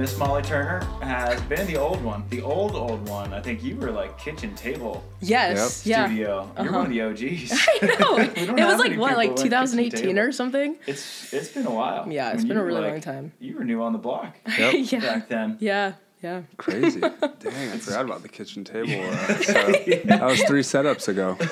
Miss 0.00 0.16
Molly 0.16 0.40
Turner 0.40 0.80
has 1.02 1.38
been 1.42 1.66
the 1.66 1.76
old 1.76 2.02
one. 2.02 2.24
The 2.30 2.40
old, 2.40 2.74
old 2.74 3.06
one. 3.06 3.34
I 3.34 3.40
think 3.42 3.62
you 3.62 3.76
were 3.76 3.90
like 3.90 4.16
kitchen 4.18 4.54
table 4.54 5.04
Yes. 5.20 5.84
Yeah. 5.84 6.06
studio. 6.06 6.50
You're 6.56 6.72
one 6.72 6.86
of 6.86 6.90
uh-huh. 6.90 7.12
the 7.12 7.28
OGs. 7.28 7.52
I 7.82 7.86
know. 8.00 8.16
It 8.56 8.64
was 8.64 8.78
like 8.78 8.98
what, 8.98 9.18
like 9.18 9.32
like 9.32 9.36
2018 9.36 10.18
or 10.18 10.32
something. 10.32 10.76
It's 10.86 11.34
it's 11.34 11.48
been 11.50 11.66
a 11.66 11.70
while. 11.70 12.10
Yeah, 12.10 12.28
I 12.28 12.30
it's 12.30 12.38
mean, 12.38 12.48
been 12.48 12.56
a 12.56 12.64
really 12.64 12.80
like- 12.80 12.92
long 12.92 13.00
time. 13.02 13.32
You 13.40 13.58
were 13.58 13.64
new 13.64 13.82
on 13.82 13.92
the 13.92 13.98
block 13.98 14.36
yeah. 14.58 15.00
back 15.00 15.28
then. 15.28 15.58
Yeah. 15.60 15.92
Yeah. 16.22 16.42
Crazy. 16.58 17.00
Dang, 17.00 17.12
I 17.22 17.78
forgot 17.78 18.04
about 18.04 18.22
the 18.22 18.28
kitchen 18.28 18.62
table. 18.62 18.90
Uh, 19.02 19.34
setup. 19.42 20.04
That 20.04 20.22
was 20.22 20.42
three 20.42 20.62
setups 20.62 21.08
ago. 21.08 21.36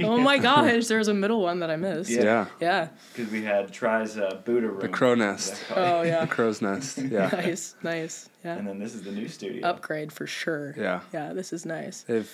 Oh 0.00 0.16
my 0.16 0.38
gosh, 0.38 0.86
there 0.86 0.98
was 0.98 1.08
a 1.08 1.14
middle 1.14 1.42
one 1.42 1.58
that 1.60 1.70
I 1.70 1.76
missed. 1.76 2.08
Yeah. 2.08 2.22
Yeah. 2.22 2.46
Yeah. 2.60 2.88
Because 3.14 3.32
we 3.32 3.42
had 3.42 3.72
Tri's 3.72 4.16
uh, 4.16 4.40
Buddha 4.44 4.68
room. 4.68 4.80
The 4.80 4.88
crow 4.88 5.14
nest. 5.16 5.60
Oh 5.74 6.02
yeah. 6.02 6.20
The 6.20 6.28
crow's 6.28 6.62
nest. 6.62 6.98
Yeah. 6.98 7.28
nice. 7.32 7.74
Nice. 7.82 8.28
Yeah. 8.44 8.56
And 8.56 8.66
then 8.66 8.78
this 8.78 8.94
is 8.94 9.02
the 9.02 9.10
new 9.10 9.28
studio. 9.28 9.66
Upgrade 9.66 10.12
for 10.12 10.26
sure. 10.26 10.74
Yeah. 10.78 11.00
Yeah. 11.12 11.32
This 11.32 11.52
is 11.52 11.66
nice. 11.66 12.02
They've 12.02 12.32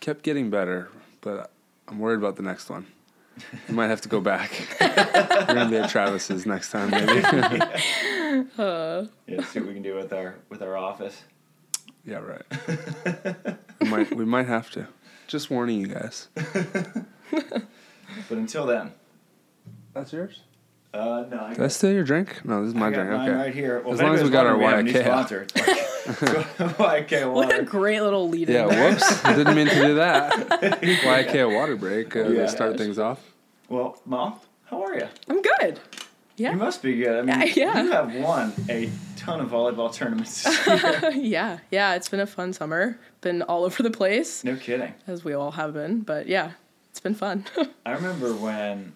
kept 0.00 0.22
getting 0.22 0.50
better, 0.50 0.88
but 1.22 1.50
I'm 1.88 1.98
worried 1.98 2.18
about 2.18 2.36
the 2.36 2.42
next 2.42 2.68
one. 2.68 2.86
We 3.68 3.74
might 3.74 3.88
have 3.88 4.00
to 4.02 4.08
go 4.08 4.20
back. 4.20 4.50
We're 4.80 5.46
gonna 5.46 5.68
be 5.70 5.76
at 5.76 5.90
Travis's 5.90 6.46
next 6.46 6.70
time, 6.70 6.90
maybe. 6.90 7.20
Uh, 8.58 9.06
Yeah, 9.26 9.42
see 9.44 9.58
what 9.60 9.68
we 9.68 9.74
can 9.74 9.82
do 9.82 9.94
with 9.94 10.12
our 10.12 10.36
with 10.48 10.62
our 10.62 10.76
office. 10.76 11.22
yeah, 12.04 12.18
right. 12.18 13.56
We 13.80 13.88
might 13.90 14.16
we 14.16 14.24
might 14.24 14.46
have 14.46 14.70
to. 14.70 14.88
Just 15.26 15.50
warning 15.50 15.80
you 15.80 15.88
guys. 15.88 16.28
But 17.32 18.38
until 18.38 18.64
then, 18.66 18.92
That's 19.92 20.12
yours. 20.12 20.42
Uh, 20.94 21.24
no. 21.30 21.40
I 21.40 21.54
Did 21.54 21.62
I 21.64 21.68
steal 21.68 21.92
your 21.92 22.04
drink? 22.04 22.44
No, 22.44 22.60
this 22.62 22.68
is 22.68 22.74
my 22.74 22.86
I 22.86 22.90
got 22.90 22.96
drink. 22.96 23.10
mine 23.10 23.28
Okay. 23.28 23.36
right 23.38 23.54
here. 23.54 23.80
Well, 23.84 23.94
As 23.94 24.00
long 24.00 24.14
as 24.14 24.22
we 24.22 24.30
got 24.30 24.46
our 24.46 24.56
wondering, 24.56 24.86
we 24.86 24.92
have 24.92 25.06
a 25.06 25.06
new 25.06 25.10
YK. 25.10 25.46
sponsor. 25.46 25.46
It's 26.08 26.20
YK 26.78 27.32
what 27.32 27.58
a 27.58 27.62
great 27.64 28.00
little 28.00 28.28
lead 28.28 28.48
Yeah, 28.48 28.62
in 28.64 28.68
there. 28.70 28.90
whoops. 28.92 29.22
Didn't 29.24 29.54
mean 29.56 29.66
to 29.68 29.74
do 29.74 29.94
that. 29.96 30.32
Waiakea 30.32 31.52
water 31.52 31.76
break. 31.76 32.14
Uh, 32.14 32.20
Yeah. 32.28 32.42
They 32.42 32.46
start 32.46 32.78
things 32.78 32.98
off. 32.98 33.20
Well, 33.68 33.98
Mom, 34.06 34.34
how 34.66 34.82
are 34.84 34.94
you? 34.94 35.08
I'm 35.28 35.42
good. 35.42 35.80
Yeah. 36.36 36.52
You 36.52 36.58
must 36.58 36.80
be 36.82 36.96
good. 36.96 37.18
I 37.18 37.22
mean, 37.22 37.52
Yeah. 37.56 37.82
you 37.82 37.90
have 37.90 38.14
won 38.14 38.52
a 38.68 38.88
ton 39.16 39.40
of 39.40 39.50
volleyball 39.50 39.92
tournaments 39.92 40.44
this 40.44 40.66
year. 40.66 41.10
yeah. 41.12 41.58
Yeah. 41.72 41.94
It's 41.94 42.08
been 42.08 42.20
a 42.20 42.26
fun 42.26 42.52
summer. 42.52 42.98
Been 43.20 43.42
all 43.42 43.64
over 43.64 43.82
the 43.82 43.90
place, 43.90 44.44
no 44.44 44.54
kidding. 44.56 44.94
as 45.08 45.24
we 45.24 45.32
all 45.34 45.50
have 45.52 45.74
been. 45.74 46.00
But 46.02 46.28
yeah, 46.28 46.52
it's 46.90 47.00
been 47.00 47.14
fun. 47.16 47.46
I 47.84 47.92
remember 47.92 48.32
when 48.32 48.92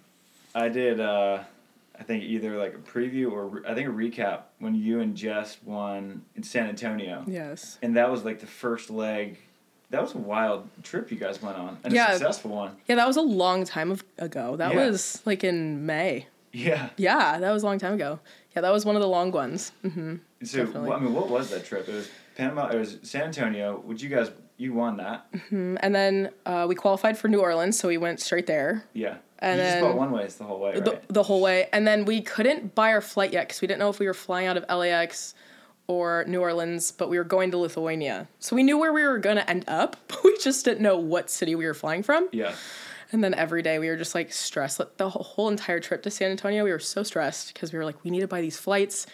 I 0.55 0.68
did, 0.68 1.00
uh, 1.00 1.41
I 2.00 2.02
think 2.02 2.24
either 2.24 2.56
like 2.56 2.74
a 2.74 2.78
preview 2.78 3.30
or 3.30 3.46
re- 3.46 3.62
I 3.68 3.74
think 3.74 3.86
a 3.88 3.92
recap 3.92 4.40
when 4.58 4.74
you 4.74 5.00
and 5.00 5.14
Jess 5.14 5.58
won 5.64 6.24
in 6.34 6.42
San 6.42 6.66
Antonio. 6.66 7.24
yes. 7.26 7.78
And 7.82 7.96
that 7.96 8.10
was 8.10 8.24
like 8.24 8.40
the 8.40 8.46
first 8.46 8.90
leg. 8.90 9.38
That 9.90 10.00
was 10.02 10.14
a 10.14 10.18
wild 10.18 10.68
trip 10.82 11.10
you 11.10 11.18
guys 11.18 11.42
went 11.42 11.56
on 11.58 11.78
and 11.84 11.92
Yeah. 11.92 12.10
a 12.10 12.12
successful 12.12 12.52
one. 12.52 12.76
Yeah, 12.86 12.94
that 12.96 13.06
was 13.06 13.16
a 13.16 13.22
long 13.22 13.64
time 13.64 13.98
ago. 14.18 14.56
That 14.56 14.72
Yeah. 14.74 14.86
was 14.88 15.20
like 15.26 15.44
in 15.44 15.84
May. 15.84 16.26
Yeah. 16.52 16.88
Yeah, 16.96 17.38
that 17.38 17.50
was 17.52 17.62
a 17.62 17.66
long 17.66 17.78
time 17.78 17.94
ago. 17.94 18.18
Yeah, 18.56 18.62
that 18.62 18.72
was 18.72 18.84
one 18.84 18.96
of 18.96 19.02
the 19.02 19.08
long 19.08 19.30
ones. 19.30 19.72
hmm 19.82 20.16
So 20.42 20.64
wh- 20.66 20.90
I 20.92 20.98
mean, 20.98 21.12
what 21.12 21.28
was 21.28 21.50
that 21.50 21.64
trip? 21.64 21.88
It 21.88 21.94
was 21.94 22.08
Panama. 22.36 22.68
It 22.68 22.78
was 22.78 22.98
San 23.02 23.24
Antonio. 23.24 23.78
Would 23.86 24.00
you 24.00 24.08
guys? 24.08 24.30
You 24.56 24.74
won 24.74 24.98
that. 24.98 25.26
And 25.50 25.94
then 25.94 26.30
uh, 26.44 26.66
we 26.68 26.74
qualified 26.74 27.16
for 27.16 27.28
New 27.28 27.40
Orleans, 27.40 27.78
so 27.78 27.88
we 27.88 27.96
went 27.96 28.20
straight 28.20 28.46
there 28.46 28.84
Yeah. 28.92 29.16
And 29.42 29.58
you 29.58 29.64
then- 29.64 29.80
just 29.80 29.88
bought 29.90 29.96
one 29.98 30.11
ways 30.12 30.36
the 30.36 30.45
whole 30.45 30.61
way, 30.61 30.73
right? 30.74 30.84
the, 30.84 31.01
the 31.08 31.23
whole 31.23 31.40
way. 31.40 31.68
And 31.73 31.86
then 31.86 32.05
we 32.05 32.20
couldn't 32.20 32.74
buy 32.74 32.92
our 32.92 33.01
flight 33.01 33.33
yet 33.33 33.48
because 33.48 33.61
we 33.61 33.68
didn't 33.68 33.80
know 33.80 33.89
if 33.89 33.98
we 33.98 34.06
were 34.06 34.14
flying 34.14 34.46
out 34.46 34.56
of 34.56 34.64
LAX 34.68 35.34
or 35.86 36.24
New 36.28 36.40
Orleans, 36.40 36.92
but 36.92 37.08
we 37.08 37.18
were 37.18 37.24
going 37.24 37.51
to 37.51 37.56
Lithuania. 37.58 38.28
So 38.39 38.55
we 38.55 38.62
knew 38.62 38.78
where 38.78 38.92
we 38.92 39.02
were 39.02 39.18
going 39.18 39.36
to 39.36 39.48
end 39.51 39.64
up, 39.67 39.96
but 40.08 40.23
we 40.23 40.36
just 40.39 40.64
didn't 40.64 40.83
know 40.83 40.96
what 40.98 41.30
city 41.30 41.55
we 41.55 41.64
were 41.67 41.74
flying 41.74 42.02
from. 42.02 42.28
yeah. 42.33 42.55
And 43.12 43.24
then 43.24 43.34
every 43.34 43.61
day 43.62 43.80
we 43.80 43.89
were 43.89 43.96
just 43.96 44.14
like 44.14 44.33
stressed. 44.33 44.78
Like, 44.78 44.96
The 44.96 45.08
whole 45.11 45.24
whole 45.24 45.48
entire 45.48 45.80
trip 45.80 46.05
to 46.05 46.12
San 46.12 46.30
Antonio, 46.30 46.62
we 46.62 46.70
were 46.70 46.78
so 46.78 47.02
stressed 47.02 47.52
because 47.52 47.72
we 47.72 47.78
were 47.80 47.84
like, 47.84 48.05
we 48.05 48.11
need 48.12 48.20
to 48.20 48.28
buy 48.28 48.40
these 48.40 48.57
flights. 48.57 49.08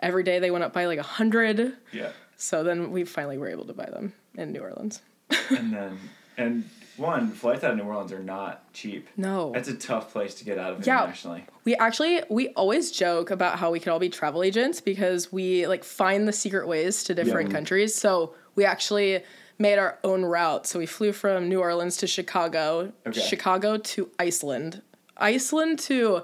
Every 0.00 0.22
day 0.22 0.38
they 0.38 0.50
went 0.50 0.64
up 0.64 0.72
by 0.72 0.86
like 0.86 0.98
a 0.98 1.02
hundred. 1.02 1.74
Yeah. 1.92 2.12
So 2.38 2.64
then 2.64 2.90
we 2.92 3.04
finally 3.04 3.36
were 3.36 3.48
able 3.48 3.66
to 3.66 3.74
buy 3.74 3.84
them 3.84 4.14
in 4.38 4.52
New 4.52 4.60
Orleans. 4.60 5.02
and 5.50 5.70
then 5.70 5.98
and 6.38 6.64
one 6.96 7.30
flights 7.30 7.64
out 7.64 7.72
of 7.72 7.76
New 7.78 7.84
Orleans 7.84 8.12
are 8.12 8.18
not 8.22 8.72
cheap. 8.72 9.08
No. 9.16 9.52
That's 9.52 9.68
a 9.68 9.74
tough 9.74 10.12
place 10.12 10.34
to 10.36 10.44
get 10.44 10.58
out 10.58 10.72
of 10.74 10.86
Yeah. 10.86 11.00
internationally. 11.00 11.44
We 11.64 11.74
actually 11.76 12.22
we 12.28 12.48
always 12.50 12.90
joke 12.90 13.30
about 13.30 13.58
how 13.58 13.70
we 13.70 13.80
could 13.80 13.88
all 13.90 13.98
be 13.98 14.08
travel 14.08 14.42
agents 14.42 14.80
because 14.80 15.32
we 15.32 15.66
like 15.66 15.84
find 15.84 16.26
the 16.28 16.32
secret 16.32 16.66
ways 16.68 17.02
to 17.04 17.14
different 17.14 17.50
Yeah. 17.50 17.54
countries. 17.56 17.94
So 17.94 18.34
we 18.54 18.64
actually 18.64 19.22
made 19.58 19.78
our 19.78 19.98
own 20.04 20.24
route. 20.24 20.66
So 20.66 20.78
we 20.78 20.86
flew 20.86 21.12
from 21.12 21.48
New 21.48 21.60
Orleans 21.60 21.96
to 21.98 22.06
Chicago, 22.06 22.92
Okay. 23.06 23.20
Chicago 23.20 23.76
to 23.78 24.10
Iceland, 24.18 24.82
Iceland 25.16 25.78
to 25.80 26.22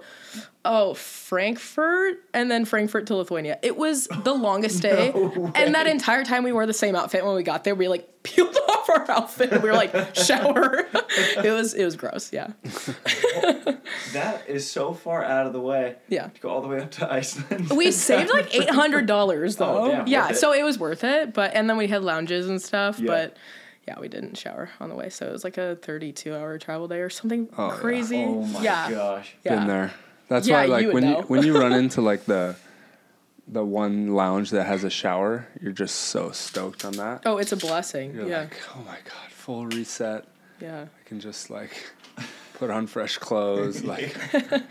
oh 0.70 0.94
Frankfurt, 0.94 2.18
and 2.34 2.50
then 2.50 2.64
Frankfurt 2.64 3.06
to 3.08 3.16
Lithuania. 3.16 3.58
It 3.62 3.76
was 3.76 4.06
the 4.22 4.32
longest 4.34 4.82
day, 4.82 5.10
and 5.54 5.74
that 5.74 5.86
entire 5.86 6.24
time 6.24 6.44
we 6.44 6.52
wore 6.52 6.66
the 6.66 6.72
same 6.74 6.94
outfit. 6.94 7.24
When 7.24 7.34
we 7.34 7.42
got 7.42 7.64
there, 7.64 7.74
we 7.74 7.88
like 7.88 8.08
peeled 8.22 8.56
off 8.68 8.88
our 8.90 9.10
outfit. 9.10 9.50
and 9.52 9.62
We 9.62 9.70
were 9.70 9.74
like 9.74 10.14
shower. 10.14 10.86
it 11.42 11.50
was 11.52 11.74
it 11.74 11.84
was 11.84 11.96
gross. 11.96 12.32
Yeah, 12.32 12.48
That 14.12 14.44
is 14.48 14.70
so 14.70 14.92
far 14.92 15.24
out 15.24 15.46
of 15.46 15.52
the 15.52 15.60
way. 15.60 15.96
yeah. 16.08 16.28
To 16.28 16.40
go 16.40 16.48
all 16.50 16.60
the 16.60 16.68
way 16.68 16.80
up 16.80 16.90
to 16.92 17.12
Iceland. 17.12 17.70
We 17.70 17.90
saved 17.90 18.30
like 18.30 18.54
eight 18.54 18.70
hundred 18.70 19.06
dollars 19.06 19.60
oh, 19.60 19.64
though. 19.64 19.78
Oh, 19.84 19.90
damn, 19.90 20.06
yeah, 20.06 20.22
worth 20.26 20.30
it. 20.32 20.36
so 20.36 20.52
it 20.52 20.62
was 20.62 20.78
worth 20.78 21.04
it. 21.04 21.32
But 21.34 21.54
and 21.54 21.68
then 21.68 21.76
we 21.76 21.86
had 21.88 22.02
lounges 22.02 22.48
and 22.48 22.60
stuff. 22.60 22.98
Yeah. 23.00 23.06
But 23.06 23.36
yeah, 23.86 23.98
we 24.00 24.08
didn't 24.08 24.36
shower 24.36 24.68
on 24.80 24.90
the 24.90 24.94
way, 24.94 25.08
so 25.08 25.26
it 25.26 25.32
was 25.32 25.44
like 25.44 25.56
a 25.58 25.76
thirty-two 25.76 26.34
hour 26.34 26.58
travel 26.58 26.88
day 26.88 27.00
or 27.00 27.08
something 27.10 27.48
Oh, 27.56 27.68
yeah. 27.68 27.76
crazy. 27.76 28.22
oh 28.24 28.42
my 28.42 28.62
yeah, 28.62 28.90
gosh. 28.90 29.34
yeah. 29.44 29.54
Been 29.56 29.66
there. 29.68 29.92
That's 30.28 30.46
Yeah, 30.46 30.60
why, 30.60 30.66
like, 30.66 30.82
you 30.84 30.92
when 30.92 31.04
know. 31.04 31.18
you 31.18 31.22
when 31.24 31.42
you 31.42 31.58
run 31.58 31.72
into 31.72 32.00
like 32.10 32.24
the 32.26 32.56
the 33.46 33.64
one 33.64 34.14
lounge 34.14 34.50
that 34.50 34.64
has 34.64 34.84
a 34.84 34.90
shower, 34.90 35.48
you're 35.60 35.72
just 35.72 35.94
so 35.96 36.30
stoked 36.32 36.84
on 36.84 36.92
that. 36.94 37.22
Oh, 37.24 37.38
it's 37.38 37.52
a 37.52 37.56
blessing. 37.56 38.14
You're 38.14 38.28
yeah, 38.28 38.40
like, 38.40 38.60
oh 38.76 38.80
my 38.80 38.98
god, 39.04 39.30
full 39.30 39.66
reset. 39.66 40.26
yeah. 40.60 40.82
I 40.82 41.08
can 41.08 41.18
just 41.20 41.48
like 41.48 41.72
put 42.54 42.70
on 42.70 42.86
fresh 42.86 43.16
clothes, 43.18 43.84
like 43.84 44.14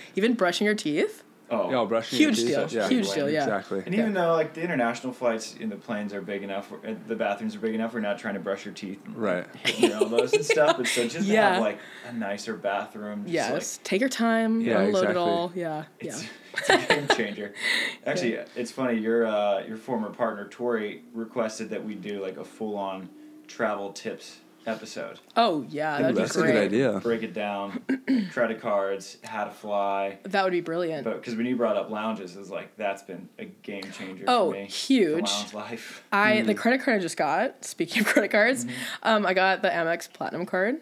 Even 0.16 0.36
brushing 0.36 0.66
your 0.66 0.76
teeth. 0.76 1.24
Oh. 1.50 1.72
yo, 1.72 1.86
brushing 1.86 2.20
Huge 2.20 2.40
your 2.40 2.68
deal. 2.68 2.68
Yeah, 2.70 2.90
Huge 2.90 3.12
deal. 3.14 3.30
Yeah. 3.30 3.44
exactly. 3.44 3.82
And 3.86 3.96
even 3.96 4.14
though 4.14 4.34
like 4.34 4.54
the 4.54 4.62
international 4.62 5.14
flights 5.14 5.56
in 5.56 5.70
the 5.70 5.76
planes 5.78 6.14
are 6.14 6.22
big 6.22 6.44
enough, 6.44 6.72
uh, 6.74 6.94
the 7.08 7.16
bathrooms 7.16 7.56
are 7.56 7.60
big 7.60 7.74
enough, 7.74 7.94
we're 7.94 8.02
not 8.02 8.20
trying 8.20 8.34
to 8.34 8.40
brush 8.40 8.66
your 8.66 8.74
teeth 8.74 9.00
and 9.06 9.16
Right. 9.16 9.48
hitting 9.64 9.90
your 9.92 10.00
elbows 10.00 10.34
and 10.34 10.44
stuff. 10.44 10.76
But 10.78 10.88
so 10.88 11.04
just 11.04 11.16
to 11.28 11.34
Yeah. 11.34 11.54
have 11.54 11.62
like 11.62 11.80
a 12.10 12.14
nicer 12.14 12.56
bathroom. 12.56 13.24
Just, 13.24 13.34
Yes. 13.34 13.80
Take 13.84 14.02
your 14.02 14.10
time. 14.10 14.60
Yeah, 14.62 14.80
unload 14.80 15.04
exactly. 15.06 15.12
it 15.12 15.18
all. 15.18 15.52
Yeah. 15.56 15.84
It's, 16.00 16.24
yeah. 16.24 16.30
it's 16.58 16.70
a 16.70 16.78
game 16.96 17.08
changer. 17.16 17.54
Actually, 18.06 18.40
it's 18.56 18.72
funny. 18.72 19.00
Your 19.00 19.26
uh, 19.26 19.64
your 19.66 19.78
former 19.78 20.10
partner 20.10 20.48
Tori 20.50 21.04
requested 21.14 21.70
that 21.70 21.84
we 21.86 21.96
do 21.96 22.22
like 22.22 22.38
a 22.38 22.44
full 22.46 22.76
on 22.76 23.10
travel 23.48 23.94
tips 23.94 24.40
episode. 24.68 25.20
Oh 25.36 25.66
yeah, 25.70 26.00
that'd 26.02 26.16
be 26.16 26.22
That's 26.22 26.36
a 26.36 26.42
good 26.44 26.56
idea. 26.56 27.00
Break 27.02 27.24
it 27.24 27.34
down, 27.34 27.82
credit 28.32 28.62
cards, 28.62 29.18
how 29.24 29.46
to 29.46 29.52
fly. 29.52 30.20
That 30.24 30.44
would 30.44 30.52
be 30.52 30.62
brilliant. 30.62 31.04
But 31.06 31.16
because 31.22 31.36
when 31.36 31.46
you 31.46 31.56
brought 31.56 31.78
up 31.78 31.90
lounges, 31.90 32.36
it's 32.36 32.50
like 32.50 32.76
that's 32.78 33.02
been 33.02 33.30
a 33.40 33.46
game 33.46 33.84
changer 33.98 34.26
Oh, 34.28 34.52
for 34.52 34.58
me. 34.58 34.66
huge. 34.66 35.26
The 35.26 35.32
lounge 35.32 35.54
life. 35.54 36.04
I 36.12 36.42
the 36.42 36.54
credit 36.56 36.82
card 36.82 37.00
I 37.00 37.02
just 37.02 37.18
got. 37.18 37.64
Speaking 37.66 38.02
of 38.02 38.08
credit 38.08 38.30
cards, 38.32 38.66
um, 39.04 39.26
I 39.26 39.34
got 39.34 39.62
the 39.62 39.70
Amex 39.70 40.12
Platinum 40.12 40.46
card. 40.46 40.82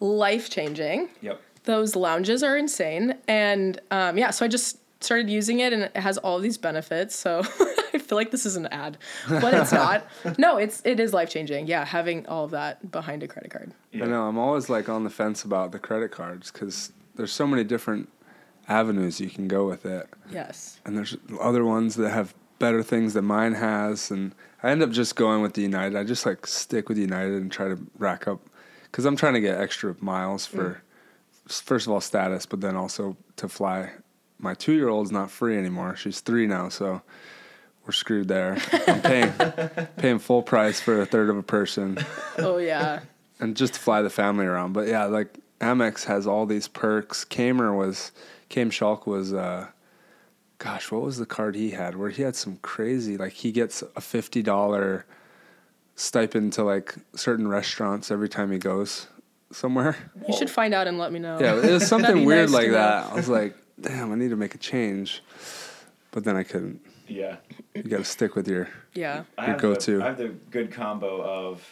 Life 0.00 0.50
changing. 0.50 1.08
Yep. 1.22 1.40
Those 1.64 1.96
lounges 1.96 2.42
are 2.44 2.56
insane, 2.56 3.14
and 3.26 3.80
um, 3.90 4.16
yeah, 4.18 4.30
so 4.30 4.44
I 4.44 4.48
just 4.48 4.78
started 5.06 5.30
using 5.30 5.60
it, 5.60 5.72
and 5.72 5.84
it 5.84 5.96
has 5.96 6.18
all 6.18 6.38
these 6.38 6.58
benefits. 6.58 7.16
So 7.16 7.40
I 7.94 7.98
feel 7.98 8.16
like 8.16 8.30
this 8.30 8.44
is 8.44 8.56
an 8.56 8.66
ad, 8.66 8.98
but 9.28 9.54
it's 9.54 9.72
not. 9.72 10.06
no, 10.38 10.58
it's 10.58 10.82
it 10.84 11.00
is 11.00 11.14
life 11.14 11.30
changing. 11.30 11.66
Yeah, 11.66 11.84
having 11.84 12.26
all 12.26 12.44
of 12.44 12.50
that 12.50 12.90
behind 12.90 13.22
a 13.22 13.28
credit 13.28 13.50
card. 13.50 13.72
Yeah. 13.92 14.04
I 14.04 14.08
know. 14.08 14.28
I'm 14.28 14.38
always 14.38 14.68
like 14.68 14.88
on 14.88 15.04
the 15.04 15.10
fence 15.10 15.44
about 15.44 15.72
the 15.72 15.78
credit 15.78 16.10
cards 16.10 16.50
because 16.50 16.92
there's 17.14 17.32
so 17.32 17.46
many 17.46 17.64
different 17.64 18.10
avenues 18.68 19.20
you 19.20 19.30
can 19.30 19.48
go 19.48 19.66
with 19.66 19.86
it, 19.86 20.08
Yes. 20.30 20.80
and 20.84 20.96
there's 20.96 21.16
other 21.40 21.64
ones 21.64 21.94
that 21.94 22.10
have 22.10 22.34
better 22.58 22.82
things 22.82 23.14
than 23.14 23.24
mine 23.24 23.54
has, 23.54 24.10
and 24.10 24.34
I 24.62 24.70
end 24.70 24.82
up 24.82 24.90
just 24.90 25.14
going 25.16 25.42
with 25.42 25.54
the 25.54 25.62
United. 25.62 25.96
I 25.96 26.04
just 26.04 26.26
like 26.26 26.46
stick 26.46 26.88
with 26.88 26.98
United 26.98 27.34
and 27.34 27.50
try 27.50 27.68
to 27.68 27.78
rack 27.98 28.26
up 28.26 28.40
because 28.84 29.04
I'm 29.04 29.16
trying 29.16 29.34
to 29.34 29.40
get 29.40 29.60
extra 29.60 29.94
miles 30.00 30.46
for 30.46 30.82
mm. 31.48 31.62
first 31.62 31.86
of 31.86 31.92
all 31.92 32.00
status, 32.00 32.46
but 32.46 32.60
then 32.60 32.76
also 32.76 33.16
to 33.36 33.48
fly. 33.48 33.92
My 34.38 34.54
two 34.54 34.72
year 34.72 34.88
old's 34.88 35.10
not 35.12 35.30
free 35.30 35.56
anymore. 35.56 35.96
She's 35.96 36.20
three 36.20 36.46
now, 36.46 36.68
so 36.68 37.02
we're 37.84 37.92
screwed 37.92 38.28
there. 38.28 38.58
I'm 38.86 39.00
paying 39.00 39.32
paying 39.96 40.18
full 40.18 40.42
price 40.42 40.80
for 40.80 41.00
a 41.00 41.06
third 41.06 41.30
of 41.30 41.36
a 41.36 41.42
person 41.42 41.98
Oh 42.38 42.58
yeah. 42.58 43.00
and 43.40 43.56
just 43.56 43.74
to 43.74 43.80
fly 43.80 44.02
the 44.02 44.10
family 44.10 44.44
around. 44.46 44.72
But 44.72 44.88
yeah, 44.88 45.04
like 45.04 45.38
Amex 45.60 46.04
has 46.04 46.26
all 46.26 46.44
these 46.46 46.68
perks. 46.68 47.24
Kamer 47.24 47.76
was 47.76 48.12
Chaim 48.52 48.70
Schalk 48.70 49.06
was 49.06 49.32
uh, 49.32 49.68
gosh, 50.58 50.90
what 50.90 51.02
was 51.02 51.16
the 51.18 51.26
card 51.26 51.54
he 51.54 51.70
had? 51.70 51.96
Where 51.96 52.10
he 52.10 52.22
had 52.22 52.36
some 52.36 52.58
crazy, 52.62 53.16
like 53.16 53.32
he 53.32 53.52
gets 53.52 53.82
a 53.94 54.00
fifty 54.00 54.42
dollar 54.42 55.06
stipend 55.94 56.52
to 56.54 56.62
like 56.64 56.94
certain 57.14 57.48
restaurants 57.48 58.10
every 58.10 58.28
time 58.28 58.50
he 58.52 58.58
goes 58.58 59.06
somewhere. 59.50 59.96
You 60.28 60.36
should 60.36 60.50
find 60.50 60.74
out 60.74 60.86
and 60.86 60.98
let 60.98 61.12
me 61.12 61.18
know. 61.20 61.38
Yeah, 61.40 61.56
it 61.56 61.70
was 61.70 61.86
something 61.88 62.24
weird 62.24 62.50
nice 62.50 62.54
like 62.54 62.70
that. 62.72 63.10
I 63.12 63.14
was 63.14 63.28
like, 63.28 63.56
damn, 63.80 64.12
I 64.12 64.14
need 64.16 64.30
to 64.30 64.36
make 64.36 64.54
a 64.54 64.58
change, 64.58 65.22
but 66.10 66.24
then 66.24 66.36
I 66.36 66.42
couldn't. 66.42 66.80
Yeah. 67.08 67.36
You 67.74 67.82
got 67.84 67.98
to 67.98 68.04
stick 68.04 68.34
with 68.34 68.48
your. 68.48 68.68
Yeah. 68.94 69.24
I 69.38 69.48
Your 69.48 69.56
go-to. 69.56 70.02
I 70.02 70.06
have 70.06 70.18
the 70.18 70.28
good 70.50 70.72
combo 70.72 71.22
of 71.22 71.62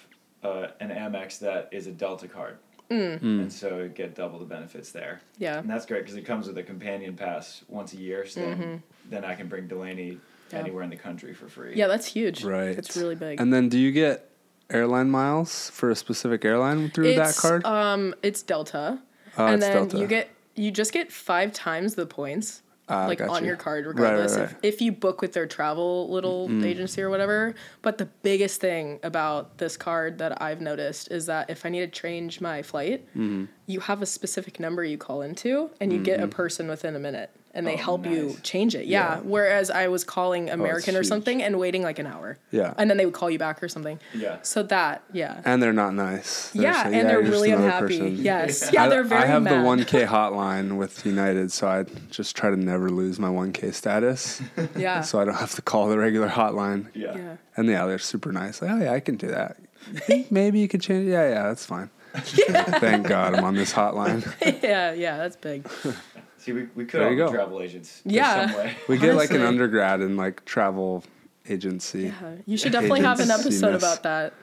uh, 0.42 0.68
an 0.80 0.90
Amex 0.90 1.38
that 1.40 1.68
is 1.72 1.86
a 1.86 1.90
Delta 1.92 2.28
card. 2.28 2.58
Mm. 2.90 3.22
And 3.22 3.52
so 3.52 3.78
you 3.78 3.88
get 3.88 4.14
double 4.14 4.38
the 4.38 4.44
benefits 4.44 4.92
there. 4.92 5.20
Yeah. 5.38 5.58
And 5.58 5.68
that's 5.68 5.86
great 5.86 6.02
because 6.02 6.16
it 6.16 6.22
comes 6.22 6.46
with 6.46 6.56
a 6.58 6.62
companion 6.62 7.16
pass 7.16 7.64
once 7.68 7.94
a 7.94 7.96
year. 7.96 8.26
So 8.26 8.40
then, 8.40 8.82
then 9.10 9.24
I 9.24 9.34
can 9.34 9.48
bring 9.48 9.66
Delaney 9.66 10.12
Mm-hmm. 10.12 10.56
Yeah. 10.56 10.60
anywhere 10.60 10.82
in 10.84 10.90
the 10.90 10.96
country 10.96 11.32
for 11.32 11.48
free. 11.48 11.72
Yeah, 11.74 11.86
that's 11.86 12.06
huge. 12.06 12.44
Right. 12.44 12.76
It's 12.78 12.94
really 12.98 13.14
big. 13.14 13.40
And 13.40 13.50
then, 13.52 13.70
do 13.70 13.78
you 13.78 13.90
get 13.90 14.28
airline 14.68 15.10
miles 15.10 15.70
for 15.70 15.90
a 15.90 15.96
specific 15.96 16.44
airline 16.44 16.90
through 16.90 17.14
that 17.14 17.34
card? 17.34 17.64
Um, 17.64 18.14
it's 18.22 18.42
Delta. 18.42 19.00
Oh, 19.38 19.46
and 19.46 19.54
it's 19.56 19.64
then 19.64 19.72
Delta. 19.74 19.98
you 19.98 20.06
get 20.06 20.28
you 20.54 20.70
just 20.70 20.92
get 20.92 21.10
five 21.12 21.52
times 21.52 21.94
the 21.94 22.06
points. 22.06 22.62
Ah, 22.86 23.06
like 23.06 23.22
on 23.22 23.42
you. 23.42 23.46
your 23.48 23.56
card 23.56 23.86
Right, 23.86 23.94
right, 23.96 24.02
regardless 24.10 24.36
right. 24.36 24.50
If, 24.62 24.74
if 24.74 24.80
you 24.82 24.92
book 24.92 25.22
with 25.22 25.32
their 25.32 25.46
travel 25.46 26.10
little 26.10 26.50
agency 26.62 27.00
or 27.00 27.08
whatever 27.08 27.54
but 27.80 27.96
the 27.96 28.04
biggest 28.22 28.60
thing 28.60 29.00
about 29.02 29.56
this 29.56 29.78
card 29.78 30.18
that 30.18 30.42
i've 30.42 30.60
noticed 30.60 31.10
is 31.10 31.24
that 31.24 31.48
if 31.48 31.64
i 31.64 31.70
need 31.70 31.80
to 31.80 31.86
change 31.86 32.42
my 32.42 32.60
flight 32.60 33.06
Mm-hmm. 33.16 33.46
you 33.66 33.80
have 33.80 34.02
a 34.02 34.06
specific 34.06 34.60
number 34.60 34.84
you 34.84 34.98
call 34.98 35.22
into 35.22 35.70
and 35.80 35.94
you 35.94 35.98
get 35.98 36.20
a 36.20 36.28
person 36.28 36.68
within 36.68 36.94
a 36.94 36.98
minute 36.98 37.30
and 37.54 37.66
they 37.66 37.74
Oh, 37.74 37.78
help 37.78 38.06
you 38.06 38.36
change 38.42 38.74
it 38.74 38.86
yeah. 38.86 39.16
Yeah. 39.16 39.20
whereas 39.22 39.70
i 39.70 39.88
was 39.88 40.02
calling 40.04 40.50
oh, 40.50 40.54
american 40.54 40.94
or 40.96 40.98
huge. 41.00 41.06
something 41.08 41.42
and 41.42 41.58
waiting 41.58 41.82
like 41.82 41.98
an 41.98 42.06
hour 42.06 42.36
Yeah. 42.50 42.74
and 42.76 42.90
then 42.90 42.96
they 42.98 43.04
would 43.06 43.14
call 43.14 43.30
you 43.30 43.38
back 43.38 43.62
or 43.62 43.68
something 43.68 43.98
Yeah. 44.14 44.38
so 44.42 44.62
that 44.64 45.02
yeah 45.12 45.40
and 45.44 45.62
they're 45.62 45.72
not 45.72 45.94
nice. 45.94 46.50
They're 46.50 46.62
yeah 46.64 46.82
saying, 46.82 46.94
and 46.94 47.08
they're 47.08 47.20
really 47.22 47.50
another 47.50 47.66
unhappy 47.86 47.98
person." 48.00 48.16
yes 48.24 48.70
yeah 48.74 48.84
I, 48.84 48.88
they're 48.88 49.04
very 49.04 49.22
I 49.22 49.26
have 49.26 49.42
mad. 49.44 49.52
the 49.64 49.84
1K 49.84 50.06
hotline 50.06 50.76
with 50.76 51.06
United, 51.06 51.52
so 51.52 51.68
I 51.68 51.84
just 52.10 52.34
try 52.36 52.50
to 52.50 52.56
never 52.56 52.90
lose 52.90 53.18
my 53.18 53.28
1K 53.28 53.72
status, 53.72 54.42
yeah 54.76 55.00
so 55.02 55.20
I 55.20 55.24
don't 55.24 55.34
have 55.36 55.54
to 55.54 55.62
call 55.62 55.88
the 55.88 55.98
regular 55.98 56.28
hotline. 56.28 56.86
Yeah. 56.94 57.16
yeah 57.16 57.36
And 57.56 57.68
yeah, 57.68 57.86
they're 57.86 57.98
super 57.98 58.32
nice. 58.32 58.60
Like, 58.60 58.70
oh 58.72 58.78
yeah, 58.84 58.92
I 58.92 59.00
can 59.00 59.16
do 59.16 59.28
that. 59.28 59.56
Maybe 60.30 60.58
you 60.60 60.68
could 60.68 60.80
change? 60.80 61.06
it. 61.06 61.10
Yeah, 61.10 61.28
yeah, 61.28 61.42
that's 61.44 61.66
fine. 61.66 61.90
Thank 62.14 63.06
God 63.08 63.34
I'm 63.34 63.44
on 63.44 63.54
this 63.54 63.72
hotline. 63.72 64.22
yeah 64.62 64.92
yeah 64.92 65.16
that's 65.16 65.36
big 65.36 65.68
See, 66.44 66.52
we, 66.52 66.68
we 66.74 66.84
could 66.84 67.00
There 67.00 67.06
all 67.08 67.12
you 67.14 67.22
be 67.22 67.26
go. 67.26 67.32
travel 67.32 67.62
agents. 67.62 68.02
Yeah. 68.04 68.46
Some 68.48 68.58
way. 68.58 68.76
We 68.88 68.98
get 68.98 69.14
like 69.14 69.30
an 69.30 69.40
undergrad 69.42 70.00
in 70.02 70.16
like 70.16 70.44
travel 70.44 71.02
agency. 71.48 72.04
Yeah, 72.04 72.36
you 72.46 72.56
should 72.58 72.72
definitely 72.72 73.00
have 73.02 73.20
an 73.20 73.30
episode 73.30 73.74
about 73.74 74.02
that. 74.02 74.34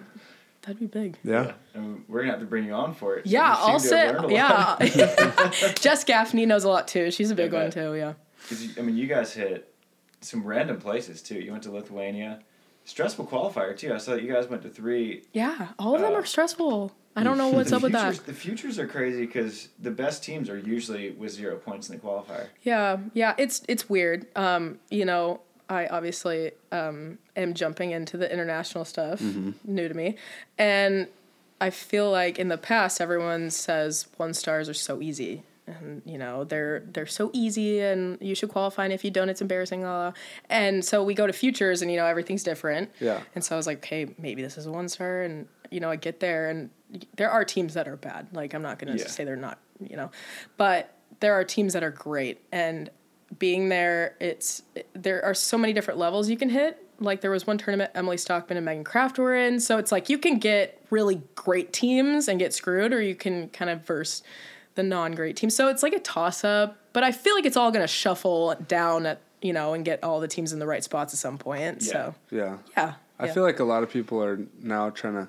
That'd 0.64 0.80
be 0.80 0.86
big. 0.88 1.18
Yeah. 1.24 1.54
And 1.74 2.04
we're 2.08 2.22
gonna 2.22 2.32
have 2.32 2.40
to 2.40 2.46
bring 2.46 2.66
you 2.66 2.74
on 2.74 2.94
for 2.96 3.16
it. 3.18 3.26
Yeah, 3.26 3.56
I'll 3.58 3.80
seem 3.80 3.90
to 3.92 3.98
have 3.98 4.10
sit. 4.16 4.22
learned 4.22 4.32
a 4.32 4.36
lot. 4.36 4.96
Yeah, 4.96 5.74
Jess 5.80 6.04
Gaffney 6.04 6.46
knows 6.46 6.64
a 6.64 6.70
lot 6.70 6.88
too. 6.88 7.12
She's 7.12 7.30
a 7.32 7.36
big 7.36 7.54
one 7.54 7.70
too. 7.72 7.94
Yeah. 7.96 8.14
'Cause 8.50 8.64
you- 8.64 8.72
I 8.78 8.82
mean, 8.82 8.98
you 8.98 9.06
guys 9.08 9.34
hit 9.34 9.72
some 10.22 10.44
random 10.44 10.78
places 10.80 11.22
too. 11.22 11.40
You 11.40 11.52
went 11.52 11.64
to 11.64 11.72
Lithuania. 11.72 12.40
Stressful 12.86 13.28
qualifier 13.28 13.78
too. 13.78 13.94
I 13.94 13.98
saw 13.98 14.14
that 14.14 14.24
you 14.24 14.32
guys 14.34 14.48
went 14.50 14.64
to 14.64 14.70
three. 14.70 15.24
Yeah, 15.34 15.68
all 15.78 15.94
of 15.96 16.02
them 16.02 16.14
Uh, 16.14 16.18
are 16.18 16.26
stressful. 16.26 16.92
I 17.16 17.24
don't 17.24 17.38
know 17.38 17.50
what's 17.50 17.72
the 17.72 17.76
up 17.78 17.82
with 17.84 17.92
that. 17.92 18.16
The 18.26 18.34
futures 18.34 18.80
are 18.80 18.88
crazy 18.88 19.26
because 19.26 19.68
the 19.82 19.92
best 19.92 20.24
teams 20.24 20.50
are 20.50 20.58
usually 20.58 21.12
with 21.12 21.32
zero 21.34 21.58
points 21.58 21.90
in 21.90 21.96
the 21.98 22.02
qualifier. 22.02 22.48
Yeah, 22.64 22.98
yeah, 23.14 23.34
it's 23.38 23.64
it's 23.68 23.90
weird. 23.90 24.28
Um, 24.36 24.80
you 24.90 25.04
know, 25.06 25.42
I 25.70 25.88
obviously 25.88 26.52
um 26.72 27.18
am 27.36 27.54
jumping 27.54 27.92
into 27.92 28.16
the 28.18 28.32
international 28.32 28.86
stuff, 28.86 29.20
Mm-hmm. 29.20 29.52
new 29.66 29.88
to 29.90 29.94
me, 29.94 30.16
and 30.58 31.08
I 31.60 31.70
feel 31.70 32.10
like 32.10 32.40
in 32.40 32.48
the 32.48 32.58
past 32.58 33.02
everyone 33.02 33.50
says 33.52 34.08
one 34.18 34.34
stars 34.34 34.70
are 34.70 34.74
so 34.74 35.02
easy. 35.02 35.44
And 35.68 36.02
you 36.06 36.18
know 36.18 36.44
they're 36.44 36.80
they're 36.92 37.06
so 37.06 37.30
easy, 37.34 37.82
and 37.82 38.18
you 38.20 38.36
should 38.36 38.50
qualify. 38.50 38.84
And 38.86 38.92
if 38.94 39.04
you 39.06 39.12
don't, 39.12 39.30
it's 39.30 39.42
embarrassing. 39.42 39.82
Blah, 39.82 40.12
blah. 40.12 40.20
And 40.50 40.84
so 40.84 41.04
we 41.04 41.14
go 41.14 41.28
to 41.28 41.34
futures, 41.34 41.82
and 41.82 41.92
you 41.92 41.98
know 41.98 42.06
everything's 42.08 42.44
different. 42.44 42.90
Yeah. 43.00 43.22
And 43.36 43.44
so 43.44 43.56
I 43.56 43.58
was 43.58 43.68
like, 43.68 43.78
okay, 43.78 44.08
maybe 44.18 44.42
this 44.42 44.58
is 44.58 44.66
a 44.66 44.72
one 44.72 44.90
star, 44.90 45.22
and 45.22 45.48
you 45.70 45.80
know 45.80 45.90
I 45.92 45.98
get 45.98 46.20
there, 46.20 46.50
and 46.50 46.72
there 47.16 47.30
are 47.30 47.44
teams 47.46 47.74
that 47.76 47.88
are 47.88 47.96
bad. 47.98 48.28
Like 48.34 48.54
I'm 48.54 48.62
not 48.62 48.80
gonna 48.80 48.96
Yeah. 48.98 49.08
say 49.08 49.24
they're 49.24 49.36
not, 49.36 49.60
you 49.80 49.96
know, 49.96 50.12
but 50.58 50.94
there 51.20 51.34
are 51.34 51.44
teams 51.44 51.74
that 51.74 51.84
are 51.84 51.92
great, 51.92 52.42
and 52.52 52.90
being 53.40 53.70
there, 53.70 54.16
it's 54.20 54.64
there 54.94 55.24
are 55.24 55.34
so 55.34 55.58
many 55.58 55.72
different 55.74 56.00
levels 56.00 56.30
you 56.30 56.38
can 56.38 56.50
hit. 56.50 56.84
Like 57.00 57.22
there 57.22 57.32
was 57.32 57.48
one 57.48 57.58
tournament 57.58 57.92
Emily 57.96 58.18
Stockman 58.18 58.58
and 58.58 58.66
Megan 58.66 58.84
Kraft 58.84 59.18
were 59.18 59.36
in, 59.36 59.60
so 59.60 59.78
it's 59.78 59.92
like 59.92 60.10
you 60.10 60.18
can 60.18 60.38
get 60.38 60.82
really 60.90 61.22
great 61.36 61.74
teams 61.74 62.28
and 62.28 62.38
get 62.40 62.54
screwed, 62.54 62.94
or 62.94 63.02
you 63.02 63.16
can 63.16 63.50
kind 63.50 63.72
of 63.72 63.86
verse 63.86 64.22
the 64.76 64.84
non-great 64.84 65.36
teams. 65.36 65.56
So 65.56 65.68
it's 65.68 65.84
like 65.84 65.94
a 65.94 66.00
toss-up, 66.00 66.78
but 66.94 67.04
I 67.04 67.12
feel 67.12 67.36
like 67.36 67.46
it's 67.46 67.58
all 67.58 67.72
gonna 67.72 67.88
shuffle 67.88 68.56
down 68.68 69.06
at 69.06 69.20
you 69.42 69.54
know 69.54 69.74
and 69.74 69.84
get 69.84 70.04
all 70.04 70.20
the 70.20 70.28
teams 70.28 70.54
in 70.54 70.60
the 70.60 70.68
right 70.68 70.84
spots 70.84 71.14
at 71.14 71.20
some 71.20 71.38
point. 71.38 71.82
So 71.84 72.14
Yeah. 72.30 72.58
yeah, 72.78 72.94
I 73.20 73.26
yeah. 73.28 73.34
feel 73.34 73.44
like 73.44 73.60
a 73.60 73.64
lot 73.64 73.82
of 73.84 73.90
people 73.90 74.22
are 74.24 74.40
now 74.62 74.90
trying 74.92 75.14
to 75.16 75.28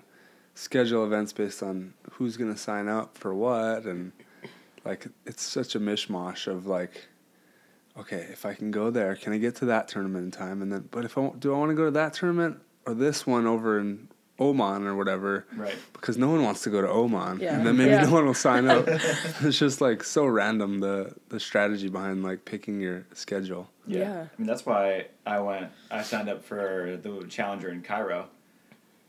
schedule 0.63 1.05
events 1.05 1.33
based 1.33 1.63
on 1.63 1.93
who's 2.13 2.37
going 2.37 2.53
to 2.53 2.59
sign 2.59 2.89
up 2.89 3.19
for 3.19 3.35
what 3.35 3.85
and 3.85 4.13
like 4.85 5.07
it's 5.27 5.43
such 5.43 5.75
a 5.75 5.81
mishmash 5.81 6.47
of 6.47 6.67
like 6.67 7.09
okay, 7.99 8.27
if 8.33 8.47
I 8.47 8.55
can 8.55 8.71
go 8.71 8.89
there, 8.91 9.15
can 9.17 9.35
I 9.35 9.39
get 9.39 9.55
to 9.57 9.67
that 9.67 9.87
tournament 9.87 10.25
in 10.25 10.31
time 10.31 10.63
and 10.63 10.73
then 10.73 10.89
but 10.91 11.05
if 11.05 11.19
I 11.19 11.31
do 11.39 11.53
I 11.55 11.59
want 11.59 11.71
to 11.71 11.75
go 11.75 11.85
to 11.87 11.91
that 11.93 12.15
tournament 12.15 12.59
or 12.87 12.95
this 12.95 13.27
one 13.27 13.47
over 13.47 13.79
in 13.79 14.09
Oman 14.41 14.87
or 14.87 14.97
whatever? 14.97 15.47
Right. 15.57 15.75
Because 15.93 16.17
no 16.17 16.29
one 16.31 16.43
wants 16.43 16.63
to 16.63 16.71
go 16.71 16.81
to 16.81 16.89
Oman, 16.89 17.41
Yeah. 17.41 17.57
and 17.57 17.67
then 17.67 17.77
maybe 17.77 17.91
Yeah. 17.91 18.05
no 18.05 18.13
one 18.13 18.27
will 18.27 18.35
sign 18.35 18.67
up. 18.67 18.85
it's 18.89 19.59
just 19.59 19.81
like 19.81 20.03
so 20.05 20.25
random 20.27 20.81
the 20.81 21.15
the 21.29 21.39
strategy 21.41 21.89
behind 21.89 22.23
like 22.23 22.45
picking 22.45 22.81
your 22.81 23.05
schedule. 23.15 23.69
Yeah. 23.87 24.27
I 24.33 24.41
mean, 24.41 24.47
that's 24.47 24.65
why 24.65 25.07
I 25.27 25.41
went. 25.41 25.71
I 25.91 26.03
signed 26.03 26.29
up 26.29 26.45
for 26.45 26.99
the 27.03 27.27
Challenger 27.29 27.69
in 27.71 27.83
Cairo. 27.83 28.29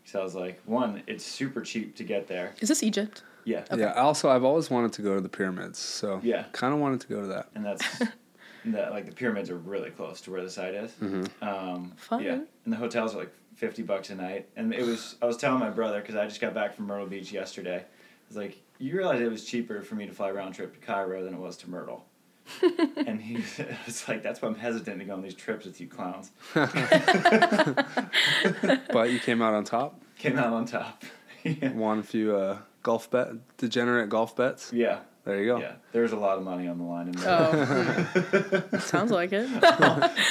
So 0.06 0.20
I 0.20 0.24
was 0.24 0.36
like, 0.36 0.62
one, 0.66 1.02
it's 1.08 1.26
super 1.26 1.62
cheap 1.62 1.96
to 1.96 2.04
get 2.04 2.28
there. 2.28 2.54
Is 2.60 2.70
this 2.70 2.84
Egypt? 2.84 3.24
Yeah. 3.46 3.64
Yeah. 3.76 3.94
Also, 3.94 4.30
I've 4.30 4.44
always 4.44 4.70
wanted 4.70 4.94
to 4.94 5.02
go 5.02 5.16
to 5.16 5.22
the 5.22 5.30
pyramids, 5.30 5.80
so 5.80 6.20
Yeah. 6.24 6.46
kind 6.52 6.74
of 6.74 6.80
wanted 6.80 7.02
to 7.02 7.08
go 7.08 7.22
to 7.22 7.28
that. 7.28 7.50
and 7.56 7.66
that's 7.66 7.84
that 8.66 8.92
like 8.92 9.06
the 9.06 9.12
pyramids 9.12 9.50
are 9.50 9.58
really 9.58 9.90
close 9.92 10.22
to 10.22 10.32
where 10.32 10.42
the 10.42 10.50
site 10.50 10.74
is. 10.76 10.94
Um, 11.42 11.94
Fun. 11.98 12.24
Yeah, 12.24 12.40
and 12.64 12.74
the 12.74 12.78
hotels 12.78 13.14
are 13.16 13.20
like 13.20 13.34
fifty 13.56 13.82
bucks 13.84 14.10
a 14.10 14.16
night, 14.16 14.48
and 14.56 14.74
it 14.74 14.86
was. 14.86 15.16
I 15.22 15.26
was 15.26 15.38
telling 15.38 15.60
my 15.60 15.70
brother 15.70 16.00
because 16.02 16.16
I 16.16 16.26
just 16.26 16.40
got 16.42 16.54
back 16.54 16.74
from 16.76 16.86
Myrtle 16.88 17.06
Beach 17.08 17.32
yesterday. 17.32 17.78
I 17.80 17.86
was 18.30 18.38
like, 18.38 18.62
"You 18.80 18.96
realize 18.96 19.20
it 19.22 19.30
was 19.30 19.44
cheaper 19.44 19.82
for 19.82 19.96
me 19.96 20.06
to 20.08 20.14
fly 20.14 20.32
round 20.32 20.56
trip 20.56 20.74
to 20.74 20.80
Cairo 20.86 21.24
than 21.24 21.34
it 21.34 21.40
was 21.40 21.58
to 21.58 21.70
Myrtle." 21.70 22.06
and 23.08 23.22
he 23.22 23.36
was 23.86 24.08
like, 24.08 24.24
"That's 24.24 24.42
why 24.42 24.50
I'm 24.50 24.56
hesitant 24.56 25.00
to 25.00 25.06
go 25.06 25.14
on 25.14 25.22
these 25.22 25.34
trips 25.34 25.66
with 25.66 25.80
you 25.82 25.88
clowns." 25.88 26.32
But 28.92 29.12
you 29.12 29.20
came 29.20 29.42
out 29.42 29.54
on 29.54 29.64
top. 29.64 30.02
Came 30.18 30.38
out 30.38 30.54
on 30.54 30.66
top. 30.66 31.04
yeah. 31.44 31.72
Won 31.72 32.00
a 32.00 32.04
few 32.04 32.36
uh, 32.36 32.58
golf 32.84 33.10
bet, 33.10 33.30
degenerate 33.58 34.10
golf 34.10 34.36
bets. 34.36 34.72
Yeah. 34.74 35.00
There 35.26 35.40
you 35.40 35.46
go. 35.46 35.58
Yeah, 35.58 35.76
there's 35.94 36.12
a 36.12 36.18
lot 36.18 36.38
of 36.38 36.44
money 36.44 36.68
on 36.68 36.78
the 36.78 36.84
line 36.84 37.08
in 37.08 37.14
there. 37.14 38.70
Oh, 38.74 38.78
sounds 38.80 39.10
like 39.10 39.32
it. 39.32 39.48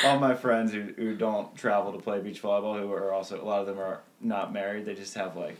All 0.04 0.18
my 0.18 0.34
friends 0.34 0.70
who, 0.70 0.82
who 0.82 1.16
don't 1.16 1.56
travel 1.56 1.92
to 1.92 1.98
play 1.98 2.20
beach 2.20 2.42
volleyball, 2.42 2.78
who 2.78 2.92
are 2.92 3.10
also 3.10 3.42
a 3.42 3.44
lot 3.44 3.60
of 3.60 3.66
them 3.66 3.78
are 3.78 4.02
not 4.20 4.52
married. 4.52 4.84
They 4.84 4.94
just 4.94 5.14
have 5.14 5.34
like 5.34 5.56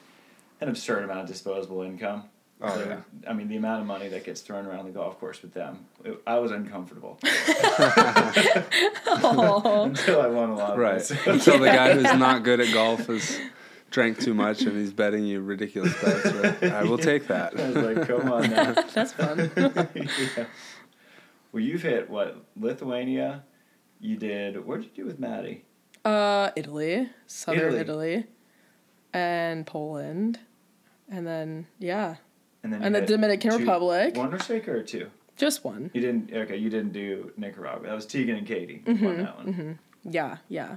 an 0.61 0.69
absurd 0.69 1.05
amount 1.05 1.21
of 1.21 1.29
disposable 1.29 1.81
income. 1.81 2.25
Oh, 2.65 2.75
So, 2.75 2.85
yeah. 2.89 3.01
I 3.29 3.33
mean, 3.33 3.49
the 3.49 3.57
amount 3.57 3.81
of 3.81 3.87
money 3.87 4.09
that 4.09 4.25
gets 4.25 4.41
thrown 4.41 4.67
around 4.67 4.85
the 4.87 4.93
golf 4.93 5.19
course 5.19 5.43
with 5.43 5.53
them, 5.53 5.87
it, 6.05 6.21
I 6.27 6.39
was 6.39 6.51
uncomfortable 6.53 7.19
Oh, 9.07 9.83
until 9.89 10.21
I 10.21 10.27
won 10.29 10.51
a 10.51 10.55
lot. 10.57 10.73
Of 10.73 10.79
Right. 10.79 10.97
it. 10.97 11.05
So- 11.05 11.17
Until 11.27 11.59
the 11.59 11.67
guy 11.67 11.93
who's 11.95 12.05
not 12.19 12.43
good 12.43 12.61
at 12.61 12.73
golf 12.73 13.07
has 13.07 13.41
drank 13.91 14.19
too 14.21 14.35
much 14.35 14.63
and 14.63 14.77
he's 14.77 14.93
betting 14.93 15.25
you 15.25 15.41
ridiculous 15.41 15.93
bets. 16.03 16.33
Right? 16.63 16.73
I 16.73 16.83
will 16.85 16.99
take 16.99 17.27
that. 17.29 17.59
I 17.59 17.69
was 17.71 17.77
like, 17.77 18.07
come 18.09 18.33
on 18.33 18.51
now. 18.51 18.73
that's 18.95 19.13
fun. 19.13 19.51
yeah. 19.95 20.45
Well, 21.53 21.63
you've 21.63 21.83
hit 21.83 22.09
what 22.09 22.45
Lithuania. 22.59 23.45
You 24.01 24.17
did. 24.17 24.65
What 24.67 24.81
did 24.81 24.87
you 24.97 25.05
do 25.05 25.07
with 25.07 25.19
Maddie? 25.21 25.65
Uh, 26.05 26.51
Italy, 26.57 27.09
southern 27.27 27.75
Italy. 27.75 27.81
Italy, 28.15 28.27
and 29.13 29.65
Poland, 29.67 30.41
and 31.09 31.25
then 31.25 31.67
yeah, 31.79 32.17
And 32.63 32.73
then 32.73 32.83
and 32.83 32.95
the 32.95 33.01
Dominican 33.03 33.51
two- 33.53 33.59
Republic. 33.59 34.17
One 34.17 34.31
racetracker 34.31 34.77
or 34.77 34.83
two? 34.83 35.09
Just 35.37 35.65
one. 35.65 35.91
You 35.95 36.01
didn't. 36.01 36.33
Okay, 36.33 36.57
you 36.57 36.71
didn't 36.71 36.93
do 36.93 37.33
Nicaragua. 37.37 37.87
That 37.89 37.95
was 37.95 38.07
Tegan 38.07 38.37
and 38.37 38.47
Katie. 38.47 38.83
Mm-hmm, 38.85 39.05
Won 39.05 39.17
that 39.19 39.37
one. 39.39 39.79
Yeah, 40.05 40.37
yeah, 40.49 40.77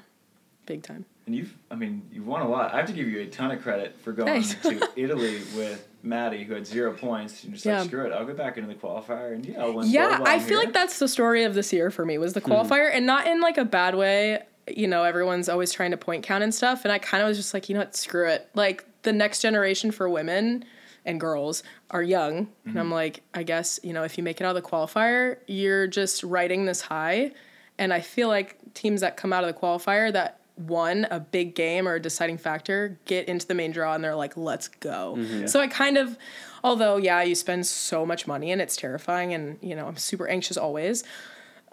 big 0.65 0.81
time. 0.83 1.05
And 1.25 1.35
you've, 1.35 1.53
I 1.71 1.75
mean, 1.75 2.03
you've 2.13 2.27
won 2.27 2.41
a 2.41 2.47
lot. 2.47 2.73
I 2.73 2.77
have 2.77 2.85
to 2.87 2.93
give 2.93 3.07
you 3.07 3.19
a 3.21 3.25
ton 3.25 3.49
of 3.51 3.61
credit 3.61 3.95
for 4.03 4.13
going 4.13 4.43
to 4.43 4.89
Italy 4.95 5.41
with 5.55 5.87
Maddie, 6.03 6.43
who 6.43 6.53
had 6.53 6.65
zero 6.67 6.93
points, 6.93 7.43
and 7.43 7.53
just 7.53 7.65
Yeah. 7.65 7.79
like, 7.79 7.87
screw 7.89 8.05
it, 8.05 8.11
I'll 8.13 8.25
go 8.25 8.33
back 8.35 8.57
into 8.57 8.69
the 8.69 8.75
qualifier, 8.79 9.33
and 9.33 9.43
yeah, 9.45 9.61
I'll 9.61 9.73
win. 9.73 9.87
Yeah, 9.89 10.19
I 10.23 10.37
feel 10.39 10.47
here. 10.49 10.57
like 10.59 10.73
that's 10.73 10.99
the 10.99 11.07
story 11.07 11.43
of 11.43 11.55
this 11.55 11.73
year 11.73 11.89
for 11.91 12.05
me 12.05 12.17
was 12.19 12.33
the 12.33 12.41
qualifier 12.41 12.89
and 12.93 13.05
not 13.07 13.25
in 13.27 13.41
like 13.41 13.57
a 13.57 13.65
bad 13.65 13.95
way. 13.95 14.43
You 14.67 14.87
know, 14.87 15.03
everyone's 15.03 15.49
always 15.49 15.71
trying 15.73 15.91
to 15.91 15.97
point 15.97 16.23
count 16.23 16.43
and 16.43 16.53
stuff. 16.53 16.85
And 16.85 16.91
I 16.91 16.97
kind 16.99 17.21
of 17.23 17.27
was 17.27 17.37
just 17.37 17.53
like, 17.53 17.69
you 17.69 17.73
know 17.75 17.81
what, 17.81 17.95
screw 17.95 18.27
it. 18.29 18.47
Like 18.55 18.85
the 19.01 19.13
next 19.13 19.41
generation 19.41 19.91
for 19.91 20.07
women 20.09 20.63
and 21.05 21.19
girls 21.19 21.63
are 21.91 22.03
young. 22.03 22.47
And 22.65 22.79
I'm 22.79 22.85
mm-hmm. 22.85 22.93
like, 22.93 23.21
I 23.33 23.43
guess, 23.43 23.79
you 23.83 23.93
know, 23.93 24.03
if 24.03 24.17
you 24.17 24.23
make 24.23 24.41
it 24.41 24.43
out 24.45 24.55
of 24.55 24.63
the 24.63 24.67
qualifier, 24.67 25.37
you're 25.47 25.87
just 25.87 26.23
riding 26.23 26.65
this 26.65 26.81
high. 26.81 27.31
And 27.77 27.93
I 27.93 28.01
feel 28.01 28.27
like 28.27 28.57
teams 28.73 29.01
that 29.01 29.17
come 29.17 29.33
out 29.33 29.43
of 29.43 29.53
the 29.53 29.59
qualifier 29.59 30.11
that 30.13 30.39
won 30.57 31.05
a 31.11 31.19
big 31.19 31.53
game 31.53 31.87
or 31.87 31.95
a 31.95 32.01
deciding 32.01 32.37
factor 32.37 32.97
get 33.05 33.27
into 33.27 33.45
the 33.45 33.53
main 33.53 33.71
draw 33.71 33.93
and 33.93 34.03
they're 34.03 34.15
like, 34.15 34.37
let's 34.37 34.67
go. 34.67 35.15
Mm-hmm, 35.17 35.47
so 35.47 35.59
I 35.59 35.67
kind 35.67 35.97
of, 35.97 36.17
although, 36.63 36.97
yeah, 36.97 37.21
you 37.21 37.35
spend 37.35 37.67
so 37.67 38.05
much 38.05 38.25
money 38.25 38.51
and 38.51 38.61
it's 38.61 38.75
terrifying 38.75 39.33
and, 39.33 39.57
you 39.61 39.75
know, 39.75 39.87
I'm 39.87 39.97
super 39.97 40.27
anxious 40.27 40.55
always 40.57 41.03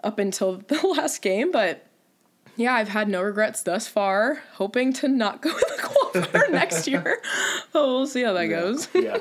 up 0.03 0.19
until 0.19 0.57
the 0.67 0.85
last 0.87 1.21
game, 1.21 1.51
but 1.51 1.85
yeah, 2.55 2.73
I've 2.73 2.89
had 2.89 3.07
no 3.09 3.21
regrets 3.21 3.61
thus 3.63 3.87
far. 3.87 4.41
Hoping 4.53 4.93
to 4.93 5.07
not 5.07 5.41
go 5.41 5.49
in 5.53 5.55
the 5.55 5.81
qualifier 5.83 6.51
next 6.51 6.87
year. 6.87 7.19
Oh, 7.75 7.97
we'll 7.97 8.07
see 8.07 8.21
how 8.21 8.33
that 8.33 8.45
goes. 8.45 8.87
yeah. 8.93 9.17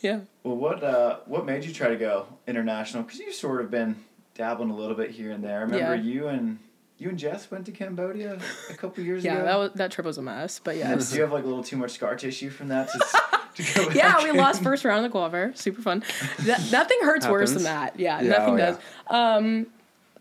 yeah. 0.00 0.20
Well, 0.42 0.56
what 0.56 0.82
uh, 0.82 1.18
what 1.26 1.44
made 1.44 1.64
you 1.66 1.72
try 1.74 1.88
to 1.88 1.96
go 1.96 2.26
international? 2.46 3.02
Because 3.02 3.18
you've 3.20 3.34
sort 3.34 3.60
of 3.60 3.70
been 3.70 3.96
dabbling 4.34 4.70
a 4.70 4.74
little 4.74 4.96
bit 4.96 5.10
here 5.10 5.32
and 5.32 5.44
there. 5.44 5.58
I 5.58 5.62
remember 5.62 5.94
Yeah. 5.94 6.00
you 6.02 6.28
and 6.28 6.58
you 6.96 7.10
and 7.10 7.18
Jess 7.18 7.50
went 7.50 7.66
to 7.66 7.72
Cambodia 7.72 8.38
a 8.70 8.74
couple 8.74 9.04
years 9.04 9.22
Yeah, 9.22 9.34
ago. 9.34 9.44
that 9.44 9.56
was 9.56 9.72
that 9.74 9.90
trip 9.90 10.06
was 10.06 10.16
a 10.16 10.22
mess, 10.22 10.58
but 10.64 10.76
yeah. 10.76 10.94
Do 10.94 11.14
you 11.14 11.20
have 11.20 11.30
like 11.32 11.44
a 11.44 11.46
little 11.46 11.62
too 11.62 11.76
much 11.76 11.90
scar 11.92 12.16
tissue 12.16 12.48
from 12.48 12.68
that? 12.68 12.88
To, 12.88 13.62
to 13.62 13.74
go 13.84 13.90
yeah, 13.90 14.22
we 14.24 14.30
in? 14.30 14.36
lost 14.36 14.62
first 14.62 14.84
round 14.86 15.04
of 15.04 15.12
the 15.12 15.18
qualifier. 15.18 15.54
Super 15.56 15.82
fun. 15.82 16.02
That, 16.46 16.66
nothing 16.72 16.98
hurts 17.02 17.26
worse 17.28 17.52
than 17.52 17.64
that. 17.64 18.00
Yeah, 18.00 18.20
Yeah, 18.22 18.28
nothing 18.30 18.54
oh, 18.54 18.56
yeah. 18.56 18.66
does. 18.70 18.78
Um, 19.08 19.66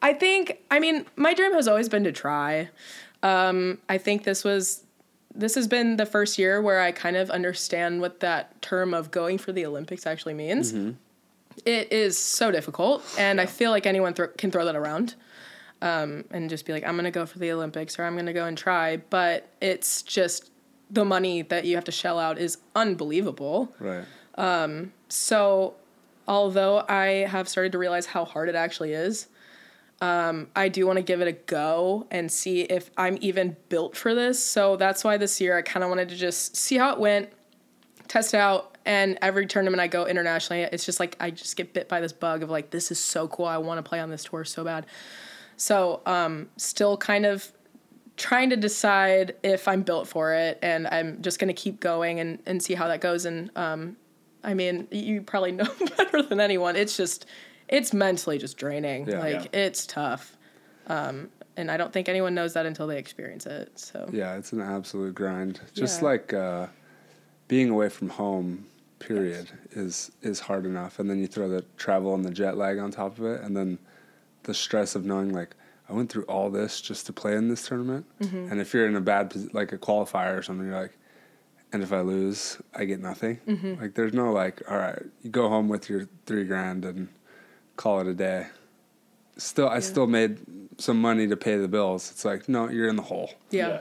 I 0.02 0.14
think. 0.14 0.60
I 0.72 0.80
mean, 0.80 1.06
my 1.16 1.34
dream 1.34 1.54
has 1.54 1.68
always 1.68 1.90
been 1.90 2.04
to 2.04 2.12
try. 2.12 2.70
Um, 3.24 3.80
I 3.90 3.98
think 3.98 4.24
this 4.24 4.44
was. 4.44 4.84
This 5.36 5.54
has 5.54 5.68
been 5.68 5.98
the 5.98 6.06
first 6.08 6.40
year 6.40 6.62
where 6.62 6.82
I 6.82 6.92
kind 6.92 7.16
of 7.16 7.30
understand 7.30 8.02
what 8.02 8.22
that 8.22 8.60
term 8.62 8.94
of 8.96 9.12
going 9.12 9.38
for 9.38 9.52
the 9.52 9.66
Olympics 9.68 10.08
actually 10.08 10.34
means. 10.34 10.74
It 11.64 11.92
is 11.92 12.18
so 12.18 12.50
difficult, 12.50 13.04
and 13.20 13.40
I 13.40 13.46
feel 13.46 13.70
like 13.70 13.86
anyone 13.86 14.14
thro- 14.16 14.30
can 14.30 14.50
throw 14.50 14.66
that 14.66 14.76
around 14.76 15.14
um, 15.82 16.24
and 16.32 16.50
just 16.50 16.66
be 16.66 16.74
like, 16.74 16.84
I'm 16.84 16.96
going 16.96 17.06
to 17.06 17.12
go 17.12 17.26
for 17.26 17.38
the 17.40 17.52
Olympics 17.52 18.00
or 18.00 18.04
I'm 18.04 18.14
going 18.14 18.26
to 18.26 18.34
go 18.34 18.46
and 18.46 18.58
try. 18.58 18.98
But 18.98 19.48
it's 19.62 20.02
just 20.02 20.50
the 20.90 21.06
money 21.06 21.44
that 21.44 21.66
you 21.66 21.76
have 21.76 21.84
to 21.86 21.92
shell 21.92 22.18
out 22.20 22.38
is 22.40 22.58
unbelievable. 22.76 23.74
Right. 23.80 24.06
So, 25.10 25.76
although 26.28 26.84
I 26.88 27.28
have 27.30 27.48
started 27.48 27.72
to 27.74 27.78
realize 27.78 28.08
how 28.08 28.26
hard 28.26 28.50
it 28.50 28.56
actually 28.56 28.94
is, 28.94 29.28
um, 30.00 30.48
I 30.56 30.70
do 30.70 30.86
want 30.86 30.98
to 30.98 31.04
give 31.04 31.22
it 31.22 31.28
a 31.28 31.32
go 31.32 32.08
and 32.12 32.32
see 32.32 32.62
if 32.62 32.92
I'm 32.98 33.18
even 33.22 33.56
built 33.70 33.96
for 33.96 34.14
this. 34.14 34.42
So 34.44 34.76
that's 34.76 35.04
why 35.04 35.18
this 35.18 35.42
year 35.42 35.58
I 35.58 35.62
kind 35.64 35.84
of 35.84 35.90
wanted 35.90 36.10
to 36.10 36.16
just 36.16 36.56
see 36.56 36.78
how 36.78 36.94
it 36.94 37.00
went, 37.00 37.30
test 38.08 38.34
it 38.34 38.38
out, 38.38 38.78
and 38.86 39.18
every 39.22 39.48
tournament 39.48 39.82
I 39.82 39.88
go 39.88 40.06
internationally, 40.06 40.64
it's 40.64 40.86
just 40.86 41.00
like 41.00 41.18
I 41.20 41.32
just 41.32 41.56
get 41.58 41.74
bit 41.74 41.90
by 41.90 42.00
this 42.00 42.14
bug 42.14 42.44
of 42.44 42.50
like 42.50 42.70
this 42.70 42.92
is 42.92 43.00
so 43.00 43.28
cool. 43.28 43.46
I 43.46 43.58
want 43.58 43.84
to 43.84 43.88
play 43.88 44.00
on 44.00 44.10
this 44.10 44.24
tour 44.24 44.46
so 44.46 44.64
bad. 44.64 44.86
So, 45.58 46.02
um, 46.06 46.50
still 46.56 46.96
kind 46.96 47.26
of 47.26 47.52
trying 48.16 48.50
to 48.52 48.56
decide 48.56 49.36
if 49.44 49.68
I'm 49.68 49.82
built 49.82 50.08
for 50.08 50.34
it, 50.34 50.60
and 50.62 50.88
I'm 50.88 51.22
just 51.22 51.40
gonna 51.40 51.54
keep 51.54 51.80
going 51.80 52.20
and 52.20 52.40
and 52.46 52.62
see 52.64 52.76
how 52.76 52.88
that 52.88 53.02
goes. 53.02 53.26
And 53.26 53.52
um, 53.58 53.98
I 54.44 54.54
mean, 54.54 54.88
you 54.92 55.22
probably 55.22 55.52
know 55.54 55.68
better 55.98 56.22
than 56.22 56.40
anyone. 56.40 56.76
It's 56.76 56.96
just, 56.96 57.26
it's 57.70 57.94
mentally 57.94 58.38
just 58.38 58.58
draining. 58.58 59.08
Yeah. 59.08 59.20
like 59.20 59.54
it's 59.56 59.86
tough. 59.86 60.38
Um, 60.88 61.30
and 61.58 61.70
I 61.72 61.78
don't 61.78 61.92
think 61.92 62.08
anyone 62.08 62.34
knows 62.36 62.54
that 62.54 62.66
until 62.66 62.88
they 62.88 62.98
experience 62.98 63.46
it. 63.46 63.78
So 63.80 64.10
Yeah, 64.12 64.36
it's 64.38 64.54
an 64.54 64.62
absolute 64.62 65.16
grind. 65.16 65.60
Just 65.74 66.02
Yeah. 66.02 66.08
like 66.08 66.34
uh, 66.34 66.68
being 67.48 67.70
away 67.70 67.90
from 67.90 68.10
home, 68.10 68.66
period, 69.00 69.50
is 69.72 70.12
is 70.22 70.40
hard 70.40 70.66
enough, 70.66 71.00
and 71.00 71.10
then 71.10 71.20
you 71.20 71.28
throw 71.28 71.48
the 71.50 71.64
travel 71.78 72.14
and 72.16 72.24
the 72.26 72.32
jet 72.32 72.58
lag 72.58 72.78
on 72.80 72.92
top 72.92 73.18
of 73.20 73.26
it, 73.26 73.42
and 73.42 73.56
then 73.56 73.78
the 74.44 74.54
stress 74.54 74.96
of 74.96 75.04
knowing 75.06 75.34
like 75.34 75.56
I 75.90 75.94
went 75.94 76.10
through 76.12 76.24
all 76.24 76.50
this 76.50 76.82
just 76.82 77.06
to 77.08 77.14
play 77.14 77.36
in 77.36 77.48
this 77.50 77.68
tournament, 77.68 78.06
Mm-hmm. 78.22 78.52
and 78.52 78.60
if 78.62 78.74
you're 78.74 78.88
in 78.88 78.96
a 78.96 79.02
bad 79.02 79.34
like 79.54 79.72
a 79.74 79.78
qualifier 79.78 80.38
or 80.38 80.42
something, 80.42 80.68
you're 80.68 80.80
like, 80.82 80.98
and 81.74 81.82
if 81.84 81.92
I 81.92 82.02
lose, 82.02 82.58
I 82.76 82.86
get 82.86 83.00
nothing. 83.02 83.40
Mm-hmm. 83.48 83.82
Like 83.82 83.94
there's 83.96 84.14
no 84.14 84.32
like, 84.32 84.62
all 84.70 84.78
right, 84.78 85.02
you 85.22 85.30
go 85.30 85.48
home 85.50 85.70
with 85.70 85.90
your 85.90 86.08
three 86.26 86.44
grand 86.46 86.86
and 86.86 87.08
call 87.78 88.02
it 88.02 88.08
a 88.08 88.14
day. 88.14 88.48
Still, 89.38 89.70
I 89.70 89.80
still 89.80 90.08
made 90.08 90.40
some 90.78 91.00
money 91.00 91.28
to 91.28 91.38
pay 91.38 91.58
the 91.58 91.68
bills. 91.68 92.12
It's 92.12 92.26
like, 92.26 92.50
no, 92.50 92.70
you're 92.70 92.90
in 92.90 92.96
the 92.96 93.04
hole. 93.04 93.32
yeah, 93.52 93.80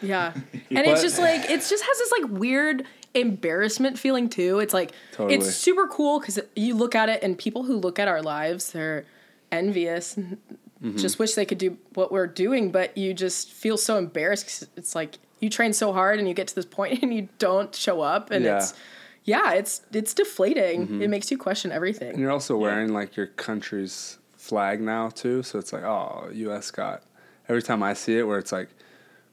yeah. 0.00 0.32
and 0.70 0.78
it's 0.86 1.02
just 1.02 1.18
like 1.18 1.42
it 1.50 1.58
just 1.60 1.82
has 1.84 1.98
this 1.98 2.12
like 2.12 2.30
weird 2.30 2.84
embarrassment 3.14 3.98
feeling 3.98 4.28
too. 4.28 4.58
It's 4.60 4.72
like 4.74 4.92
Totally. 5.12 5.34
it's 5.38 5.54
super 5.54 5.86
cool 5.86 6.18
because 6.20 6.38
you 6.56 6.74
look 6.74 6.94
at 6.94 7.08
it 7.08 7.22
and 7.22 7.36
people 7.36 7.62
who 7.64 7.76
look 7.76 7.98
at 7.98 8.08
our 8.08 8.22
lives, 8.22 8.72
they're 8.72 9.04
envious. 9.50 10.16
and 10.16 10.38
Mm-hmm. 10.82 10.96
Just 10.96 11.20
wish 11.20 11.34
they 11.34 11.44
could 11.46 11.58
do 11.58 11.78
what 11.94 12.10
we're 12.10 12.26
doing, 12.26 12.72
but 12.72 12.98
you 12.98 13.14
just 13.14 13.52
feel 13.52 13.76
so 13.76 13.98
embarrassed. 13.98 14.46
'cause 14.46 14.68
it's 14.76 14.96
like 14.96 15.20
you 15.38 15.48
train 15.48 15.72
so 15.72 15.92
hard 15.92 16.18
and 16.18 16.26
you 16.26 16.34
get 16.34 16.48
to 16.48 16.54
this 16.56 16.64
point 16.64 17.00
and 17.04 17.14
you 17.14 17.28
don't 17.38 17.72
show 17.72 18.00
up, 18.00 18.32
and 18.32 18.44
Yeah. 18.44 18.56
it's 18.56 18.74
yeah, 19.24 19.52
it's 19.52 19.82
it's 19.92 20.14
deflating. 20.14 20.86
Mm-hmm. 20.86 21.02
It 21.02 21.10
makes 21.10 21.30
you 21.30 21.38
question 21.38 21.70
everything. 21.72 22.10
And 22.10 22.18
you're 22.18 22.30
also 22.32 22.56
wearing 22.56 22.92
like 22.92 23.16
your 23.16 23.26
country's 23.28 24.18
flag 24.36 24.80
now 24.80 25.08
too, 25.10 25.42
so 25.42 25.58
it's 25.58 25.72
like, 25.72 25.84
oh, 25.84 26.28
U.S. 26.32 26.70
got. 26.70 27.02
Every 27.48 27.62
time 27.62 27.82
I 27.82 27.94
see 27.94 28.18
it, 28.18 28.24
where 28.26 28.38
it's 28.38 28.52
like 28.52 28.68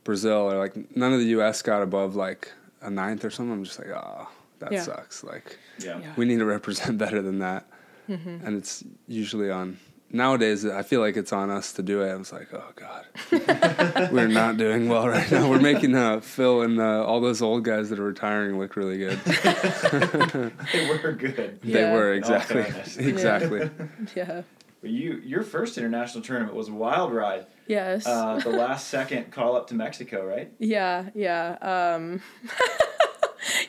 Brazil 0.03 0.51
or 0.51 0.57
like 0.57 0.95
none 0.95 1.13
of 1.13 1.19
the 1.19 1.27
U.S. 1.27 1.61
got 1.61 1.81
above 1.81 2.15
like 2.15 2.51
a 2.81 2.89
ninth 2.89 3.23
or 3.25 3.29
something, 3.29 3.53
I'm 3.53 3.63
just 3.63 3.79
like, 3.79 3.89
oh, 3.89 4.27
that 4.59 4.71
Yeah. 4.71 4.83
sucks. 4.83 5.23
Like 5.23 5.57
Yeah. 5.79 5.99
Yeah. 5.99 6.13
we 6.17 6.25
need 6.25 6.39
to 6.39 6.45
represent 6.45 6.97
better 7.05 7.21
than 7.21 7.39
that, 7.39 7.65
Mm-hmm. 8.09 8.45
and 8.45 8.57
it's 8.57 8.83
usually 9.07 9.49
on. 9.51 9.77
Nowadays, 10.11 10.65
I 10.65 10.81
feel 10.81 11.01
like 11.01 11.17
it's 11.17 11.31
on 11.31 11.51
us 11.51 11.73
to 11.73 11.83
do 11.83 12.01
it. 12.01 12.09
I 12.11 12.15
was 12.15 12.31
like, 12.33 12.51
oh 12.53 12.63
god, 12.75 13.05
we're 14.11 14.27
not 14.27 14.57
doing 14.57 14.89
well 14.89 15.07
right 15.07 15.29
now. 15.31 15.47
We're 15.49 15.59
making 15.59 15.95
uh, 15.95 16.19
Phil 16.21 16.61
and 16.63 16.79
uh, 16.79 17.05
all 17.05 17.21
those 17.21 17.41
old 17.43 17.63
guys 17.63 17.89
that 17.91 17.99
are 17.99 18.03
retiring 18.03 18.57
look 18.59 18.75
really 18.75 18.97
good. 18.97 19.19
They 20.73 20.87
were 20.89 21.11
good. 21.11 21.59
They 21.61 21.81
Yeah. 21.81 21.93
were 21.93 22.13
exactly, 22.13 22.63
fairness. 22.63 22.97
exactly. 22.97 23.69
Yeah. 24.15 24.41
But 24.81 24.89
you, 24.91 25.21
your 25.25 25.43
first 25.43 25.77
international 25.77 26.23
tournament 26.23 26.55
was 26.55 26.69
a 26.69 26.73
wild 26.73 27.13
ride. 27.13 27.45
Yes. 27.67 28.07
Uh, 28.07 28.39
the 28.39 28.49
last 28.49 28.87
second 28.87 29.31
call 29.31 29.55
up 29.55 29.67
to 29.67 29.75
Mexico, 29.75 30.25
right? 30.25 30.51
Yeah, 30.57 31.09
yeah. 31.13 31.57
Um 31.93 32.21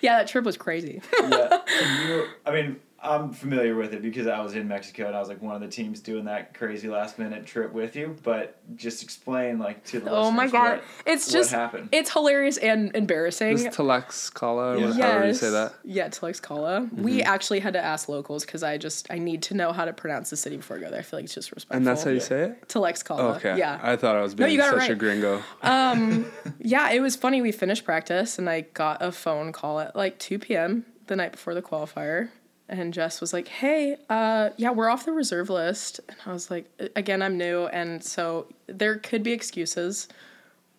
Yeah, 0.01 0.19
that 0.19 0.29
trip 0.29 0.45
was 0.45 0.57
crazy. 0.57 1.01
Yeah. 1.21 1.59
You, 2.07 2.27
I 2.47 2.51
mean, 2.53 2.81
I'm 3.03 3.33
familiar 3.33 3.77
with 3.77 3.95
it 3.95 4.03
because 4.03 4.27
I 4.27 4.41
was 4.41 4.55
in 4.55 4.69
Mexico 4.69 5.07
and 5.07 5.17
I 5.17 5.21
was 5.21 5.29
like 5.29 5.41
one 5.41 5.55
of 5.55 5.61
the 5.63 5.69
teams 5.69 6.01
doing 6.01 6.27
that 6.27 6.53
crazy 6.53 6.87
last 6.89 7.19
minute 7.19 7.47
trip 7.47 7.73
with 7.73 7.97
you. 7.97 8.15
But 8.23 8.59
just 8.77 9.03
explain 9.03 9.59
like 9.59 9.83
to 9.87 10.01
the 10.01 10.11
oh 10.11 10.31
my 10.31 10.49
god. 10.49 10.79
what- 10.79 10.85
it's 11.07 11.27
what 11.29 11.33
just 11.33 11.51
happened. 11.51 11.89
it's 11.93 12.13
hilarious 12.13 12.59
and 12.59 12.95
embarrassing. 12.95 13.57
This 13.57 13.75
Tlaxcala, 13.75 14.77
or 14.77 14.99
Yeah. 14.99 15.19
what- 15.19 15.27
you 15.29 15.35
say 15.35 15.51
that. 15.51 15.73
Mm-hmm. 15.73 15.91
Yeah, 15.91 16.09
Tlaxcala. 16.09 16.93
We 16.93 17.23
actually 17.23 17.61
had 17.61 17.73
to 17.73 17.83
ask 17.83 18.09
locals 18.09 18.45
because 18.45 18.63
I 18.63 18.77
just 18.77 19.07
I 19.11 19.19
need 19.19 19.43
to 19.45 19.55
know 19.55 19.73
how 19.73 19.87
to 19.87 19.93
pronounce 19.93 20.31
the 20.31 20.37
city 20.37 20.57
before 20.59 20.77
I 20.77 20.81
go 20.81 20.91
there. 20.91 20.99
I 20.99 21.03
feel 21.03 21.19
like 21.19 21.25
it's 21.25 21.35
just 21.35 21.53
respectful. 21.53 21.77
And 21.79 21.87
that's 21.87 22.03
how 22.05 22.11
you 22.11 22.21
say 22.21 22.43
it? 22.43 22.69
Tlaxcala. 22.69 23.37
Okay. 23.37 23.57
Yeah. 23.57 23.81
I 23.83 23.97
thought 23.97 24.17
I 24.17 24.21
was 24.21 24.35
being 24.35 24.51
you 24.51 24.59
got 24.59 24.75
it 24.75 24.81
such 24.81 24.89
a 24.91 24.93
right. 24.93 24.99
gringo. 24.99 25.43
yeah, 26.59 26.91
it 26.91 27.01
was 27.01 27.17
funny. 27.17 27.41
We 27.41 27.53
finished 27.53 27.85
practice 27.85 28.39
and 28.39 28.49
I 28.49 28.63
got 28.75 29.03
a 29.03 29.13
phone 29.13 29.53
call 29.53 29.81
at 29.81 29.97
like 29.97 30.19
2 30.19 30.39
p.m. 30.39 30.85
the 31.07 31.17
night 31.17 31.33
before 31.33 31.55
the 31.55 31.63
qualifier. 31.63 32.29
And 32.71 32.95
Jess 32.95 33.21
was 33.21 33.33
like, 33.33 33.49
hey, 33.49 33.97
uh, 34.09 34.51
yeah, 34.57 34.71
we're 34.71 34.89
off 34.89 35.05
the 35.05 35.13
reserve 35.13 35.51
list. 35.51 36.01
And 36.09 36.17
I 36.25 36.33
was 36.33 36.53
like, 36.53 36.71
again, 36.95 37.21
I'm 37.21 37.37
new. 37.37 37.67
And 37.67 38.03
so 38.03 38.47
there 38.69 38.97
could 38.97 39.25
be 39.25 39.33
excuses, 39.33 40.07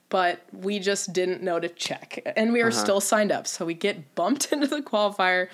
but 0.08 0.42
we 0.54 0.80
just 0.80 1.12
didn't 1.12 1.44
know 1.44 1.60
to 1.60 1.68
check. 1.68 2.20
And 2.38 2.54
we 2.54 2.64
were 2.64 2.72
still 2.72 3.02
signed 3.02 3.34
up. 3.34 3.46
So 3.46 3.66
we 3.66 3.74
get 3.74 4.16
bumped 4.16 4.52
into 4.54 4.68
the 4.68 4.82
qualifier 4.82 5.50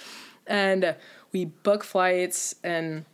and 0.46 0.96
we 1.32 1.46
book 1.46 1.84
flights 1.84 2.53
and 2.63 3.06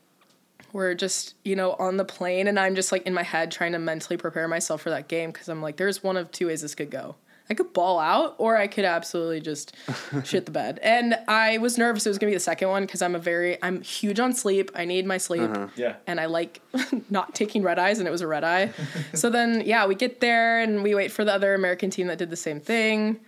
we're 0.73 0.93
just 0.93 1.35
you 1.43 1.55
know 1.55 1.73
on 1.73 1.97
the 1.97 2.05
plane 2.05 2.47
and 2.47 2.59
i'm 2.59 2.75
just 2.75 2.91
like 2.91 3.03
in 3.03 3.13
my 3.13 3.23
head 3.23 3.51
trying 3.51 3.71
to 3.71 3.79
mentally 3.79 4.17
prepare 4.17 4.47
myself 4.47 4.81
for 4.81 4.89
that 4.89 5.07
game 5.07 5.31
because 5.31 5.47
i'm 5.47 5.61
like 5.61 5.77
there's 5.77 6.03
one 6.03 6.17
of 6.17 6.31
two 6.31 6.47
ways 6.47 6.61
this 6.61 6.73
could 6.75 6.89
go 6.89 7.15
i 7.53 7.55
I 7.55 7.55
could 7.55 7.72
ball 7.72 8.00
out 8.00 8.33
or 8.39 8.57
I 8.57 8.65
could 8.65 8.83
absolutely 8.83 9.39
just 9.39 9.75
shit 10.24 10.48
the 10.48 10.51
bed. 10.51 10.79
And 10.81 11.15
I 11.27 11.60
was 11.60 11.77
nervous 11.77 12.03
it 12.07 12.10
was 12.10 12.17
gonna 12.17 12.31
be 12.31 12.36
the 12.36 12.39
second 12.39 12.67
one 12.67 12.83
because 12.83 13.03
I'm 13.03 13.13
a 13.13 13.19
very 13.19 13.62
I'm 13.62 13.83
huge 13.83 14.19
on 14.19 14.33
sleep. 14.33 14.72
I 14.74 14.86
need 14.86 15.05
my 15.05 15.19
sleep. 15.19 15.51
Yeah. 15.75 15.98
And 16.07 16.19
I 16.19 16.25
like 16.25 16.62
not 17.12 17.36
taking 17.36 17.62
red 17.62 17.77
eyes, 17.77 18.00
and 18.00 18.07
it 18.07 18.12
was 18.12 18.22
a 18.22 18.27
red 18.27 18.43
eye. 18.43 18.72
so 19.13 19.29
then, 19.29 19.62
yeah, 19.65 19.86
we 19.86 19.93
get 19.93 20.19
there 20.19 20.62
and 20.62 20.81
we 20.81 20.95
wait 20.95 21.12
for 21.12 21.24
the 21.24 21.31
other 21.31 21.53
American 21.53 21.91
team 21.91 22.07
that 22.07 22.17
did 22.17 22.31
the 22.31 22.36
same 22.36 22.60
thing. 22.60 23.19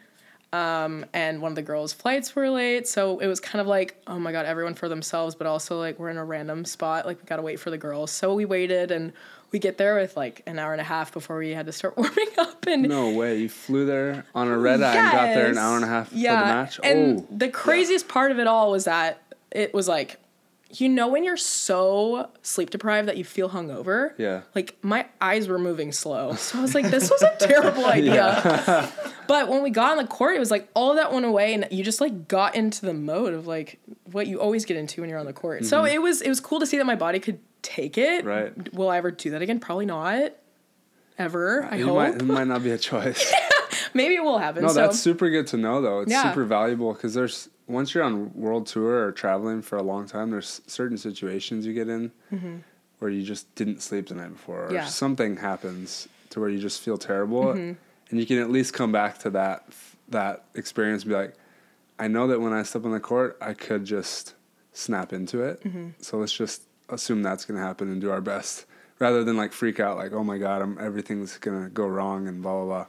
Um, 0.51 1.05
and 1.13 1.41
one 1.41 1.51
of 1.51 1.55
the 1.55 1.61
girls' 1.61 1.93
flights 1.93 2.35
were 2.35 2.49
late, 2.49 2.87
so 2.87 3.19
it 3.19 3.27
was 3.27 3.39
kind 3.39 3.59
of 3.59 3.67
like, 3.67 4.01
oh 4.07 4.17
my 4.17 4.31
god, 4.31 4.45
everyone 4.45 4.73
for 4.73 4.87
themselves, 4.87 5.35
but 5.35 5.47
also 5.47 5.77
like 5.77 5.99
we're 5.99 6.09
in 6.09 6.17
a 6.17 6.23
random 6.23 6.63
spot, 6.65 7.05
like 7.05 7.19
we 7.21 7.25
gotta 7.25 7.41
wait 7.41 7.59
for 7.59 7.69
the 7.69 7.77
girls. 7.77 8.09
So 8.09 8.33
we 8.33 8.45
waited, 8.45 8.89
and 8.89 9.11
we 9.55 9.59
get 9.59 9.77
there 9.77 9.95
with 9.95 10.17
like 10.17 10.41
an 10.47 10.59
hour 10.59 10.73
and 10.73 10.81
a 10.81 10.83
half 10.83 11.13
before 11.13 11.37
we 11.37 11.51
had 11.51 11.65
to 11.65 11.71
start 11.71 11.95
warming 11.97 12.27
up. 12.37 12.65
And 12.67 12.83
No 12.83 13.11
way. 13.11 13.39
You 13.39 13.47
flew 13.47 13.85
there 13.85 14.25
on 14.35 14.49
a 14.49 14.57
red 14.57 14.83
eye 14.83 14.95
and 14.97 15.11
got 15.13 15.33
there 15.33 15.49
an 15.49 15.57
hour 15.57 15.77
and 15.77 15.85
a 15.85 15.87
half 15.87 16.11
yeah. 16.11 16.41
for 16.41 16.45
the 16.45 16.53
match. 16.53 16.79
And 16.83 17.19
oh, 17.21 17.27
the 17.31 17.47
craziest 17.47 18.09
part 18.09 18.31
of 18.31 18.39
it 18.39 18.47
all 18.47 18.69
was 18.71 18.83
that 18.83 19.21
it 19.51 19.73
was 19.73 19.87
like, 19.87 20.19
you 20.71 20.89
know, 20.89 21.07
when 21.07 21.23
you're 21.23 21.37
so 21.37 22.29
sleep 22.41 22.69
deprived 22.69 23.07
that 23.07 23.15
you 23.15 23.23
feel 23.23 23.49
hungover. 23.49 24.11
Yeah. 24.17 24.41
Like 24.53 24.75
my 24.81 25.05
eyes 25.21 25.47
were 25.47 25.59
moving 25.59 25.93
slow, 25.93 26.35
so 26.35 26.59
I 26.59 26.61
was 26.61 26.75
like, 26.75 26.89
this 26.89 27.09
was 27.09 27.21
a 27.21 27.33
terrible 27.39 27.85
idea. 27.85 28.91
but 29.27 29.47
when 29.47 29.63
we 29.63 29.69
got 29.69 29.91
on 29.91 29.97
the 29.97 30.07
court, 30.09 30.35
it 30.35 30.39
was 30.39 30.51
like 30.51 30.67
all 30.73 30.89
of 30.89 30.97
that 30.97 31.13
went 31.13 31.25
away, 31.25 31.53
and 31.53 31.65
you 31.71 31.81
just 31.81 32.01
like 32.01 32.27
got 32.27 32.55
into 32.55 32.85
the 32.85 32.93
mode 32.93 33.33
of 33.33 33.47
like 33.47 33.79
what 34.11 34.27
you 34.27 34.41
always 34.41 34.65
get 34.65 34.75
into 34.75 34.99
when 34.99 35.09
you're 35.09 35.19
on 35.19 35.25
the 35.25 35.33
court. 35.33 35.63
So 35.63 35.83
mm-hmm. 35.83 35.93
it 35.93 36.01
was 36.01 36.21
it 36.21 36.27
was 36.27 36.41
cool 36.41 36.59
to 36.59 36.65
see 36.65 36.77
that 36.77 36.85
my 36.85 36.95
body 36.95 37.19
could 37.19 37.39
take 37.65 37.97
it. 37.97 38.25
Mm-hmm. 38.25 38.27
Right. 38.27 38.73
Will 38.73 38.89
I 38.89 38.97
ever 38.97 39.11
do 39.11 39.31
that 39.31 39.41
again? 39.41 39.59
Probably 39.59 39.85
not. 39.85 40.31
Ever. 41.17 41.63
I 41.71 41.77
it 41.77 41.81
hope. 41.81 41.95
might, 41.95 42.15
it 42.15 42.25
might 42.25 42.47
not 42.47 42.63
be 42.63 42.71
a 42.71 42.77
choice. 42.77 43.33
Maybe 43.93 44.15
it 44.15 44.23
will 44.23 44.37
happen. 44.37 44.63
No, 44.63 44.67
so. 44.69 44.73
that's 44.73 44.99
super 44.99 45.29
good 45.29 45.47
to 45.47 45.57
know 45.57 45.81
though. 45.81 46.01
It's 46.01 46.11
Yeah. 46.11 46.23
super 46.29 46.43
valuable 46.43 46.93
because 46.93 47.13
there's 47.13 47.47
once 47.67 47.93
you're 47.95 48.03
on 48.03 48.33
world 48.33 48.67
tour 48.67 49.05
or 49.07 49.11
traveling 49.13 49.61
for 49.61 49.77
a 49.77 49.81
long 49.81 50.07
time, 50.07 50.29
there's 50.31 50.61
certain 50.67 50.97
situations 50.97 51.65
you 51.65 51.73
get 51.73 51.87
in 51.89 52.11
where 52.99 53.09
you 53.09 53.23
just 53.23 53.53
didn't 53.55 53.81
sleep 53.81 54.07
the 54.09 54.15
night 54.15 54.31
before, 54.33 54.63
or 54.63 54.65
Mm-hmm. 54.65 54.73
Yeah. 54.75 54.81
Mm-hmm. 54.81 54.89
something 54.89 55.37
happens 55.37 56.07
to 56.31 56.39
where 56.41 56.49
you 56.49 56.59
just 56.59 56.81
feel 56.81 56.97
terrible, 56.97 57.51
and 57.51 57.77
you 58.11 58.25
can 58.25 58.39
at 58.39 58.49
least 58.51 58.73
come 58.73 58.91
back 58.91 59.17
to 59.19 59.29
that 59.31 59.65
that 60.09 60.43
experience 60.53 61.03
and 61.03 61.09
be 61.09 61.15
like, 61.15 61.33
I 61.97 62.07
know 62.09 62.27
that 62.27 62.39
when 62.41 62.51
I 62.53 62.63
step 62.63 62.83
on 62.85 62.91
the 62.91 62.99
court, 62.99 63.37
I 63.41 63.53
could 63.53 63.85
just 63.85 64.35
snap 64.73 65.13
into 65.13 65.41
it. 65.41 65.63
Mm-hmm. 65.63 65.89
So 66.01 66.17
let's 66.17 66.33
just 66.33 66.61
assume 66.89 67.23
that's 67.23 67.45
gonna 67.45 67.59
happen 67.61 67.89
and 67.91 67.99
do 68.01 68.11
our 68.11 68.21
best, 68.21 68.65
rather 68.99 69.23
than 69.23 69.37
like 69.37 69.51
freak 69.53 69.79
out 69.79 69.97
like, 69.97 70.11
oh 70.13 70.23
my 70.23 70.37
god, 70.37 70.61
I'm 70.61 70.77
everything's 70.79 71.37
gonna 71.37 71.69
go 71.69 71.85
wrong 71.87 72.27
and 72.27 72.41
blah 72.41 72.53
blah 72.53 72.65
blah. 72.65 72.85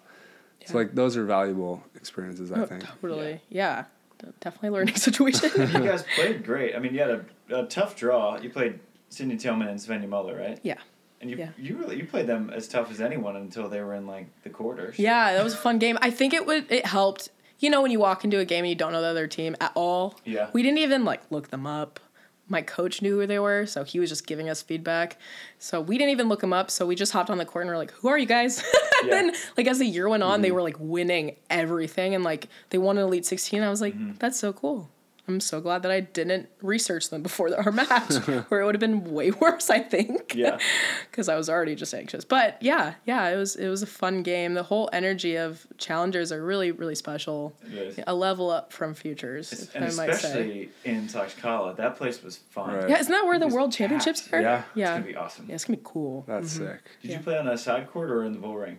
So 0.67 0.77
like 0.79 0.95
those 0.95 1.17
are 1.17 1.25
valuable 1.25 1.85
experiences, 1.95 2.51
I 2.51 2.61
Oh, 2.63 2.67
think. 2.67 2.85
Totally. 3.01 3.41
Yeah. 3.49 3.85
D- 4.19 4.27
Definitely 4.41 4.71
learning 4.71 4.95
situation. 5.09 5.51
You 5.57 5.67
guys 5.89 6.05
played 6.17 6.45
great. 6.45 6.75
I 6.75 6.81
mean, 6.81 6.93
you 6.93 7.01
had 7.01 7.11
a, 7.11 7.25
a 7.51 7.67
tough 7.67 7.95
draw. 7.95 8.37
You 8.41 8.51
played 8.51 8.81
Cinja 9.11 9.41
Tillmann 9.41 9.69
and 9.69 9.79
Svenja 9.79 10.09
Muller, 10.09 10.37
right? 10.37 10.59
yeah. 10.63 10.79
And 11.21 11.31
you 11.31 11.37
Yeah. 11.37 11.51
you 11.57 11.77
really 11.77 11.97
you 11.97 12.05
played 12.05 12.27
them 12.27 12.51
as 12.55 12.67
tough 12.69 12.91
as 12.91 13.01
anyone 13.01 13.37
until 13.37 13.69
they 13.69 13.81
were 13.81 13.95
in 13.95 14.07
like 14.07 14.27
the 14.43 14.51
quarters. 14.51 14.99
Yeah, 14.99 15.33
that 15.35 15.45
was 15.45 15.55
a 15.55 15.57
fun 15.59 15.79
game. 15.79 15.97
I 16.03 16.11
think 16.11 16.35
it 16.35 16.45
would 16.47 16.71
it 16.71 16.85
helped. 16.87 17.31
You 17.59 17.71
know 17.71 17.81
when 17.81 17.91
you 17.91 17.99
walk 17.99 18.23
into 18.25 18.39
a 18.39 18.45
game 18.45 18.65
and 18.65 18.69
you 18.69 18.75
don't 18.75 18.93
know 18.93 19.01
the 19.01 19.07
other 19.09 19.27
team 19.27 19.57
at 19.61 19.73
all. 19.75 20.15
Yeah. 20.27 20.51
We 20.53 20.63
didn't 20.63 20.79
even 20.79 21.05
like 21.05 21.23
look 21.31 21.49
them 21.49 21.67
up. 21.67 22.01
My 22.49 22.63
coach 22.63 23.03
knew 23.03 23.19
who 23.21 23.27
they 23.27 23.39
were, 23.41 23.67
so 23.67 23.83
he 23.83 23.99
was 23.99 24.09
just 24.09 24.27
giving 24.27 24.49
us 24.49 24.63
feedback. 24.63 25.19
So 25.59 25.81
we 25.81 25.99
didn't 25.99 26.11
even 26.13 26.29
look 26.29 26.41
them 26.41 26.53
up. 26.53 26.71
So 26.71 26.87
we 26.87 26.95
just 26.95 27.13
hopped 27.13 27.29
on 27.31 27.39
the 27.39 27.45
court 27.45 27.65
and 27.65 27.71
we're 27.71 27.77
like, 27.79 27.91
"Who 27.93 28.09
are 28.09 28.17
you 28.19 28.27
guys?" 28.27 28.59
and 29.03 29.09
Yeah. 29.09 29.15
then, 29.15 29.33
like 29.57 29.67
as 29.67 29.79
the 29.81 29.87
year 29.87 30.09
went 30.09 30.23
on, 30.23 30.43
they 30.43 30.53
were 30.53 30.63
like 30.63 30.77
winning 30.79 31.37
everything, 31.51 32.15
and 32.15 32.23
like 32.23 32.49
they 32.71 32.79
won 32.79 32.99
an 32.99 33.05
Elite 33.05 33.27
Sixteen. 33.27 33.63
I 33.63 33.69
was 33.71 33.81
like, 33.81 33.95
Mm-hmm. 33.95 34.13
"That's 34.21 34.39
so 34.39 34.53
cool." 34.53 34.91
I'm 35.29 35.41
so 35.41 35.61
glad 35.61 35.83
that 35.83 35.91
I 35.91 36.01
didn't 36.01 36.49
research 36.63 37.11
them 37.11 37.23
before 37.23 37.53
our 37.57 37.73
match, 37.73 38.15
where 38.49 38.61
it 38.61 38.65
would 38.65 38.75
have 38.77 38.81
been 38.81 39.13
way 39.13 39.31
worse. 39.41 39.71
I 39.71 39.81
think. 39.81 40.35
Yeah. 40.35 40.59
because 41.11 41.29
I 41.29 41.35
was 41.35 41.49
already 41.51 41.75
just 41.75 41.93
anxious. 41.95 42.25
But 42.25 42.59
yeah, 42.63 42.95
yeah, 43.07 43.29
it 43.29 43.37
was 43.37 43.57
it 43.57 43.69
was 43.69 43.83
a 43.83 43.87
fun 43.87 44.23
game. 44.23 44.55
The 44.55 44.63
whole 44.63 44.89
energy 44.93 45.35
of 45.37 45.67
challengers 45.79 46.31
are 46.31 46.45
really 46.45 46.71
really 46.71 46.95
special. 46.95 47.57
It 47.67 47.73
is. 47.75 48.01
A 48.07 48.15
level 48.15 48.51
up 48.51 48.73
from 48.73 48.95
futures, 48.95 49.53
if 49.53 49.75
And 49.75 49.85
I 49.85 49.89
might 49.89 49.95
say. 49.97 50.13
especially 50.13 50.71
in 50.85 51.09
Tlaxcala, 51.09 51.77
that 51.77 51.97
place 51.97 52.23
was 52.23 52.37
fun. 52.51 52.75
Right. 52.75 52.89
Yeah, 52.91 52.99
isn't 53.01 53.13
that 53.13 53.25
where 53.25 53.35
It 53.37 53.41
the 53.41 53.49
World 53.49 53.71
packed. 53.71 53.79
Championships 53.79 54.29
are? 54.33 54.41
Yeah. 54.41 54.59
It's 54.61 54.67
yeah, 54.77 54.93
gonna 54.95 55.05
be 55.07 55.17
awesome. 55.17 55.47
yeah. 55.49 55.55
It's 55.57 55.65
gonna 55.65 55.79
be 55.79 55.83
cool. 55.85 56.25
That's 56.29 56.53
sick. 56.53 56.83
Did 57.03 57.11
Yeah. 57.11 57.17
you 57.19 57.23
play 57.25 57.37
on 57.39 57.49
a 57.49 57.59
side 57.59 57.91
court 57.91 58.11
or 58.11 58.25
in 58.25 58.33
the 58.33 58.39
bull 58.39 58.57
ring? 58.57 58.79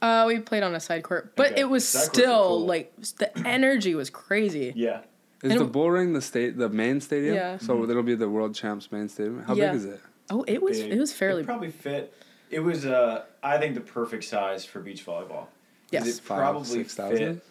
Uh, 0.00 0.24
we 0.28 0.38
played 0.38 0.62
on 0.62 0.76
a 0.76 0.80
side 0.80 1.02
court, 1.02 1.32
but 1.34 1.52
Okay. 1.52 1.62
it 1.62 1.64
was 1.68 1.86
Side 1.88 2.04
still 2.14 2.46
cool. 2.50 2.66
like 2.66 2.94
the 3.18 3.36
energy 3.44 3.96
was 3.96 4.10
crazy. 4.10 4.72
Yeah. 4.76 5.00
Is 5.42 5.52
And 5.52 5.60
the 5.60 5.64
it- 5.64 5.72
bull 5.72 5.90
ring 5.90 6.12
the 6.12 6.20
state 6.22 6.56
the 6.56 6.68
main 6.68 7.00
stadium? 7.00 7.34
Yeah. 7.34 7.58
So 7.58 7.84
it'll 7.88 8.02
be 8.02 8.14
the 8.14 8.28
world 8.28 8.54
champs 8.54 8.90
main 8.90 9.08
stadium. 9.08 9.42
How 9.44 9.54
Yeah. 9.54 9.68
big 9.72 9.76
is 9.76 9.84
it? 9.84 10.00
Oh, 10.30 10.44
it 10.46 10.60
was 10.62 10.80
Big. 10.80 10.92
it 10.92 10.98
was 10.98 11.12
fairly 11.12 11.42
It 11.42 11.46
probably 11.46 11.70
fit. 11.70 12.12
It 12.50 12.60
was 12.60 12.84
uh 12.86 13.24
I 13.42 13.58
think 13.58 13.74
the 13.74 13.80
perfect 13.80 14.24
size 14.24 14.64
for 14.64 14.80
beach 14.80 15.04
volleyball. 15.06 15.46
Yes. 15.90 16.06
It 16.06 16.20
Five, 16.22 16.38
probably 16.38 16.64
six 16.64 16.94
thousand? 16.94 17.36
fit 17.36 17.44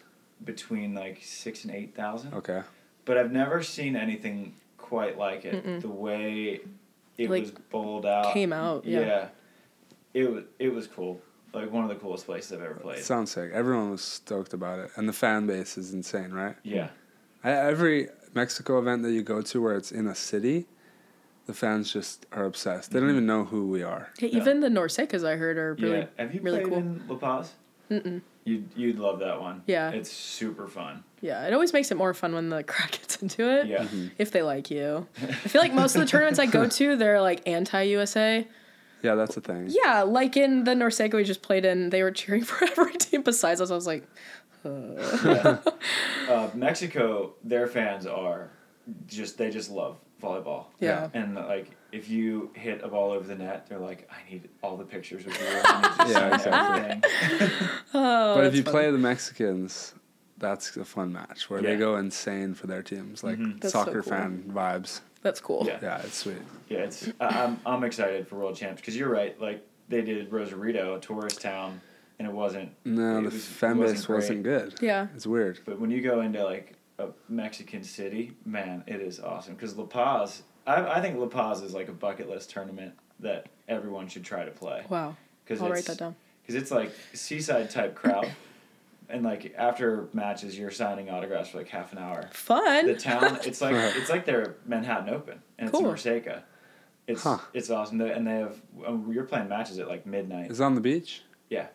between 0.44 0.94
like 0.94 1.20
six 1.22 1.64
and 1.64 1.74
eight 1.74 1.94
thousand. 1.96 2.34
Okay. 2.34 2.62
But 3.04 3.16
I've 3.16 3.32
never 3.32 3.62
seen 3.62 3.96
anything 3.96 4.54
quite 4.76 5.16
like 5.18 5.44
it. 5.44 5.80
The 5.80 5.88
way 5.88 6.60
it 7.16 7.30
Like, 7.30 7.40
was 7.42 7.50
bowled 7.70 8.06
out. 8.06 8.32
came 8.34 8.52
out, 8.52 8.84
yeah. 8.84 9.28
It 10.14 10.30
was 10.30 10.44
it 10.58 10.72
was 10.72 10.86
cool. 10.86 11.20
Like 11.54 11.72
one 11.72 11.82
of 11.84 11.88
the 11.88 11.96
coolest 11.96 12.26
places 12.26 12.52
I've 12.52 12.60
ever 12.62 12.74
played. 12.74 13.02
Sounds 13.02 13.30
sick. 13.30 13.50
Everyone 13.52 13.90
was 13.90 14.02
stoked 14.02 14.52
about 14.52 14.78
it, 14.78 14.90
and 14.96 15.08
the 15.08 15.12
fan 15.14 15.46
base 15.46 15.78
is 15.78 15.92
insane, 15.94 16.32
right? 16.32 16.56
yeah. 16.62 16.90
I, 17.44 17.50
every 17.52 18.08
Mexico 18.34 18.78
event 18.78 19.02
that 19.02 19.12
you 19.12 19.22
go 19.22 19.42
to 19.42 19.62
where 19.62 19.76
it's 19.76 19.92
in 19.92 20.06
a 20.06 20.14
city, 20.14 20.66
the 21.46 21.54
fans 21.54 21.92
just 21.92 22.26
are 22.32 22.44
obsessed. 22.44 22.90
They 22.90 23.00
don't 23.00 23.10
even 23.10 23.26
know 23.26 23.44
who 23.44 23.68
we 23.68 23.82
are. 23.82 24.10
Yeah, 24.18 24.28
even 24.28 24.60
the 24.60 24.68
NORCECAs 24.68 25.26
I 25.26 25.36
heard 25.36 25.56
are 25.56 25.74
really 25.74 25.98
yeah. 25.98 26.06
Have 26.18 26.34
you 26.34 26.40
really 26.42 26.60
played 26.60 26.70
cool. 26.70 26.78
in 26.78 27.02
La 27.08 27.16
Paz? 27.16 27.52
Mm-mm. 27.90 28.20
You'd, 28.44 28.68
you'd 28.76 28.98
love 28.98 29.18
that 29.20 29.40
one. 29.40 29.62
Yeah. 29.66 29.90
It's 29.90 30.10
super 30.10 30.68
fun. 30.68 31.04
Yeah, 31.20 31.46
it 31.46 31.52
always 31.52 31.72
makes 31.72 31.90
it 31.90 31.96
more 31.96 32.14
fun 32.14 32.34
when 32.34 32.48
the 32.48 32.62
crowd 32.64 32.90
gets 32.92 33.16
into 33.22 33.48
it. 33.48 33.66
Yeah. 33.66 33.84
Mm-hmm. 33.84 34.08
If 34.18 34.30
they 34.30 34.42
like 34.42 34.70
you. 34.70 35.06
I 35.22 35.32
feel 35.32 35.60
like 35.60 35.72
most 35.72 35.94
of 35.94 36.00
the 36.00 36.06
tournaments 36.06 36.38
I 36.38 36.46
go 36.46 36.68
to, 36.68 36.96
they're 36.96 37.20
like 37.20 37.46
anti 37.46 37.82
USA. 37.82 38.46
Yeah, 39.02 39.14
that's 39.14 39.36
a 39.36 39.40
thing. 39.40 39.68
Yeah, 39.70 40.02
like 40.02 40.36
in 40.36 40.64
the 40.64 40.72
NORCECA 40.72 41.14
we 41.14 41.24
just 41.24 41.42
played 41.42 41.64
in, 41.64 41.90
they 41.90 42.02
were 42.02 42.10
cheering 42.10 42.44
for 42.44 42.64
every 42.64 42.94
team 42.94 43.22
besides 43.22 43.60
us. 43.60 43.70
I 43.70 43.74
was 43.74 43.86
like, 43.86 44.06
Uh, 46.28 46.50
Mexico, 46.54 47.32
their 47.42 47.66
fans 47.66 48.06
are 48.06 48.50
just, 49.06 49.38
they 49.38 49.48
just 49.50 49.70
love 49.70 49.96
volleyball. 50.22 50.66
yeah. 50.78 51.08
And 51.14 51.34
like, 51.36 51.70
if 51.90 52.10
you 52.10 52.50
hit 52.54 52.82
a 52.84 52.88
ball 52.88 53.12
over 53.12 53.26
the 53.26 53.34
net, 53.34 53.66
they're 53.66 53.78
like, 53.78 54.10
I 54.10 54.30
need 54.30 54.46
all 54.62 54.76
the 54.76 54.84
pictures 54.84 55.24
of 55.24 55.32
you. 55.32 55.38
I 55.42 55.80
need 56.06 56.12
to 56.12 56.20
Yeah, 56.20 56.36
sign 56.36 57.00
everything. 57.00 57.68
Oh, 57.94 58.34
but 58.36 58.44
if 58.44 58.54
you 58.54 58.62
fun. 58.62 58.72
play 58.72 58.90
the 58.90 58.98
Mexicans, 58.98 59.94
that's 60.36 60.76
a 60.76 60.84
fun 60.84 61.12
match 61.14 61.48
where 61.48 61.62
Yeah. 61.62 61.70
they 61.70 61.76
go 61.76 61.96
insane 61.96 62.52
for 62.52 62.66
their 62.66 62.82
teams, 62.82 63.24
like 63.24 63.38
That's 63.60 63.72
so 63.72 63.84
soccer 63.84 64.02
cool. 64.02 64.12
fan 64.12 64.44
vibes. 64.54 65.00
That's 65.22 65.40
cool. 65.40 65.64
Yeah. 65.66 65.78
Yeah, 65.80 65.98
it's 66.02 66.18
sweet. 66.18 66.36
Yeah, 66.68 66.80
it's 66.80 67.08
I- 67.20 67.44
I'm 67.44 67.58
I'm 67.64 67.84
excited 67.84 68.28
for 68.28 68.36
world 68.36 68.54
champs 68.56 68.82
because 68.82 68.94
you're 68.96 69.08
right. 69.10 69.40
Like 69.40 69.66
they 69.88 70.02
did 70.02 70.30
Rosarito, 70.30 70.96
a 70.96 71.00
tourist 71.00 71.40
town, 71.40 71.80
and 72.18 72.26
it 72.28 72.34
wasn't. 72.34 72.70
No, 72.84 73.18
it 73.18 73.22
the 73.22 73.24
was- 73.26 73.34
it 73.34 73.40
fan 73.40 73.78
base 73.80 74.06
great. 74.06 74.14
wasn't 74.16 74.42
good. 74.42 74.74
Yeah. 74.80 75.08
It's 75.14 75.26
weird. 75.26 75.60
But 75.64 75.78
when 75.80 75.90
you 75.90 76.00
go 76.00 76.20
into 76.20 76.42
like 76.44 76.74
a 76.98 77.08
Mexican 77.28 77.82
city, 77.84 78.36
man, 78.44 78.82
it 78.86 79.00
is 79.00 79.20
awesome. 79.20 79.54
Because 79.54 79.76
La 79.76 79.84
Paz, 79.84 80.42
I 80.66 80.84
I 80.98 81.00
think 81.00 81.18
La 81.18 81.26
Paz 81.26 81.62
is 81.62 81.74
like 81.74 81.88
a 81.88 81.92
bucket 81.92 82.28
list 82.28 82.50
tournament 82.50 82.94
that 83.20 83.46
everyone 83.68 84.08
should 84.08 84.24
try 84.24 84.44
to 84.44 84.50
play. 84.50 84.84
Wow. 84.88 85.16
Because 85.44 85.62
I'll 85.62 85.70
write 85.70 85.84
that 85.86 85.98
down. 85.98 86.14
Because 86.42 86.60
it's 86.62 86.70
like 86.70 86.92
seaside 87.14 87.70
type 87.70 87.94
crowd, 87.94 88.30
and 89.08 89.22
like 89.22 89.54
after 89.56 90.08
matches, 90.12 90.58
you're 90.58 90.70
signing 90.70 91.10
autographs 91.10 91.50
for 91.50 91.58
like 91.58 91.68
half 91.68 91.92
an 91.92 91.98
hour. 91.98 92.28
Fun. 92.32 92.86
The 92.86 92.94
town, 92.96 93.38
it's 93.44 93.60
like 93.60 93.74
it's 93.96 94.10
like 94.10 94.24
their 94.24 94.56
Manhattan 94.66 95.10
Open, 95.10 95.40
and 95.58 95.70
Cool. 95.70 95.90
it's 95.92 96.04
in 96.06 96.12
Orseca. 96.22 96.42
It's 97.06 97.22
Huh. 97.22 97.38
it's 97.54 97.70
awesome, 97.70 98.00
and 98.02 98.26
they 98.26 98.36
have 98.36 98.56
um, 98.86 99.10
you're 99.12 99.24
playing 99.24 99.48
matches 99.48 99.78
at 99.78 99.88
like 99.88 100.04
midnight. 100.06 100.50
Is 100.50 100.60
it 100.60 100.64
on 100.64 100.74
the 100.74 100.80
beach? 100.80 101.22
Yeah, 101.48 101.68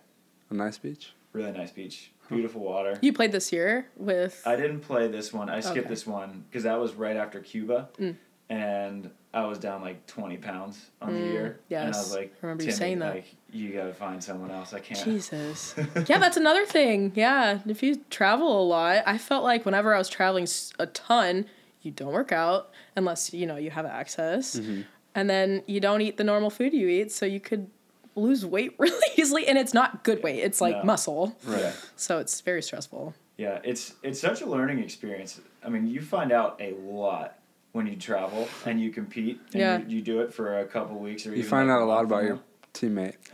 A 0.53 0.55
nice 0.55 0.77
beach? 0.77 1.13
really 1.33 1.51
nice 1.51 1.71
beach, 1.71 2.11
beautiful 2.29 2.61
water. 2.61 2.99
you 3.01 3.11
played 3.11 3.31
this 3.31 3.51
year 3.51 3.87
with. 3.97 4.39
I 4.45 4.55
didn't 4.55 4.81
play 4.81 5.07
this 5.07 5.33
one. 5.33 5.49
I 5.49 5.61
skipped 5.61 5.79
Okay. 5.79 5.89
this 5.89 6.05
one 6.05 6.45
because 6.47 6.63
that 6.63 6.79
was 6.79 6.93
right 6.93 7.17
after 7.17 7.39
Cuba, 7.39 7.89
Mm. 7.99 8.15
and 8.49 9.09
I 9.33 9.47
was 9.47 9.57
down 9.57 9.81
like 9.81 10.05
twenty 10.05 10.37
pounds 10.37 10.91
on 11.01 11.13
the 11.15 11.19
year. 11.19 11.59
and 11.71 11.85
I 11.85 11.87
was 11.87 12.13
like, 12.15 12.33
I 12.35 12.45
remember 12.45 12.63
you 12.65 12.69
Timmy, 12.69 12.77
saying 12.77 12.99
that. 12.99 13.15
Like, 13.15 13.35
you 13.51 13.73
gotta 13.73 13.95
find 13.95 14.23
someone 14.23 14.51
else. 14.51 14.73
I 14.75 14.79
can't. 14.79 15.03
Jesus. 15.03 15.73
yeah, 16.07 16.19
that's 16.19 16.37
another 16.37 16.67
thing. 16.67 17.11
Yeah, 17.15 17.59
if 17.65 17.81
you 17.81 17.95
travel 18.11 18.61
a 18.61 18.65
lot, 18.65 19.01
I 19.07 19.17
felt 19.17 19.43
like 19.43 19.65
whenever 19.65 19.95
I 19.95 19.97
was 19.97 20.07
traveling 20.09 20.47
a 20.77 20.85
ton, 20.85 21.45
you 21.81 21.89
don't 21.89 22.13
work 22.13 22.31
out 22.31 22.69
unless 22.95 23.33
you 23.33 23.47
know 23.47 23.55
you 23.55 23.71
have 23.71 23.87
access, 23.87 24.55
Mm-hmm. 24.59 24.81
and 25.15 25.27
then 25.27 25.63
you 25.65 25.79
don't 25.79 26.01
eat 26.01 26.17
the 26.17 26.23
normal 26.23 26.51
food 26.51 26.73
you 26.75 26.87
eat, 26.89 27.11
so 27.11 27.25
you 27.25 27.39
could 27.39 27.71
lose 28.15 28.45
weight 28.45 28.76
really 28.80 29.08
easily, 29.17 29.47
and 29.47 29.58
it's 29.58 29.73
not 29.73 30.04
good 30.04 30.21
weight. 30.23 30.39
It's 30.39 30.62
like 30.62 30.78
No. 30.78 30.84
muscle, 30.84 31.36
Right. 31.45 31.73
so 31.95 32.19
it's 32.19 32.41
very 32.41 32.62
stressful. 32.62 33.13
Yeah, 33.38 33.60
it's 33.63 33.93
it's 34.04 34.19
such 34.19 34.41
a 34.41 34.45
learning 34.45 34.80
experience. 34.80 35.41
I 35.65 35.69
mean, 35.69 35.88
you 35.88 36.02
find 36.02 36.32
out 36.32 36.60
a 36.62 36.73
lot 36.84 37.39
when 37.71 37.88
you 37.88 37.95
travel 37.95 38.47
and 38.65 38.80
you 38.80 38.91
compete. 38.91 39.39
And 39.54 39.60
Yeah. 39.62 39.78
You, 39.80 39.97
you 39.97 40.02
do 40.04 40.21
it 40.21 40.32
for 40.34 40.60
a 40.60 40.65
couple 40.65 40.99
weeks 40.99 41.26
or 41.26 41.36
You 41.36 41.43
find 41.43 41.67
like 41.67 41.76
out 41.78 41.82
a 41.82 41.86
lot 41.86 42.04
about 42.06 42.23
your 42.23 42.39
teammate. 42.76 43.15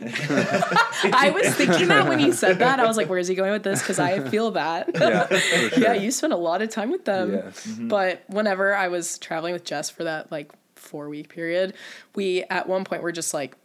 I 1.12 1.30
was 1.30 1.54
thinking 1.54 1.88
that 1.88 2.08
when 2.08 2.20
you 2.20 2.32
said 2.32 2.58
that, 2.60 2.80
I 2.80 2.86
was 2.86 2.96
like, 2.96 3.08
"Where 3.08 3.18
is 3.18 3.28
he 3.28 3.34
going 3.34 3.52
with 3.52 3.62
this?" 3.62 3.80
Because 3.80 3.98
I 3.98 4.20
feel 4.28 4.52
that. 4.52 4.90
Yeah, 5.00 5.28
sure. 5.38 5.78
yeah, 5.78 5.92
you 5.94 6.10
spent 6.10 6.32
a 6.32 6.36
lot 6.36 6.62
of 6.62 6.70
time 6.70 6.90
with 6.90 7.04
them. 7.04 7.32
Yes. 7.34 7.66
Mm-hmm. 7.66 7.88
But 7.88 8.22
whenever 8.28 8.74
I 8.74 8.88
was 8.88 9.18
traveling 9.18 9.52
with 9.52 9.64
Jess 9.64 9.90
for 9.90 10.04
that 10.04 10.30
like 10.32 10.52
four 10.76 11.08
week 11.08 11.28
period, 11.28 11.74
we 12.14 12.44
at 12.44 12.68
one 12.68 12.84
point 12.84 13.02
were 13.02 13.12
just 13.12 13.32
like, 13.34 13.56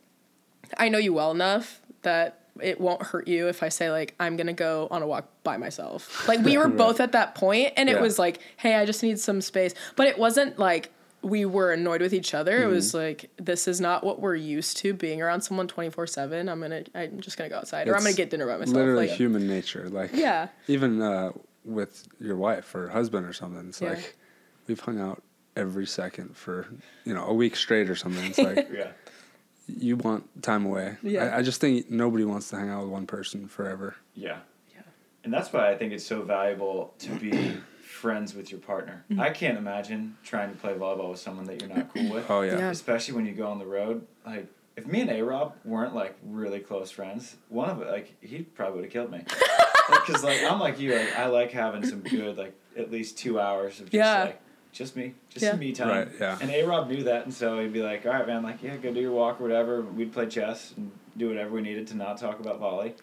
I 0.77 0.89
know 0.89 0.97
you 0.97 1.13
well 1.13 1.31
enough 1.31 1.81
that 2.01 2.41
it 2.61 2.79
won't 2.79 3.03
hurt 3.03 3.27
you 3.27 3.47
if 3.49 3.63
I 3.63 3.69
say 3.69 3.91
like 3.91 4.15
I'm 4.19 4.37
gonna 4.37 4.53
go 4.53 4.87
on 4.91 5.01
a 5.01 5.07
walk 5.07 5.27
by 5.43 5.57
myself. 5.57 6.27
Like 6.27 6.39
we 6.41 6.57
were 6.57 6.67
both 6.83 6.99
at 6.99 7.11
that 7.13 7.35
point, 7.35 7.73
and 7.77 7.89
it 7.89 7.99
was 7.99 8.17
like, 8.19 8.39
hey, 8.57 8.75
I 8.75 8.85
just 8.85 9.03
need 9.03 9.19
some 9.19 9.41
space. 9.41 9.73
But 9.95 10.07
it 10.07 10.17
wasn't 10.17 10.57
like 10.59 10.91
we 11.21 11.43
were 11.43 11.73
annoyed 11.73 12.01
with 12.01 12.13
each 12.13 12.33
other. 12.35 12.63
It 12.63 12.67
was 12.67 12.93
like 12.93 13.29
this 13.37 13.67
is 13.67 13.81
not 13.81 14.03
what 14.03 14.19
we're 14.21 14.35
used 14.35 14.77
to 14.77 14.93
being 14.93 15.21
around 15.21 15.41
someone 15.41 15.67
twenty 15.67 15.89
four 15.89 16.07
seven. 16.07 16.47
I'm 16.47 16.61
gonna 16.61 16.83
I'm 16.93 17.19
just 17.19 17.37
gonna 17.37 17.49
go 17.49 17.57
outside, 17.57 17.87
or 17.89 17.95
I'm 17.95 18.03
gonna 18.03 18.13
get 18.13 18.29
dinner 18.29 18.45
by 18.45 18.57
myself. 18.57 18.75
Literally 18.77 19.07
like, 19.07 19.17
human 19.17 19.47
nature. 19.47 19.89
Like 19.89 20.11
Yeah. 20.13 20.47
even 20.67 21.01
uh, 21.01 21.31
with 21.63 22.07
your 22.19 22.35
wife 22.37 22.73
or 22.75 22.89
husband 22.89 23.25
or 23.25 23.33
something. 23.33 23.67
It's 23.69 23.81
Yeah. 23.81 23.89
like 23.89 24.15
we've 24.67 24.79
hung 24.79 24.99
out 25.01 25.23
every 25.57 25.87
second 25.87 26.37
for 26.37 26.67
you 27.05 27.13
know 27.13 27.25
a 27.25 27.33
week 27.33 27.55
straight 27.55 27.89
or 27.89 27.95
something. 27.95 28.23
It's 28.25 28.37
like 28.37 28.69
Yeah. 28.73 28.91
You 29.67 29.97
want 29.97 30.43
time 30.43 30.65
away. 30.65 30.97
Yeah. 31.01 31.25
I, 31.25 31.39
I 31.39 31.41
just 31.41 31.59
think 31.61 31.89
nobody 31.89 32.23
wants 32.23 32.49
to 32.49 32.57
hang 32.57 32.69
out 32.69 32.81
with 32.83 32.89
one 32.91 33.07
person 33.07 33.47
forever. 33.47 33.95
Yeah. 34.13 34.39
Yeah. 34.73 34.81
And 35.23 35.33
that's 35.33 35.51
why 35.51 35.71
I 35.71 35.75
think 35.77 35.93
it's 35.93 36.05
so 36.05 36.21
valuable 36.21 36.93
to 36.99 37.09
be 37.11 37.53
friends 37.83 38.33
with 38.35 38.51
your 38.51 38.59
partner. 38.59 39.03
Mm-hmm. 39.09 39.21
I 39.21 39.29
can't 39.31 39.57
imagine 39.57 40.17
trying 40.23 40.51
to 40.51 40.57
play 40.57 40.73
volleyball 40.73 41.09
with 41.11 41.19
someone 41.19 41.45
that 41.45 41.61
you're 41.61 41.69
not 41.75 41.93
cool 41.93 42.09
with. 42.11 42.29
Oh 42.29 42.41
yeah. 42.41 42.57
Yeah. 42.57 42.69
Especially 42.69 43.15
when 43.15 43.25
you 43.25 43.33
go 43.33 43.47
on 43.47 43.59
the 43.59 43.65
road. 43.65 44.05
Like, 44.25 44.47
if 44.77 44.85
me 44.85 45.01
and 45.01 45.09
A 45.09 45.21
Rob 45.23 45.55
weren't 45.63 45.95
like 45.95 46.17
really 46.23 46.59
close 46.59 46.91
friends, 46.91 47.37
one 47.49 47.69
of 47.69 47.81
it, 47.81 47.87
like, 47.89 48.13
he 48.21 48.43
probably 48.43 48.75
would 48.81 48.83
have 48.85 48.93
killed 48.93 49.11
me. 49.11 49.23
Because, 49.87 50.23
like, 50.23 50.41
I'm 50.41 50.59
like 50.59 50.79
you, 50.79 50.95
like, 50.97 51.15
I 51.15 51.27
like 51.27 51.51
having 51.51 51.85
some 51.85 51.99
good, 51.99 52.39
like, 52.39 52.55
at 52.75 52.89
least 52.91 53.19
two 53.19 53.39
hours 53.39 53.79
of 53.79 53.85
just, 53.85 53.93
Yeah. 53.93 54.23
like, 54.23 54.41
just 54.75 54.95
me, 54.95 55.13
just 55.29 55.43
Yeah. 55.43 55.55
me 55.55 55.71
time. 55.71 55.87
Right, 55.87 56.07
yeah. 56.19 56.37
And 56.41 56.51
A 56.51 56.63
Rob 56.63 56.89
knew 56.89 57.03
that, 57.03 57.23
and 57.25 57.33
so 57.33 57.59
he'd 57.59 57.73
be 57.73 57.81
like, 57.81 58.05
all 58.05 58.11
right, 58.11 58.27
man, 58.27 58.43
like, 58.43 58.61
yeah, 58.61 58.75
go 58.75 58.93
do 58.93 58.99
your 58.99 59.11
walk 59.11 59.39
or 59.39 59.43
whatever. 59.43 59.81
We'd 59.81 60.11
play 60.13 60.27
chess 60.27 60.73
and 60.77 60.91
do 61.17 61.29
whatever 61.29 61.51
we 61.51 61.61
needed 61.61 61.87
to 61.87 61.95
not 61.95 62.17
talk 62.17 62.39
about 62.39 62.59
volley. 62.59 62.93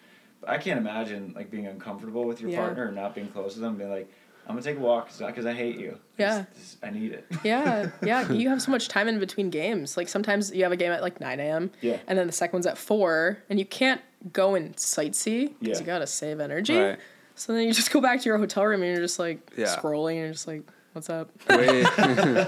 But 0.41 0.51
I 0.51 0.59
can't 0.59 0.79
imagine, 0.79 1.33
like, 1.35 1.51
being 1.51 1.67
uncomfortable 1.67 2.25
with 2.25 2.41
your 2.41 2.51
Yeah. 2.51 2.59
partner 2.61 2.85
and 2.87 2.95
not 2.97 3.15
being 3.15 3.29
close 3.29 3.55
to 3.55 3.61
them, 3.61 3.71
and 3.71 3.79
being 3.79 3.91
like, 3.91 4.09
I'm 4.47 4.55
gonna 4.57 4.63
take 4.63 4.77
a 4.77 4.81
walk. 4.81 5.07
It's 5.09 5.21
not 5.21 5.29
because 5.29 5.47
I 5.47 5.53
hate 5.53 5.79
you. 5.79 5.99
Yeah. 6.19 6.47
It's 6.51 6.61
just- 6.73 6.85
I 6.85 6.91
need 6.91 7.13
it. 7.13 7.25
Yeah, 7.45 7.91
yeah. 8.03 8.31
You 8.31 8.49
have 8.49 8.61
so 8.61 8.73
much 8.73 8.89
time 8.89 9.07
in 9.09 9.19
between 9.21 9.51
games. 9.51 9.97
Like 9.97 10.09
sometimes 10.09 10.53
you 10.53 10.65
have 10.65 10.73
a 10.73 10.77
game 10.77 10.91
at 10.91 11.01
like 11.01 11.21
nine 11.21 11.39
a.m. 11.39 11.71
Yeah. 11.81 11.99
and 12.09 12.19
then 12.19 12.27
the 12.27 12.33
second 12.33 12.55
one's 12.55 12.67
at 12.67 12.77
four, 12.77 13.39
and 13.49 13.59
you 13.61 13.65
can't 13.65 14.01
go 14.33 14.57
and 14.57 14.75
sightsee 14.77 15.53
because 15.61 15.79
Yeah. 15.79 15.81
you 15.81 15.87
gotta 15.87 16.07
save 16.09 16.41
energy. 16.41 16.77
Right. 16.77 16.99
So 17.37 17.53
then 17.55 17.67
you 17.67 17.73
just 17.73 17.93
go 17.93 18.01
back 18.01 18.21
to 18.21 18.25
your 18.29 18.37
hotel 18.37 18.67
room 18.67 18.83
and 18.83 18.91
you're 18.93 19.01
just 19.01 19.19
like 19.21 19.53
Yeah. 19.57 19.67
scrolling 19.77 20.15
and 20.15 20.19
you're 20.25 20.33
just 20.33 20.49
like, 20.49 20.63
"What's 20.93 21.11
up?" 21.11 21.31
Way 21.49 21.85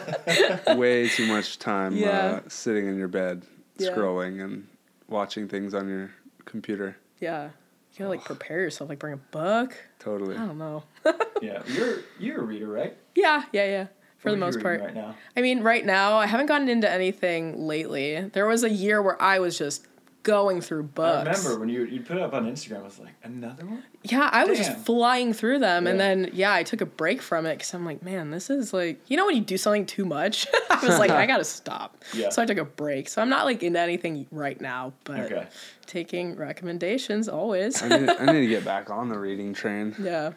way 0.77 1.09
too 1.09 1.27
much 1.27 1.59
time 1.59 1.97
Yeah. 1.97 2.41
uh, 2.45 2.49
sitting 2.49 2.87
in 2.87 2.97
your 2.99 3.09
bed 3.09 3.43
Yeah. 3.79 3.91
scrolling 3.91 4.43
and 4.43 4.67
watching 5.09 5.49
things 5.49 5.75
on 5.75 5.89
your 5.89 6.11
computer. 6.45 6.97
yeah, 7.21 7.45
you 7.93 7.99
gotta 7.99 8.11
like 8.11 8.25
prepare 8.25 8.61
yourself. 8.61 8.91
Like 8.91 8.99
bring 8.99 9.15
a 9.15 9.19
book. 9.19 9.75
Totally. 9.99 10.37
I 10.37 10.47
don't 10.47 10.59
know. 10.59 10.85
Yeah, 11.43 11.63
you're 11.67 11.99
you're 12.19 12.41
a 12.41 12.43
reader, 12.45 12.69
right? 12.69 12.97
yeah, 13.15 13.43
yeah, 13.53 13.67
yeah. 13.67 13.87
For 14.19 14.31
What 14.31 14.37
the 14.37 14.41
most 14.41 14.61
part. 14.63 14.81
reading 14.81 14.97
right 14.97 15.09
now. 15.09 15.15
I 15.37 15.43
mean, 15.43 15.61
right 15.63 15.85
now 15.85 16.17
I 16.17 16.25
haven't 16.27 16.47
gotten 16.47 16.71
into 16.71 16.91
anything 16.91 17.67
lately. 17.67 18.19
There 18.33 18.47
was 18.47 18.65
a 18.65 18.71
year 18.71 19.03
where 19.03 19.21
I 19.21 19.41
was 19.41 19.59
just 19.59 19.87
going 20.25 20.61
through 20.61 20.83
books. 20.83 21.29
I 21.29 21.31
remember 21.31 21.61
when 21.61 21.69
you 21.69 21.85
you 21.85 22.01
put 22.01 22.17
it 22.17 22.23
up 22.25 22.35
on 22.35 22.45
Instagram. 22.51 22.81
I 22.81 22.83
was 22.83 22.99
like, 22.99 23.15
another 23.23 23.65
one. 23.65 23.85
Yeah, 24.03 24.29
I 24.33 24.45
was 24.45 24.59
just 24.59 24.77
flying 24.85 25.33
through 25.33 25.61
them, 25.61 25.87
and 25.87 26.01
then 26.01 26.31
yeah, 26.33 26.53
I 26.53 26.65
took 26.65 26.81
a 26.81 26.87
break 26.87 27.23
from 27.23 27.47
it 27.47 27.55
because 27.59 27.73
I'm 27.73 27.85
like, 27.85 28.03
man, 28.03 28.31
this 28.33 28.51
is 28.51 28.73
like, 28.73 28.99
you 29.09 29.17
know, 29.17 29.27
when 29.27 29.37
you 29.37 29.43
do 29.43 29.57
something 29.57 29.87
too 29.87 30.05
much, 30.05 30.47
I 30.71 30.85
was 30.85 30.99
like, 30.99 31.11
I 31.11 31.27
gotta 31.33 31.45
stop. 31.45 32.03
Yeah. 32.13 32.31
So 32.31 32.43
I 32.43 32.47
took 32.47 32.59
a 32.59 32.65
break. 32.65 33.09
So 33.09 33.23
I'm 33.23 33.29
not 33.29 33.45
like 33.45 33.63
into 33.63 33.79
anything 33.79 34.27
right 34.33 34.61
now, 34.61 34.93
but 35.05 35.21
Okay. 35.21 35.47
taking 35.87 36.35
recommendations 36.37 37.29
always. 37.29 37.81
I 37.83 37.89
need, 37.89 38.09
I 38.11 38.27
need 38.27 38.41
to 38.41 38.47
get 38.49 38.65
back 38.65 38.91
on 38.91 39.09
the 39.09 39.19
reading 39.19 39.53
train. 39.55 39.95
yeah, 40.01 40.33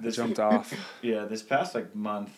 This 0.00 0.16
Jumped 0.16 0.40
off. 0.40 0.72
Yeah, 1.02 1.24
this 1.26 1.42
past 1.42 1.74
like 1.74 1.94
month 1.94 2.30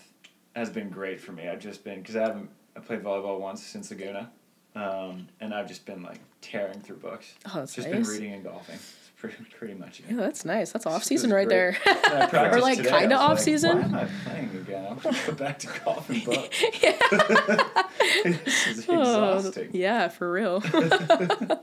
has 0.57 0.69
been 0.71 0.91
great 0.91 1.21
for 1.21 1.33
me. 1.33 1.49
I've 1.49 1.61
just 1.61 1.85
been 1.85 2.01
because 2.01 2.17
I 2.17 2.23
haven't 2.23 2.51
I 2.77 2.81
played 2.81 3.03
volleyball 3.03 3.41
once 3.41 3.63
since 3.65 3.91
Laguna, 3.91 4.31
um, 4.75 5.29
and 5.41 5.53
I've 5.55 5.69
just 5.69 5.85
been 5.87 6.03
like 6.03 6.21
tearing 6.41 6.81
through 6.81 6.97
books. 6.97 7.35
Oh, 7.47 7.53
that's 7.57 7.75
just 7.75 7.89
nice. 7.89 8.07
been 8.07 8.15
reading 8.15 8.33
and 8.35 8.45
golfing. 8.45 8.77
It's 8.77 9.11
pretty 9.17 9.37
pretty 9.59 9.75
much 9.75 10.01
it. 10.01 10.07
yeah, 10.11 10.17
that's 10.17 10.45
nice. 10.45 10.73
That's 10.73 10.87
off 10.87 11.05
season 11.05 11.31
right 11.33 11.47
great. 11.47 11.55
there. 11.55 11.77
I 11.87 12.57
like, 12.61 12.83
kinda 12.83 13.17
off 13.17 13.31
like, 13.33 13.39
season? 13.41 13.79
Why 13.79 13.85
am 13.85 13.95
I 13.95 14.09
playing 14.25 14.51
again? 14.51 14.85
I 14.87 14.93
want 14.93 15.03
to 15.17 15.27
go 15.27 15.33
back 15.33 15.59
to 15.61 15.67
golf 15.85 16.09
and 16.09 16.25
books. 16.25 16.61
this 18.25 18.67
is 18.69 18.87
Oh, 18.89 19.39
exhausting. 19.39 19.71
yeah, 19.73 20.09
for 20.09 20.31
real. 20.31 20.61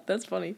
that's 0.06 0.26
funny. 0.26 0.56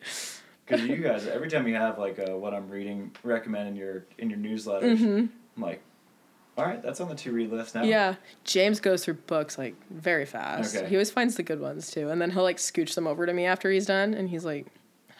Because 0.65 0.85
you 0.85 0.97
guys, 0.97 1.25
every 1.27 1.49
time 1.49 1.67
you 1.67 1.75
have 1.75 1.97
like 1.97 2.19
a 2.19 2.38
what 2.38 2.53
I'm 2.53 2.69
reading 2.69 3.15
recommend 3.23 3.69
in 3.69 3.75
your 3.75 4.05
in 4.17 4.29
your 4.29 4.39
newsletters, 4.39 5.01
I'm 5.01 5.31
like, 5.57 5.81
all 6.57 6.65
right, 6.65 6.81
that's 6.81 6.99
on 6.99 7.07
the 7.09 7.15
to 7.15 7.31
read 7.31 7.51
list 7.51 7.75
now. 7.75 7.83
Yeah, 7.83 8.15
James 8.43 8.79
goes 8.79 9.05
through 9.05 9.13
books 9.27 9.57
like 9.57 9.75
very 9.89 10.25
fast. 10.25 10.75
Okay. 10.75 10.88
He 10.89 10.95
always 10.95 11.12
finds 11.12 11.35
the 11.35 11.43
good 11.43 11.59
ones 11.62 11.89
too, 11.91 12.09
and 12.09 12.21
then 12.21 12.31
he'll 12.31 12.43
like 12.43 12.57
scooch 12.57 12.95
them 12.95 13.07
over 13.07 13.25
to 13.25 13.33
me 13.33 13.45
after 13.45 13.71
he's 13.71 13.85
done, 13.85 14.13
and 14.13 14.29
he's 14.29 14.43
like, 14.43 14.67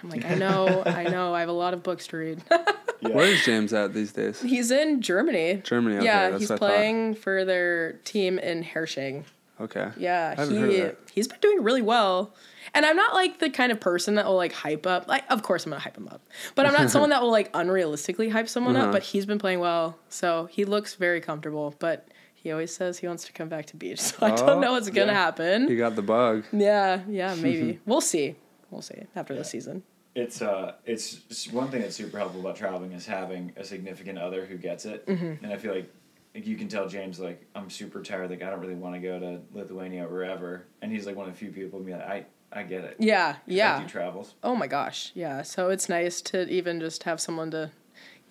"I'm 0.04 0.10
like, 0.10 0.26
I 0.26 0.36
know, 0.36 0.84
I 0.86 1.04
know, 1.04 1.34
I 1.34 1.40
have 1.40 1.50
a 1.50 1.54
lot 1.54 1.74
of 1.74 1.84
books 1.84 2.08
to 2.08 2.18
read." 2.18 2.44
Yeah. 3.02 3.16
Where 3.16 3.28
is 3.28 3.46
James 3.46 3.72
at 3.72 3.94
these 3.94 4.12
days? 4.12 4.42
he's 4.42 4.72
in 4.72 5.02
Germany. 5.02 5.62
Germany. 5.64 5.96
Okay, 5.96 6.06
yeah, 6.06 6.32
that's 6.32 6.42
he's 6.42 6.50
what 6.50 6.62
I 6.62 6.68
playing 6.68 7.16
for 7.16 7.46
their 7.46 7.94
team 8.04 8.38
in 8.38 8.62
Herrsching. 8.62 9.24
Okay. 9.62 9.90
Yeah, 9.96 10.36
I 10.38 10.46
he 10.46 10.58
heard 10.58 10.70
of 10.70 10.76
that. 10.76 10.98
he's 11.10 11.26
been 11.30 11.40
doing 11.40 11.64
really 11.64 11.82
well. 11.82 12.34
And 12.74 12.86
I'm 12.86 12.96
not 12.96 13.14
like 13.14 13.40
the 13.40 13.50
kind 13.50 13.72
of 13.72 13.80
person 13.80 14.16
that 14.16 14.26
will 14.26 14.36
like 14.36 14.54
hype 14.54 14.86
up. 14.86 15.08
Like, 15.08 15.24
of 15.30 15.42
course 15.44 15.66
I'm 15.66 15.72
gonna 15.72 15.82
hype 15.82 15.98
him 15.98 16.08
up, 16.08 16.22
but 16.56 16.66
I'm 16.66 16.74
not 16.74 16.90
someone 16.92 17.10
that 17.12 17.22
will 17.22 17.32
like 17.32 17.52
unrealistically 17.54 18.32
hype 18.32 18.48
someone 18.50 18.76
Uh-huh. 18.76 18.88
up. 18.88 18.92
But 18.92 19.04
he's 19.04 19.26
been 19.26 19.40
playing 19.40 19.60
well, 19.60 19.98
so 20.10 20.46
he 20.46 20.66
looks 20.66 20.96
very 20.96 21.22
comfortable. 21.22 21.76
But 21.80 22.08
he 22.34 22.52
always 22.52 22.74
says 22.74 23.00
he 23.00 23.08
wants 23.08 23.26
to 23.26 23.34
come 23.34 23.50
back 23.50 23.66
to 23.68 23.76
beach, 23.78 24.00
so 24.10 24.18
I 24.26 24.32
Oh, 24.32 24.36
don't 24.48 24.62
know 24.62 24.72
what's 24.74 24.90
gonna 24.90 25.12
yeah. 25.12 25.26
happen. 25.26 25.68
He 25.68 25.76
got 25.76 25.96
the 25.96 26.02
bug. 26.02 26.46
Yeah, 26.54 27.02
yeah, 27.10 27.36
maybe 27.36 27.80
we'll 27.86 28.02
see. 28.02 28.36
We'll 28.72 28.82
see 28.82 29.04
after 29.16 29.34
Yeah. 29.34 29.40
the 29.40 29.46
season. 29.46 29.84
It's 30.16 30.42
uh, 30.42 30.74
it's, 30.86 31.22
it's 31.30 31.52
one 31.52 31.70
thing 31.70 31.82
that's 31.82 31.96
super 31.96 32.18
helpful 32.18 32.42
about 32.42 32.56
traveling 32.56 32.92
is 32.94 33.06
having 33.06 33.54
a 33.58 33.64
significant 33.64 34.18
other 34.18 34.46
who 34.46 34.58
gets 34.58 34.86
it, 34.86 35.06
Mm-hmm. 35.06 35.44
and 35.46 35.54
I 35.54 35.58
feel 35.58 35.74
like, 35.74 35.92
like 36.36 36.46
you 36.48 36.56
can 36.58 36.68
tell 36.68 36.88
James 36.88 37.20
like 37.20 37.46
I'm 37.56 37.70
super 37.70 38.02
tired, 38.02 38.30
like 38.30 38.42
I 38.44 38.50
don't 38.50 38.60
really 38.60 38.76
want 38.76 38.96
to 38.96 39.02
go 39.02 39.20
to 39.20 39.40
Lithuania 39.54 40.06
or 40.06 40.10
wherever, 40.10 40.66
and 40.82 40.92
he's 40.92 41.06
like 41.06 41.16
one 41.16 41.28
of 41.28 41.34
the 41.34 41.40
few 41.40 41.52
people 41.52 41.80
to 41.80 41.86
be 41.86 41.92
like 41.94 42.02
I 42.02 42.26
I 42.52 42.64
get 42.64 42.84
it. 42.84 42.96
Yeah, 43.00 43.36
yeah. 43.46 43.78
I 43.78 43.82
do 43.82 43.88
travels. 43.88 44.36
Oh 44.44 44.56
my 44.56 44.68
gosh, 44.68 45.12
yeah. 45.14 45.44
So 45.44 45.70
it's 45.70 45.88
nice 45.88 46.22
to 46.22 46.48
even 46.50 46.80
just 46.80 47.04
have 47.04 47.22
someone 47.22 47.52
to 47.52 47.72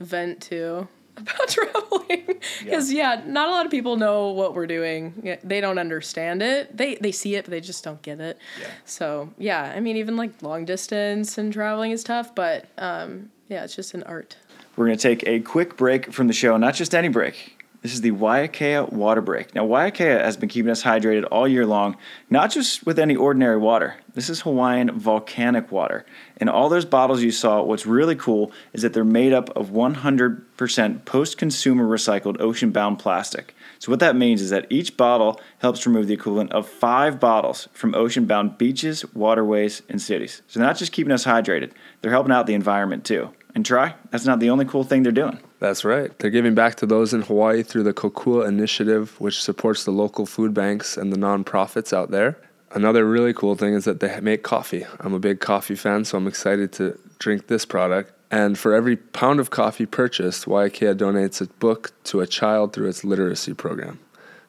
vent 0.01 0.41
to 0.43 0.89
about 1.17 1.49
traveling 1.49 2.41
because 2.63 2.93
yeah. 2.93 3.23
not 3.27 3.49
a 3.49 3.51
lot 3.51 3.67
of 3.67 3.71
people 3.71 3.97
know 3.97 4.31
what 4.31 4.55
we're 4.55 4.67
doing. 4.67 5.37
They 5.43 5.61
don't 5.61 5.79
understand 5.79 6.43
it. 6.43 6.77
They 6.77 6.97
they 6.97 7.13
see 7.13 7.35
it, 7.37 7.45
but 7.45 7.51
they 7.51 7.61
just 7.61 7.85
don't 7.85 8.03
get 8.03 8.21
it. 8.21 8.39
Yeah. 8.61 8.69
So 8.85 9.31
yeah, 9.39 9.73
I 9.75 9.81
mean, 9.81 9.97
even 9.97 10.17
like 10.17 10.43
long 10.43 10.65
distance 10.65 11.39
and 11.39 11.53
traveling 11.53 11.93
is 11.93 12.05
tough, 12.05 12.35
but 12.35 12.67
um, 12.79 13.31
yeah, 13.49 13.65
it's 13.65 13.75
just 13.75 13.95
an 13.95 14.03
art. 14.05 14.37
We're 14.77 14.87
going 14.87 14.99
to 14.99 15.03
take 15.03 15.27
a 15.27 15.41
quick 15.41 15.77
break 15.77 16.13
from 16.13 16.29
the 16.29 16.33
show, 16.33 16.57
not 16.57 16.75
just 16.75 16.95
any 16.95 17.09
break. 17.09 17.58
This 17.81 17.95
is 17.95 18.01
the 18.01 18.11
Waiakea 18.11 18.93
water 18.93 19.21
break. 19.21 19.55
Now, 19.55 19.65
Waiakea 19.65 20.21
has 20.21 20.37
been 20.37 20.49
keeping 20.49 20.71
us 20.71 20.83
hydrated 20.83 21.29
all 21.31 21.47
year 21.47 21.65
long, 21.65 21.97
not 22.29 22.51
just 22.51 22.85
with 22.85 22.99
any 22.99 23.15
ordinary 23.15 23.57
water. 23.57 23.95
This 24.15 24.29
is 24.29 24.41
Hawaiian 24.41 24.99
volcanic 24.99 25.71
water. 25.71 26.05
And 26.39 26.51
all 26.51 26.69
those 26.69 26.85
bottles 26.85 27.23
you 27.23 27.31
saw, 27.31 27.63
what's 27.63 27.87
really 27.87 28.17
cool 28.17 28.51
is 28.73 28.83
that 28.83 28.95
they're 28.95 29.05
made 29.05 29.33
up 29.33 29.57
of 29.57 29.71
100% 29.71 31.05
post 31.05 31.39
consumer 31.39 31.85
recycled 31.85 32.41
ocean 32.41 32.73
bound 32.73 32.99
plastic. 32.99 33.55
So, 33.79 33.93
what 33.93 34.01
that 34.01 34.17
means 34.17 34.43
is 34.43 34.51
that 34.51 34.67
each 34.71 34.97
bottle 34.97 35.41
helps 35.59 35.87
remove 35.87 36.09
the 36.09 36.15
equivalent 36.15 36.51
of 36.51 36.69
five 36.69 37.21
bottles 37.21 37.69
from 37.73 37.95
ocean 37.95 38.25
bound 38.27 38.59
beaches, 38.59 39.05
waterways, 39.15 39.83
and 39.89 40.03
cities. 40.03 40.43
So, 40.49 40.59
they're 40.59 40.67
not 40.67 40.79
just 40.79 40.91
keeping 40.91 41.13
us 41.13 41.25
hydrated, 41.25 41.71
they're 42.01 42.11
helping 42.11 42.33
out 42.33 42.49
the 42.49 42.55
environment 42.55 43.05
too. 43.05 43.31
And 43.59 43.67
Tri, 43.67 43.97
that's 44.13 44.25
not 44.25 44.39
the 44.39 44.51
only 44.51 44.65
cool 44.65 44.85
thing 44.85 45.03
they're 45.03 45.11
doing. 45.11 45.41
That's 45.59 45.85
right. 45.85 46.17
They're 46.21 46.31
giving 46.31 46.55
back 46.55 46.77
to 46.77 46.87
those 46.87 47.13
in 47.13 47.23
Hawaii 47.23 47.65
through 47.65 47.83
the 47.83 47.93
Kokua 47.93 48.47
Initiative, 48.47 49.21
which 49.21 49.43
supports 49.43 49.85
the 49.85 49.91
local 49.91 50.27
food 50.27 50.55
banks 50.55 50.97
and 50.97 51.13
the 51.13 51.17
nonprofits 51.17 51.93
out 51.93 52.13
there. 52.13 52.39
another 52.71 53.05
really 53.05 53.33
cool 53.33 53.57
thing 53.57 53.75
is 53.75 53.85
that 53.85 53.99
they 53.99 54.21
make 54.21 54.45
coffee. 54.45 54.87
I'm 55.01 55.13
a 55.13 55.19
big 55.19 55.41
coffee 55.41 55.75
fan, 55.75 56.05
so 56.05 56.19
I'm 56.19 56.29
excited 56.29 56.71
to 56.75 57.01
drink 57.19 57.49
this 57.49 57.65
product. 57.65 58.13
And 58.31 58.57
for 58.57 58.77
every 58.77 58.97
pound 58.97 59.41
of 59.41 59.51
coffee 59.51 59.87
purchased, 59.87 60.45
Waiakea 60.45 60.95
donates 60.95 61.41
a 61.41 61.47
book 61.55 61.91
to 62.05 62.21
a 62.21 62.29
child 62.29 62.73
through 62.73 62.89
its 62.89 63.03
literacy 63.03 63.55
program. 63.55 63.99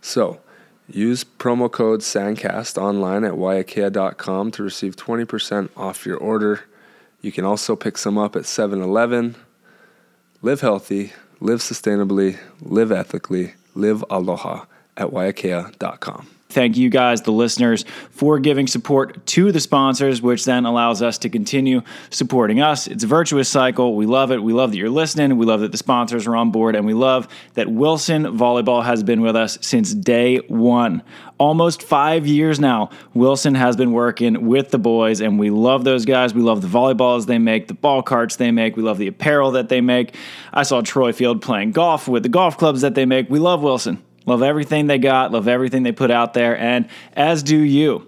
So, 0.01 0.39
use 0.87 1.23
promo 1.23 1.71
code 1.71 2.01
SANDCAST 2.01 2.77
online 2.77 3.23
at 3.23 3.33
waiakea.com 3.33 4.51
to 4.51 4.61
receive 4.61 4.95
20% 4.95 5.69
off 5.75 6.05
your 6.05 6.17
order. 6.17 6.65
You 7.21 7.31
can 7.31 7.45
also 7.45 7.75
pick 7.75 7.97
some 7.97 8.17
up 8.17 8.35
at 8.35 8.45
7 8.45 8.81
Eleven. 8.81 9.35
Live 10.41 10.61
healthy, 10.61 11.11
live 11.41 11.59
sustainably, 11.59 12.39
live 12.61 12.93
ethically, 12.93 13.55
live 13.75 14.05
aloha 14.09 14.65
at 14.95 15.09
waiakea.com. 15.09 16.27
Thank 16.51 16.77
you 16.77 16.89
guys, 16.89 17.21
the 17.21 17.31
listeners, 17.31 17.85
for 18.09 18.39
giving 18.39 18.65
support 18.65 19.23
to 19.27 19.51
the 19.51 19.59
sponsors, 19.59 20.19
which 20.19 20.45
then 20.45 20.65
allows 20.65 20.99
us 20.99 21.19
to 21.19 21.29
continue 21.29 21.83
supporting 22.09 22.59
us. 22.59 22.87
It's 22.87 23.03
a 23.03 23.07
virtuous 23.07 23.47
cycle. 23.47 23.95
We 23.95 24.07
love 24.07 24.31
it. 24.31 24.41
We 24.41 24.51
love 24.51 24.71
that 24.71 24.77
you're 24.77 24.89
listening. 24.89 25.37
We 25.37 25.45
love 25.45 25.59
that 25.59 25.71
the 25.71 25.77
sponsors 25.77 26.25
are 26.25 26.35
on 26.35 26.49
board. 26.49 26.75
And 26.75 26.87
we 26.87 26.95
love 26.95 27.27
that 27.53 27.69
Wilson 27.69 28.23
Volleyball 28.23 28.83
has 28.83 29.03
been 29.03 29.21
with 29.21 29.35
us 29.35 29.59
since 29.61 29.93
day 29.93 30.37
one. 30.47 31.03
Almost 31.37 31.83
five 31.83 32.25
years 32.25 32.59
now, 32.59 32.89
Wilson 33.13 33.53
has 33.53 33.75
been 33.75 33.91
working 33.91 34.47
with 34.47 34.71
the 34.71 34.79
boys, 34.79 35.21
and 35.21 35.37
we 35.37 35.51
love 35.51 35.83
those 35.83 36.03
guys. 36.03 36.33
We 36.33 36.41
love 36.41 36.63
the 36.63 36.67
volleyballs 36.67 37.27
they 37.27 37.37
make, 37.37 37.67
the 37.67 37.75
ball 37.75 38.01
carts 38.01 38.37
they 38.37 38.49
make. 38.49 38.75
We 38.75 38.81
love 38.81 38.97
the 38.97 39.07
apparel 39.07 39.51
that 39.51 39.69
they 39.69 39.81
make. 39.81 40.15
I 40.51 40.63
saw 40.63 40.81
Troy 40.81 41.11
Field 41.13 41.43
playing 41.43 41.73
golf 41.73 42.07
with 42.07 42.23
the 42.23 42.29
golf 42.29 42.57
clubs 42.57 42.81
that 42.81 42.95
they 42.95 43.05
make. 43.05 43.29
We 43.29 43.37
love 43.37 43.61
Wilson. 43.61 44.03
Love 44.25 44.41
everything 44.41 44.87
they 44.87 44.97
got, 44.97 45.31
love 45.31 45.47
everything 45.47 45.83
they 45.83 45.91
put 45.91 46.11
out 46.11 46.33
there, 46.33 46.57
and 46.57 46.87
as 47.13 47.43
do 47.43 47.57
you. 47.57 48.05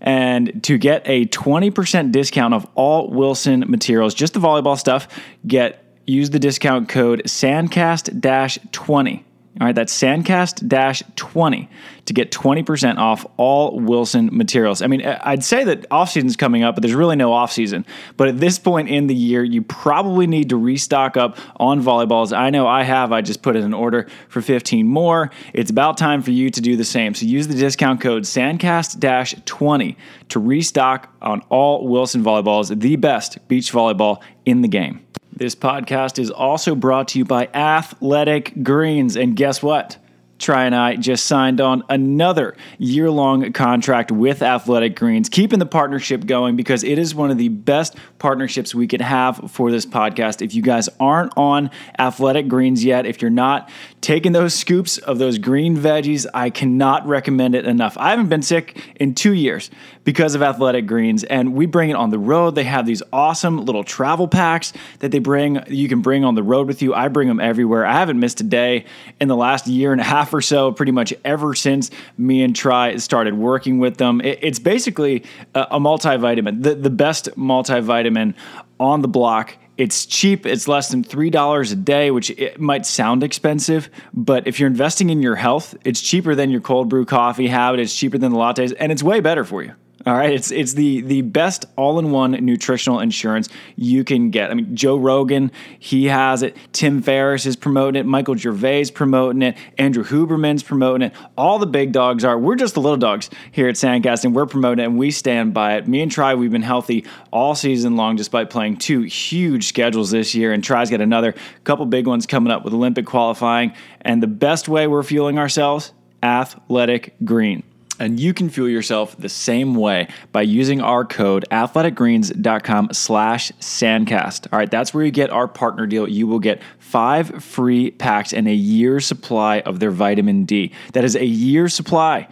And 0.00 0.62
to 0.64 0.78
get 0.78 1.02
a 1.04 1.26
20% 1.26 2.10
discount 2.10 2.54
of 2.54 2.66
all 2.74 3.08
Wilson 3.08 3.64
materials, 3.68 4.14
just 4.14 4.34
the 4.34 4.40
volleyball 4.40 4.76
stuff, 4.78 5.06
get 5.46 5.84
use 6.06 6.30
the 6.30 6.38
discount 6.40 6.88
code 6.88 7.22
SANDCAST-20 7.24 9.22
all 9.60 9.66
right, 9.66 9.74
that's 9.74 9.96
Sandcast 9.96 11.14
20 11.14 11.68
to 12.06 12.12
get 12.14 12.32
20% 12.32 12.96
off 12.96 13.26
all 13.36 13.78
Wilson 13.78 14.30
materials. 14.32 14.80
I 14.80 14.86
mean, 14.86 15.04
I'd 15.04 15.44
say 15.44 15.62
that 15.64 15.86
off 15.90 16.10
season's 16.10 16.36
coming 16.36 16.62
up, 16.62 16.74
but 16.74 16.82
there's 16.82 16.94
really 16.94 17.16
no 17.16 17.34
off 17.34 17.52
season. 17.52 17.84
But 18.16 18.28
at 18.28 18.38
this 18.38 18.58
point 18.58 18.88
in 18.88 19.08
the 19.08 19.14
year, 19.14 19.44
you 19.44 19.60
probably 19.60 20.26
need 20.26 20.48
to 20.48 20.56
restock 20.56 21.18
up 21.18 21.36
on 21.56 21.82
volleyballs. 21.82 22.36
I 22.36 22.48
know 22.48 22.66
I 22.66 22.82
have. 22.82 23.12
I 23.12 23.20
just 23.20 23.42
put 23.42 23.54
in 23.54 23.62
an 23.62 23.74
order 23.74 24.08
for 24.28 24.40
15 24.40 24.86
more. 24.88 25.30
It's 25.52 25.70
about 25.70 25.98
time 25.98 26.22
for 26.22 26.30
you 26.30 26.48
to 26.48 26.60
do 26.62 26.74
the 26.74 26.84
same. 26.84 27.14
So 27.14 27.26
use 27.26 27.46
the 27.46 27.54
discount 27.54 28.00
code 28.00 28.22
Sandcast 28.22 29.44
20 29.44 29.98
to 30.30 30.38
restock 30.40 31.14
on 31.20 31.42
all 31.50 31.86
Wilson 31.86 32.24
volleyballs, 32.24 32.80
the 32.80 32.96
best 32.96 33.46
beach 33.48 33.70
volleyball 33.70 34.22
in 34.46 34.62
the 34.62 34.68
game. 34.68 35.04
This 35.34 35.54
podcast 35.54 36.18
is 36.18 36.30
also 36.30 36.74
brought 36.74 37.08
to 37.08 37.18
you 37.18 37.24
by 37.24 37.46
Athletic 37.54 38.62
Greens. 38.62 39.16
And 39.16 39.34
guess 39.34 39.62
what? 39.62 39.96
Tri 40.42 40.64
and 40.64 40.74
I 40.74 40.96
just 40.96 41.26
signed 41.26 41.60
on 41.60 41.84
another 41.88 42.56
year 42.76 43.10
long 43.10 43.52
contract 43.52 44.10
with 44.10 44.42
Athletic 44.42 44.96
Greens, 44.96 45.28
keeping 45.28 45.60
the 45.60 45.66
partnership 45.66 46.26
going 46.26 46.56
because 46.56 46.82
it 46.82 46.98
is 46.98 47.14
one 47.14 47.30
of 47.30 47.38
the 47.38 47.48
best 47.48 47.96
partnerships 48.18 48.74
we 48.74 48.88
could 48.88 49.00
have 49.00 49.50
for 49.50 49.70
this 49.70 49.86
podcast. 49.86 50.42
If 50.42 50.54
you 50.54 50.62
guys 50.62 50.88
aren't 50.98 51.32
on 51.36 51.70
Athletic 51.98 52.48
Greens 52.48 52.84
yet, 52.84 53.06
if 53.06 53.22
you're 53.22 53.30
not 53.30 53.70
taking 54.00 54.32
those 54.32 54.52
scoops 54.52 54.98
of 54.98 55.18
those 55.18 55.38
green 55.38 55.76
veggies, 55.76 56.26
I 56.34 56.50
cannot 56.50 57.06
recommend 57.06 57.54
it 57.54 57.64
enough. 57.64 57.96
I 57.96 58.10
haven't 58.10 58.28
been 58.28 58.42
sick 58.42 58.82
in 58.96 59.14
two 59.14 59.34
years 59.34 59.70
because 60.02 60.34
of 60.34 60.42
Athletic 60.42 60.86
Greens, 60.86 61.22
and 61.22 61.54
we 61.54 61.66
bring 61.66 61.90
it 61.90 61.94
on 61.94 62.10
the 62.10 62.18
road. 62.18 62.56
They 62.56 62.64
have 62.64 62.84
these 62.84 63.02
awesome 63.12 63.64
little 63.64 63.84
travel 63.84 64.26
packs 64.26 64.72
that 64.98 65.12
they 65.12 65.20
bring, 65.20 65.62
you 65.68 65.88
can 65.88 66.00
bring 66.02 66.24
on 66.24 66.34
the 66.34 66.42
road 66.42 66.66
with 66.66 66.82
you. 66.82 66.94
I 66.94 67.06
bring 67.06 67.28
them 67.28 67.38
everywhere. 67.38 67.86
I 67.86 67.92
haven't 67.92 68.18
missed 68.18 68.40
a 68.40 68.44
day 68.44 68.86
in 69.20 69.28
the 69.28 69.36
last 69.36 69.68
year 69.68 69.92
and 69.92 70.00
a 70.00 70.04
half 70.04 70.31
or 70.32 70.40
so, 70.40 70.72
pretty 70.72 70.92
much 70.92 71.12
ever 71.24 71.54
since 71.54 71.90
me 72.18 72.42
and 72.42 72.54
Tri 72.54 72.96
started 72.96 73.34
working 73.34 73.78
with 73.78 73.96
them. 73.96 74.20
It's 74.22 74.58
basically 74.58 75.24
a 75.54 75.78
multivitamin, 75.78 76.62
the, 76.62 76.74
the 76.74 76.90
best 76.90 77.28
multivitamin 77.36 78.34
on 78.78 79.02
the 79.02 79.08
block. 79.08 79.56
It's 79.78 80.04
cheap. 80.04 80.44
It's 80.44 80.68
less 80.68 80.90
than 80.90 81.02
$3 81.02 81.72
a 81.72 81.76
day, 81.76 82.10
which 82.10 82.30
it 82.30 82.60
might 82.60 82.84
sound 82.84 83.22
expensive, 83.22 83.88
but 84.12 84.46
if 84.46 84.60
you're 84.60 84.68
investing 84.68 85.10
in 85.10 85.22
your 85.22 85.36
health, 85.36 85.74
it's 85.84 86.00
cheaper 86.00 86.34
than 86.34 86.50
your 86.50 86.60
cold 86.60 86.88
brew 86.88 87.06
coffee 87.06 87.48
habit. 87.48 87.80
It's 87.80 87.96
cheaper 87.96 88.18
than 88.18 88.32
the 88.32 88.38
lattes, 88.38 88.74
and 88.78 88.92
it's 88.92 89.02
way 89.02 89.20
better 89.20 89.44
for 89.44 89.62
you. 89.62 89.74
All 90.04 90.14
right, 90.14 90.32
it's 90.32 90.50
it's 90.50 90.72
the 90.72 91.00
the 91.02 91.22
best 91.22 91.64
all-in-one 91.76 92.32
nutritional 92.44 92.98
insurance 92.98 93.48
you 93.76 94.02
can 94.02 94.30
get. 94.30 94.50
I 94.50 94.54
mean, 94.54 94.74
Joe 94.74 94.96
Rogan, 94.96 95.52
he 95.78 96.06
has 96.06 96.42
it. 96.42 96.56
Tim 96.72 97.02
Ferriss 97.02 97.46
is 97.46 97.54
promoting 97.54 98.00
it. 98.00 98.04
Michael 98.04 98.34
Gervais 98.34 98.86
promoting 98.92 99.42
it. 99.42 99.56
Andrew 99.78 100.02
Huberman's 100.02 100.64
promoting 100.64 101.08
it. 101.08 101.14
All 101.38 101.60
the 101.60 101.68
big 101.68 101.92
dogs 101.92 102.24
are. 102.24 102.36
We're 102.36 102.56
just 102.56 102.74
the 102.74 102.80
little 102.80 102.96
dogs 102.96 103.30
here 103.52 103.68
at 103.68 103.76
Sandcast, 103.76 104.24
and 104.24 104.34
we're 104.34 104.46
promoting 104.46 104.82
it, 104.82 104.88
and 104.88 104.98
we 104.98 105.12
stand 105.12 105.54
by 105.54 105.76
it. 105.76 105.86
Me 105.86 106.02
and 106.02 106.10
Tri, 106.10 106.34
we've 106.34 106.50
been 106.50 106.62
healthy 106.62 107.04
all 107.30 107.54
season 107.54 107.94
long, 107.94 108.16
despite 108.16 108.50
playing 108.50 108.78
two 108.78 109.02
huge 109.02 109.66
schedules 109.66 110.10
this 110.10 110.34
year. 110.34 110.52
And 110.52 110.64
Tri's 110.64 110.90
got 110.90 111.00
another 111.00 111.32
couple 111.62 111.86
big 111.86 112.08
ones 112.08 112.26
coming 112.26 112.50
up 112.50 112.64
with 112.64 112.74
Olympic 112.74 113.06
qualifying. 113.06 113.72
And 114.00 114.20
the 114.20 114.26
best 114.26 114.68
way 114.68 114.88
we're 114.88 115.04
fueling 115.04 115.38
ourselves, 115.38 115.92
athletic 116.24 117.14
green. 117.24 117.62
And 118.02 118.18
you 118.18 118.34
can 118.34 118.50
fuel 118.50 118.68
yourself 118.68 119.16
the 119.16 119.28
same 119.28 119.76
way 119.76 120.08
by 120.32 120.42
using 120.42 120.80
our 120.80 121.04
code 121.04 121.44
athleticgreens.com 121.52 122.88
slash 122.92 123.52
sandcast. 123.60 124.52
All 124.52 124.58
right, 124.58 124.68
that's 124.68 124.92
where 124.92 125.04
you 125.04 125.12
get 125.12 125.30
our 125.30 125.46
partner 125.46 125.86
deal. 125.86 126.08
You 126.08 126.26
will 126.26 126.40
get 126.40 126.60
five 126.80 127.44
free 127.44 127.92
packs 127.92 128.32
and 128.32 128.48
a 128.48 128.52
year's 128.52 129.06
supply 129.06 129.60
of 129.60 129.78
their 129.78 129.92
vitamin 129.92 130.44
D. 130.46 130.72
That 130.94 131.04
is 131.04 131.14
a 131.14 131.24
year's 131.24 131.74
supply 131.74 132.26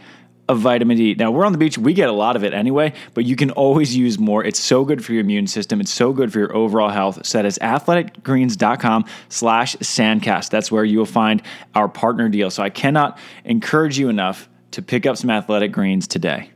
of 0.49 0.59
vitamin 0.59 0.97
D. 0.97 1.15
Now, 1.15 1.31
we're 1.31 1.47
on 1.47 1.53
the 1.53 1.59
beach, 1.59 1.79
we 1.79 1.95
get 1.95 2.09
a 2.09 2.13
lot 2.13 2.35
of 2.35 2.43
it 2.43 2.53
anyway, 2.53 2.93
but 3.15 3.25
you 3.25 3.37
can 3.37 3.53
always 3.53 3.97
use 3.97 4.19
more. 4.19 4.45
It's 4.45 4.59
so 4.59 4.85
good 4.85 5.05
for 5.05 5.13
your 5.13 5.21
immune 5.21 5.47
system. 5.47 5.81
It's 5.81 5.93
so 5.93 6.13
good 6.13 6.33
for 6.33 6.41
your 6.41 6.57
overall 6.57 6.91
health. 6.91 7.25
So 7.25 7.39
that 7.39 7.47
is 7.47 7.61
athleticgreens.com 7.61 9.05
slash 9.29 9.77
sandcast. 9.77 10.51
That's 10.51 10.73
where 10.73 10.85
you 10.85 10.99
will 10.99 11.07
find 11.07 11.43
our 11.77 11.89
partner 11.89 12.29
deal. 12.29 12.51
So 12.51 12.65
I 12.65 12.71
cannot 12.71 13.21
encourage 13.45 14.01
you 14.01 14.09
enough 14.09 14.50
to 14.73 14.83
pick 14.83 15.07
up 15.07 15.17
some 15.17 15.31
athletic 15.31 15.73
greens 15.73 16.07
today. 16.07 16.51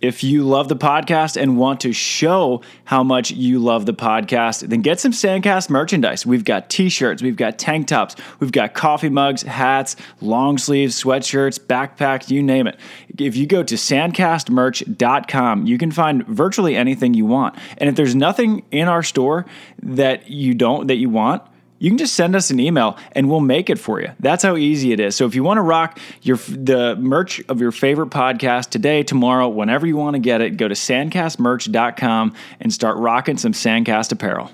If 0.00 0.22
you 0.22 0.44
love 0.44 0.68
the 0.68 0.76
podcast 0.76 1.40
and 1.40 1.58
want 1.58 1.80
to 1.80 1.92
show 1.92 2.62
how 2.84 3.02
much 3.02 3.32
you 3.32 3.58
love 3.58 3.84
the 3.84 3.94
podcast, 3.94 4.68
then 4.68 4.80
get 4.80 5.00
some 5.00 5.10
Sandcast 5.10 5.70
merchandise. 5.70 6.24
We've 6.24 6.44
got 6.44 6.70
t 6.70 6.88
shirts, 6.88 7.20
we've 7.20 7.36
got 7.36 7.58
tank 7.58 7.88
tops, 7.88 8.14
we've 8.38 8.52
got 8.52 8.74
coffee 8.74 9.08
mugs, 9.08 9.42
hats, 9.42 9.96
long 10.20 10.56
sleeves, 10.56 11.02
sweatshirts, 11.02 11.58
backpacks, 11.58 12.30
you 12.30 12.44
name 12.44 12.68
it. 12.68 12.78
If 13.18 13.34
you 13.34 13.46
go 13.48 13.64
to 13.64 13.74
sandcastmerch.com, 13.74 15.66
you 15.66 15.78
can 15.78 15.90
find 15.90 16.24
virtually 16.28 16.76
anything 16.76 17.14
you 17.14 17.26
want. 17.26 17.56
And 17.78 17.90
if 17.90 17.96
there's 17.96 18.14
nothing 18.14 18.64
in 18.70 18.86
our 18.86 19.02
store 19.02 19.46
that 19.82 20.30
you 20.30 20.54
don't, 20.54 20.86
that 20.86 20.96
you 20.96 21.10
want, 21.10 21.42
you 21.78 21.90
can 21.90 21.98
just 21.98 22.14
send 22.14 22.34
us 22.34 22.50
an 22.50 22.60
email 22.60 22.96
and 23.12 23.28
we'll 23.30 23.40
make 23.40 23.70
it 23.70 23.78
for 23.78 24.00
you. 24.00 24.10
That's 24.20 24.42
how 24.42 24.56
easy 24.56 24.92
it 24.92 25.00
is. 25.00 25.16
So 25.16 25.26
if 25.26 25.34
you 25.34 25.42
want 25.42 25.58
to 25.58 25.62
rock 25.62 25.98
your 26.22 26.36
the 26.36 26.96
merch 26.96 27.40
of 27.48 27.60
your 27.60 27.72
favorite 27.72 28.10
podcast 28.10 28.70
today, 28.70 29.02
tomorrow, 29.02 29.48
whenever 29.48 29.86
you 29.86 29.96
want 29.96 30.14
to 30.14 30.20
get 30.20 30.40
it, 30.40 30.56
go 30.56 30.68
to 30.68 30.74
sandcastmerch.com 30.74 32.34
and 32.60 32.72
start 32.72 32.96
rocking 32.98 33.36
some 33.38 33.52
Sandcast 33.52 34.12
apparel. 34.12 34.50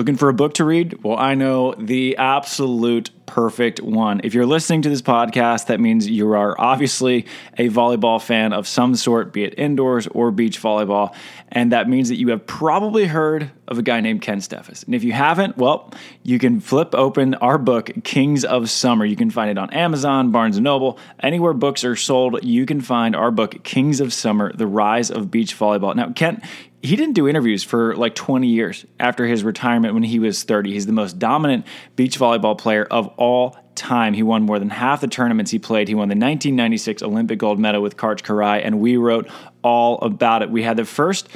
Looking 0.00 0.16
for 0.16 0.30
a 0.30 0.32
book 0.32 0.54
to 0.54 0.64
read? 0.64 1.04
Well, 1.04 1.18
I 1.18 1.34
know 1.34 1.74
the 1.74 2.16
absolute 2.16 3.10
perfect 3.26 3.82
one. 3.82 4.22
If 4.24 4.32
you're 4.32 4.46
listening 4.46 4.80
to 4.80 4.88
this 4.88 5.02
podcast, 5.02 5.66
that 5.66 5.78
means 5.78 6.08
you 6.08 6.32
are 6.32 6.58
obviously 6.58 7.26
a 7.58 7.68
volleyball 7.68 8.20
fan 8.20 8.54
of 8.54 8.66
some 8.66 8.94
sort, 8.96 9.30
be 9.30 9.44
it 9.44 9.54
indoors 9.58 10.06
or 10.06 10.30
beach 10.30 10.58
volleyball. 10.58 11.14
And 11.50 11.70
that 11.72 11.86
means 11.86 12.08
that 12.08 12.16
you 12.16 12.30
have 12.30 12.46
probably 12.46 13.04
heard 13.04 13.50
of 13.68 13.76
a 13.76 13.82
guy 13.82 14.00
named 14.00 14.22
Kent 14.22 14.40
Steffes. 14.40 14.84
And 14.86 14.94
if 14.94 15.04
you 15.04 15.12
haven't, 15.12 15.58
well, 15.58 15.92
you 16.22 16.38
can 16.38 16.60
flip 16.60 16.94
open 16.94 17.34
our 17.34 17.58
book, 17.58 17.90
Kings 18.02 18.42
of 18.42 18.70
Summer. 18.70 19.04
You 19.04 19.16
can 19.16 19.30
find 19.30 19.50
it 19.50 19.58
on 19.58 19.70
Amazon, 19.70 20.30
Barnes 20.30 20.58
& 20.60 20.60
Noble, 20.60 20.98
anywhere 21.20 21.52
books 21.52 21.84
are 21.84 21.94
sold, 21.94 22.42
you 22.42 22.64
can 22.64 22.80
find 22.80 23.14
our 23.14 23.30
book, 23.30 23.62
Kings 23.64 24.00
of 24.00 24.14
Summer, 24.14 24.50
The 24.54 24.66
Rise 24.66 25.10
of 25.10 25.30
Beach 25.30 25.54
Volleyball. 25.56 25.94
Now, 25.94 26.10
Kent, 26.12 26.42
he 26.82 26.96
didn't 26.96 27.14
do 27.14 27.28
interviews 27.28 27.62
for 27.62 27.94
like 27.96 28.14
20 28.14 28.46
years 28.46 28.86
after 28.98 29.26
his 29.26 29.44
retirement 29.44 29.92
when 29.92 30.02
he 30.02 30.18
was 30.18 30.42
30. 30.42 30.72
He's 30.72 30.86
the 30.86 30.92
most 30.92 31.18
dominant 31.18 31.66
beach 31.94 32.18
volleyball 32.18 32.56
player 32.56 32.86
of 32.90 33.08
all 33.18 33.56
time. 33.74 34.14
He 34.14 34.22
won 34.22 34.42
more 34.42 34.58
than 34.58 34.70
half 34.70 35.00
the 35.00 35.08
tournaments 35.08 35.50
he 35.50 35.58
played. 35.58 35.88
He 35.88 35.94
won 35.94 36.08
the 36.08 36.12
1996 36.12 37.02
Olympic 37.02 37.38
gold 37.38 37.58
medal 37.58 37.82
with 37.82 37.96
Karch 37.96 38.22
Kiraly, 38.22 38.64
and 38.64 38.80
we 38.80 38.96
wrote 38.96 39.28
all 39.62 39.98
about 39.98 40.42
it. 40.42 40.50
We 40.50 40.62
had 40.62 40.76
the 40.76 40.84
first 40.84 41.28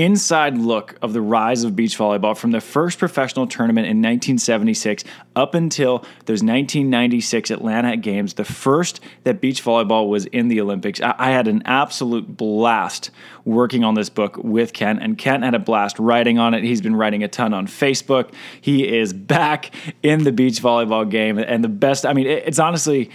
inside 0.00 0.56
look 0.56 0.96
of 1.02 1.12
the 1.12 1.20
rise 1.20 1.62
of 1.62 1.76
beach 1.76 1.98
volleyball 1.98 2.34
from 2.34 2.52
the 2.52 2.60
first 2.60 2.98
professional 2.98 3.46
tournament 3.46 3.84
in 3.84 3.98
1976 3.98 5.04
up 5.36 5.54
until 5.54 5.98
those 6.24 6.42
1996 6.42 7.50
Atlanta 7.50 7.98
Games, 7.98 8.34
the 8.34 8.44
first 8.44 9.00
that 9.24 9.42
beach 9.42 9.62
volleyball 9.62 10.08
was 10.08 10.24
in 10.26 10.48
the 10.48 10.58
Olympics. 10.58 11.02
I, 11.02 11.14
I 11.18 11.30
had 11.32 11.48
an 11.48 11.62
absolute 11.66 12.34
blast 12.34 13.10
working 13.44 13.84
on 13.84 13.94
this 13.94 14.08
book 14.08 14.38
with 14.38 14.72
Kent, 14.72 15.02
and 15.02 15.18
Kent 15.18 15.44
had 15.44 15.54
a 15.54 15.58
blast 15.58 15.98
writing 15.98 16.38
on 16.38 16.54
it. 16.54 16.64
He's 16.64 16.80
been 16.80 16.96
writing 16.96 17.22
a 17.22 17.28
ton 17.28 17.52
on 17.52 17.66
Facebook. 17.66 18.32
He 18.58 18.88
is 18.88 19.12
back 19.12 19.74
in 20.02 20.24
the 20.24 20.32
beach 20.32 20.62
volleyball 20.62 21.08
game, 21.08 21.38
and 21.38 21.62
the 21.62 21.68
best, 21.68 22.06
I 22.06 22.14
mean, 22.14 22.26
it, 22.26 22.44
it's 22.46 22.58
honestly 22.58 23.10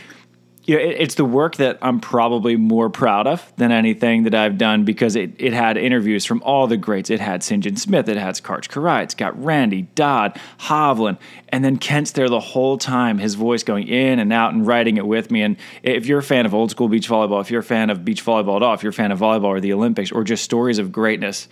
you 0.65 0.75
know, 0.75 0.81
it, 0.81 0.97
it's 0.99 1.15
the 1.15 1.25
work 1.25 1.57
that 1.57 1.77
I'm 1.81 1.99
probably 1.99 2.55
more 2.55 2.89
proud 2.89 3.27
of 3.27 3.53
than 3.57 3.71
anything 3.71 4.23
that 4.23 4.33
I've 4.33 4.57
done 4.57 4.83
because 4.83 5.15
it, 5.15 5.31
it 5.37 5.53
had 5.53 5.77
interviews 5.77 6.25
from 6.25 6.41
all 6.43 6.67
the 6.67 6.77
greats. 6.77 7.09
It 7.09 7.19
had 7.19 7.41
Sinjin 7.41 7.77
Smith, 7.77 8.09
it 8.09 8.17
had 8.17 8.35
Karch 8.35 8.67
Kiraly, 8.67 9.03
it's 9.03 9.13
got 9.13 9.41
Randy, 9.41 9.83
Dodd, 9.93 10.39
Hovland, 10.61 11.19
and 11.49 11.63
then 11.63 11.77
Kent's 11.77 12.11
there 12.11 12.27
the 12.27 12.39
whole 12.39 12.77
time, 12.77 13.19
his 13.19 13.35
voice 13.35 13.63
going 13.63 13.87
in 13.87 14.19
and 14.19 14.33
out 14.33 14.53
and 14.53 14.65
writing 14.65 14.97
it 14.97 15.05
with 15.05 15.29
me. 15.29 15.43
And 15.43 15.57
if 15.83 16.07
you're 16.07 16.19
a 16.19 16.23
fan 16.23 16.45
of 16.45 16.53
old 16.53 16.71
school 16.71 16.89
beach 16.89 17.07
volleyball, 17.07 17.41
if 17.41 17.51
you're 17.51 17.61
a 17.61 17.63
fan 17.63 17.89
of 17.89 18.03
beach 18.03 18.25
volleyball 18.25 18.57
at 18.57 18.63
all, 18.63 18.73
if 18.73 18.81
you're 18.81 18.89
a 18.89 18.93
fan 18.93 19.11
of 19.11 19.19
volleyball 19.19 19.45
or 19.45 19.59
the 19.59 19.73
Olympics 19.73 20.11
or 20.11 20.23
just 20.23 20.43
stories 20.43 20.79
of 20.79 20.91
greatness, 20.91 21.47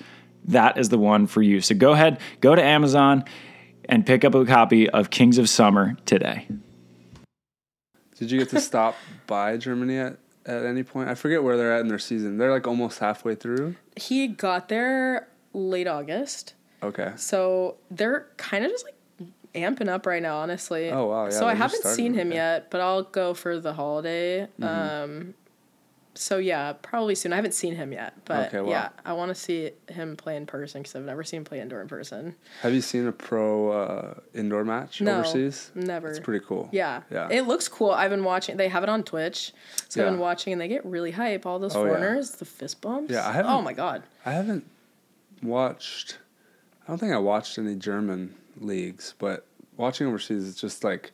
that 0.46 0.78
is 0.78 0.90
the 0.90 0.98
one 0.98 1.28
for 1.28 1.42
you. 1.42 1.62
So 1.62 1.76
go 1.76 1.92
ahead, 1.92 2.20
go 2.42 2.56
to 2.56 2.64
Amazon 2.64 3.24
and 3.88 4.06
pick 4.06 4.26
up 4.26 4.34
a 4.34 4.46
copy 4.46 4.90
of 4.90 5.10
Kings 5.10 5.38
of 5.38 5.48
Summer 5.48 5.96
today. 6.06 6.48
Did 8.18 8.32
you 8.32 8.40
get 8.40 8.50
to 8.50 8.62
stop 8.62 8.96
by 9.28 9.58
Germany 9.58 9.98
at, 9.98 10.18
at 10.46 10.66
any 10.66 10.84
point? 10.84 11.10
I 11.10 11.16
forget 11.16 11.44
where 11.44 11.58
they're 11.58 11.74
at 11.74 11.82
in 11.82 11.88
their 11.88 12.00
season. 12.00 12.38
They're 12.38 12.52
like 12.52 12.68
almost 12.68 13.00
halfway 13.00 13.36
through. 13.36 13.76
He 13.96 14.28
got 14.28 14.70
there 14.70 15.28
late 15.54 15.88
August. 15.88 16.54
Okay. 16.82 17.14
So 17.16 17.78
they're 17.90 18.28
kind 18.38 18.66
of 18.66 18.72
just 18.72 18.86
like 18.86 18.96
amping 19.56 19.88
up 19.88 20.06
right 20.06 20.22
now, 20.22 20.38
honestly. 20.38 20.90
Oh, 20.90 21.08
wow, 21.08 21.26
yeah, 21.26 21.30
so 21.32 21.48
I 21.48 21.54
haven't 21.54 21.84
seen 21.84 22.14
him 22.14 22.30
okay. 22.30 22.36
yet, 22.36 22.72
but 22.72 22.82
I'll 22.82 23.04
go 23.04 23.34
for 23.34 23.60
the 23.60 23.74
holiday. 23.74 24.48
Mm-hmm. 24.60 24.64
Um, 24.64 25.34
so 26.16 26.38
yeah, 26.38 26.74
probably 26.74 27.16
soon. 27.16 27.34
I 27.34 27.38
haven't 27.38 27.54
seen 27.54 27.76
him 27.76 27.92
yet, 27.92 28.14
but 28.26 28.48
Okay, 28.48 28.62
wow. 28.62 28.70
yeah, 28.70 28.90
I 29.06 29.14
want 29.14 29.30
to 29.30 29.36
see 29.36 29.72
him 29.90 30.16
play 30.16 30.36
in 30.36 30.46
person 30.46 30.82
because 30.82 30.96
I've 30.96 31.04
never 31.06 31.24
seen 31.24 31.38
him 31.40 31.44
play 31.46 31.60
indoor 31.60 31.82
in 31.82 31.88
person. 31.88 32.36
Have 32.62 32.74
you 32.74 32.82
seen 32.82 33.08
a 33.08 33.12
pro 33.12 33.72
uh, 33.72 34.14
indoor 34.34 34.64
match 34.64 35.02
No, 35.02 35.20
overseas? 35.20 35.72
never. 35.76 36.10
It's 36.10 36.20
pretty 36.20 36.46
cool. 36.46 36.70
Yeah, 36.72 37.02
Yeah. 37.12 37.30
It 37.32 37.48
looks 37.48 37.68
cool. 37.68 37.92
I've 37.92 38.12
been 38.12 38.24
watching. 38.24 38.58
They 38.58 38.68
have 38.70 38.84
it 38.84 38.90
on 38.90 39.04
Twitch, 39.04 39.54
so 39.90 40.06
I've 40.06 40.12
been 40.12 40.20
watching, 40.20 40.54
and 40.54 40.62
they 40.62 40.68
get 40.68 40.86
really 40.86 41.12
hype. 41.12 41.46
All 41.46 41.58
those 41.60 41.76
Oh, 41.76 41.84
yeah. 41.84 41.90
foreigners, 41.92 42.32
the 42.32 42.46
fist 42.46 42.82
bumps. 42.82 43.12
Yeah, 43.12 43.26
I 43.26 43.30
Oh 43.30 43.32
haven't- 43.34 43.52
Oh 43.52 43.62
my 43.62 43.74
god. 43.74 44.04
I 44.26 44.32
haven't 44.32 44.66
watched. 45.42 46.20
I 46.84 46.88
don't 46.92 46.98
think 47.00 47.14
I 47.14 47.18
watched 47.18 47.58
any 47.58 47.76
German 47.76 48.36
leagues, 48.60 49.16
but 49.18 49.46
watching 49.78 50.08
overseas, 50.08 50.48
it's 50.48 50.60
just 50.60 50.84
like, 50.84 51.12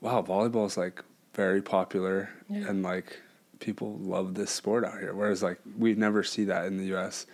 wow, 0.00 0.20
volleyball 0.22 0.66
is 0.66 0.76
like 0.76 1.02
very 1.34 1.62
popular, 1.62 2.28
Yeah. 2.48 2.68
and 2.68 2.82
like 2.82 3.20
people 3.64 3.98
love 3.98 4.34
this 4.34 4.50
sport 4.50 4.84
out 4.84 4.98
here. 5.00 5.14
Whereas 5.14 5.42
like 5.42 5.58
we 5.78 5.94
never 5.94 6.22
see 6.22 6.44
that 6.44 6.66
in 6.66 6.76
the 6.76 6.84
U.S. 6.86 7.26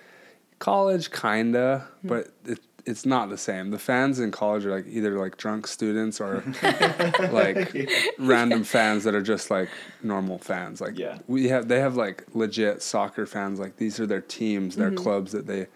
College, 0.59 1.11
kinda, 1.11 1.87
Hmm. 2.03 2.09
but 2.09 2.29
it, 2.45 2.61
it's 2.87 3.05
not 3.05 3.29
the 3.29 3.37
same. 3.39 3.71
The 3.71 3.79
fans 3.79 4.21
in 4.21 4.31
college 4.31 4.65
are 4.65 4.71
like 4.71 4.87
either 4.89 5.19
like 5.19 5.37
drunk 5.37 5.67
students 5.67 6.21
or 6.21 6.43
like 7.31 7.89
random 8.19 8.65
fans 8.65 9.05
that 9.05 9.15
are 9.15 9.23
just 9.23 9.51
like 9.51 9.69
normal 10.03 10.39
fans. 10.39 10.81
Like 10.81 10.99
Yeah. 10.99 11.19
we 11.27 11.49
have 11.49 11.69
they 11.69 11.81
have 11.81 11.97
like 11.97 12.25
legit 12.35 12.83
soccer 12.83 13.27
fans. 13.27 13.59
Like 13.61 13.77
these 13.77 14.01
are 14.01 14.07
their 14.07 14.21
teams, 14.23 14.77
their 14.77 14.89
Mm-hmm. 14.91 14.97
clubs 15.05 15.33
that 15.33 15.47
they 15.47 15.67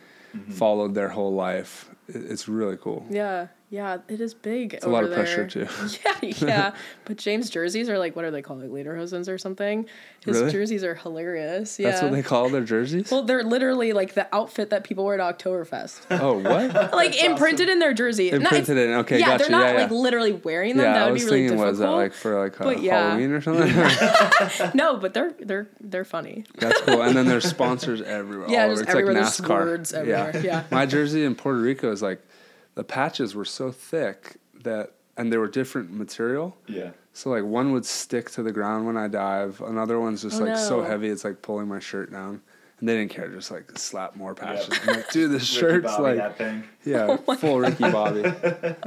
followed 0.51 0.95
their 0.95 1.11
whole 1.11 1.33
life. 1.35 1.89
It, 2.09 2.17
it's 2.31 2.49
really 2.49 2.77
cool. 2.77 3.07
Yeah, 3.11 3.49
yeah, 3.75 3.99
it 4.07 4.21
is 4.21 4.35
big. 4.35 4.73
It's 4.75 4.85
a 4.85 4.89
lot 4.89 5.03
of 5.03 5.13
pressure 5.13 5.49
too. 5.49 5.67
Yeah, 6.05 6.15
yeah. 6.47 6.75
but 7.05 7.17
James' 7.17 7.51
jerseys 7.51 7.89
are 7.89 7.99
like 7.99 8.15
what 8.15 8.25
are 8.25 8.31
they 8.31 8.41
called, 8.41 8.61
like 8.61 8.71
lederhosens 8.71 9.29
or 9.29 9.37
something? 9.37 9.87
His 10.25 10.39
Really? 10.39 10.53
jerseys 10.53 10.85
are 10.85 10.95
hilarious. 10.95 11.79
Yeah. 11.81 11.91
That's 11.91 12.03
what 12.05 12.13
they 12.13 12.23
call 12.23 12.49
their 12.51 12.63
jerseys. 12.63 13.11
well, 13.11 13.25
they're 13.25 13.43
literally 13.43 13.93
like 13.93 14.15
the 14.15 14.33
outfit 14.33 14.71
that 14.71 14.85
people 14.85 15.05
wear 15.05 15.21
at 15.21 15.39
Oktoberfest, 15.39 16.03
oh, 16.23 16.39
what? 16.39 16.95
like 16.95 17.21
imprinted 17.23 17.69
in 17.69 17.81
their 17.81 17.93
jersey. 17.93 18.31
Not- 18.31 18.43
Imprinted 18.43 18.79
in. 18.79 18.91
Okay, 19.01 19.19
yeah, 19.19 19.27
gotcha. 19.27 19.43
they're 19.43 19.51
not 19.51 19.67
yeah, 19.67 19.73
yeah. 19.73 19.83
like 19.83 19.91
literally 19.91 20.33
wearing 20.33 20.77
them. 20.77 20.87
yeah, 20.87 20.93
that 20.93 21.03
I 21.03 21.07
would 21.07 21.15
was 21.15 21.23
be 21.25 21.27
really 21.27 21.39
thinking, 21.49 21.57
difficult. 21.59 21.71
was 21.73 21.79
that 21.81 21.91
like 21.91 22.13
for 22.13 22.41
like 22.45 22.61
a 22.61 22.63
But 22.65 22.81
yeah. 22.83 23.09
Halloween 23.09 23.33
or 23.33 23.41
something? 23.41 24.71
no, 24.75 24.97
but 24.99 25.15
they're 25.15 25.33
they're 25.41 25.67
they're 25.81 26.05
funny. 26.05 26.45
That's 26.59 26.81
cool. 26.83 27.03
And 27.03 27.17
then 27.17 27.27
there's 27.27 27.49
sponsors 27.49 28.01
everywhere. 28.03 28.49
Yeah, 28.49 28.69
all 28.69 28.77
just 28.77 28.83
over. 28.89 28.91
It's 28.91 28.91
everywhere. 28.91 29.15
like 29.15 29.37
There's 29.37 29.49
words 29.51 29.93
everywhere. 29.93 30.41
Yeah. 30.45 30.63
My 30.71 30.87
jersey 30.87 31.25
in 31.25 31.35
Puerto 31.35 31.59
Rico 31.59 31.91
is 31.91 32.01
like 32.03 32.21
the 32.75 32.85
patches 32.85 33.35
were 33.35 33.45
so 33.45 33.71
thick 33.71 34.37
that 34.63 34.93
and 35.17 35.33
they 35.33 35.37
were 35.37 35.49
different 35.49 35.93
material. 35.93 36.57
Yeah. 36.67 36.91
So 37.13 37.31
like 37.31 37.45
one 37.45 37.73
would 37.73 37.85
stick 37.87 38.31
to 38.33 38.43
the 38.43 38.53
ground 38.53 38.87
when 38.87 38.97
I 38.97 39.07
dive. 39.09 39.61
Another 39.61 40.01
one's 40.01 40.23
just 40.23 40.41
Oh, 40.41 40.45
like 40.45 40.57
so 40.59 40.83
heavy 40.83 41.09
it's 41.09 41.25
like 41.25 41.43
pulling 41.43 41.69
my 41.69 41.79
shirt 41.79 42.11
down. 42.11 42.43
And 42.81 42.89
they 42.89 42.97
didn't 42.97 43.13
care, 43.13 43.29
just 43.29 43.53
like 43.53 43.79
slap 43.79 44.17
more 44.17 44.35
patches. 44.35 44.69
Yep. 44.69 44.81
I'm 44.89 44.95
like, 44.97 45.11
dude, 45.13 45.31
this 45.31 45.45
shirt's 45.59 45.87
Bobby, 45.87 46.03
like 46.03 46.17
that 46.17 46.37
thing. 46.37 46.65
yeah, 46.85 47.17
oh 47.29 47.35
full 47.37 47.61
Ricky 47.61 47.89
Bobby. 47.91 48.23
but 48.49 48.81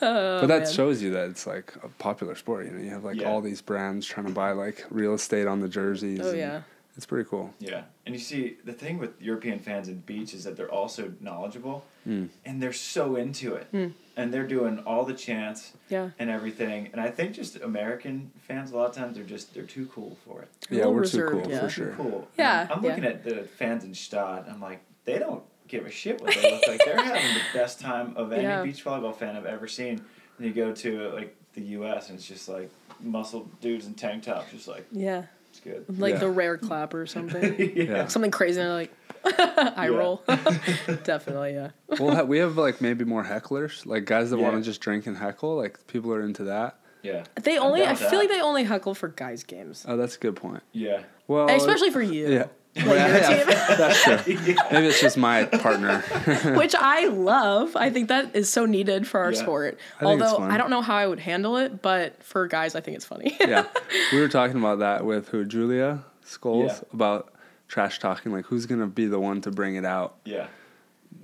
that 0.00 0.02
oh, 0.02 0.46
man. 0.46 0.72
shows 0.72 1.02
you 1.02 1.10
that 1.10 1.30
it's 1.30 1.46
like 1.46 1.74
a 1.82 1.88
popular 1.88 2.36
sport. 2.36 2.66
You 2.66 2.72
know, 2.72 2.82
you 2.82 2.90
have 2.90 3.04
like 3.04 3.16
Yeah. 3.20 3.28
all 3.28 3.40
these 3.40 3.60
brands 3.60 4.06
trying 4.06 4.26
to 4.26 4.32
buy 4.32 4.52
like 4.52 4.84
real 4.90 5.14
estate 5.14 5.48
on 5.48 5.60
the 5.60 5.68
jerseys. 5.68 6.20
Oh 6.22 6.30
and 6.30 6.38
yeah. 6.38 6.60
It's 6.96 7.04
pretty 7.06 7.28
cool. 7.28 7.52
Yeah, 7.58 7.82
and 8.06 8.14
you 8.14 8.18
see 8.20 8.56
the 8.64 8.72
thing 8.72 8.96
with 8.98 9.20
European 9.20 9.58
fans 9.58 9.88
and 9.88 10.04
beach 10.06 10.32
is 10.32 10.44
that 10.44 10.56
they're 10.56 10.72
also 10.72 11.12
knowledgeable, 11.20 11.84
Mm. 12.08 12.28
and 12.44 12.62
they're 12.62 12.72
so 12.72 13.16
into 13.16 13.54
it, 13.54 13.66
Hmm. 13.70 13.88
and 14.16 14.32
they're 14.32 14.46
doing 14.46 14.78
all 14.86 15.04
the 15.04 15.12
chants 15.12 15.72
Yeah. 15.90 16.10
and 16.18 16.30
everything. 16.30 16.88
And 16.92 17.00
I 17.00 17.10
think 17.10 17.34
just 17.34 17.56
American 17.60 18.30
fans 18.40 18.70
a 18.70 18.76
lot 18.76 18.88
of 18.88 18.94
times 18.94 19.16
they're 19.16 19.24
just 19.24 19.52
they're 19.52 19.64
too 19.64 19.86
cool 19.92 20.16
for 20.24 20.42
it. 20.42 20.48
Yeah, 20.70 20.86
we're 20.86 21.00
reserved, 21.00 21.34
too 21.34 21.40
cool 21.42 21.50
yeah. 21.50 21.58
for 21.60 21.66
Too 21.66 21.70
sure. 21.72 21.92
cool. 21.96 22.28
Yeah, 22.38 22.66
I'm 22.70 22.82
yeah. 22.82 22.88
looking 22.88 23.04
at 23.04 23.24
the 23.24 23.42
fans 23.44 23.84
in 23.84 23.90
Gstaad. 23.92 24.50
I'm 24.50 24.60
like, 24.60 24.80
they 25.04 25.18
don't 25.18 25.42
give 25.68 25.84
a 25.84 25.90
shit 25.90 26.20
what 26.22 26.32
they 26.34 26.50
look 26.50 26.66
like. 26.66 26.82
They're 26.84 26.96
having 27.02 27.34
the 27.34 27.40
best 27.58 27.80
time 27.80 28.16
of 28.16 28.32
any 28.32 28.44
Yeah. 28.44 28.62
beach 28.62 28.84
volleyball 28.84 29.14
fan 29.14 29.36
I've 29.36 29.44
ever 29.46 29.66
seen. 29.68 30.00
And 30.38 30.46
you 30.46 30.52
go 30.52 30.72
to 30.72 31.08
like 31.10 31.34
the 31.54 31.62
U.S. 31.78 32.08
and 32.08 32.18
it's 32.18 32.28
just 32.28 32.48
like 32.48 32.70
muscle 33.00 33.50
dudes 33.60 33.86
in 33.86 33.94
tank 33.94 34.22
tops, 34.22 34.50
just 34.52 34.68
like 34.68 34.86
Yeah. 34.92 35.24
It's 35.56 35.60
good. 35.88 35.98
Like 35.98 36.14
Yeah. 36.14 36.20
the 36.20 36.30
rare 36.30 36.56
clap 36.58 36.94
or 36.94 37.06
something. 37.06 37.72
Yeah. 37.76 38.06
Something 38.08 38.30
crazy 38.30 38.60
and 38.60 38.70
like 38.70 38.92
eye 39.24 39.88
Yeah. 39.90 39.96
roll. 39.96 40.22
Definitely, 41.04 41.54
yeah. 41.54 41.70
we'll 41.98 42.14
ha- 42.14 42.22
we 42.22 42.38
have 42.38 42.56
like 42.56 42.80
maybe 42.80 43.04
more 43.04 43.24
hecklers, 43.24 43.84
like 43.86 44.04
guys 44.04 44.30
that 44.30 44.38
Yeah. 44.38 44.44
want 44.44 44.56
to 44.56 44.62
just 44.62 44.80
drink 44.80 45.06
and 45.06 45.16
heckle. 45.16 45.56
Like 45.56 45.86
people 45.86 46.12
are 46.12 46.22
into 46.22 46.44
that. 46.44 46.78
Yeah. 47.02 47.24
They 47.42 47.58
only 47.58 47.82
I 47.84 47.94
feel 47.94 48.10
that. 48.10 48.16
like 48.16 48.28
they 48.28 48.40
only 48.40 48.64
heckle 48.64 48.94
for 48.94 49.08
guys 49.08 49.44
games. 49.44 49.84
Oh, 49.88 49.96
that's 49.96 50.16
a 50.16 50.18
good 50.18 50.36
point. 50.36 50.62
Yeah. 50.72 51.02
Well, 51.28 51.48
Especially 51.50 51.90
for 51.90 52.02
you. 52.02 52.28
yeah. 52.28 52.46
Like 52.76 52.84
Yeah, 52.86 53.06
your 53.36 53.46
team. 53.46 53.54
that's 53.78 54.02
true. 54.24 54.54
Maybe 54.70 54.86
it's 54.88 55.00
just 55.00 55.16
my 55.16 55.44
partner. 55.44 56.00
Which 56.56 56.74
I 56.78 57.06
love. 57.06 57.74
I 57.76 57.90
think 57.90 58.08
that 58.08 58.36
is 58.36 58.48
so 58.50 58.66
needed 58.66 59.06
for 59.06 59.20
our 59.20 59.32
Yeah. 59.32 59.38
sport. 59.42 59.78
I 60.00 60.04
think 60.04 60.20
it's 60.22 60.32
Although. 60.32 60.44
I 60.44 60.56
don't 60.58 60.70
know 60.70 60.82
how 60.82 60.96
I 60.96 61.06
would 61.06 61.20
handle 61.20 61.56
it, 61.56 61.80
but 61.82 62.22
for 62.22 62.46
guys 62.46 62.74
I 62.74 62.80
think 62.80 62.96
it's 62.96 63.06
funny. 63.06 63.36
yeah, 63.40 63.66
we 64.12 64.20
were 64.20 64.28
talking 64.28 64.58
about 64.58 64.80
that 64.80 65.04
with 65.04 65.28
who 65.28 65.44
Julia 65.44 66.04
Scholes 66.24 66.68
Yeah. 66.68 66.80
about 66.92 67.32
trash 67.68 67.98
talking. 67.98 68.32
Like, 68.32 68.44
who's 68.46 68.66
gonna 68.66 68.86
be 68.86 69.06
the 69.06 69.18
one 69.20 69.40
to 69.42 69.50
bring 69.50 69.76
it 69.76 69.84
out? 69.84 70.16
Yeah. 70.24 70.48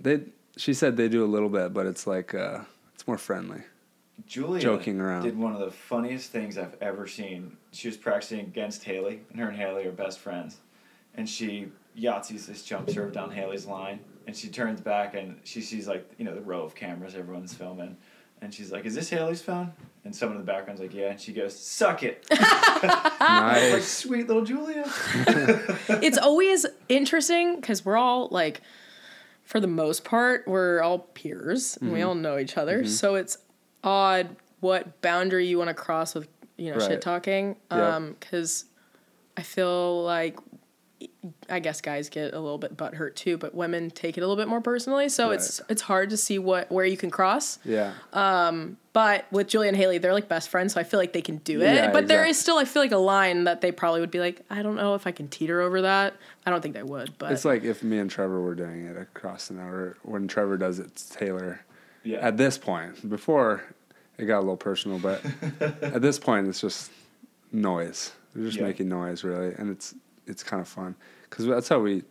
They, 0.01 0.23
she 0.57 0.75
said 0.75 0.97
they 0.97 1.09
do 1.09 1.25
a 1.25 1.27
little 1.27 1.49
bit, 1.49 1.73
but 1.75 1.87
it's 1.87 2.07
like 2.07 2.35
uh, 2.35 2.61
it's 2.95 3.07
more 3.07 3.19
friendly. 3.19 3.63
Julia 4.27 4.61
Joking 4.63 5.01
around. 5.01 5.25
did 5.25 5.37
one 5.39 5.53
of 5.53 5.61
the 5.61 5.71
funniest 5.71 6.31
things 6.31 6.57
I've 6.57 6.77
ever 6.81 7.07
seen. 7.07 7.57
She 7.73 7.89
was 7.89 7.97
practicing 7.97 8.41
against 8.41 8.85
Haley, 8.85 9.21
and 9.31 9.41
her 9.41 9.49
and 9.49 9.57
Haley 9.57 9.87
are 9.87 9.93
best 9.93 10.19
friends. 10.21 10.59
And 11.15 11.29
she 11.29 11.69
Yahtzees 11.99 12.47
this 12.47 12.63
jump 12.65 12.89
serve 12.91 13.13
down 13.13 13.31
Haley's 13.31 13.67
line, 13.67 14.01
and 14.27 14.35
she 14.35 14.49
turns 14.49 14.81
back 14.81 15.15
and 15.15 15.39
she 15.45 15.61
sees 15.61 15.87
like 15.87 16.11
you 16.19 16.25
know 16.25 16.35
the 16.35 16.41
row 16.41 16.63
of 16.63 16.75
cameras 16.75 17.15
everyone's 17.15 17.53
filming, 17.53 17.97
and 18.41 18.53
she's 18.55 18.73
like, 18.73 18.87
"Is 18.87 18.95
this 18.95 19.11
Haley's 19.11 19.43
phone?" 19.43 19.73
And 20.05 20.17
someone 20.17 20.39
in 20.39 20.45
the 20.47 20.51
background's 20.51 20.81
like, 20.81 20.95
"Yeah," 20.95 21.11
and 21.11 21.21
she 21.21 21.33
goes, 21.35 21.55
"Suck 21.59 22.03
it." 22.03 22.27
like 22.31 23.21
Nice. 23.21 23.87
sweet 23.87 24.27
little 24.27 24.43
Julia. 24.45 24.85
it's 26.03 26.17
always 26.19 26.65
interesting 26.89 27.57
because 27.57 27.85
we're 27.85 27.97
all 27.99 28.29
like 28.31 28.63
for 29.45 29.61
the 29.61 29.67
most 29.67 30.05
part 30.05 30.45
we're 30.49 30.81
all 30.81 30.99
peers 31.01 31.77
and 31.77 31.89
Mm-hmm. 31.89 31.95
we 31.97 32.03
all 32.03 32.15
know 32.15 32.39
each 32.39 32.57
other 32.57 32.87
so 32.87 33.17
it's 33.17 33.37
odd 33.85 34.35
what 34.61 35.01
boundary 35.03 35.47
you 35.47 35.59
want 35.59 35.69
to 35.69 35.75
cross 35.75 36.15
with 36.15 36.29
you 36.57 36.71
know 36.71 36.79
Right. 36.79 36.89
shit 36.93 37.03
talking 37.03 37.57
Yep. 37.71 37.81
um 37.81 38.17
because 38.19 38.65
i 39.37 39.43
feel 39.43 40.03
like 40.05 40.39
I 41.49 41.61
guess 41.61 41.81
guys 41.81 42.09
get 42.09 42.35
a 42.35 42.41
little 42.41 42.59
bit 42.59 42.77
butt 42.77 42.95
hurt 42.95 43.15
too, 43.15 43.39
but 43.39 43.55
women 43.55 43.91
take 43.93 44.19
it 44.19 44.23
a 44.23 44.27
little 44.27 44.37
bit 44.43 44.49
more 44.49 44.61
personally. 44.61 45.09
So 45.09 45.29
Right. 45.29 45.35
it's 45.35 45.61
it's 45.69 45.83
hard 45.83 46.11
to 46.11 46.17
see 46.17 46.39
what 46.39 46.71
where 46.73 46.85
you 46.85 46.97
can 46.97 47.11
cross. 47.11 47.59
Yeah. 47.65 47.93
Um, 48.13 48.77
But 48.93 49.25
with 49.31 49.47
Julie 49.49 49.69
and 49.69 49.77
Haley, 49.77 49.99
they're 49.99 50.13
like 50.13 50.29
best 50.29 50.49
friends, 50.49 50.75
so 50.75 50.81
I 50.81 50.85
feel 50.85 50.99
like 51.01 51.13
they 51.13 51.23
can 51.23 51.37
do 51.39 51.61
it. 51.63 51.75
Yeah, 51.75 51.93
but 51.93 52.09
there 52.09 52.19
exactly. 52.25 52.31
is 52.31 52.39
still, 52.41 52.59
I 52.59 52.65
feel 52.67 52.83
like, 52.83 52.93
a 52.93 52.99
line 52.99 53.45
that 53.45 53.61
they 53.63 53.73
probably 53.73 54.01
would 54.01 54.11
be 54.11 54.19
like, 54.21 54.43
I 54.51 54.63
don't 54.63 54.75
know 54.77 54.95
if 54.97 55.07
I 55.07 55.13
can 55.13 55.29
teeter 55.29 55.61
over 55.63 55.81
that. 55.83 56.15
I 56.45 56.51
don't 56.51 56.61
think 56.61 56.75
they 56.75 56.83
would, 56.83 57.17
but 57.19 57.31
It's 57.33 57.45
like 57.47 57.63
if 57.65 57.83
me 57.83 57.99
and 57.99 58.11
Trevor 58.11 58.41
were 58.43 58.55
doing 58.55 58.85
it 58.87 58.97
across 58.99 59.49
an 59.49 59.59
hour. 59.61 59.97
When 60.03 60.29
Trevor 60.29 60.59
does 60.59 60.79
it, 60.79 60.87
it's 60.87 61.09
Taylor. 61.09 61.61
Yeah. 62.05 62.19
At 62.19 62.37
this 62.37 62.59
point, 62.59 63.09
before 63.09 63.63
it 64.19 64.25
got 64.27 64.39
a 64.39 64.41
little 64.41 64.57
personal, 64.59 64.99
but 64.99 65.25
at 65.61 66.03
this 66.03 66.19
point, 66.19 66.49
it's 66.49 66.61
just 66.61 66.91
noise. 67.53 68.13
They're 68.35 68.45
just 68.45 68.59
Yeah. 68.59 68.65
making 68.65 68.89
noise, 68.89 69.25
really, 69.25 69.55
and 69.55 69.71
it's 69.71 69.95
it's 70.27 70.43
kind 70.45 70.61
of 70.61 70.69
fun 70.69 70.95
because 71.33 71.47
that's 71.47 71.69
how 71.71 71.79
we 71.81 72.03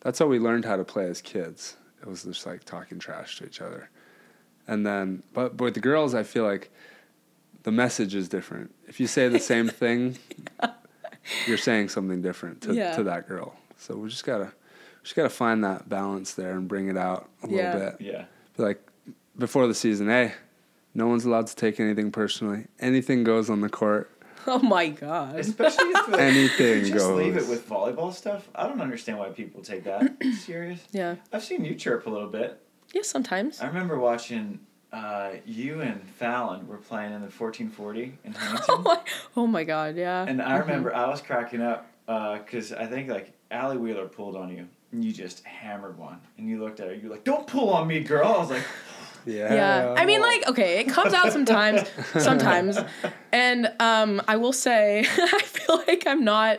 that's 0.00 0.18
how 0.18 0.26
we 0.26 0.40
learned 0.40 0.64
how 0.64 0.76
to 0.76 0.82
play 0.84 1.06
as 1.06 1.22
kids. 1.22 1.76
It 2.02 2.08
was 2.08 2.24
just 2.24 2.44
like 2.44 2.64
talking 2.64 2.98
trash 2.98 3.38
to 3.38 3.46
each 3.46 3.60
other, 3.60 3.88
and 4.66 4.84
then 4.84 5.22
but, 5.32 5.56
but 5.56 5.64
with 5.66 5.74
the 5.74 5.80
girls, 5.80 6.14
I 6.14 6.24
feel 6.24 6.44
like 6.44 6.70
the 7.62 7.70
message 7.72 8.14
is 8.14 8.28
different. 8.28 8.74
If 8.88 8.98
you 9.00 9.06
say 9.06 9.28
the 9.28 9.38
same 9.52 9.68
thing, 9.68 10.18
you're 11.46 11.56
saying 11.58 11.88
something 11.90 12.20
different 12.20 12.60
to, 12.62 12.74
Yeah. 12.74 12.94
to 12.96 13.04
that 13.04 13.28
girl. 13.28 13.54
So 13.78 13.96
we 13.96 14.08
just 14.08 14.24
gotta 14.26 14.46
we 14.46 15.04
just 15.04 15.14
gotta 15.14 15.30
find 15.30 15.62
that 15.64 15.88
balance 15.88 16.34
there 16.34 16.52
and 16.52 16.66
bring 16.68 16.88
it 16.88 16.96
out 16.96 17.28
a 17.44 17.48
Yeah. 17.48 17.74
little 17.74 17.90
bit. 17.92 18.00
yeah. 18.00 18.24
Be 18.56 18.62
like 18.64 18.82
before 19.38 19.66
the 19.68 19.74
season, 19.74 20.08
hey, 20.08 20.32
no 20.92 21.06
one's 21.06 21.24
allowed 21.24 21.46
to 21.46 21.56
take 21.56 21.78
anything 21.80 22.10
personally. 22.10 22.66
Anything 22.80 23.22
goes 23.24 23.48
on 23.48 23.60
the 23.62 23.68
court. 23.70 24.10
oh 24.46 24.58
my 24.58 24.88
god. 24.88 25.36
Especially 25.36 25.88
if 25.90 26.08
like, 26.08 26.20
Anything 26.20 26.84
you 26.84 26.92
just 26.92 27.10
leave 27.10 27.36
it 27.36 27.48
with 27.48 27.68
volleyball 27.68 28.12
stuff. 28.12 28.48
I 28.54 28.66
don't 28.66 28.80
understand 28.80 29.18
why 29.18 29.30
people 29.30 29.62
take 29.62 29.84
that 29.84 30.22
serious. 30.38 30.80
Yeah. 30.92 31.16
I've 31.32 31.44
seen 31.44 31.64
you 31.64 31.74
chirp 31.74 32.06
a 32.06 32.10
little 32.10 32.28
bit. 32.28 32.60
Yeah, 32.92 33.02
sometimes. 33.02 33.60
I 33.60 33.66
remember 33.66 33.98
watching 33.98 34.60
uh, 34.92 35.32
you 35.44 35.80
and 35.80 36.02
Fallon 36.10 36.68
were 36.68 36.76
playing 36.76 37.12
in 37.12 37.20
the 37.20 37.28
1440 37.28 38.18
in 38.24 38.32
Huntington. 38.34 38.64
Oh 38.68 38.78
my, 38.82 39.00
oh 39.36 39.46
my 39.46 39.64
god, 39.64 39.96
yeah. 39.96 40.24
And 40.26 40.40
I 40.40 40.58
remember 40.58 40.94
I 40.94 41.08
was 41.08 41.20
cracking 41.20 41.60
up 41.60 41.86
because 42.06 42.72
I 42.72 42.86
think 42.86 43.08
like 43.08 43.32
Allie 43.50 43.78
Wheeler 43.78 44.06
pulled 44.06 44.36
on 44.36 44.50
you 44.50 44.68
and 44.92 45.04
you 45.04 45.12
just 45.12 45.44
hammered 45.44 45.98
one. 45.98 46.20
And 46.38 46.48
you 46.48 46.62
looked 46.62 46.80
at 46.80 46.88
her, 46.88 46.94
You're 46.94 47.10
like, 47.10 47.24
don't 47.24 47.46
pull 47.46 47.70
on 47.70 47.88
me, 47.88 48.00
girl. 48.00 48.28
I 48.28 48.38
was 48.38 48.50
like, 48.50 48.64
Yeah. 49.26 49.54
yeah. 49.54 49.94
I 49.96 50.04
mean 50.06 50.20
like 50.20 50.48
okay, 50.48 50.80
it 50.80 50.88
comes 50.88 51.12
out 51.14 51.32
sometimes 51.32 51.82
sometimes. 52.18 52.78
And 53.32 53.72
um 53.80 54.20
I 54.28 54.36
will 54.36 54.52
say 54.52 55.00
I 55.08 55.40
feel 55.42 55.78
like 55.86 56.06
I'm 56.06 56.24
not 56.24 56.58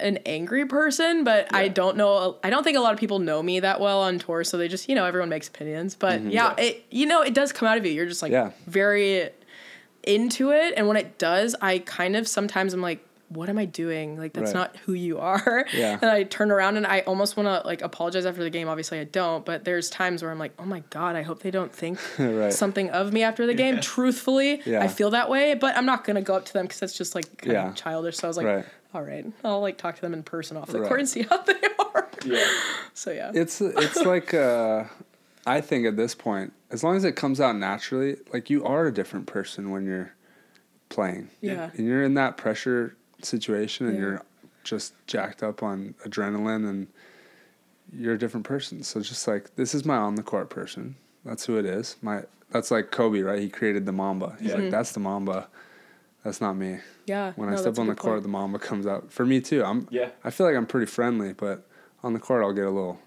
an 0.00 0.16
angry 0.26 0.66
person, 0.66 1.22
but 1.24 1.54
I 1.54 1.68
don't 1.68 1.96
know 1.96 2.38
I 2.42 2.50
don't 2.50 2.64
think 2.64 2.76
a 2.76 2.80
lot 2.80 2.92
of 2.92 2.98
people 2.98 3.18
know 3.20 3.42
me 3.42 3.60
that 3.60 3.80
well 3.80 4.02
on 4.02 4.18
tour, 4.18 4.42
so 4.44 4.56
they 4.58 4.66
just, 4.68 4.88
you 4.88 4.94
know, 4.94 5.04
everyone 5.04 5.28
makes 5.28 5.48
opinions. 5.48 5.94
But 5.94 6.22
yeah, 6.22 6.54
Yeah. 6.58 6.64
it 6.64 6.84
you 6.90 7.06
know, 7.06 7.22
it 7.22 7.34
does 7.34 7.52
come 7.52 7.68
out 7.68 7.78
of 7.78 7.86
you. 7.86 7.92
You're 7.92 8.06
just 8.06 8.22
like 8.22 8.32
Yeah. 8.32 8.50
very 8.66 9.30
into 10.04 10.50
it 10.50 10.74
and 10.76 10.88
when 10.88 10.96
it 10.96 11.16
does, 11.18 11.54
I 11.60 11.78
kind 11.78 12.16
of 12.16 12.26
sometimes 12.26 12.74
I'm 12.74 12.82
like 12.82 13.06
what 13.34 13.48
am 13.48 13.58
I 13.58 13.64
doing? 13.64 14.16
Like 14.18 14.32
that's 14.32 14.52
Right. 14.54 14.60
not 14.60 14.76
who 14.84 14.92
you 14.92 15.18
are. 15.18 15.66
Yeah. 15.74 15.98
And 16.00 16.10
I 16.10 16.22
turn 16.24 16.50
around 16.50 16.76
and 16.76 16.86
I 16.86 17.00
almost 17.00 17.36
want 17.36 17.46
to 17.48 17.66
like 17.66 17.82
apologize 17.82 18.26
after 18.26 18.42
the 18.42 18.50
game. 18.50 18.68
Obviously 18.68 18.98
I 19.00 19.04
don't, 19.04 19.44
but 19.44 19.64
there's 19.64 19.88
times 19.90 20.22
where 20.22 20.30
I'm 20.30 20.38
like, 20.38 20.52
"Oh 20.58 20.64
my 20.64 20.80
god, 20.90 21.16
I 21.16 21.22
hope 21.22 21.40
they 21.42 21.50
don't 21.50 21.72
think 21.72 21.98
Right. 22.18 22.52
something 22.52 22.90
of 22.90 23.12
me 23.12 23.22
after 23.22 23.46
the 23.46 23.54
game." 23.54 23.80
Truthfully, 23.80 24.60
Yeah. 24.64 24.82
I 24.82 24.88
feel 24.88 25.10
that 25.10 25.28
way, 25.30 25.54
but 25.54 25.76
I'm 25.76 25.86
not 25.86 26.04
going 26.04 26.16
to 26.16 26.22
go 26.22 26.34
up 26.34 26.44
to 26.46 26.52
them 26.52 26.66
cuz 26.68 26.80
that's 26.80 26.96
just 26.96 27.14
like 27.14 27.38
kind 27.38 27.52
Yeah. 27.52 27.68
of 27.70 27.74
childish. 27.74 28.16
So 28.18 28.26
I 28.26 28.28
was 28.28 28.36
like, 28.36 28.46
Right. 28.46 28.64
"All 28.94 29.02
right. 29.02 29.24
I'll 29.44 29.60
like 29.60 29.78
talk 29.78 29.94
to 29.96 30.00
them 30.02 30.14
in 30.14 30.22
person 30.22 30.56
off 30.56 30.68
the 30.68 30.80
Right. 30.80 30.88
court 30.88 31.00
and 31.00 31.08
see 31.08 31.22
how 31.22 31.38
they 31.42 31.54
are." 31.78 32.08
yeah. 32.24 32.44
So 32.94 33.10
yeah. 33.10 33.30
It's 33.34 33.60
it's 33.60 34.02
like 34.04 34.34
uh, 34.34 34.84
I 35.46 35.60
think 35.60 35.86
at 35.86 35.96
this 35.96 36.14
point, 36.14 36.52
as 36.70 36.84
long 36.84 36.96
as 36.96 37.04
it 37.04 37.16
comes 37.16 37.40
out 37.40 37.56
naturally, 37.56 38.16
like 38.32 38.50
you 38.50 38.64
are 38.64 38.86
a 38.86 38.92
different 38.92 39.26
person 39.26 39.70
when 39.70 39.86
you're 39.86 40.12
playing. 40.88 41.30
Yeah. 41.40 41.70
And 41.76 41.86
you're 41.86 42.02
in 42.04 42.14
that 42.14 42.36
pressure 42.36 42.94
situation 43.24 43.86
and 43.86 43.96
Yeah. 43.96 44.00
you're 44.02 44.22
just 44.64 44.94
jacked 45.06 45.42
up 45.42 45.62
on 45.62 45.94
adrenaline 46.04 46.68
and 46.68 46.86
you're 47.92 48.14
a 48.14 48.18
different 48.18 48.46
person. 48.46 48.82
So 48.82 49.00
just 49.00 49.26
like 49.26 49.54
this 49.56 49.74
is 49.74 49.84
my 49.84 49.96
on 49.96 50.14
the 50.14 50.22
court 50.22 50.50
person. 50.50 50.96
That's 51.24 51.46
who 51.46 51.56
it 51.58 51.64
is. 51.66 51.96
My 52.02 52.22
that's 52.50 52.70
like 52.70 52.90
Kobe, 52.90 53.20
right? 53.20 53.40
He 53.40 53.48
created 53.48 53.86
the 53.86 53.92
Mamba. 53.92 54.36
He's 54.40 54.50
Yeah. 54.50 54.56
like, 54.58 54.70
that's 54.70 54.92
the 54.92 55.00
Mamba. 55.00 55.48
That's 56.22 56.40
not 56.40 56.52
me. 56.54 56.78
Yeah. 57.06 57.32
When 57.36 57.48
no, 57.48 57.56
I 57.56 57.58
step 57.58 57.78
on 57.78 57.86
the 57.88 57.94
court, 57.94 58.16
point. 58.16 58.22
the 58.24 58.28
Mamba 58.28 58.58
comes 58.58 58.86
out. 58.86 59.10
For 59.10 59.24
me 59.26 59.40
too. 59.40 59.64
I'm 59.64 59.88
Yeah. 59.90 60.10
I 60.22 60.30
feel 60.30 60.46
like 60.46 60.56
I'm 60.56 60.66
pretty 60.66 60.86
friendly, 60.86 61.32
but 61.32 61.66
on 62.02 62.12
the 62.12 62.18
court 62.20 62.42
I'll 62.44 62.52
get 62.52 62.66
a 62.66 62.70
little 62.70 63.00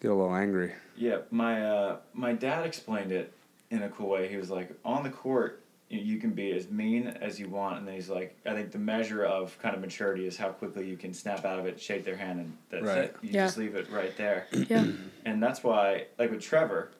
get 0.00 0.10
a 0.10 0.14
little 0.14 0.34
angry. 0.34 0.72
Yeah, 0.96 1.18
my 1.30 1.64
uh, 1.66 1.96
my 2.14 2.32
dad 2.32 2.64
explained 2.66 3.12
it 3.12 3.32
in 3.70 3.82
a 3.82 3.88
cool 3.88 4.08
way. 4.08 4.28
He 4.28 4.36
was 4.36 4.50
like, 4.50 4.70
on 4.84 5.02
the 5.02 5.10
court, 5.10 5.59
you, 5.90 5.98
you 6.00 6.18
can 6.18 6.30
be 6.30 6.52
as 6.52 6.70
mean 6.70 7.06
as 7.08 7.38
you 7.38 7.48
want, 7.48 7.78
and 7.78 7.86
then 7.86 7.94
he's 7.94 8.08
like, 8.08 8.34
I 8.46 8.54
think 8.54 8.70
the 8.70 8.78
measure 8.78 9.24
of 9.24 9.58
kind 9.60 9.74
of 9.74 9.80
maturity 9.82 10.26
is 10.26 10.36
how 10.38 10.48
quickly 10.48 10.88
you 10.88 10.96
can 10.96 11.12
snap 11.12 11.44
out 11.44 11.58
of 11.58 11.66
it, 11.66 11.78
shake 11.80 12.04
their 12.04 12.16
hand, 12.16 12.40
and 12.40 12.56
that's 12.70 12.86
Right. 12.86 12.98
it. 13.04 13.16
You 13.22 13.30
Yeah. 13.32 13.46
just 13.46 13.58
leave 13.58 13.74
it 13.74 13.90
right 13.90 14.16
there. 14.16 14.46
Yeah. 14.52 14.86
and 15.26 15.42
that's 15.42 15.62
why, 15.62 16.06
like 16.18 16.30
with 16.30 16.40
Trevor, 16.40 16.92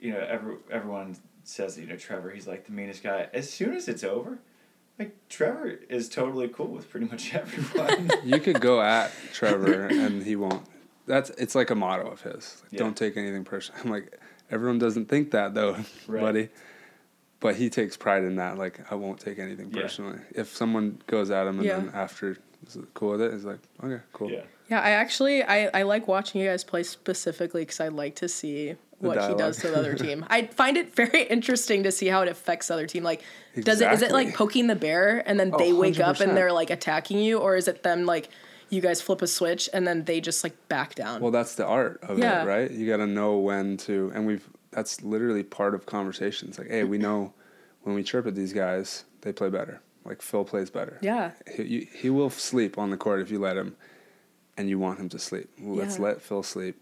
you 0.00 0.12
know, 0.12 0.20
every, 0.20 0.56
everyone 0.70 1.16
says, 1.44 1.78
you 1.78 1.86
know, 1.86 1.96
Trevor, 1.96 2.30
he's 2.30 2.46
like 2.46 2.64
the 2.66 2.72
meanest 2.72 3.02
guy. 3.02 3.28
As 3.34 3.50
soon 3.50 3.74
as 3.74 3.88
it's 3.88 4.04
over, 4.04 4.38
like 4.98 5.14
Trevor 5.28 5.68
is 5.88 6.08
totally 6.08 6.48
cool 6.48 6.68
with 6.68 6.88
pretty 6.90 7.06
much 7.06 7.34
everyone. 7.34 8.10
You 8.24 8.38
could 8.40 8.60
go 8.60 8.80
at 8.80 9.10
Trevor 9.32 9.86
and 9.86 10.22
he 10.22 10.36
won't. 10.36 10.62
That's 11.06 11.30
it's 11.30 11.54
like 11.54 11.70
a 11.70 11.74
motto 11.74 12.08
of 12.10 12.20
his. 12.22 12.62
Like, 12.64 12.72
Yeah. 12.72 12.78
Don't 12.80 12.96
take 12.96 13.16
anything 13.16 13.44
personal. 13.44 13.80
I'm 13.84 13.90
like 13.90 14.18
everyone 14.50 14.78
doesn't 14.78 15.06
think 15.08 15.32
that 15.32 15.54
though, 15.54 15.76
Right. 16.06 16.20
buddy. 16.20 16.48
But 17.40 17.56
he 17.56 17.68
takes 17.70 17.96
pride 17.96 18.24
in 18.24 18.36
that. 18.36 18.56
Like 18.58 18.80
I 18.90 18.94
won't 18.94 19.20
take 19.20 19.38
anything 19.38 19.70
Yeah. 19.72 19.82
personally. 19.82 20.18
If 20.34 20.54
someone 20.56 20.98
goes 21.06 21.30
at 21.30 21.46
him 21.46 21.58
and 21.58 21.66
Yeah. 21.66 21.76
then 21.76 21.90
after 21.94 22.36
is 22.66 22.78
cool 22.94 23.12
with 23.12 23.22
it, 23.22 23.32
he's 23.32 23.44
like, 23.44 23.58
okay, 23.82 24.02
cool. 24.12 24.30
yeah. 24.30 24.40
Yeah, 24.68 24.80
I 24.80 24.90
actually 24.90 25.42
I, 25.44 25.70
I 25.72 25.82
like 25.82 26.08
watching 26.08 26.40
you 26.40 26.48
guys 26.48 26.64
play 26.64 26.82
specifically 26.82 27.62
because 27.62 27.78
I 27.80 27.88
like 27.88 28.16
to 28.16 28.28
see 28.28 28.74
what 28.98 29.22
he 29.28 29.34
does 29.34 29.58
to 29.58 29.68
the 29.68 29.76
other 29.78 29.94
team. 29.94 30.24
I 30.28 30.46
find 30.46 30.76
it 30.78 30.94
very 30.94 31.22
interesting 31.30 31.82
to 31.84 31.92
see 31.92 32.06
how 32.06 32.22
it 32.22 32.28
affects 32.28 32.68
the 32.68 32.74
other 32.74 32.86
team. 32.86 33.04
Like, 33.04 33.22
does 33.60 33.80
it 33.82 33.92
is 33.92 34.02
it 34.02 34.10
like 34.10 34.34
poking 34.34 34.66
the 34.66 34.74
bear 34.74 35.22
and 35.26 35.38
then 35.38 35.50
Oh, 35.52 35.58
they 35.58 35.72
wake 35.72 36.00
up 36.00 36.20
and 36.20 36.36
they're 36.36 36.52
like 36.52 36.70
attacking 36.70 37.18
you, 37.20 37.38
or 37.38 37.54
is 37.56 37.68
it 37.68 37.82
them 37.82 38.06
like 38.06 38.30
you 38.70 38.80
guys 38.80 39.00
flip 39.00 39.22
a 39.22 39.26
switch 39.28 39.68
and 39.72 39.86
then 39.86 40.04
they 40.04 40.20
just 40.20 40.42
like 40.42 40.54
back 40.68 40.94
down? 40.96 41.20
Well, 41.20 41.30
that's 41.30 41.54
the 41.54 41.66
art 41.66 42.00
of 42.02 42.18
Yeah. 42.18 42.42
it, 42.42 42.46
right? 42.46 42.70
You 42.70 42.88
got 42.88 42.96
to 42.96 43.06
know 43.06 43.36
when 43.38 43.76
to, 43.78 44.10
and 44.14 44.26
we've 44.26 44.48
that's 44.76 45.02
literally 45.02 45.42
part 45.42 45.74
of 45.74 45.86
conversations. 45.86 46.58
Like, 46.58 46.68
hey, 46.68 46.84
we 46.84 46.98
know 46.98 47.32
when 47.82 47.94
we 47.96 48.02
chirp 48.02 48.26
at 48.26 48.34
these 48.34 48.52
guys, 48.52 49.04
they 49.22 49.32
play 49.32 49.48
better. 49.48 49.80
Like 50.04 50.20
Phil 50.22 50.44
plays 50.44 50.70
better. 50.70 50.98
yeah, 51.02 51.32
He, 51.56 51.88
he 51.92 52.10
will 52.10 52.30
sleep 52.30 52.76
on 52.78 52.90
the 52.90 52.96
court 52.96 53.20
if 53.20 53.30
you 53.30 53.38
let 53.40 53.56
him, 53.56 53.74
and 54.56 54.68
you 54.68 54.78
want 54.78 55.00
him 55.00 55.08
to 55.08 55.18
sleep. 55.18 55.48
Well, 55.60 55.76
Let's 55.76 55.98
let 55.98 56.20
Phil 56.22 56.42
sleep. 56.42 56.76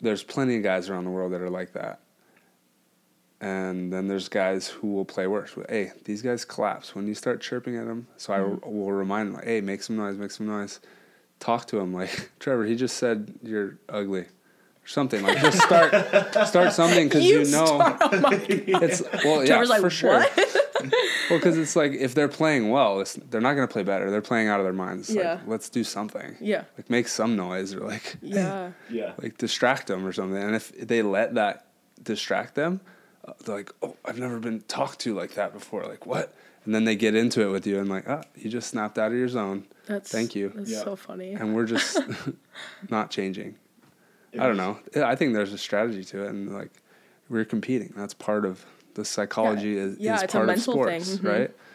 There's 0.00 0.22
plenty 0.22 0.56
of 0.56 0.62
guys 0.62 0.90
around 0.90 1.04
the 1.04 1.10
world 1.10 1.32
that 1.32 1.40
are 1.40 1.48
like 1.48 1.72
that. 1.74 2.00
And 3.40 3.90
then 3.92 4.06
there's 4.08 4.28
guys 4.28 4.68
who 4.68 4.88
will 4.92 5.04
play 5.06 5.26
worse. 5.26 5.54
Hey, 5.68 5.92
these 6.04 6.20
guys 6.20 6.44
collapse 6.44 6.94
when 6.94 7.06
you 7.06 7.14
start 7.14 7.40
chirping 7.40 7.76
at 7.76 7.86
them. 7.86 8.06
So 8.18 8.32
Mm-hmm. 8.34 8.64
I 8.64 8.68
will 8.68 8.92
remind 8.92 9.28
them, 9.28 9.34
like, 9.36 9.44
hey, 9.44 9.60
make 9.62 9.82
some 9.82 9.96
noise, 9.96 10.16
make 10.18 10.30
some 10.30 10.46
noise. 10.46 10.80
Talk 11.38 11.66
to 11.68 11.78
him 11.78 11.94
like 11.94 12.32
Trevor. 12.40 12.66
He 12.66 12.74
just 12.76 12.96
said 12.98 13.32
you're 13.42 13.78
ugly, 13.88 14.26
something. 14.90 15.22
Like 15.22 15.38
just 15.40 15.60
start 15.62 15.92
start 16.46 16.72
something 16.72 17.08
because 17.08 17.24
you, 17.24 17.38
know 17.44 17.64
start- 17.66 17.98
oh 18.00 18.20
my 18.20 18.30
God. 18.36 18.44
it's 18.48 19.02
well 19.24 19.40
yeah 19.42 19.46
Trevor's 19.46 19.68
like, 19.70 19.80
for 19.80 19.90
sure. 19.90 20.10
what? 20.20 20.56
Well, 21.28 21.38
because 21.38 21.58
it's 21.58 21.76
like 21.76 21.92
if 21.92 22.14
they're 22.14 22.26
playing 22.26 22.70
well, 22.70 23.00
it's, 23.00 23.12
they're 23.28 23.40
not 23.42 23.52
going 23.52 23.68
to 23.68 23.72
play 23.72 23.82
better. 23.82 24.10
They're 24.10 24.22
playing 24.22 24.48
out 24.48 24.58
of 24.60 24.64
their 24.64 24.72
minds. 24.72 25.10
It's 25.10 25.16
Yeah. 25.18 25.32
Like, 25.34 25.46
let's 25.46 25.68
do 25.68 25.84
something. 25.84 26.36
yeah, 26.40 26.64
Like 26.76 26.88
make 26.90 27.06
some 27.06 27.36
noise 27.36 27.74
or 27.74 27.80
like 27.80 28.16
yeah, 28.22 28.70
Yeah. 28.90 29.12
like 29.22 29.36
distract 29.38 29.86
them 29.88 30.04
or 30.06 30.12
something. 30.12 30.42
And 30.42 30.56
if 30.56 30.72
they 30.72 31.02
let 31.02 31.34
that 31.34 31.66
distract 32.02 32.54
them, 32.56 32.80
uh, 33.28 33.34
they're 33.44 33.56
like, 33.56 33.72
oh, 33.82 33.94
I've 34.06 34.18
never 34.18 34.38
been 34.40 34.62
talked 34.62 35.00
to 35.00 35.14
like 35.14 35.34
that 35.34 35.52
before. 35.52 35.84
Like 35.84 36.06
what? 36.06 36.34
And 36.64 36.74
then 36.74 36.84
they 36.84 36.96
get 36.96 37.14
into 37.14 37.42
it 37.42 37.50
with 37.50 37.66
you 37.66 37.78
and 37.78 37.88
like, 37.90 38.08
ah, 38.08 38.22
you 38.34 38.48
just 38.50 38.68
snapped 38.70 38.98
out 38.98 39.12
of 39.12 39.18
your 39.18 39.28
zone. 39.28 39.66
that's 39.86 40.10
Thank 40.10 40.34
you. 40.34 40.50
That's 40.54 40.70
Yeah. 40.70 40.82
so 40.82 40.96
funny. 40.96 41.34
And 41.34 41.54
we're 41.54 41.66
just 41.66 42.00
not 42.88 43.10
changing. 43.10 43.56
I 44.38 44.46
don't 44.46 44.56
know. 44.56 44.78
I 45.04 45.14
think 45.16 45.34
there's 45.34 45.52
a 45.52 45.58
strategy 45.58 46.04
to 46.04 46.24
it, 46.24 46.30
and 46.30 46.52
like 46.52 46.70
we're 47.28 47.44
competing. 47.44 47.92
That's 47.96 48.14
part 48.14 48.44
of 48.44 48.64
the 48.94 49.04
psychology. 49.04 49.76
Is, 49.76 49.98
Yeah, 49.98 50.16
is 50.16 50.22
it's 50.24 50.34
a 50.34 50.36
part 50.38 50.48
of 50.48 50.56
mental 50.56 50.84
thing. 50.84 51.02
sports, 51.02 51.22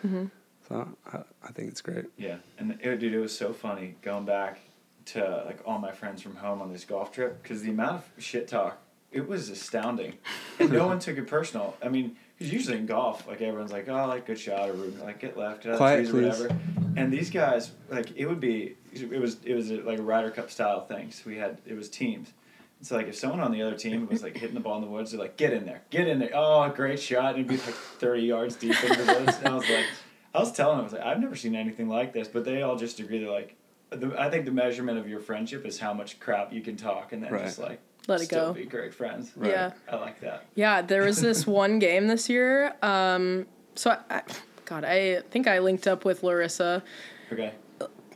Mhm. 0.06 0.22
right? 0.22 0.30
So 0.68 0.88
I, 1.14 1.18
I 1.44 1.52
think 1.52 1.70
it's 1.70 1.82
great. 1.82 2.06
Yeah, 2.18 2.38
and 2.58 2.78
it, 2.82 2.98
dude, 3.00 3.14
it 3.14 3.20
was 3.20 3.38
so 3.38 3.54
funny 3.54 3.96
going 4.02 4.26
back 4.26 4.60
to 5.08 5.44
like 5.46 5.60
all 5.66 5.78
my 5.80 5.92
friends 5.92 6.22
from 6.22 6.36
home 6.36 6.62
on 6.62 6.72
this 6.74 6.84
golf 6.86 7.12
trip 7.12 7.42
because 7.44 7.62
the 7.62 7.70
amount 7.70 8.04
of 8.18 8.24
shit 8.24 8.48
talk 8.48 8.78
it 9.12 9.28
was 9.28 9.50
astounding, 9.50 10.14
and 10.60 10.72
no 10.72 10.88
one 10.92 11.00
took 11.00 11.18
it 11.18 11.28
personal. 11.28 11.78
I 11.84 11.88
mean, 11.90 12.18
Because 12.38 12.52
usually 12.52 12.78
in 12.78 12.86
golf, 12.86 13.26
like 13.28 13.42
everyone's 13.42 13.72
like, 13.72 13.88
oh, 13.88 14.08
like 14.08 14.26
good 14.26 14.40
shot 14.40 14.70
or 14.70 14.74
like 14.74 15.20
get 15.20 15.38
left, 15.38 15.64
get 15.64 15.74
out 15.74 15.78
Quiet, 15.78 15.98
trees 15.98 16.10
or 16.10 16.12
please. 16.14 16.40
whatever. 16.42 16.60
And 16.98 17.14
these 17.14 17.30
guys, 17.30 17.72
like 17.90 18.12
it 18.18 18.26
would 18.26 18.40
be, 18.42 18.76
it 18.94 19.20
was 19.22 19.38
it 19.46 19.54
was 19.54 19.70
like 19.72 20.00
a 20.00 20.02
Ryder 20.02 20.32
Cup 20.32 20.50
style 20.52 20.86
thing. 20.86 21.12
So 21.12 21.24
we 21.30 21.38
had 21.38 21.60
it 21.66 21.76
was 21.76 21.90
teams. 21.90 22.34
And 22.80 22.88
so 22.88 22.96
like 22.98 23.08
if 23.08 23.16
someone 23.16 23.40
on 23.40 23.52
the 23.52 23.62
other 23.62 23.76
team 23.76 24.08
was 24.08 24.22
like 24.24 24.36
hitting 24.38 24.54
the 24.56 24.60
ball 24.62 24.76
in 24.76 24.82
the 24.82 24.90
woods, 24.90 25.12
they're 25.12 25.20
like, 25.20 25.38
get 25.38 25.54
in 25.54 25.66
there, 25.66 25.82
get 25.90 26.08
in 26.08 26.20
there. 26.20 26.32
Oh, 26.34 26.70
great 26.70 27.00
shot! 27.00 27.36
And 27.36 27.46
it'd 27.46 27.48
be 27.48 27.58
like 27.58 27.76
thirty 27.76 28.24
yards 28.24 28.56
deep 28.56 28.82
into 28.84 29.04
the 29.04 29.14
woods. 29.14 29.38
And 29.38 29.48
I 29.48 29.56
was 29.56 29.70
like, 29.70 29.86
I 30.34 30.40
was 30.40 30.52
telling 30.52 30.78
them, 30.78 30.82
I 30.82 30.84
was 30.84 30.94
like, 30.94 31.04
I've 31.04 31.20
never 31.20 31.36
seen 31.36 31.56
anything 31.56 31.88
like 31.88 32.12
this. 32.14 32.28
But 32.28 32.44
they 32.46 32.62
all 32.62 32.76
just 32.76 33.00
agree. 33.00 33.20
They're 33.20 33.32
like, 33.32 33.56
the, 33.92 34.14
I 34.20 34.30
think 34.30 34.46
the 34.46 34.52
measurement 34.52 34.98
of 34.98 35.08
your 35.08 35.20
friendship 35.22 35.66
is 35.66 35.80
how 35.80 35.94
much 35.94 36.20
crap 36.20 36.52
you 36.52 36.62
can 36.62 36.76
talk, 36.76 37.14
and 37.14 37.24
then 37.24 37.32
Right. 37.32 37.46
just 37.46 37.60
like 37.60 37.80
Let 38.08 38.22
it 38.22 38.26
still 38.26 38.48
go. 38.48 38.54
be 38.54 38.66
great 38.66 38.94
friends. 38.94 39.32
Right. 39.36 39.52
Yeah. 39.52 39.72
I 39.90 39.96
like 39.96 40.20
that. 40.22 40.46
Yeah, 40.56 40.82
there 40.82 41.04
was 41.04 41.22
this 41.22 41.48
one 41.64 41.80
game 41.80 42.08
this 42.08 42.28
year. 42.30 42.76
Um, 42.82 43.46
so 43.76 43.92
I, 43.92 44.18
I, 44.18 44.22
God, 44.66 44.84
I 44.84 45.22
think 45.32 45.48
I 45.48 45.60
linked 45.60 45.88
up 45.88 46.04
with 46.06 46.24
Larissa 46.24 46.84
Okay. 47.32 47.54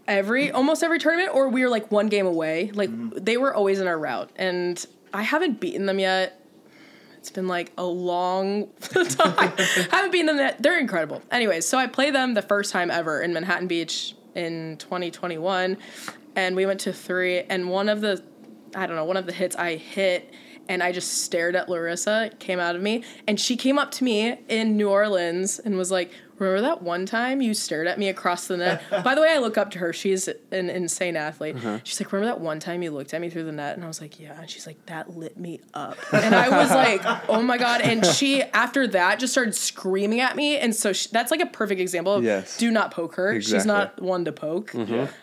Every 0.10 0.52
almost 0.52 0.84
every 0.84 1.00
tournament, 1.00 1.34
or 1.34 1.48
we 1.48 1.64
were 1.64 1.70
like 1.70 1.90
one 1.92 2.08
game 2.08 2.26
away. 2.26 2.72
Like 2.74 2.90
mm-hmm. 2.90 3.24
they 3.24 3.38
were 3.38 3.54
always 3.54 3.80
in 3.80 3.88
our 3.88 3.98
route, 3.98 4.32
and 4.36 4.84
I 5.14 5.22
haven't 5.22 5.62
beaten 5.62 5.86
them 5.86 6.00
yet. 6.00 6.36
It's 7.20 7.30
been 7.30 7.48
like 7.48 7.72
a 7.78 7.86
long 7.86 8.68
time. 8.82 9.54
haven't 9.92 10.12
beaten 10.12 10.26
them 10.26 10.38
yet. 10.38 10.62
They're 10.62 10.80
incredible. 10.80 11.22
Anyways, 11.32 11.66
so 11.66 11.78
I 11.78 11.88
play 11.88 12.12
them 12.12 12.34
the 12.34 12.42
first 12.42 12.74
time 12.74 12.92
ever 12.92 13.22
in 13.22 13.32
Manhattan 13.34 13.68
Beach 13.68 14.16
in 14.36 14.78
2021, 14.78 15.78
and 16.36 16.56
we 16.56 16.66
went 16.66 16.82
to 16.82 16.92
three. 16.94 17.42
And 17.42 17.70
one 17.70 17.88
of 17.88 18.02
the, 18.02 18.22
I 18.76 18.88
don't 18.88 18.96
know, 18.96 19.06
one 19.06 19.18
of 19.18 19.26
the 19.26 19.34
hits 19.34 19.56
I 19.56 19.76
hit. 19.76 20.34
And 20.68 20.84
I 20.84 20.92
just 20.92 21.24
stared 21.24 21.56
at 21.56 21.68
Larissa, 21.68 22.30
came 22.38 22.60
out 22.60 22.76
of 22.76 22.84
me. 22.84 23.04
And 23.28 23.40
she 23.40 23.58
came 23.58 23.80
up 23.80 23.90
to 23.90 24.04
me 24.04 24.38
in 24.48 24.78
New 24.78 24.88
Orleans 24.88 25.58
and 25.58 25.76
was 25.76 25.90
like, 25.90 26.12
Remember 26.40 26.62
that 26.62 26.82
one 26.82 27.06
time 27.06 27.42
you 27.42 27.54
stared 27.54 27.86
at 27.88 28.00
me 28.00 28.10
across 28.10 28.48
the 28.48 28.58
net? 28.58 28.82
By 29.04 29.14
the 29.16 29.22
way, 29.22 29.30
I 29.32 29.38
look 29.40 29.58
up 29.58 29.72
to 29.72 29.80
her. 29.80 29.94
She's 29.94 30.28
an 30.28 30.70
insane 30.70 31.16
athlete. 31.16 31.58
She's 31.84 32.00
like, 32.00 32.12
Remember 32.12 32.34
that 32.34 32.42
one 32.42 32.60
time 32.60 32.82
you 32.82 32.92
looked 32.92 33.14
at 33.14 33.22
me 33.22 33.30
through 33.30 33.44
the 33.44 33.52
net? 33.52 33.76
And 33.76 33.84
I 33.84 33.88
was 33.88 34.02
like, 34.02 34.20
Yeah. 34.20 34.40
And 34.40 34.50
she's 34.50 34.66
like, 34.66 34.84
That 34.88 35.16
lit 35.18 35.38
me 35.38 35.60
up. 35.74 35.98
And 36.14 36.34
I 36.34 36.50
was 36.50 36.72
like, 36.72 37.02
Oh 37.30 37.42
my 37.42 37.58
God. 37.58 37.82
And 37.82 38.06
she, 38.06 38.42
after 38.42 38.88
that, 38.88 39.20
just 39.20 39.34
started 39.34 39.54
screaming 39.56 40.20
at 40.22 40.36
me. 40.36 40.58
And 40.58 40.74
so 40.76 40.94
she, 40.94 41.10
that's 41.12 41.32
like 41.32 41.42
a 41.42 41.46
perfect 41.46 41.82
example 41.82 42.14
of 42.16 42.24
Yes. 42.24 42.58
do 42.58 42.72
not 42.72 42.92
poke 42.92 43.16
her. 43.16 43.42
She's 43.42 43.66
not 43.66 44.02
one 44.02 44.26
to 44.26 44.32
poke. 44.32 44.74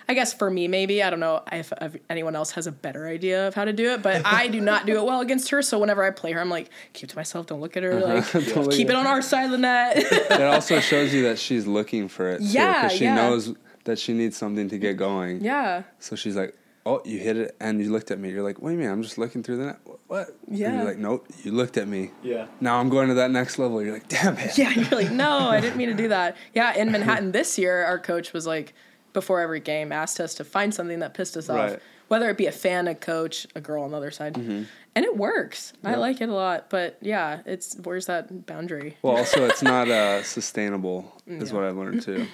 I 0.08 0.14
guess 0.14 0.32
for 0.34 0.50
me, 0.50 0.68
maybe. 0.68 1.02
I 1.02 1.10
don't 1.10 1.20
know 1.20 1.42
if, 1.50 1.72
if 1.80 1.96
anyone 2.10 2.36
else 2.36 2.52
has 2.52 2.66
a 2.66 2.72
better 2.72 3.06
idea 3.08 3.48
of 3.48 3.54
how 3.54 3.64
to 3.64 3.72
do 3.72 3.92
it, 3.92 4.02
but 4.02 4.22
I 4.26 4.48
do 4.48 4.60
not 4.60 4.86
do 4.86 4.96
it 4.98 5.04
well 5.04 5.20
against 5.20 5.48
her. 5.50 5.62
So 5.62 5.78
whenever 5.78 6.04
I 6.04 6.10
play 6.10 6.32
her, 6.32 6.40
I'm 6.40 6.50
like, 6.50 6.70
keep 6.92 7.08
to 7.08 7.16
myself, 7.16 7.46
don't 7.46 7.60
look 7.60 7.76
at 7.76 7.82
her. 7.82 7.96
Like, 8.06 8.30
Don't 8.30 8.70
keep 8.70 8.88
it 8.90 8.94
on 8.94 9.06
our 9.06 9.20
side 9.22 9.46
of 9.46 9.50
the 9.50 9.58
net. 9.58 9.96
it 9.96 10.40
also 10.42 10.78
shows 10.80 11.05
you 11.12 11.22
that 11.24 11.38
she's 11.38 11.66
looking 11.66 12.08
for 12.08 12.30
it. 12.30 12.40
Yeah, 12.40 12.82
Because 12.82 12.98
she 12.98 13.04
yeah. 13.04 13.14
knows 13.14 13.54
that 13.84 13.98
she 13.98 14.12
needs 14.12 14.36
something 14.36 14.68
to 14.68 14.78
get 14.78 14.96
going. 14.96 15.40
yeah. 15.42 15.82
So 16.00 16.16
she's 16.16 16.36
like, 16.36 16.56
"Oh, 16.84 17.00
you 17.04 17.18
hit 17.18 17.36
it," 17.36 17.56
and 17.60 17.80
you 17.80 17.90
looked 17.92 18.10
at 18.10 18.18
me. 18.18 18.30
You're 18.30 18.42
like, 18.42 18.60
"What 18.60 18.70
do 18.70 18.74
you 18.74 18.80
mean? 18.80 18.90
I'm 18.90 19.02
just 19.02 19.16
looking 19.18 19.42
through 19.42 19.58
the 19.58 19.64
net. 19.66 19.78
Wh- 19.84 20.10
What?" 20.10 20.28
And 20.48 20.58
Yeah. 20.58 20.74
you're 20.76 20.84
like, 20.84 20.98
"Nope, 20.98 21.26
you 21.44 21.52
looked 21.52 21.76
at 21.76 21.86
me. 21.88 22.10
Yeah. 22.22 22.46
Now 22.60 22.78
I'm 22.80 22.88
going 22.88 23.08
to 23.08 23.14
that 23.14 23.30
next 23.30 23.58
level." 23.58 23.82
You're 23.82 23.92
like, 23.94 24.08
"Damn 24.08 24.36
it." 24.38 24.56
Yeah, 24.58 24.70
you're 24.70 24.90
like, 25.02 25.10
no, 25.12 25.30
I 25.38 25.60
didn't 25.60 25.76
mean 25.76 25.88
to 25.88 25.94
do 25.94 26.08
that. 26.08 26.36
Yeah, 26.54 26.74
in 26.76 26.90
Manhattan 26.90 27.32
this 27.32 27.58
year, 27.58 27.84
our 27.84 27.98
coach 27.98 28.32
was 28.32 28.46
like, 28.46 28.74
before 29.12 29.40
every 29.40 29.60
game, 29.60 29.92
asked 29.92 30.20
us 30.20 30.34
to 30.34 30.44
find 30.44 30.74
something 30.74 30.98
that 30.98 31.14
pissed 31.14 31.36
us 31.36 31.48
off, 31.48 31.76
whether 32.08 32.28
it 32.28 32.36
be 32.36 32.46
a 32.46 32.52
fan, 32.52 32.86
a 32.88 32.94
coach, 32.94 33.46
a 33.54 33.60
girl 33.60 33.82
on 33.82 33.90
the 33.92 33.96
other 33.96 34.10
side, 34.10 34.34
mm-hmm. 34.34 34.64
And 34.96 35.04
it 35.04 35.16
works. 35.16 35.72
I 35.84 35.94
like 35.94 36.20
it 36.20 36.28
a 36.28 36.34
lot, 36.34 36.70
but 36.70 36.98
yeah, 37.00 37.42
it's 37.46 37.76
where's 37.84 38.06
that 38.06 38.46
boundary? 38.46 38.96
Well, 39.02 39.16
also, 39.18 39.44
it's 39.44 39.62
not 39.62 39.88
uh, 39.88 40.24
sustainable, 40.24 41.12
is 41.28 41.50
Yeah. 41.50 41.54
what 41.56 41.64
I've 41.64 41.76
learned 41.76 42.02
too. 42.02 42.26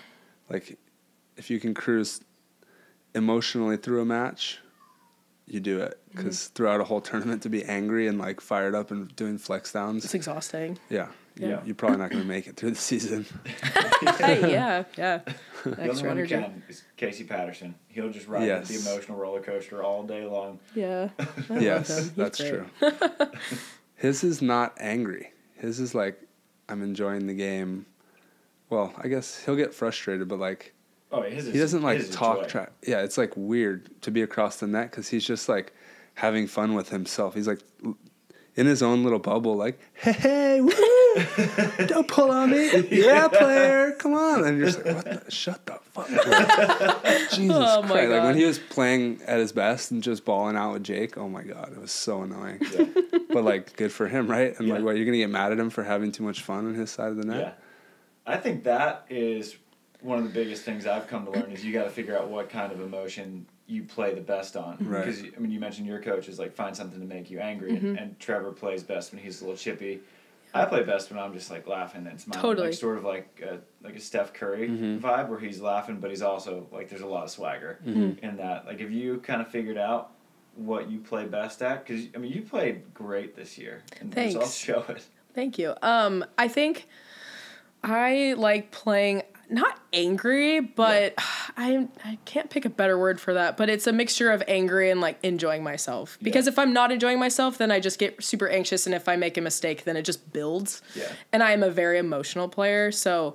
Like, 0.49 0.79
if 1.37 1.51
you 1.51 1.61
can 1.61 1.75
cruise 1.75 2.21
emotionally 3.15 3.77
through 3.77 4.01
a 4.01 4.05
match, 4.05 4.59
you 5.47 5.61
do 5.61 5.81
it. 5.81 5.99
Because 6.15 6.49
throughout 6.49 6.81
a 6.81 6.85
whole 6.85 7.01
tournament, 7.01 7.43
to 7.43 7.49
be 7.49 7.65
angry 7.65 8.07
and 8.07 8.19
like 8.19 8.41
fired 8.41 8.75
up 8.75 8.91
and 8.91 9.15
doing 9.17 9.39
flex 9.39 9.73
downs, 9.73 10.05
It's 10.05 10.15
exhausting. 10.15 10.79
yeah, 10.89 11.09
Yeah. 11.37 11.61
you're 11.65 11.75
probably 11.75 11.99
not 11.99 12.11
going 12.11 12.23
to 12.23 12.29
make 12.29 12.47
it 12.47 12.57
through 12.57 12.71
the 12.71 12.77
season. 12.77 13.25
yeah, 14.03 14.85
yeah. 14.99 15.21
The 15.65 15.71
only 15.79 15.91
Extra 15.91 16.09
one 16.09 16.17
who 16.19 16.27
can 16.27 16.63
is 16.69 16.83
Casey 16.97 17.25
Patterson. 17.25 17.75
He'll 17.89 18.11
just 18.11 18.29
ride 18.29 18.47
Yes. 18.47 18.69
the 18.69 18.77
emotional 18.91 19.17
roller 19.19 19.41
coaster 19.41 19.83
all 19.83 20.03
day 20.03 20.25
long. 20.27 20.59
Yeah. 20.75 21.09
I 21.19 21.23
love 21.49 21.63
yes. 21.63 21.89
He's 21.89 22.13
that's 22.13 22.39
great. 22.41 22.65
true. 22.81 22.91
His 23.97 24.25
is 24.25 24.43
not 24.43 24.75
angry. 24.79 25.33
His 25.55 25.79
is 25.81 25.95
like, 25.95 26.21
I'm 26.69 26.83
enjoying 26.83 27.27
the 27.27 27.35
game. 27.35 27.87
Well, 28.69 28.93
I 28.99 29.09
guess 29.09 29.43
he'll 29.45 29.57
get 29.57 29.73
frustrated, 29.75 30.29
but 30.29 30.39
like, 30.39 30.75
Oh, 31.15 31.21
his 31.23 31.47
is, 31.47 31.53
he 31.53 31.59
doesn't 31.61 31.83
like 31.83 31.99
his 31.99 32.09
is 32.09 32.15
talk 32.17 32.41
joy. 32.43 32.47
track. 32.49 32.73
Yeah, 32.87 33.03
it's 33.03 33.19
like 33.19 33.33
weird 33.37 33.91
to 34.03 34.11
be 34.11 34.23
across 34.23 34.57
the 34.61 34.67
net 34.67 34.91
because 34.91 35.09
he's 35.09 35.27
just 35.27 35.47
like 35.49 35.75
having 36.15 36.47
fun 36.47 36.75
with 36.75 36.89
himself. 36.89 37.35
He's 37.35 37.47
like 37.47 37.61
in 38.57 38.67
his 38.67 38.83
own 38.83 39.03
little 39.05 39.19
bubble, 39.19 39.55
like, 39.57 39.79
hey, 39.93 40.13
hey 40.13 40.61
woo, 40.63 40.71
don't 41.87 42.09
pull 42.09 42.31
on 42.31 42.51
me, 42.51 42.71
yeah, 42.91 43.29
player, 43.29 43.93
come 43.93 44.15
on, 44.15 44.45
and 44.45 44.59
you're 44.59 44.67
just 44.67 44.85
like, 44.85 44.95
what? 44.97 45.25
The, 45.25 45.31
shut 45.31 45.65
the 45.67 45.75
fuck. 45.93 46.11
up. 46.11 47.05
Jesus 47.33 47.57
Oh 47.57 47.83
Christ! 47.87 48.11
Like 48.11 48.23
when 48.23 48.37
he 48.37 48.45
was 48.45 48.59
playing 48.59 49.21
at 49.27 49.39
his 49.39 49.53
best 49.53 49.91
and 49.91 50.03
just 50.03 50.25
balling 50.25 50.57
out 50.57 50.73
with 50.75 50.85
Jake, 50.85 51.17
oh 51.19 51.29
my 51.29 51.43
god, 51.43 51.73
it 51.73 51.81
was 51.81 51.93
so 51.93 52.23
annoying. 52.23 52.61
Yeah. 52.73 52.87
but 53.31 53.45
like, 53.45 53.77
good 53.77 53.93
for 53.93 54.09
him, 54.09 54.27
right? 54.29 54.59
And 54.59 54.69
like, 54.69 54.79
Yeah. 54.79 54.85
what 54.85 54.97
you're 54.97 55.05
gonna 55.05 55.17
get 55.19 55.31
mad 55.31 55.53
at 55.53 55.59
him 55.59 55.71
for 55.71 55.83
having 55.83 56.13
too 56.13 56.23
much 56.23 56.43
fun 56.43 56.67
on 56.67 56.75
his 56.75 56.91
side 56.91 57.09
of 57.09 57.17
the 57.17 57.25
net? 57.27 57.41
Yeah. 57.41 57.53
I 58.33 58.37
think 58.37 58.65
that 58.65 59.05
is 59.11 59.57
one 60.01 60.19
of 60.19 60.25
the 60.25 60.31
biggest 60.31 60.63
things 60.65 60.87
I've 60.87 61.07
come 61.07 61.25
to 61.27 61.31
learn 61.33 61.51
is 61.53 61.65
you 61.65 61.73
got 61.73 61.85
to 61.85 61.91
figure 61.91 62.17
out 62.19 62.29
what 62.29 62.49
kind 62.51 62.73
of 62.73 62.81
emotion 62.81 63.47
you 63.67 63.85
play 63.85 64.13
the 64.15 64.21
best 64.21 64.57
on. 64.57 64.77
Right. 64.81 65.05
Because 65.07 65.23
I 65.37 65.39
mean, 65.41 65.51
you 65.53 65.61
mentioned 65.61 65.87
your 65.87 66.01
coach 66.01 66.29
is 66.29 66.39
like 66.39 66.53
find 66.53 66.77
something 66.77 66.99
to 67.01 67.07
make 67.07 67.31
you 67.31 67.39
angry, 67.41 67.73
Mm-hmm. 67.73 67.87
and, 67.87 67.99
and 67.99 68.19
Trevor 68.21 68.51
plays 68.53 68.83
best 68.83 69.13
when 69.13 69.23
he's 69.23 69.41
a 69.41 69.45
little 69.45 69.57
chippy. 69.57 70.01
I 70.55 70.65
play 70.67 70.83
best 70.83 71.11
when 71.11 71.19
I'm 71.19 71.33
just 71.33 71.51
like 71.51 71.67
laughing 71.67 72.07
and 72.07 72.21
smiling, 72.21 72.43
Totally. 72.43 72.69
like 72.69 72.77
sort 72.79 72.99
of 72.99 73.05
like 73.05 73.43
a, 73.43 73.59
like 73.85 73.97
a 73.97 74.01
Steph 74.01 74.33
Curry 74.35 74.69
Mm-hmm. 74.69 74.99
vibe 75.05 75.29
where 75.29 75.39
he's 75.39 75.61
laughing, 75.61 75.99
but 75.99 76.11
he's 76.11 76.23
also 76.23 76.67
like 76.73 76.89
there's 76.89 77.01
a 77.03 77.07
lot 77.07 77.25
of 77.25 77.31
swagger 77.31 77.79
Mm-hmm. 77.87 78.25
in 78.25 78.37
that. 78.37 78.67
Like 78.67 78.81
if 78.81 78.91
you 78.91 79.19
kind 79.19 79.41
of 79.41 79.49
figured 79.49 79.79
out 79.79 80.11
what 80.55 80.91
you 80.91 80.99
play 80.99 81.25
best 81.25 81.63
at, 81.63 81.87
because 81.87 82.07
I 82.15 82.19
mean 82.19 82.33
you 82.33 82.43
played 82.43 82.93
great 82.93 83.35
this 83.35 83.57
year, 83.57 83.83
and 84.01 84.11
the 84.11 84.15
Thanks. 84.15 84.35
results 84.35 84.57
show 84.57 84.85
it. 84.89 85.03
Thank 85.35 85.59
you. 85.59 85.75
Um, 85.81 86.25
I 86.37 86.49
think 86.49 86.87
I 87.83 88.35
like 88.37 88.71
playing 88.71 89.23
not 89.53 89.79
angry, 89.93 90.61
but 90.61 91.15
I 91.57 91.89
I 92.05 92.19
can't 92.25 92.51
pick 92.51 92.65
a 92.65 92.71
better 92.71 92.99
word 92.99 93.21
for 93.21 93.35
that. 93.35 93.57
But 93.57 93.69
it's 93.69 93.87
a 93.87 93.93
mixture 93.93 94.31
of 94.31 94.43
angry 94.49 94.91
and 94.91 95.01
like 95.01 95.19
enjoying 95.23 95.63
myself. 95.63 96.19
Because 96.23 96.47
if 96.47 96.59
I'm 96.59 96.73
not 96.73 96.91
enjoying 96.91 97.19
myself, 97.19 97.59
then 97.59 97.71
I 97.71 97.81
just 97.81 97.99
get 97.99 98.23
super 98.23 98.49
anxious, 98.49 98.87
and 98.87 98.95
if 98.95 99.09
I 99.09 99.17
make 99.17 99.37
a 99.37 99.41
mistake, 99.41 99.85
then 99.85 99.97
it 99.97 100.03
just 100.03 100.33
builds. 100.33 100.83
Yeah. 100.95 101.13
And 101.33 101.43
I 101.43 101.53
am 101.53 101.63
a 101.63 101.71
very 101.71 101.99
emotional 101.99 102.49
player, 102.49 102.91
so 102.91 103.35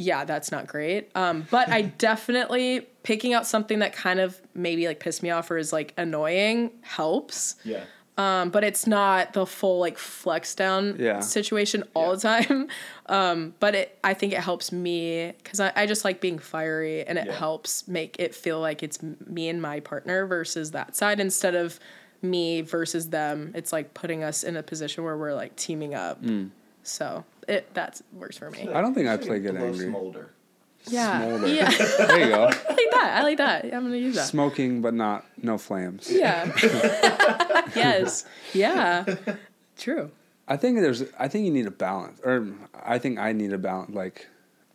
yeah, 0.00 0.24
that's 0.24 0.52
not 0.52 0.68
great. 0.68 1.10
Um, 1.16 1.46
but 1.50 1.68
I 1.68 1.82
definitely 1.98 2.86
picking 3.02 3.34
out 3.34 3.46
something 3.46 3.80
that 3.80 3.92
kind 3.92 4.20
of 4.20 4.40
maybe 4.54 4.86
like 4.86 5.00
pissed 5.00 5.22
me 5.22 5.30
off 5.30 5.50
or 5.50 5.58
is 5.58 5.72
like 5.72 5.92
annoying 5.96 6.70
helps 6.82 7.56
Yeah. 7.64 7.82
Um, 8.18 8.50
but 8.50 8.64
it's 8.64 8.86
not 8.86 9.32
the 9.32 9.46
full 9.46 9.78
like 9.78 9.96
flex 9.96 10.54
down 10.54 10.96
Yeah. 10.98 11.20
situation 11.20 11.84
all 11.94 12.14
the 12.14 12.20
time. 12.20 12.68
Um, 13.10 13.54
but 13.58 13.74
it, 13.74 13.98
I 14.04 14.12
think 14.12 14.34
it 14.34 14.40
helps 14.40 14.70
me 14.70 15.32
because 15.42 15.60
I, 15.60 15.72
I 15.74 15.86
just 15.86 16.04
like 16.04 16.20
being 16.20 16.38
fiery, 16.38 17.06
and 17.06 17.16
it 17.16 17.24
Yeah. 17.26 17.32
helps 17.38 17.88
make 17.88 18.16
it 18.18 18.34
feel 18.34 18.60
like 18.60 18.82
it's 18.82 18.98
me 19.02 19.48
and 19.48 19.62
my 19.62 19.80
partner 19.80 20.26
versus 20.26 20.72
that 20.72 20.94
side 20.94 21.18
instead 21.18 21.54
of 21.54 21.80
me 22.20 22.60
versus 22.60 23.08
them. 23.08 23.52
It's 23.54 23.72
like 23.72 23.94
putting 23.94 24.22
us 24.24 24.44
in 24.44 24.58
a 24.58 24.62
position 24.62 25.04
where 25.04 25.16
we're 25.16 25.32
like 25.32 25.56
teaming 25.56 25.94
up. 25.94 26.22
Mm. 26.22 26.50
So 26.82 27.24
it 27.48 27.72
that 27.72 28.02
works 28.12 28.36
for 28.36 28.50
me. 28.50 28.68
I 28.68 28.82
don't 28.82 28.92
think 28.92 29.08
I 29.08 29.16
play 29.16 29.36
a 29.36 29.40
good 29.40 29.56
angry. 29.56 29.86
Smolder. 29.86 30.28
Yeah, 30.90 31.20
Smolder. 31.20 31.48
yeah, 31.48 31.70
There 32.06 32.20
you 32.20 32.28
go. 32.28 32.44
I 32.44 32.46
like 32.46 32.90
that. 32.90 33.12
I 33.18 33.22
like 33.22 33.38
that. 33.38 33.64
I'm 33.64 33.84
gonna 33.84 33.96
use 33.96 34.14
that. 34.16 34.26
Smoking, 34.26 34.80
but 34.82 34.94
not 34.94 35.24
no 35.42 35.58
flames. 35.58 36.10
Yeah. 36.10 36.50
yes. 37.74 38.24
Yeah. 38.52 39.04
True. 39.76 40.10
I 40.46 40.56
think 40.56 40.80
there's. 40.80 41.04
I 41.18 41.28
think 41.28 41.44
you 41.44 41.52
need 41.52 41.66
a 41.66 41.70
balance, 41.70 42.20
or 42.24 42.46
I 42.84 42.98
think 42.98 43.18
I 43.18 43.32
need 43.32 43.52
a 43.52 43.58
balance. 43.58 43.94
Like, 43.94 44.26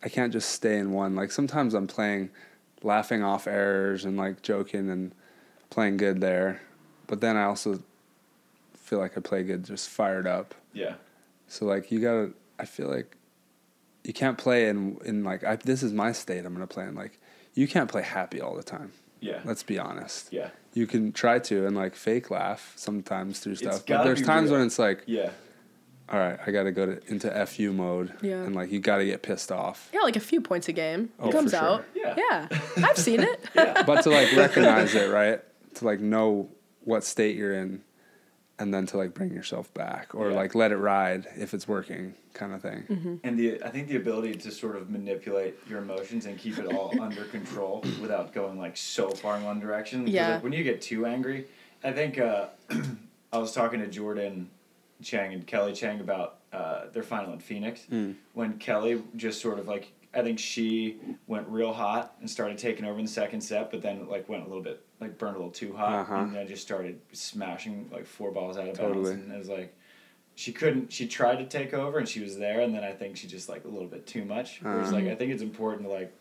I 0.03 0.09
can't 0.09 0.31
just 0.31 0.49
stay 0.49 0.77
in 0.77 0.91
one. 0.91 1.15
Like 1.15 1.31
sometimes 1.31 1.73
I'm 1.73 1.87
playing, 1.87 2.29
laughing 2.83 3.23
off 3.23 3.47
errors 3.47 4.05
and 4.05 4.15
like 4.17 4.41
joking 4.43 4.89
and 4.89 5.13
playing 5.69 5.97
good 5.97 6.21
there, 6.21 6.61
but 7.07 7.21
then 7.21 7.35
I 7.37 7.45
also 7.45 7.81
feel 8.75 8.99
like 8.99 9.17
I 9.17 9.21
play 9.21 9.41
good 9.43 9.63
just 9.65 9.89
fired 9.89 10.27
up. 10.27 10.53
Yeah. 10.73 10.95
So 11.47 11.65
like 11.65 11.91
you 11.91 11.99
gotta. 11.99 12.31
I 12.59 12.65
feel 12.65 12.87
like 12.87 13.17
you 14.03 14.13
can't 14.13 14.37
play 14.37 14.67
in 14.69 14.97
in 15.05 15.23
like 15.23 15.43
I, 15.43 15.55
this 15.57 15.83
is 15.83 15.93
my 15.93 16.11
state. 16.11 16.45
I'm 16.45 16.53
gonna 16.53 16.67
play 16.67 16.85
in 16.85 16.95
like 16.95 17.19
you 17.53 17.67
can't 17.67 17.89
play 17.89 18.01
happy 18.01 18.41
all 18.41 18.55
the 18.55 18.63
time. 18.63 18.91
Yeah. 19.19 19.39
Let's 19.45 19.63
be 19.63 19.79
honest. 19.79 20.33
Yeah. 20.33 20.49
You 20.73 20.85
can 20.87 21.11
try 21.13 21.39
to 21.39 21.65
and 21.65 21.75
like 21.75 21.95
fake 21.95 22.29
laugh 22.31 22.73
sometimes 22.75 23.39
through 23.39 23.55
stuff, 23.55 23.85
but 23.85 24.03
there's 24.03 24.19
be 24.19 24.25
times 24.25 24.49
real. 24.49 24.59
when 24.59 24.67
it's 24.67 24.77
like 24.79 25.03
Yeah. 25.05 25.29
all 26.09 26.19
right, 26.19 26.37
I 26.45 26.51
got 26.51 26.63
to 26.63 26.71
go 26.73 26.85
to 26.87 27.07
into 27.11 27.45
fu 27.45 27.71
mode, 27.71 28.11
Yeah. 28.21 28.43
and 28.43 28.53
like 28.55 28.71
you 28.71 28.79
got 28.79 28.97
to 28.97 29.05
get 29.05 29.21
pissed 29.21 29.51
off. 29.51 29.89
Yeah, 29.93 30.01
like 30.01 30.17
a 30.17 30.19
few 30.19 30.41
points 30.41 30.67
a 30.67 30.73
game 30.73 31.09
Oh, 31.19 31.31
comes 31.31 31.51
for 31.51 31.57
sure. 31.57 31.65
out. 31.65 31.85
Yeah. 31.95 32.15
Yeah, 32.17 32.47
I've 32.77 32.97
seen 32.97 33.21
it. 33.21 33.39
but 33.55 34.01
to 34.03 34.09
like 34.09 34.31
recognize 34.35 34.93
it, 34.95 35.09
right? 35.09 35.39
To 35.75 35.85
like 35.85 36.01
know 36.01 36.49
what 36.83 37.05
state 37.05 37.37
you're 37.37 37.53
in, 37.53 37.81
and 38.59 38.73
then 38.73 38.85
to 38.87 38.97
like 38.97 39.13
bring 39.13 39.33
yourself 39.33 39.73
back, 39.73 40.13
or 40.13 40.29
Yeah. 40.29 40.35
like 40.35 40.55
let 40.55 40.71
it 40.71 40.77
ride 40.77 41.27
if 41.35 41.53
it's 41.53 41.67
working, 41.67 42.13
kind 42.33 42.53
of 42.53 42.61
thing. 42.61 42.83
Mm-hmm. 42.89 43.15
And 43.23 43.37
the 43.39 43.61
I 43.63 43.69
think 43.69 43.87
the 43.87 43.95
ability 43.97 44.35
to 44.35 44.51
sort 44.51 44.75
of 44.75 44.89
manipulate 44.89 45.55
your 45.67 45.79
emotions 45.79 46.25
and 46.25 46.37
keep 46.37 46.57
it 46.59 46.67
all 46.67 46.93
under 47.01 47.23
control 47.25 47.83
without 48.01 48.33
going 48.33 48.57
like 48.59 48.77
so 48.77 49.09
far 49.09 49.37
in 49.37 49.43
one 49.43 49.59
direction 49.59 50.07
Yeah. 50.07 50.35
Like, 50.35 50.43
when 50.43 50.53
you 50.53 50.63
get 50.63 50.81
too 50.81 51.05
angry, 51.05 51.47
I 51.83 51.91
think 51.91 52.19
uh, 52.19 52.47
I 53.33 53.37
was 53.37 53.51
talking 53.53 53.79
to 53.79 53.87
Jordan 53.87 54.49
Chang 55.01 55.33
and 55.33 55.45
Kelly 55.45 55.73
Cheng 55.73 55.99
about 55.99 56.37
uh, 56.53 56.85
their 56.93 57.03
final 57.03 57.33
in 57.33 57.39
Phoenix 57.39 57.87
when 58.33 58.57
Kelly 58.59 59.01
just 59.15 59.41
sort 59.41 59.57
of 59.59 59.67
like 59.67 59.91
I 60.15 60.21
think 60.21 60.37
she 60.37 60.99
went 61.25 61.47
real 61.47 61.73
hot 61.73 62.13
and 62.19 62.29
started 62.29 62.59
taking 62.59 62.85
over 62.85 62.99
in 62.99 63.05
the 63.05 63.11
second 63.11 63.41
set, 63.41 63.71
but 63.71 63.81
then 63.81 64.07
like 64.07 64.29
went 64.29 64.43
a 64.43 64.47
little 64.47 64.61
bit 64.61 64.85
like 65.03 65.17
burned 65.17 65.35
a 65.35 65.39
little 65.39 65.51
too 65.51 65.73
hot 65.73 65.93
Uh-huh. 66.01 66.15
and 66.15 66.35
then 66.35 66.47
just 66.47 66.61
started 66.63 66.99
smashing 67.11 67.89
like 67.91 68.05
four 68.05 68.31
balls 68.31 68.57
out 68.57 68.67
of 68.67 68.75
Totally. 68.77 69.11
bounds 69.11 69.23
and 69.25 69.31
it 69.31 69.37
was 69.37 69.49
like 69.49 69.75
she 70.35 70.51
couldn't 70.51 70.91
she 70.91 71.07
tried 71.07 71.35
to 71.37 71.45
take 71.45 71.73
over 71.73 71.99
and 71.99 72.07
she 72.09 72.19
was 72.21 72.37
there 72.37 72.61
and 72.61 72.73
then 72.73 72.83
i 72.83 72.91
think 72.91 73.15
she 73.17 73.27
just 73.27 73.47
like 73.49 73.65
a 73.65 73.67
little 73.67 73.87
bit 73.87 74.07
too 74.07 74.25
much 74.25 74.59
whereas 74.61 74.87
Uh-huh. 74.87 74.95
like 74.97 75.07
i 75.07 75.15
think 75.15 75.31
it's 75.31 75.43
important 75.43 75.83
to 75.83 75.89
like 75.93 76.11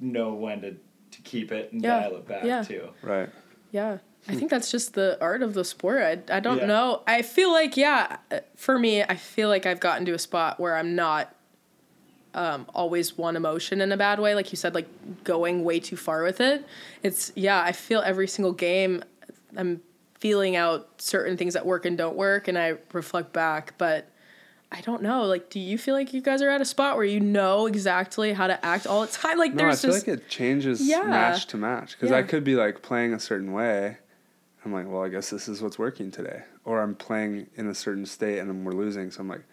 know 0.00 0.34
when 0.34 0.60
to 0.60 0.76
to 1.10 1.22
keep 1.22 1.50
it 1.52 1.72
and 1.72 1.82
Yeah. 1.82 2.00
dial 2.00 2.16
it 2.16 2.28
back 2.28 2.44
Yeah. 2.44 2.62
too 2.62 2.90
Right. 3.02 3.30
Yeah. 3.72 3.98
I 4.28 4.34
think 4.34 4.50
that's 4.50 4.70
just 4.70 4.92
the 4.94 5.16
art 5.22 5.42
of 5.42 5.54
the 5.54 5.64
sport. 5.64 6.02
I, 6.02 6.36
I 6.36 6.40
don't 6.40 6.58
Yeah. 6.58 6.66
know. 6.66 7.02
I 7.06 7.22
feel 7.22 7.50
like, 7.50 7.76
yeah, 7.78 8.16
for 8.56 8.78
me, 8.78 9.02
I 9.02 9.14
feel 9.14 9.48
like 9.48 9.64
I've 9.64 9.80
gotten 9.80 10.04
to 10.06 10.12
a 10.12 10.18
spot 10.18 10.58
where 10.60 10.76
I'm 10.76 10.94
not 10.94 11.34
um, 12.38 12.66
always 12.72 13.18
one 13.18 13.34
emotion 13.36 13.80
in 13.80 13.90
a 13.90 13.96
bad 13.96 14.20
way. 14.20 14.34
Like 14.34 14.52
you 14.52 14.56
said, 14.56 14.72
like 14.74 14.86
going 15.24 15.64
way 15.64 15.80
too 15.80 15.96
far 15.96 16.22
with 16.22 16.40
it. 16.40 16.64
It's, 17.02 17.32
yeah, 17.34 17.60
I 17.62 17.72
feel 17.72 18.00
every 18.00 18.28
single 18.28 18.52
game 18.52 19.02
I'm 19.56 19.80
feeling 20.20 20.54
out 20.54 20.88
certain 20.98 21.36
things 21.36 21.54
that 21.54 21.66
work 21.66 21.84
and 21.84 21.98
don't 21.98 22.16
work 22.16 22.46
and 22.48 22.56
I 22.56 22.74
reflect 22.92 23.32
back. 23.32 23.74
But 23.76 24.08
I 24.70 24.80
don't 24.82 25.02
know. 25.02 25.24
Like, 25.24 25.50
do 25.50 25.58
you 25.58 25.78
feel 25.78 25.94
like 25.94 26.12
you 26.14 26.20
guys 26.20 26.40
are 26.42 26.48
at 26.50 26.60
a 26.60 26.64
spot 26.64 26.94
where 26.96 27.04
you 27.04 27.18
know 27.20 27.66
exactly 27.66 28.32
how 28.32 28.46
to 28.46 28.64
act 28.64 28.86
all 28.86 29.00
the 29.00 29.08
time? 29.10 29.38
Like, 29.44 29.54
No, 29.54 29.64
I 29.64 29.66
there's 29.68 29.80
feel 29.80 29.92
just. 29.92 30.06
like 30.06 30.18
it 30.18 30.28
changes 30.28 30.80
Yeah. 30.80 31.02
match 31.02 31.46
to 31.48 31.56
match 31.56 31.96
because 31.96 32.12
I 32.12 32.22
could 32.22 32.44
be 32.44 32.54
like 32.54 32.82
playing 32.82 33.14
a 33.14 33.18
certain 33.20 33.52
way. 33.52 33.96
I'm 34.64 34.72
like, 34.72 34.86
well, 34.88 35.02
I 35.02 35.08
guess 35.08 35.30
this 35.30 35.48
is 35.48 35.62
what's 35.62 35.78
working 35.78 36.10
today, 36.10 36.42
or 36.64 36.82
I'm 36.82 36.94
playing 36.94 37.46
in 37.56 37.66
a 37.68 37.74
certain 37.74 38.04
state 38.06 38.38
and 38.38 38.48
then 38.50 38.64
we're 38.64 38.72
losing, 38.72 39.10
so 39.10 39.20
I'm 39.20 39.28
like, 39.28 39.44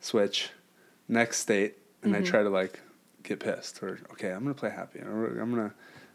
switch, 0.00 0.50
next 1.08 1.38
state, 1.38 1.76
and 2.02 2.12
Mm-hmm. 2.14 2.22
I 2.24 2.26
try 2.26 2.42
to 2.42 2.50
like 2.50 2.80
get 3.22 3.40
pissed 3.40 3.82
or 3.82 4.00
okay, 4.12 4.30
I'm 4.30 4.42
gonna 4.42 4.54
play 4.54 4.70
happy, 4.70 4.98
or 5.00 5.40
I'm 5.40 5.50
gonna, 5.50 5.72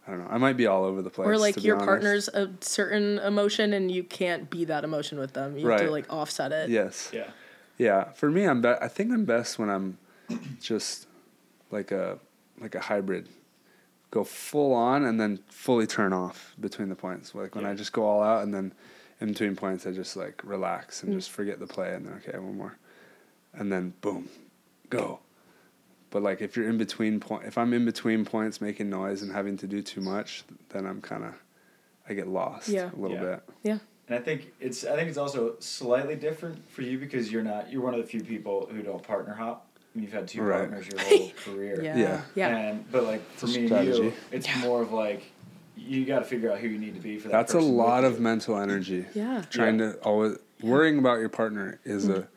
I 0.08 0.12
don't 0.12 0.20
know, 0.24 0.30
I 0.30 0.38
might 0.38 0.58
be 0.58 0.68
all 0.68 0.84
over 0.84 1.02
the 1.02 1.10
place. 1.10 1.28
or 1.28 1.38
like 1.38 1.56
to 1.56 1.62
be 1.62 1.68
your 1.68 1.76
honest. 1.78 1.88
partner's 1.88 2.28
a 2.30 2.50
certain 2.62 3.20
emotion 3.20 3.74
and 3.74 3.90
you 3.92 4.04
can't 4.04 4.50
be 4.50 4.66
that 4.66 4.84
emotion 4.84 5.18
with 5.20 5.34
them. 5.34 5.58
You 5.58 5.68
have 5.70 5.82
to 5.82 5.92
like 5.92 6.12
offset 6.12 6.52
it. 6.52 6.70
Yes. 6.70 7.10
yeah 7.14 7.30
Yeah, 7.78 8.12
for 8.14 8.30
me, 8.30 8.46
I'm. 8.46 8.62
Be- 8.62 8.70
I 8.82 8.88
think 8.88 9.12
I'm 9.12 9.26
best 9.26 9.58
when 9.60 9.70
I'm 9.70 9.98
just 10.62 11.08
like 11.72 11.92
a 11.92 12.20
like 12.60 12.76
a 12.76 12.80
hybrid. 12.82 13.30
Go 14.10 14.24
full 14.24 14.74
on 14.74 15.04
and 15.06 15.20
then 15.20 15.40
fully 15.50 15.86
turn 15.86 16.14
off 16.14 16.56
between 16.60 16.88
the 16.90 16.96
points. 16.96 17.36
Like 17.36 17.56
when 17.56 17.66
I 17.66 17.74
just 17.74 17.92
go 17.94 18.06
all 18.06 18.24
out 18.24 18.44
and 18.44 18.54
then 18.54 18.74
in 19.20 19.30
between 19.30 19.56
points 19.56 19.86
I 19.86 19.92
just 19.92 20.16
like 20.16 20.42
relax 20.44 21.04
and 21.04 21.12
just 21.14 21.30
forget 21.32 21.60
the 21.60 21.68
play 21.68 21.94
and 21.94 22.06
then 22.06 22.14
okay 22.26 22.38
one 22.38 22.58
more, 22.58 22.78
and 23.54 23.72
then 23.72 23.94
boom, 24.02 24.30
go. 24.90 25.20
But 26.10 26.24
like 26.24 26.42
if 26.42 26.56
you're 26.56 26.70
in 26.70 26.78
between 26.78 27.20
point, 27.20 27.46
if 27.46 27.58
I'm 27.58 27.74
in 27.74 27.86
between 27.86 28.24
points 28.26 28.62
making 28.62 28.90
noise 28.90 29.22
and 29.22 29.32
having 29.32 29.58
to 29.58 29.68
do 29.68 29.82
too 29.82 30.02
much, 30.02 30.44
then 30.70 30.86
I'm 30.86 31.02
kind 31.02 31.24
of 31.26 31.34
I 32.10 32.14
get 32.14 32.28
lost 32.28 32.70
Yeah. 32.70 32.90
a 32.94 32.96
little 32.96 33.18
Yeah. 33.18 33.24
bit. 33.24 33.44
Yeah. 33.64 33.78
and 34.10 34.18
i 34.18 34.22
think 34.22 34.54
it's 34.62 34.86
i 34.86 34.96
think 34.96 35.10
it's 35.10 35.18
also 35.18 35.58
slightly 35.60 36.16
different 36.16 36.58
for 36.72 36.82
you 36.82 36.98
because 36.98 37.30
you're 37.30 37.44
not 37.44 37.70
you're 37.70 37.82
one 37.82 37.94
of 37.94 38.00
the 38.00 38.08
few 38.08 38.24
people 38.24 38.70
who 38.72 38.82
don't 38.82 39.04
partner 39.04 39.34
hop 39.34 39.68
and 39.94 40.02
you've 40.02 40.14
had 40.14 40.26
two 40.30 40.42
Right. 40.42 40.60
partners 40.60 40.88
your 40.88 41.02
whole 41.02 41.32
career 41.44 41.84
Yeah. 41.84 41.98
Yeah. 41.98 42.22
Yeah. 42.34 42.58
and 42.58 42.90
but 42.90 43.04
like 43.04 43.22
for 43.32 43.48
me 43.48 43.66
and 43.70 43.86
you 43.86 44.14
it's 44.32 44.48
more 44.60 44.82
of 44.82 44.94
like 44.94 45.24
you 45.76 46.06
got 46.06 46.20
to 46.20 46.26
figure 46.26 46.50
out 46.50 46.60
who 46.60 46.70
you 46.70 46.80
need 46.80 46.94
to 46.96 47.02
be 47.02 47.20
for 47.20 47.28
that 47.28 47.34
That's 47.34 47.52
a 47.54 47.58
person 47.58 47.72
with 47.76 47.86
lot 47.86 48.04
you. 48.04 48.08
of 48.08 48.20
mental 48.22 48.58
energy. 48.58 49.06
Yeah. 49.14 49.44
trying 49.50 49.78
Yeah. 49.80 49.92
to 49.92 49.98
always 50.00 50.38
worrying 50.64 51.00
about 51.00 51.20
your 51.20 51.28
partner 51.30 51.78
is 51.84 52.06
Mm-hmm. 52.08 52.22
a 52.22 52.28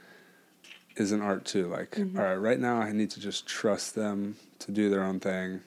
is 1.00 1.12
an 1.12 1.20
art 1.22 1.44
too 1.44 1.66
like 1.66 1.98
all 1.98 2.04
right 2.22 2.34
right 2.36 2.60
now 2.60 2.76
i 2.80 2.92
need 2.92 3.10
to 3.10 3.18
just 3.20 3.46
trust 3.46 3.94
them 3.94 4.36
to 4.58 4.70
do 4.70 4.90
their 4.90 5.02
own 5.02 5.18
thing 5.18 5.60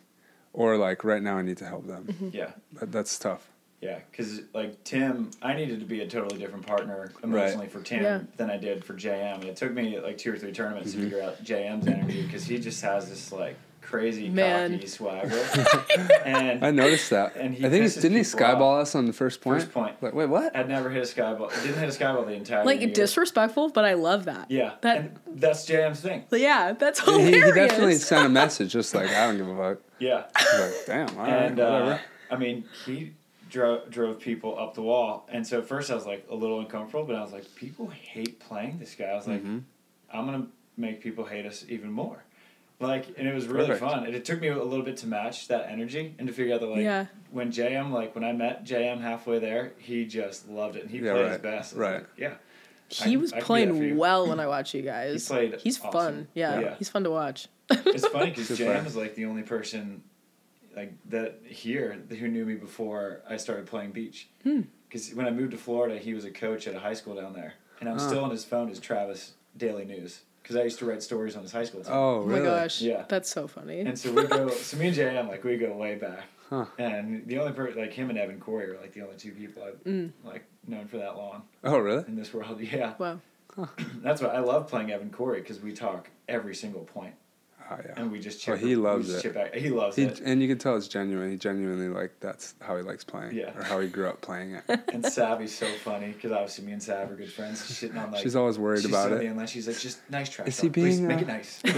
or 0.54 0.78
like 0.78 1.04
right 1.04 1.24
now 1.24 1.38
i 1.38 1.42
need 1.42 1.58
to 1.58 1.66
help 1.66 1.88
them 1.88 2.06
Mm-hmm. 2.08 2.30
yeah 2.32 2.52
that, 2.74 2.92
that's 2.92 3.18
tough 3.18 3.50
Yeah, 3.82 4.00
because 4.12 4.42
like 4.54 4.82
Tim, 4.86 5.32
I 5.42 5.54
needed 5.56 5.80
to 5.82 5.86
be 5.86 6.00
a 6.02 6.08
totally 6.08 6.40
different 6.40 6.66
partner 6.66 7.12
emotionally 7.24 7.68
for 7.68 7.82
Tim 7.82 8.02
Yeah. 8.04 8.20
than 8.38 8.50
I 8.50 8.56
did 8.58 8.86
for 8.86 8.94
JM. 8.94 9.36
And 9.42 9.44
it 9.46 9.58
took 9.58 9.74
me 9.74 10.00
like 10.00 10.18
two 10.18 10.32
or 10.34 10.38
three 10.38 10.54
tournaments 10.54 10.92
Mm-hmm. 10.92 11.02
to 11.02 11.10
figure 11.10 11.22
out 11.28 11.44
JM's 11.44 11.88
energy 11.88 12.22
because 12.26 12.46
he 12.46 12.60
just 12.60 12.82
has 12.82 13.10
this 13.10 13.32
like 13.34 13.58
crazy 13.94 14.30
Man. 14.30 14.74
cocky 14.76 14.88
swagger. 14.88 15.46
and 16.26 16.66
i 16.66 16.72
noticed 16.72 17.10
that 17.12 17.36
And 17.36 17.54
he 17.54 17.66
i 17.66 17.70
think 17.70 17.86
it's 17.86 17.96
didn't 17.96 18.18
he 18.18 18.24
people 18.24 18.40
skyball 18.40 18.82
us 18.82 18.96
on 18.96 19.06
the 19.06 19.14
first 19.14 19.42
point? 19.42 19.54
point 19.60 19.64
First 19.64 19.74
point. 19.74 20.04
like 20.04 20.14
wait 20.14 20.30
what 20.30 20.56
I'd 20.56 20.68
never 20.68 20.90
hit 20.90 21.04
a 21.04 21.06
skyball. 21.16 21.50
Didn't 21.64 21.80
hit 21.80 21.90
a 21.90 21.98
skyball 22.04 22.26
the 22.26 22.34
entire 22.34 22.60
time. 22.60 22.66
Like 22.66 22.82
year. 22.82 22.90
disrespectful, 22.94 23.70
but 23.70 23.86
I 23.86 23.94
love 23.94 24.26
that. 24.26 24.50
Yeah, 24.50 24.74
That 24.82 24.98
and 24.98 25.20
that's 25.36 25.70
JM's 25.70 26.00
thing. 26.02 26.24
yeah, 26.32 26.74
that's 26.74 27.00
he, 27.00 27.12
hilarious. 27.12 27.46
he 27.46 27.52
definitely 27.54 27.96
sent 28.12 28.26
a 28.26 28.30
message 28.30 28.72
just 28.72 28.94
like 28.96 29.10
i 29.10 29.28
don't 29.28 29.38
give 29.38 29.48
a 29.48 29.56
fuck 29.58 29.78
Yeah, 30.00 30.24
like 30.60 30.74
damn 30.88 31.10
all 31.18 31.24
right 31.26 31.30
and 31.46 31.60
uh, 31.60 31.70
whatever 31.72 32.02
I 32.32 32.36
mean 32.38 32.66
he 32.86 33.14
drove 33.50 33.90
drove 33.92 34.20
people 34.20 34.58
up 34.58 34.74
the 34.74 34.82
wall, 34.82 35.28
and 35.32 35.46
so 35.46 35.60
at 35.60 35.68
first 35.68 35.92
I 35.92 35.96
was 35.96 36.08
like 36.08 36.26
a 36.32 36.36
little 36.36 36.60
uncomfortable, 36.60 37.06
but 37.06 37.16
I 37.16 37.22
was 37.22 37.32
like, 37.32 37.46
people 37.54 37.88
hate 37.90 38.40
playing 38.40 38.80
this 38.80 38.96
guy. 38.96 39.06
I 39.06 39.16
was 39.16 39.28
like, 39.28 39.42
Mm-hmm. 39.44 39.60
I'm 40.12 40.26
gonna 40.26 40.48
make 40.78 41.02
people 41.02 41.26
hate 41.26 41.46
us 41.46 41.64
even 41.70 41.92
more. 41.92 42.24
Like, 42.80 43.08
and 43.18 43.28
it 43.28 43.34
was 43.34 43.48
really 43.48 43.68
Perfect. 43.68 43.80
fun. 43.92 44.06
And 44.06 44.14
it 44.16 44.26
took 44.26 44.42
me 44.42 44.50
a 44.50 44.62
little 44.62 44.84
bit 44.84 44.98
to 44.98 45.08
match 45.08 45.48
that 45.48 45.70
energy 45.70 46.16
and 46.18 46.28
to 46.28 46.34
figure 46.34 46.54
out 46.56 46.60
that 46.62 46.68
like 46.68 46.82
Yeah. 46.82 47.06
when 47.32 47.52
JM 47.52 47.92
like 47.92 48.14
when 48.16 48.24
I 48.24 48.34
met 48.34 48.66
JM 48.66 49.00
halfway 49.00 49.40
there, 49.40 49.74
he 49.78 50.06
just 50.06 50.50
loved 50.50 50.76
it. 50.76 50.82
and 50.84 50.92
He 50.92 50.98
Yeah, 51.00 51.14
played 51.14 51.22
right, 51.24 51.32
his 51.32 51.42
best. 51.42 51.76
Right. 51.76 51.94
like, 51.96 52.08
yeah. 52.18 52.34
he 52.90 53.14
I- 53.14 53.18
was 53.18 53.32
I 53.32 53.40
can 53.40 53.40
do 53.40 53.40
that 53.40 53.42
for 53.42 53.46
playing 53.46 53.98
well 53.98 54.28
when 54.28 54.40
I 54.40 54.48
watch 54.48 54.74
you 54.74 54.82
guys. 54.82 55.28
He 55.28 55.34
played 55.34 55.60
He's 55.62 55.80
awesome. 55.80 55.92
fun. 55.92 56.28
Yeah, 56.34 56.60
Yeah. 56.60 56.76
he's 56.76 56.90
fun 56.90 57.04
to 57.06 57.12
watch. 57.12 57.48
it's 57.70 58.06
funny 58.08 58.32
because 58.32 58.48
Good 58.50 58.58
Jam 58.58 58.68
player. 58.74 58.86
is 58.88 58.96
like 58.98 59.16
the 59.16 59.26
only 59.26 59.44
person 59.44 60.04
like 60.76 60.94
that 61.10 61.40
here 61.46 62.02
who 62.10 62.28
knew 62.28 62.44
me 62.46 62.56
before 62.56 63.22
I 63.30 63.38
started 63.38 63.68
playing 63.68 63.92
beach. 63.92 64.28
Hmm. 64.44 64.62
Because 64.90 65.14
when 65.14 65.26
I 65.26 65.32
moved 65.32 65.52
to 65.52 65.58
Florida, 65.58 65.98
he 65.98 66.14
was 66.14 66.26
a 66.26 66.32
coach 66.32 66.68
at 66.68 66.76
a 66.76 66.80
high 66.80 66.94
school 66.96 67.16
down 67.16 67.34
there, 67.34 67.54
and 67.80 67.88
I'm 67.88 67.96
Ah. 67.96 68.08
still 68.08 68.24
on 68.24 68.32
his 68.32 68.44
phone 68.44 68.70
as 68.70 68.80
Travis 68.80 69.34
Daily 69.56 69.86
News 69.86 70.22
because 70.44 70.56
I 70.58 70.64
used 70.64 70.78
to 70.80 70.86
write 70.86 71.02
stories 71.02 71.36
on 71.36 71.42
his 71.42 71.52
high 71.52 71.64
school 71.64 71.82
team. 71.82 71.94
oh 71.94 72.22
Oh 72.22 72.26
my 72.28 72.40
gosh, 72.40 72.82
Yeah. 72.82 73.06
that's 73.08 73.30
so 73.30 73.48
funny. 73.48 73.80
And 73.80 73.98
so 73.98 74.12
we 74.14 74.28
go. 74.28 74.50
So 74.70 74.78
me 74.78 74.88
and 74.90 74.96
JM 74.96 75.28
like 75.30 75.44
we 75.44 75.58
go 75.58 75.74
way 75.74 75.96
back. 75.96 76.26
Huh. 76.50 76.66
And 76.78 77.26
the 77.26 77.40
only 77.40 77.54
person 77.54 77.80
like 77.82 77.94
him 77.94 78.10
and 78.10 78.20
Evan 78.20 78.40
Cory 78.40 78.70
are 78.70 78.80
like 78.80 78.94
the 78.94 79.02
only 79.02 79.16
two 79.16 79.32
people 79.32 79.64
I've 79.64 79.84
Mm. 79.86 80.12
like 80.24 80.44
known 80.68 80.86
for 80.88 80.98
that 80.98 81.18
long 81.18 81.44
oh 81.64 81.78
really 81.80 82.04
in 82.08 82.16
this 82.16 82.34
world. 82.34 82.60
Yeah, 82.74 82.94
wow. 83.00 83.20
that's 84.04 84.22
why 84.22 84.30
I 84.30 84.40
love 84.40 84.68
playing 84.68 84.92
Evan 84.92 85.10
Cory 85.10 85.40
because 85.42 85.60
we 85.62 85.74
talk 85.74 86.10
every 86.28 86.56
single 86.56 86.82
point 86.84 87.14
oh 87.72 87.78
yeah 87.86 87.94
and 87.98 88.12
we 88.12 88.20
just 88.20 88.48
Oh, 88.50 88.56
he 88.56 88.66
we 88.68 88.76
loves 88.76 89.14
it. 89.14 89.22
Chip 89.22 89.34
back. 89.34 89.56
He 89.56 89.70
loves 89.70 89.96
he, 89.96 90.04
it. 90.04 90.20
and 90.20 90.42
you 90.42 90.48
can 90.48 90.58
tell 90.58 90.76
it's 90.76 90.88
genuine 90.88 91.32
he 91.32 91.38
genuinely 91.38 91.88
like 91.88 92.12
that's 92.20 92.56
how 92.62 92.76
he 92.78 92.84
likes 92.84 93.04
playing 93.04 93.36
Yeah. 93.36 93.58
or 93.58 93.64
how 93.64 93.80
he 93.80 93.88
grew 93.88 94.08
up 94.08 94.22
playing 94.22 94.56
it 94.56 94.64
And 94.94 95.06
Savvy's 95.06 95.56
so 95.56 95.68
funny 95.84 96.08
because 96.12 96.32
obviously 96.32 96.66
me 96.66 96.74
and 96.74 96.84
Sav 96.84 97.12
are 97.12 97.16
good 97.16 97.32
friends. 97.32 97.66
She's 97.66 97.78
sitting 97.78 97.98
on 97.98 98.12
like. 98.12 98.22
she's 98.22 98.36
always 98.36 98.60
worried 98.60 98.82
she's 98.82 98.90
about 98.90 99.12
it 99.12 99.20
the 99.20 99.28
end 99.28 99.50
She's 99.50 99.68
like, 99.68 99.78
just 99.78 100.00
nice 100.10 100.30
trash. 100.30 100.48
Is 100.48 100.60
he 100.60 100.68
talk. 100.68 100.74
Please 100.76 100.98
being, 100.98 101.08
make 101.08 101.20
uh, 101.20 101.22
it 101.22 101.28
nice? 101.28 101.62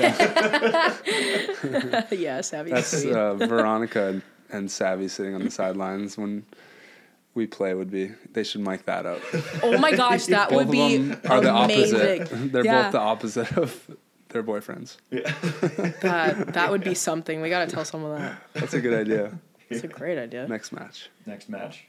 yeah, 2.12 2.42
Savvy's 2.42 2.74
That's 2.74 3.06
uh, 3.06 3.34
Veronica 3.36 4.08
and, 4.08 4.22
and 4.52 4.72
Savvy 4.72 5.08
sitting 5.08 5.36
on 5.36 5.44
the 5.44 5.52
sidelines 5.52 6.18
when 6.18 6.46
we 7.34 7.48
play 7.48 7.74
would 7.74 7.92
be. 7.92 8.12
They 8.32 8.44
should 8.44 8.62
mic 8.62 8.86
that 8.86 9.06
up. 9.06 9.20
oh 9.64 9.78
my 9.78 9.92
gosh, 9.92 10.26
that 10.28 10.50
Both 10.50 10.58
would 10.58 10.66
of 10.68 10.72
be 10.72 10.98
them 10.98 11.22
are 11.30 11.42
the 11.42 11.56
amazing. 11.56 12.22
opposite. 12.22 12.52
They're 12.52 12.66
Yeah. 12.66 12.84
both 12.84 12.92
the 12.94 13.00
opposite 13.00 13.58
of 13.58 13.98
their 14.36 14.44
boyfriends. 14.44 14.98
yeah. 15.10 15.34
That 16.02 16.54
that 16.54 16.70
would 16.72 16.84
be 16.84 16.94
something. 16.94 17.42
We 17.42 17.50
gotta 17.50 17.72
tell 17.72 17.86
someone 17.86 18.20
that. 18.20 18.38
That's 18.54 18.74
a 18.74 18.82
good 18.82 18.94
idea. 18.94 19.40
It's 19.70 19.84
a 19.84 19.88
great 19.88 20.20
idea. 20.20 20.48
Next 20.48 20.72
match. 20.72 21.10
Next 21.26 21.50
match, 21.50 21.88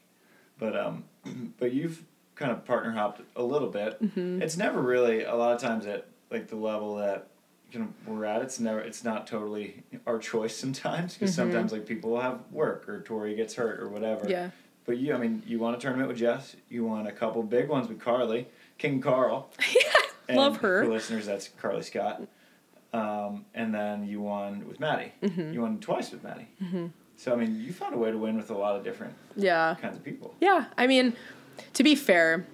but 0.59 0.75
um, 0.77 1.05
but 1.59 1.73
you've 1.75 2.03
kind 2.37 2.53
of 2.53 2.65
partner 2.65 2.93
hopped 2.93 3.21
a 3.35 3.43
little 3.43 3.69
bit. 3.69 4.03
Mm-hmm. 4.03 4.43
It's 4.43 4.57
never 4.57 4.81
really 4.81 5.25
a 5.25 5.35
lot 5.35 5.55
of 5.55 5.61
times 5.61 5.87
at 5.87 6.07
like 6.31 6.49
the 6.49 6.57
level 6.57 6.97
that 6.97 7.29
you 7.73 7.81
know 7.81 7.89
we're 8.07 8.25
at. 8.25 8.43
It's 8.43 8.59
never. 8.61 8.81
It's 8.81 9.05
not 9.05 9.27
totally 9.27 9.83
our 10.07 10.19
choice 10.19 10.57
sometimes 10.57 11.15
because 11.15 11.35
sometimes 11.35 11.73
like 11.73 11.85
people 11.87 12.13
will 12.13 12.21
have 12.21 12.41
work 12.53 12.89
or 12.89 13.03
Tori 13.03 13.35
gets 13.35 13.55
hurt 13.55 13.81
or 13.81 13.89
whatever. 13.89 14.23
Mm-hmm. 14.23 14.31
Yeah. 14.31 14.51
But 14.87 14.99
you, 14.99 15.13
I 15.15 15.19
mean, 15.19 15.43
you 15.45 15.59
won 15.59 15.75
a 15.75 15.79
tournament 15.79 16.09
with 16.09 16.19
Jess. 16.19 16.55
You 16.69 16.85
won 16.85 17.09
a 17.09 17.13
couple 17.13 17.43
big 17.43 17.69
ones 17.69 17.89
with 17.89 17.99
Carly, 18.01 18.47
King 18.79 19.01
Carl. 19.01 19.51
And 20.29 20.39
Love 20.39 20.57
her. 20.57 20.83
For 20.83 20.91
listeners, 20.91 21.25
that's 21.27 21.49
Carly 21.61 21.83
Scott. 21.83 22.21
Um, 22.97 23.45
and 23.55 23.75
then 23.75 24.07
you 24.07 24.21
won 24.21 24.67
with 24.69 24.81
Maddie. 24.81 25.13
Mm-hmm. 25.23 25.53
You 25.53 25.61
won 25.63 25.79
twice 25.81 26.11
with 26.13 26.23
Maddie. 26.25 26.49
So 27.17 27.33
I 27.33 27.37
mean, 27.37 27.61
you 27.61 27.73
found 27.73 27.95
a 27.95 27.99
way 27.99 28.11
to 28.11 28.19
win 28.19 28.37
with 28.37 28.51
a 28.51 28.55
lot 28.57 28.77
of 28.77 28.85
different 28.85 29.15
Yeah. 29.37 29.77
kinds 29.81 29.97
of 29.97 30.05
people. 30.05 30.35
Yeah, 30.41 30.67
I 30.77 30.87
mean, 30.87 31.15
to 31.75 31.83
be 31.83 31.95
fair, 31.95 32.47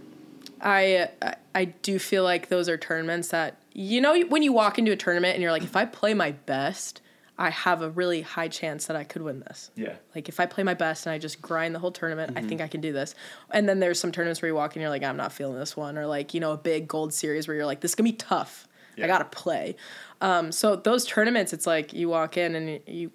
I 0.61 1.09
I- 1.21 1.35
I 1.55 1.65
do 1.67 1.99
feel 1.99 2.25
like 2.25 2.49
those 2.49 2.69
are 2.69 2.77
tournaments 2.79 3.29
that 3.29 3.57
you 3.73 4.01
know 4.01 4.19
when 4.29 4.43
you 4.43 4.53
walk 4.53 4.79
into 4.79 4.93
a 4.93 4.97
tournament 4.97 5.35
and 5.35 5.43
you're 5.43 5.53
like, 5.53 5.65
if 5.65 5.77
I 5.77 5.85
play 5.85 6.15
my 6.15 6.31
best, 6.33 7.01
I 7.39 7.51
have 7.51 7.83
a 7.83 7.91
really 7.91 8.21
high 8.23 8.49
chance 8.49 8.87
that 8.87 8.97
I 8.97 9.05
could 9.05 9.23
win 9.23 9.41
this. 9.41 9.71
Yeah. 9.75 9.95
Like 10.15 10.29
if 10.29 10.39
I 10.41 10.47
play 10.47 10.63
my 10.65 10.75
best 10.75 11.07
and 11.07 11.13
I 11.13 11.19
just 11.19 11.43
grind 11.43 11.75
the 11.75 11.79
whole 11.79 11.91
tournament, 11.93 12.35
Mm-hmm. 12.35 12.45
I 12.45 12.49
think 12.49 12.61
I 12.61 12.69
can 12.69 12.81
do 12.81 12.93
this. 12.93 13.15
And 13.51 13.69
then 13.69 13.81
there's 13.81 13.99
some 13.99 14.13
tournaments 14.13 14.41
where 14.43 14.49
you 14.49 14.55
walk 14.55 14.73
in 14.77 14.81
and 14.81 14.83
you're 14.83 14.91
like, 14.91 15.03
I'm 15.03 15.17
not 15.17 15.33
feeling 15.33 15.59
this 15.59 15.77
one, 15.77 15.99
or 15.99 16.07
like 16.07 16.35
you 16.35 16.41
know 16.41 16.53
a 16.53 16.57
big 16.57 16.87
gold 16.89 17.13
series 17.13 17.49
where 17.49 17.57
you're 17.57 17.67
like, 17.67 17.81
this 17.81 17.91
is 17.91 17.95
gonna 17.97 18.09
be 18.11 18.17
tough. 18.17 18.69
Yeah. 18.97 19.05
I 19.07 19.09
gotta 19.09 19.25
play. 19.25 19.77
Um, 20.23 20.53
so 20.53 20.77
those 20.77 21.05
tournaments, 21.05 21.53
it's 21.53 21.67
like 21.67 21.93
you 21.93 22.09
walk 22.09 22.37
in 22.39 22.55
and 22.55 22.81
you, 22.87 23.11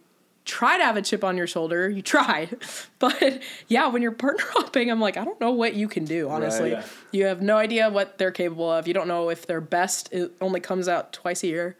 try 0.45 0.78
to 0.78 0.84
have 0.86 0.95
a 0.95 1.01
chip 1.01 1.24
on 1.26 1.36
your 1.36 1.47
shoulder. 1.47 1.89
You 1.89 2.01
try, 2.01 2.49
but 2.99 3.41
yeah, 3.68 3.88
when 3.88 4.01
you're 4.01 4.12
partner 4.14 4.45
hopping, 4.51 4.89
I'm 4.89 4.99
like, 5.01 5.18
I 5.18 5.26
don't 5.26 5.39
know 5.41 5.51
what 5.51 5.74
you 5.74 5.88
can 5.88 6.05
do. 6.05 6.30
Honestly, 6.30 6.72
yeah. 6.72 6.84
you 7.12 7.26
have 7.26 7.41
no 7.41 7.58
idea 7.58 7.89
what 7.89 8.18
they're 8.18 8.32
capable 8.32 8.72
of. 8.72 8.88
You 8.88 8.93
don't 8.93 9.08
know 9.08 9.30
if 9.30 9.47
their 9.47 9.60
best 9.62 10.14
it 10.14 10.32
only 10.39 10.60
comes 10.60 10.88
out 10.88 11.12
twice 11.14 11.43
a 11.43 11.47
year. 11.47 11.78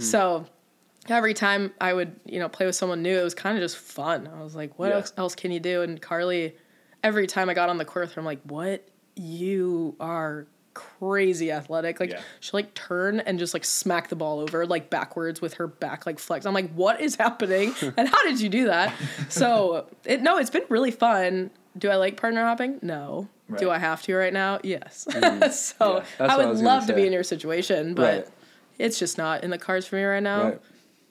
So 0.00 0.46
every 1.08 1.32
time 1.34 1.72
I 1.80 1.92
would, 1.92 2.18
you 2.24 2.38
know, 2.40 2.48
play 2.48 2.66
with 2.66 2.74
someone 2.74 3.02
new, 3.02 3.16
it 3.18 3.22
was 3.22 3.34
kind 3.34 3.56
of 3.56 3.62
just 3.62 3.76
fun. 3.76 4.26
I 4.26 4.42
was 4.42 4.56
like, 4.56 4.78
what 4.78 4.88
Yeah. 4.88 4.96
else, 4.96 5.12
else 5.16 5.34
can 5.36 5.50
you 5.52 5.60
do? 5.60 5.82
And 5.82 6.00
Carly, 6.02 6.56
every 7.04 7.26
time 7.28 7.48
I 7.48 7.54
got 7.54 7.68
on 7.68 7.78
the 7.78 7.84
court 7.84 8.06
with 8.06 8.14
her, 8.14 8.20
I'm 8.20 8.26
like, 8.26 8.40
what? 8.42 8.86
You 9.14 9.94
are 10.00 10.46
crazy 10.78 11.50
athletic. 11.50 11.98
Like 12.00 12.10
Yeah. 12.10 12.20
she 12.40 12.50
like 12.52 12.72
turn 12.74 13.20
and 13.20 13.38
just 13.38 13.52
like 13.54 13.64
smack 13.64 14.08
the 14.08 14.16
ball 14.16 14.40
over 14.40 14.64
like 14.66 14.90
backwards 14.90 15.40
with 15.40 15.54
her 15.54 15.66
back 15.66 16.06
like 16.06 16.18
flex. 16.18 16.46
I'm 16.46 16.54
like, 16.54 16.72
what 16.74 17.00
is 17.00 17.16
happening? 17.24 17.74
and 17.96 18.08
how 18.08 18.22
did 18.24 18.40
you 18.40 18.48
do 18.48 18.66
that? 18.66 18.94
so 19.28 19.86
it 20.04 20.22
no, 20.22 20.38
it's 20.38 20.50
been 20.50 20.62
really 20.68 20.90
fun. 20.90 21.50
Do 21.76 21.90
I 21.90 21.96
like 21.96 22.16
partner 22.16 22.44
hopping? 22.44 22.78
No. 22.82 23.28
Do 23.58 23.70
I 23.70 23.78
have 23.78 24.02
to 24.02 24.14
right 24.14 24.32
now? 24.32 24.60
Yes. 24.62 25.06
so 25.10 25.14
Yeah. 25.20 26.04
I 26.20 26.22
what 26.22 26.30
I 26.30 26.46
would 26.46 26.58
love 26.58 26.86
to 26.88 26.92
be 26.94 27.06
in 27.06 27.12
your 27.12 27.22
situation, 27.24 27.94
but 27.94 28.16
Right. 28.16 28.28
it's 28.78 28.98
just 28.98 29.16
not 29.18 29.42
in 29.44 29.50
the 29.50 29.58
cards 29.58 29.86
for 29.86 29.96
me 29.96 30.02
right 30.04 30.22
now. 30.22 30.42
Right. 30.44 30.60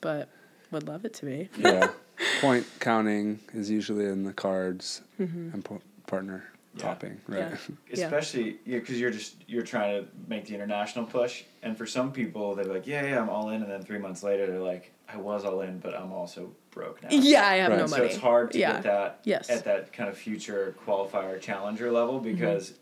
But 0.02 0.30
would 0.72 0.88
love 0.88 1.04
it 1.06 1.14
to 1.16 1.26
be. 1.26 1.50
Yeah. 1.58 1.90
Point 2.42 2.66
counting 2.80 3.40
is 3.54 3.70
usually 3.70 4.06
in 4.06 4.24
the 4.24 4.34
cards 4.34 5.02
Mm-hmm. 5.20 5.50
and 5.54 5.66
po- 5.66 5.82
partner 6.06 6.44
Yeah. 6.78 6.84
topping, 6.84 7.22
right? 7.28 7.52
Yeah. 7.90 8.04
Especially 8.06 8.58
yeah, 8.66 8.80
because 8.80 9.00
you're 9.00 9.12
just 9.12 9.36
you're 9.48 9.64
trying 9.64 10.04
to 10.04 10.10
make 10.28 10.46
the 10.46 10.54
international 10.56 11.06
push, 11.06 11.44
and 11.64 11.78
for 11.78 11.86
some 11.86 12.12
people 12.12 12.56
they're 12.56 12.66
like, 12.66 12.88
yeah, 12.88 13.06
yeah, 13.06 13.20
I'm 13.22 13.30
all 13.30 13.50
in, 13.50 13.62
and 13.64 13.72
then 13.72 13.82
three 13.84 14.00
months 14.00 14.24
later 14.24 14.48
they're 14.48 14.60
like, 14.60 14.92
I 15.12 15.18
was 15.18 15.46
all 15.46 15.62
in, 15.62 15.80
but 15.80 15.94
I'm 15.96 16.12
also 16.12 16.52
broke 16.72 17.02
now. 17.04 17.10
Yeah, 17.12 17.46
I 17.48 17.56
have 17.58 17.72
Right. 17.72 17.80
no 17.80 17.88
So 17.88 18.04
it's 18.04 18.18
hard 18.18 18.52
to 18.52 18.60
yeah. 18.60 18.74
get 18.74 18.84
that 18.84 19.20
Yes. 19.24 19.50
at 19.50 19.64
that 19.66 19.92
kind 19.94 20.10
of 20.10 20.18
future 20.18 20.76
qualifier 20.86 21.40
challenger 21.42 21.92
level 21.92 22.20
Mm-hmm. 22.20 22.32
because 22.34 22.74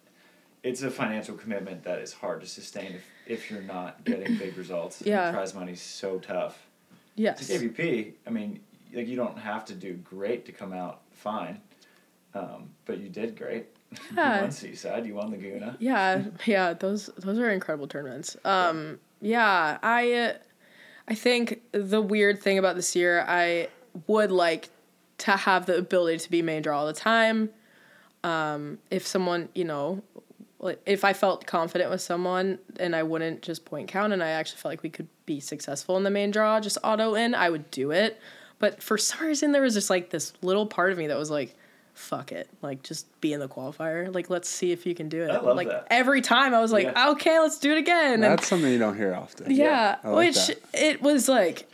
it's 0.64 0.82
a 0.82 0.90
financial 0.90 1.36
commitment 1.36 1.84
that 1.84 2.00
is 2.00 2.12
hard 2.12 2.42
to 2.42 2.48
sustain 2.48 2.94
if, 2.94 3.06
if 3.28 3.52
you're 3.52 3.62
not 3.62 4.04
getting 4.04 4.36
big 4.38 4.58
results. 4.64 5.00
And 5.02 5.08
Yeah. 5.10 5.32
prize 5.32 5.54
money's 5.54 5.82
so 5.82 6.18
tough. 6.20 6.66
Yes. 7.16 7.48
To 7.48 7.54
AVP, 7.54 8.14
I 8.26 8.30
mean, 8.32 8.60
like 8.94 9.08
you 9.08 9.16
don't 9.16 9.38
have 9.38 9.64
to 9.66 9.74
do 9.76 9.94
great 9.94 10.46
to 10.48 10.52
come 10.52 10.74
out 10.74 11.02
fine, 11.12 11.62
um, 12.34 12.70
but 12.86 12.98
you 13.00 13.10
did 13.10 13.38
great. 13.38 13.68
Yeah. 14.16 14.36
you 14.36 14.42
won 14.42 14.52
Seaside, 14.52 15.06
you 15.06 15.16
won 15.16 15.32
Laguna. 15.32 15.76
Yeah, 15.80 16.24
yeah, 16.46 16.74
those 16.74 17.08
those 17.18 17.40
are 17.40 17.50
incredible 17.50 17.88
tournaments. 17.88 18.38
Um, 18.46 19.00
yeah, 19.22 19.78
I 19.82 20.14
uh, 20.14 20.34
I 21.08 21.16
think 21.16 21.62
the 21.72 22.02
weird 22.02 22.42
thing 22.42 22.58
about 22.58 22.76
this 22.76 22.96
year, 22.96 23.24
I 23.28 23.70
would 24.08 24.32
like 24.32 24.70
to 25.20 25.32
have 25.32 25.66
the 25.66 25.78
ability 25.78 26.20
to 26.20 26.30
be 26.30 26.42
main 26.42 26.62
draw 26.62 26.80
all 26.80 26.88
the 26.88 26.94
time. 26.94 27.50
Um, 28.24 28.80
if 28.90 29.06
someone, 29.06 29.50
you 29.54 29.66
know, 29.66 30.02
like, 30.60 30.82
if 30.86 31.04
I 31.04 31.14
felt 31.14 31.46
confident 31.46 31.92
with 31.92 32.02
someone 32.02 32.60
and 32.80 32.96
I 32.96 33.04
wouldn't 33.04 33.44
just 33.44 33.66
point 33.66 33.88
count 33.88 34.14
and 34.14 34.24
I 34.24 34.30
actually 34.30 34.58
felt 34.58 34.72
like 34.72 34.84
we 34.84 34.90
could 34.90 35.08
be 35.26 35.40
successful 35.40 35.96
in 35.96 36.04
the 36.04 36.10
main 36.10 36.32
draw, 36.32 36.60
just 36.60 36.78
auto 36.84 37.14
in, 37.14 37.36
I 37.36 37.50
would 37.50 37.70
do 37.70 37.92
it. 37.92 38.20
But 38.58 38.82
for 38.82 38.98
some 38.98 39.28
reason, 39.28 39.52
there 39.52 39.62
was 39.62 39.76
just 39.76 39.90
like 39.90 40.10
this 40.10 40.34
little 40.42 40.66
part 40.66 40.92
of 40.92 40.98
me 40.98 41.08
that 41.08 41.18
was 41.18 41.30
like, 41.30 41.56
fuck 41.96 42.32
it. 42.32 42.48
Like, 42.62 42.84
just 42.84 43.08
be 43.22 43.34
in 43.34 43.40
the 43.40 43.48
qualifier. 43.50 44.14
Like, 44.14 44.30
let's 44.30 44.48
see 44.48 44.72
if 44.72 44.86
you 44.86 44.94
can 44.94 45.10
do 45.10 45.24
it. 45.24 45.32
I 45.32 45.40
love 45.40 45.56
like, 45.56 45.70
that. 45.70 45.88
every 45.90 46.22
time 46.22 46.54
I 46.54 46.60
was 46.62 46.72
like, 46.72 46.84
Yeah. 46.84 47.10
okay, 47.12 47.40
let's 47.40 47.58
do 47.58 47.72
it 47.72 47.78
again. 47.80 48.16
And 48.16 48.24
That's 48.24 48.48
something 48.48 48.72
you 48.72 48.78
don't 48.78 48.96
hear 48.96 49.16
often. 49.16 49.50
yeah, 49.50 49.98
I 50.04 50.10
like 50.10 50.28
which 50.28 50.48
that. 50.48 50.60
it 50.74 51.02
was 51.02 51.28
like 51.28 51.68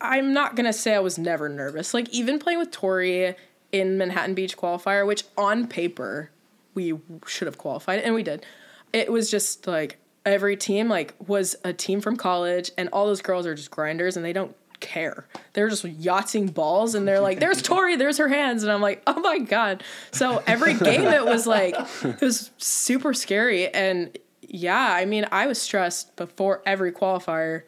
I'm 0.00 0.32
not 0.32 0.56
gonna 0.56 0.72
say 0.72 0.94
I 0.94 1.00
was 1.00 1.18
never 1.18 1.48
nervous. 1.50 1.92
Like 1.92 2.08
even 2.08 2.38
playing 2.38 2.58
with 2.58 2.70
Tori 2.70 3.34
in 3.70 3.98
Manhattan 3.98 4.34
Beach 4.34 4.56
qualifier, 4.56 5.06
which 5.06 5.24
on 5.36 5.66
paper 5.66 6.30
we 6.74 6.98
should 7.26 7.46
have 7.46 7.58
qualified 7.58 7.98
and 8.00 8.14
we 8.14 8.22
did. 8.22 8.46
It 8.92 9.12
was 9.12 9.30
just 9.30 9.66
like 9.66 9.98
every 10.24 10.56
team 10.56 10.88
like 10.88 11.14
was 11.26 11.56
a 11.64 11.72
team 11.72 12.00
from 12.00 12.16
college 12.16 12.70
and 12.78 12.88
all 12.92 13.06
those 13.06 13.20
girls 13.22 13.46
are 13.46 13.54
just 13.54 13.70
grinders 13.70 14.16
and 14.16 14.24
they 14.24 14.32
don't 14.32 14.54
care. 14.80 15.26
They're 15.52 15.68
just 15.68 15.84
yachting 15.84 16.46
balls 16.48 16.94
and 16.94 17.06
they're 17.06 17.20
like, 17.20 17.40
there's 17.40 17.62
Tori, 17.62 17.96
there's 17.96 18.18
her 18.18 18.28
hands. 18.28 18.62
And 18.62 18.72
I'm 18.72 18.80
like, 18.80 19.02
oh 19.06 19.20
my 19.20 19.38
God. 19.38 19.82
So 20.10 20.42
every 20.46 20.74
game 20.74 21.02
it 21.02 21.24
was 21.24 21.46
like, 21.46 21.74
it 22.02 22.20
was 22.20 22.50
super 22.58 23.14
scary. 23.14 23.68
And 23.68 24.16
yeah, 24.42 24.92
I 24.92 25.04
mean, 25.04 25.26
I 25.30 25.46
was 25.46 25.60
stressed 25.60 26.16
before 26.16 26.62
every 26.66 26.92
qualifier, 26.92 27.62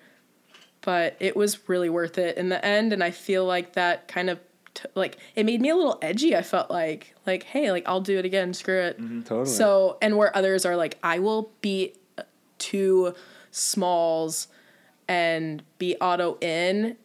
but 0.81 1.17
it 1.21 1.37
was 1.37 1.69
really 1.69 1.89
worth 1.89 2.19
it 2.19 2.37
in 2.37 2.49
the 2.49 2.65
end. 2.65 2.93
And 2.93 3.05
I 3.05 3.11
feel 3.11 3.45
like 3.45 3.75
that 3.75 4.09
kind 4.09 4.29
of 4.29 4.41
t- 4.75 4.89
like 4.95 5.19
it 5.37 5.47
made 5.47 5.61
me 5.61 5.69
a 5.69 5.77
little 5.77 5.99
edgy. 6.03 6.37
I 6.37 6.43
felt 6.43 6.71
like, 6.71 7.15
like, 7.27 7.45
hey, 7.45 7.71
like 7.71 7.85
I'll 7.87 8.01
do 8.01 8.19
it 8.19 8.25
again, 8.25 8.53
screw 8.53 8.81
it. 8.81 9.01
Mm-hmm. 9.01 9.23
Totally. 9.23 9.47
So, 9.47 9.99
and 10.03 10.17
where 10.17 10.37
others 10.37 10.67
are 10.67 10.77
like, 10.77 10.99
I 11.03 11.21
will 11.21 11.53
beat 11.61 11.99
uh, 12.19 12.23
two 12.59 13.15
smalls 13.51 14.49
and 15.09 15.63
be 15.79 15.97
auto 16.01 16.39
in 16.41 16.97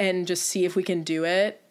and 0.00 0.26
just 0.26 0.46
see 0.46 0.64
if 0.64 0.74
we 0.74 0.82
can 0.82 1.04
do 1.04 1.24
it. 1.24 1.62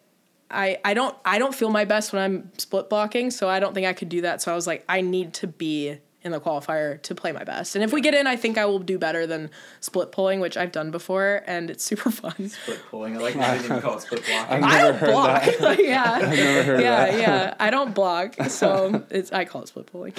I, 0.50 0.78
I 0.84 0.94
don't 0.94 1.16
I 1.24 1.38
don't 1.38 1.54
feel 1.54 1.70
my 1.70 1.84
best 1.84 2.12
when 2.12 2.22
I'm 2.22 2.50
split 2.58 2.88
blocking, 2.88 3.30
so 3.30 3.48
I 3.48 3.60
don't 3.60 3.74
think 3.74 3.86
I 3.86 3.92
could 3.92 4.08
do 4.08 4.22
that. 4.22 4.40
So 4.40 4.50
I 4.50 4.54
was 4.54 4.66
like, 4.66 4.84
I 4.88 5.00
need 5.00 5.34
to 5.34 5.46
be 5.46 5.98
in 6.22 6.32
the 6.32 6.40
qualifier 6.40 7.00
to 7.02 7.14
play 7.14 7.32
my 7.32 7.44
best. 7.44 7.74
And 7.74 7.82
if 7.82 7.92
we 7.92 8.00
get 8.00 8.14
in, 8.14 8.26
I 8.26 8.36
think 8.36 8.58
I 8.58 8.66
will 8.66 8.78
do 8.78 8.98
better 8.98 9.26
than 9.26 9.50
split 9.80 10.12
pulling, 10.12 10.38
which 10.38 10.56
I've 10.56 10.70
done 10.70 10.90
before, 10.90 11.42
and 11.46 11.70
it's 11.70 11.82
super 11.82 12.10
fun. 12.10 12.48
Split 12.48 12.80
pulling. 12.90 13.16
I 13.16 13.20
like 13.20 13.36
I 13.36 13.58
didn't 13.58 13.80
call 13.80 13.96
it 13.96 14.02
split 14.02 14.24
blocking. 14.26 14.56
I've 14.56 14.64
I 14.64 14.82
don't 14.82 14.96
heard 14.96 15.10
block. 15.10 15.42
that. 15.42 15.78
yeah. 15.84 16.18
never 16.18 16.62
heard 16.62 16.80
yeah, 16.80 17.06
that. 17.06 17.18
yeah. 17.18 17.54
I 17.58 17.70
don't 17.70 17.94
block, 17.94 18.34
so 18.48 19.04
it's 19.10 19.32
I 19.32 19.44
call 19.44 19.62
it 19.62 19.68
split 19.68 19.86
pulling. 19.86 20.12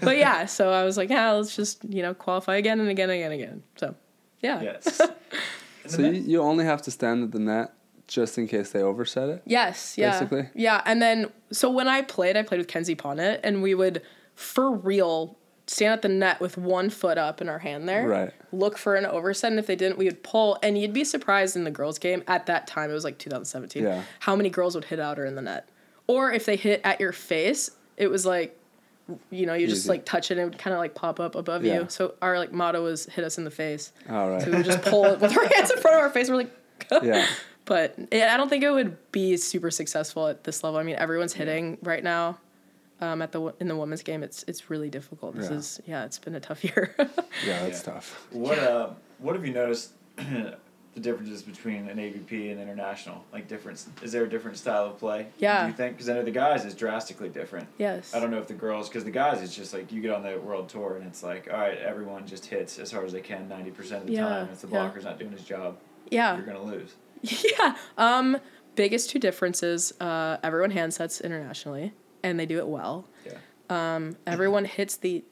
but 0.00 0.16
yeah, 0.16 0.46
so 0.46 0.72
I 0.72 0.84
was 0.84 0.96
like, 0.96 1.10
yeah, 1.10 1.32
let's 1.32 1.56
just 1.56 1.84
you 1.84 2.02
know 2.02 2.14
qualify 2.14 2.56
again 2.56 2.80
and 2.80 2.88
again 2.88 3.10
and 3.10 3.18
again 3.18 3.32
and 3.32 3.42
again. 3.42 3.62
So 3.76 3.94
yeah, 4.40 4.62
yes. 4.62 5.00
So 5.90 6.02
you, 6.02 6.12
you 6.12 6.42
only 6.42 6.64
have 6.64 6.82
to 6.82 6.90
stand 6.90 7.24
at 7.24 7.32
the 7.32 7.38
net 7.38 7.72
just 8.06 8.38
in 8.38 8.48
case 8.48 8.70
they 8.70 8.80
overset 8.80 9.28
it. 9.28 9.42
yes, 9.44 9.96
yeah, 9.98 10.12
Basically? 10.12 10.48
yeah. 10.54 10.80
And 10.86 11.02
then 11.02 11.30
so 11.52 11.70
when 11.70 11.88
I 11.88 12.02
played, 12.02 12.36
I 12.36 12.42
played 12.42 12.58
with 12.58 12.68
Kenzie 12.68 12.96
Ponnet, 12.96 13.40
and 13.44 13.62
we 13.62 13.74
would 13.74 14.02
for 14.34 14.70
real 14.72 15.36
stand 15.66 15.92
at 15.92 16.00
the 16.02 16.08
net 16.08 16.40
with 16.40 16.56
one 16.56 16.88
foot 16.88 17.18
up 17.18 17.42
in 17.42 17.48
our 17.50 17.58
hand 17.58 17.86
there, 17.86 18.08
Right. 18.08 18.32
Look 18.52 18.78
for 18.78 18.94
an 18.94 19.04
overset, 19.04 19.50
and 19.52 19.58
if 19.58 19.66
they 19.66 19.76
didn't, 19.76 19.98
we 19.98 20.06
would 20.06 20.22
pull. 20.22 20.58
And 20.62 20.78
you'd 20.78 20.94
be 20.94 21.04
surprised 21.04 21.54
in 21.56 21.64
the 21.64 21.70
girls' 21.70 21.98
game 21.98 22.22
at 22.26 22.46
that 22.46 22.66
time. 22.66 22.88
It 22.90 22.94
was 22.94 23.04
like 23.04 23.18
2017. 23.18 23.82
Yeah. 23.82 24.02
How 24.20 24.34
many 24.34 24.48
girls 24.48 24.74
would 24.74 24.86
hit 24.86 24.98
out 25.00 25.18
or 25.18 25.26
in 25.26 25.34
the 25.34 25.42
net, 25.42 25.68
or 26.06 26.32
if 26.32 26.46
they 26.46 26.56
hit 26.56 26.80
at 26.84 26.98
your 27.00 27.12
face, 27.12 27.70
it 27.98 28.08
was 28.08 28.24
like, 28.24 28.57
you 29.30 29.46
know, 29.46 29.54
you 29.54 29.66
just 29.66 29.88
like 29.88 30.04
touch 30.04 30.30
it 30.30 30.34
and 30.34 30.40
it 30.42 30.44
would 30.44 30.58
kind 30.58 30.74
of 30.74 30.78
like 30.80 30.94
pop 30.94 31.18
up 31.20 31.34
above 31.34 31.64
Yeah. 31.64 31.80
you. 31.80 31.86
So 31.88 32.14
our 32.20 32.38
like 32.38 32.52
motto 32.52 32.82
was 32.82 33.06
hit 33.06 33.24
us 33.24 33.38
in 33.38 33.44
the 33.44 33.50
face. 33.50 33.92
All 34.10 34.28
right. 34.30 34.42
So 34.42 34.50
we 34.50 34.56
would 34.56 34.66
just 34.66 34.82
pull 34.82 35.04
it 35.06 35.20
with 35.20 35.36
our 35.36 35.46
hands 35.54 35.70
in 35.70 35.78
front 35.78 35.96
of 35.96 36.02
our 36.02 36.10
face. 36.10 36.28
We're 36.28 36.36
like. 36.36 36.50
yeah. 37.02 37.26
But 37.64 37.94
it, 38.10 38.22
I 38.22 38.36
don't 38.36 38.48
think 38.48 38.64
it 38.64 38.70
would 38.70 38.96
be 39.12 39.36
super 39.36 39.70
successful 39.70 40.26
at 40.28 40.44
this 40.44 40.64
level. 40.64 40.78
I 40.80 40.82
mean, 40.84 40.96
everyone's 40.96 41.34
hitting 41.34 41.76
right 41.82 42.02
now. 42.02 42.38
Um, 43.00 43.22
at 43.22 43.30
the 43.30 43.54
in 43.60 43.68
the 43.68 43.76
women's 43.76 44.02
game, 44.02 44.22
it's 44.22 44.42
it's 44.48 44.70
really 44.70 44.88
difficult. 44.90 45.36
This 45.36 45.50
Yeah. 45.50 45.56
is 45.56 45.80
yeah, 45.86 46.04
it's 46.04 46.18
been 46.18 46.34
a 46.34 46.40
tough 46.40 46.64
year. 46.64 46.94
Yeah, 47.46 47.64
it's 47.66 47.86
Yeah. 47.86 47.92
tough. 47.94 48.26
What 48.32 48.58
uh, 48.58 48.90
what 49.18 49.34
have 49.36 49.46
you 49.46 49.52
noticed 49.52 49.92
the 50.98 51.10
differences 51.10 51.42
between 51.42 51.88
an 51.88 51.98
AVP 51.98 52.50
and 52.50 52.60
international? 52.60 53.24
Like 53.32 53.46
difference 53.48 53.88
is 54.02 54.12
there 54.12 54.24
a 54.24 54.28
different 54.28 54.56
style 54.58 54.86
of 54.86 54.98
play? 54.98 55.28
Yeah. 55.38 55.62
Do 55.62 55.68
you 55.68 55.74
think? 55.76 55.94
Because 55.96 56.08
I 56.08 56.14
know 56.14 56.24
the 56.24 56.30
guys 56.30 56.64
is 56.64 56.74
drastically 56.74 57.28
different. 57.28 57.68
yes. 57.78 58.14
I 58.14 58.20
don't 58.20 58.30
know 58.30 58.38
if 58.38 58.48
the 58.48 58.54
girls, 58.54 58.88
because 58.88 59.04
the 59.04 59.10
guys, 59.10 59.42
it's 59.42 59.54
just 59.54 59.72
like 59.72 59.92
you 59.92 60.00
get 60.00 60.10
on 60.12 60.22
the 60.22 60.38
world 60.40 60.68
tour 60.68 60.96
and 60.96 61.06
it's 61.06 61.22
like, 61.22 61.48
all 61.52 61.58
right, 61.58 61.78
everyone 61.78 62.26
just 62.26 62.46
hits 62.46 62.78
as 62.78 62.90
hard 62.90 63.06
as 63.06 63.12
they 63.12 63.20
can 63.20 63.48
ninety 63.48 63.70
percent 63.70 64.02
of 64.02 64.06
the 64.08 64.14
Yeah, 64.14 64.24
time. 64.28 64.48
If 64.52 64.60
the 64.60 64.68
yeah. 64.68 64.72
blocker's 64.88 65.04
not 65.04 65.18
doing 65.18 65.32
his 65.32 65.42
job, 65.44 65.78
Yeah. 66.10 66.36
you're 66.36 66.46
gonna 66.46 66.62
lose. 66.64 66.94
Yeah. 67.22 67.76
Um, 67.96 68.38
biggest 68.74 69.10
two 69.10 69.18
differences. 69.18 69.92
Uh, 70.00 70.36
everyone 70.42 70.72
handsets 70.72 71.22
internationally, 71.22 71.92
and 72.22 72.38
they 72.38 72.46
do 72.46 72.58
it 72.58 72.66
well. 72.68 73.06
Yeah. 73.26 73.32
Um, 73.70 74.16
everyone 74.26 74.64
hits 74.64 74.96
the 74.96 75.24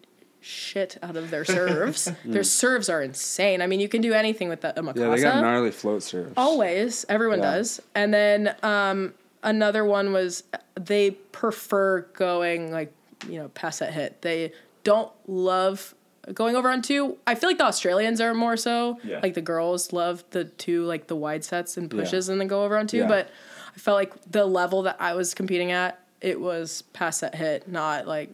shit 0.46 0.96
out 1.02 1.16
of 1.16 1.30
their 1.30 1.44
serves. 1.44 2.10
their 2.24 2.44
serves 2.44 2.88
are 2.88 3.02
insane. 3.02 3.60
I 3.60 3.66
mean, 3.66 3.80
you 3.80 3.88
can 3.88 4.00
do 4.00 4.12
anything 4.12 4.48
with 4.48 4.60
the 4.60 4.68
Mikasa. 4.68 4.96
Yeah, 4.96 5.08
they 5.08 5.20
got 5.22 5.40
gnarly 5.42 5.70
float 5.72 6.02
serves. 6.02 6.32
Always, 6.36 7.04
everyone 7.08 7.38
Yeah. 7.40 7.56
does. 7.56 7.82
And 7.94 8.14
then 8.14 8.54
um, 8.62 9.14
another 9.42 9.84
one 9.84 10.12
was 10.12 10.44
they 10.76 11.10
prefer 11.10 12.02
going 12.12 12.70
like 12.70 12.92
you 13.28 13.38
know 13.40 13.48
pass 13.48 13.80
that 13.80 13.92
hit. 13.92 14.22
They 14.22 14.52
don't 14.84 15.10
love 15.26 15.94
going 16.32 16.54
over 16.56 16.70
on 16.70 16.82
two. 16.82 17.18
I 17.26 17.34
feel 17.34 17.50
like 17.50 17.58
the 17.58 17.64
Australians 17.66 18.20
are 18.20 18.32
more 18.34 18.56
so. 18.56 18.98
Yeah. 19.02 19.20
Like 19.22 19.34
the 19.34 19.40
girls 19.42 19.92
love 19.92 20.22
the 20.30 20.44
two 20.44 20.84
like 20.84 21.08
the 21.08 21.16
wide 21.16 21.44
sets 21.44 21.76
and 21.76 21.90
pushes 21.90 22.28
and 22.28 22.40
then 22.40 22.46
go 22.48 22.64
over 22.64 22.76
on 22.78 22.86
two. 22.86 22.98
Yeah. 22.98 23.08
But 23.08 23.30
I 23.74 23.78
felt 23.78 23.96
like 23.96 24.12
the 24.30 24.46
level 24.46 24.82
that 24.82 24.96
I 25.00 25.14
was 25.14 25.34
competing 25.34 25.70
at, 25.72 26.00
it 26.20 26.40
was 26.40 26.82
pass 26.92 27.20
that 27.20 27.34
hit, 27.34 27.68
not 27.68 28.06
like 28.06 28.30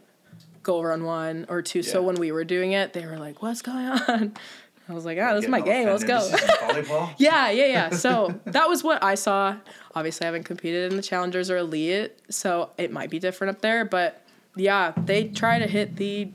go 0.63 0.77
over 0.77 0.91
on 0.91 1.03
one 1.03 1.45
or 1.49 1.61
two. 1.61 1.83
So 1.83 2.01
when 2.01 2.15
we 2.15 2.31
were 2.31 2.43
doing 2.43 2.71
it, 2.71 2.93
they 2.93 3.05
were 3.05 3.17
like, 3.17 3.41
"What's 3.41 3.61
going 3.61 3.85
on?" 3.85 4.33
I 4.89 4.93
was 4.93 5.05
like, 5.05 5.17
"Ah, 5.21 5.33
this 5.33 5.45
is 5.45 5.49
my 5.49 5.61
game. 5.61 5.87
all 5.87 5.93
Let's 5.93 6.03
go." 6.03 6.19
This 6.29 6.41
is 6.43 6.49
volleyball. 6.49 7.13
Yeah, 7.17 7.49
yeah, 7.51 7.65
yeah. 7.65 7.89
So 7.91 8.39
that 8.45 8.67
was 8.67 8.83
what 8.83 9.03
I 9.03 9.15
saw. 9.15 9.55
Obviously, 9.95 10.25
I 10.25 10.27
haven't 10.27 10.43
competed 10.43 10.91
in 10.91 10.97
the 10.97 11.03
challengers 11.03 11.49
or 11.49 11.57
elite, 11.57 12.17
so 12.29 12.71
it 12.77 12.91
might 12.91 13.09
be 13.09 13.19
different 13.19 13.55
up 13.55 13.61
there. 13.61 13.85
But 13.85 14.21
yeah, 14.55 14.93
they 14.97 15.25
try 15.25 15.59
to 15.59 15.67
hit 15.67 15.95
the 15.97 16.29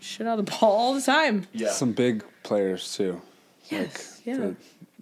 shit 0.00 0.26
out 0.26 0.38
of 0.38 0.46
the 0.46 0.50
ball 0.50 0.70
all 0.72 0.94
the 0.94 1.02
time. 1.02 1.46
Yeah. 1.52 1.70
Some 1.70 1.92
big 1.92 2.24
players 2.42 2.94
too. 2.94 3.20
Yes, 3.68 4.20
yeah. 4.24 4.36
The 4.36 4.56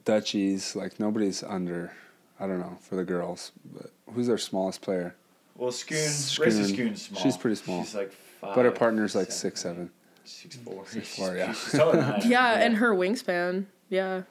Dutchies, 0.05 0.77
like 0.77 1.01
nobody's 1.01 1.43
under. 1.43 1.93
I 2.39 2.47
don't 2.47 2.59
know 2.61 2.79
for 2.81 2.97
the 2.97 3.05
girls, 3.05 3.53
but 3.75 3.91
who's 4.15 4.27
their 4.27 4.39
smallest 4.39 4.81
player? 4.81 5.15
well, 5.61 5.71
Schoon, 5.71 6.09
Schoon. 6.09 6.45
Raisa 6.45 6.63
Schoon's 6.65 7.03
small. 7.03 7.23
She's 7.23 7.37
pretty 7.37 7.57
small. 7.57 7.85
She's 7.85 7.95
like 7.95 8.13
five. 8.41 8.55
But 8.55 8.65
her 8.65 8.71
partner's 8.71 9.15
like 9.15 9.31
six 9.31 9.61
seven. 9.61 9.91
Six 10.25 10.57
four. 10.57 10.87
Six 10.87 11.17
four, 11.17 11.37
yeah. 11.37 11.53
She's 11.53 11.73
taller 11.73 11.97
than 11.97 12.05
I 12.05 12.19
am. 12.19 12.31
Yeah, 12.31 12.53
and 12.61 12.77
her 12.77 12.95
wingspan. 12.95 13.67
Yeah. 13.89 14.23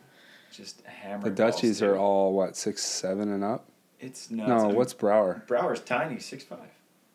just 0.52 0.82
hammer. 0.86 1.24
The 1.24 1.30
Dutchies 1.32 1.82
are 1.82 1.96
all 1.98 2.34
what 2.34 2.56
six 2.56 2.84
seven 2.84 3.32
and 3.32 3.44
up. 3.44 3.66
It's 4.00 4.32
nuts. 4.32 4.48
No, 4.50 4.58
I'm- 4.68 4.76
what's 4.76 4.94
Brouwer? 4.94 5.44
Brouwer's 5.48 5.82
tiny, 5.82 6.20
six 6.20 6.44
five. 6.44 6.60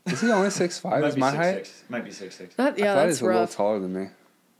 Is 0.06 0.20
he 0.20 0.30
only 0.30 0.50
six 0.50 0.78
five? 0.78 1.00
Might 1.00 1.08
Is 1.08 1.14
be 1.14 1.20
my 1.20 1.30
six, 1.30 1.36
height? 1.42 1.66
Six. 1.66 1.84
Might 1.88 2.04
be 2.04 2.10
six 2.10 2.34
six. 2.36 2.54
That 2.56 2.78
yeah, 2.78 2.92
I 2.92 2.94
thought 2.96 3.06
that's 3.06 3.18
he's 3.18 3.22
a 3.22 3.26
little 3.26 3.46
taller 3.46 3.80
than 3.80 3.92
me. 3.94 4.08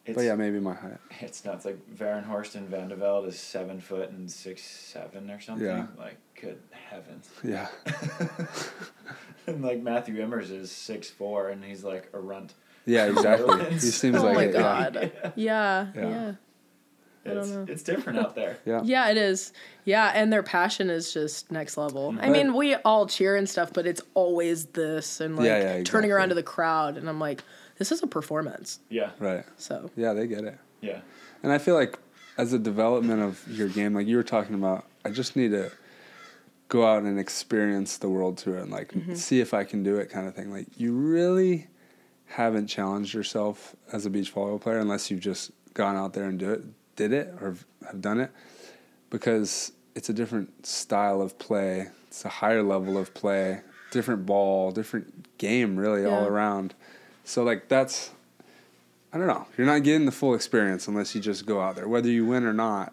It's, 0.07 0.17
But 0.17 0.25
yeah, 0.25 0.35
maybe 0.35 0.61
my 0.61 0.75
height. 0.75 0.99
it's 1.21 1.45
nuts. 1.45 1.65
Like 1.65 1.79
Varen 1.95 2.29
Horsten 2.29 2.67
Van 2.67 2.89
de 2.89 3.19
is 3.27 3.39
seven 3.39 3.81
foot 3.81 4.11
and 4.11 4.31
six 4.31 4.63
seven 4.63 5.31
or 5.31 5.41
something. 5.41 5.67
Yeah. 5.67 5.87
Like 5.97 6.19
good 6.41 6.59
heavens. 6.71 7.31
Yeah. 7.43 7.69
and 9.47 9.63
like 9.63 9.81
Matthew 9.83 10.17
Immers 10.17 10.51
is 10.51 10.71
six 10.71 11.09
four 11.11 11.49
and 11.49 11.65
he's 11.65 11.85
like 11.85 12.11
a 12.13 12.21
runt. 12.21 12.55
Yeah, 12.87 13.07
exactly. 13.11 13.65
he 13.73 13.79
seems 13.79 14.17
Oh 14.17 14.25
like 14.25 14.35
my 14.35 14.43
it, 14.45 14.55
yeah. 14.55 14.61
god. 14.61 15.13
Yeah. 15.37 15.87
Yeah. 15.95 16.09
Yeah. 16.09 16.33
I 17.27 17.29
don't 17.31 17.39
It's, 17.39 17.49
know. 17.53 17.67
it's 17.67 17.83
different 17.83 18.19
out 18.19 18.35
there. 18.35 18.59
Yeah. 18.67 18.83
Yeah, 18.85 19.09
it 19.09 19.17
is. 19.17 19.55
Yeah, 19.87 20.13
and 20.15 20.31
their 20.31 20.43
passion 20.43 20.91
is 20.91 21.15
just 21.15 21.51
next 21.51 21.79
level. 21.79 22.13
Mm-hmm. 22.13 22.21
I 22.21 22.29
mean, 22.29 22.53
we 22.55 22.75
all 22.75 23.07
cheer 23.07 23.35
and 23.37 23.49
stuff, 23.49 23.73
but 23.73 23.87
it's 23.87 24.03
always 24.13 24.67
this 24.67 25.23
and 25.23 25.35
like 25.37 25.47
Yeah, 25.47 25.77
yeah, 25.79 25.83
turning 25.85 26.13
around 26.13 26.29
to 26.29 26.35
the 26.35 26.43
crowd, 26.43 26.99
and 26.99 27.09
I'm 27.09 27.19
like, 27.19 27.43
this 27.79 27.93
is 27.93 28.03
a 28.03 28.07
performance. 28.07 28.81
Yeah. 28.89 29.11
Right. 29.18 29.45
So 29.57 29.91
Yeah, 29.97 30.12
they 30.12 30.27
get 30.27 30.45
it. 30.45 30.59
Yeah. 30.81 31.01
And 31.43 31.53
I 31.53 31.59
feel 31.59 31.75
like 31.75 31.99
as 32.37 32.53
a 32.53 32.59
development 32.59 33.22
of 33.22 33.47
your 33.49 33.68
game, 33.68 33.95
like 33.95 34.07
you 34.07 34.16
were 34.16 34.22
talking 34.22 34.55
about, 34.55 34.87
I 35.05 35.11
just 35.11 35.37
need 35.37 35.51
to 35.51 35.70
go 36.68 36.87
out 36.87 37.03
and 37.03 37.18
experience 37.18 37.99
the 37.99 38.09
world 38.09 38.39
tour 38.39 38.59
and 38.59 38.70
like 38.70 38.93
mm-hmm. 38.93 39.14
see 39.14 39.41
if 39.41 39.55
I 39.55 39.64
can 39.64 39.83
do 39.83 39.97
it 39.97 40.11
kind 40.11 40.27
of 40.27 40.35
thing. 40.35 40.51
Like 40.51 40.66
you 40.77 40.93
really 40.93 41.68
haven't 42.27 42.66
challenged 42.66 43.14
yourself 43.14 43.77
as 43.93 44.07
a 44.07 44.11
beach 44.11 44.35
volleyball 44.35 44.61
player 44.61 44.79
unless 44.79 45.11
you've 45.11 45.20
just 45.20 45.53
gone 45.75 45.97
out 45.97 46.14
there 46.14 46.25
and 46.25 46.39
do 46.39 46.51
it, 46.51 46.64
did 46.97 47.12
it 47.12 47.35
or 47.41 47.57
have 47.87 48.01
done 48.01 48.20
it 48.20 48.31
because 49.11 49.72
it's 49.95 50.09
a 50.09 50.12
different 50.12 50.66
style 50.66 51.20
of 51.20 51.39
play. 51.39 51.89
It's 52.09 52.25
a 52.25 52.29
higher 52.29 52.62
level 52.62 52.99
of 52.99 53.14
play, 53.14 53.61
different 53.91 54.27
ball, 54.27 54.70
different 54.72 55.39
game 55.39 55.77
really 55.77 56.05
all 56.05 56.27
around. 56.27 56.75
So 57.25 57.43
like 57.43 57.68
that's 57.68 58.11
I 59.12 59.18
don't 59.18 59.29
know. 59.29 59.47
You're 59.57 59.66
not 59.66 59.85
getting 59.85 60.07
the 60.07 60.12
full 60.12 60.35
experience 60.35 60.89
unless 60.89 61.14
you 61.14 61.20
just 61.20 61.47
go 61.47 61.61
out 61.61 61.77
there. 61.77 61.87
Whether 61.87 62.11
you 62.11 62.27
win 62.27 62.45
or 62.45 62.53
not, 62.53 62.93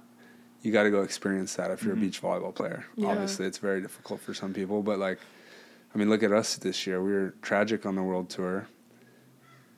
you 0.61 0.71
got 0.71 0.83
to 0.83 0.91
go 0.91 1.01
experience 1.01 1.55
that 1.55 1.71
if 1.71 1.81
you're 1.81 1.93
a 1.93 1.95
mm-hmm. 1.95 2.05
beach 2.05 2.21
volleyball 2.21 2.53
player. 2.53 2.85
Yeah. 2.95 3.07
Obviously, 3.07 3.47
it's 3.47 3.57
very 3.57 3.81
difficult 3.81 4.21
for 4.21 4.35
some 4.35 4.53
people, 4.53 4.83
but 4.83 4.99
like, 4.99 5.17
I 5.93 5.97
mean, 5.97 6.09
look 6.09 6.21
at 6.21 6.31
us 6.31 6.57
this 6.57 6.85
year. 6.85 7.01
We 7.01 7.11
were 7.11 7.33
tragic 7.41 7.87
on 7.87 7.95
the 7.95 8.03
world 8.03 8.29
tour 8.29 8.67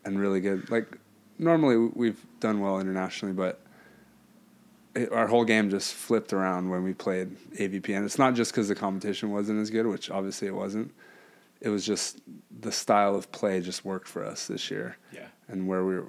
and 0.04 0.20
really 0.20 0.42
good. 0.42 0.70
Like, 0.70 0.98
normally 1.40 1.78
we've 1.78 2.22
done 2.42 2.60
well 2.60 2.80
internationally, 2.80 3.34
but 3.34 3.62
it, 4.96 5.14
our 5.14 5.28
whole 5.28 5.46
game 5.46 5.70
just 5.70 5.94
flipped 5.94 6.34
around 6.34 6.70
when 6.70 6.84
we 6.84 6.94
played 6.94 7.38
AVP. 7.56 7.96
And 7.96 8.04
it's 8.04 8.20
not 8.20 8.34
just 8.34 8.52
because 8.52 8.68
the 8.68 8.76
competition 8.76 9.32
wasn't 9.32 9.62
as 9.62 9.70
good, 9.70 9.88
which 9.88 10.12
obviously 10.12 10.50
it 10.50 10.56
wasn't. 10.56 10.94
It 11.64 11.70
was 11.70 11.86
just 11.86 12.20
the 12.60 12.72
style 12.72 13.16
of 13.16 13.32
play 13.32 13.62
just 13.62 13.84
worked 13.86 14.08
for 14.08 14.24
us 14.24 14.48
this 14.48 14.70
year 14.70 14.98
Yeah. 15.12 15.28
and 15.48 15.68
where 15.68 15.84
we 15.84 15.96
were 15.96 16.08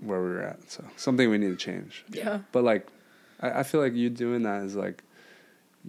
where 0.00 0.20
we 0.20 0.28
were 0.28 0.42
at. 0.42 0.70
So 0.70 0.84
something 0.96 1.30
we 1.30 1.38
need 1.38 1.48
to 1.48 1.56
change. 1.56 2.04
yeah, 2.10 2.40
But 2.52 2.64
like, 2.64 2.86
I, 3.40 3.60
I 3.60 3.62
feel 3.62 3.80
like 3.80 3.94
you 3.94 4.10
doing 4.10 4.42
that 4.42 4.62
is 4.64 4.76
like, 4.76 5.02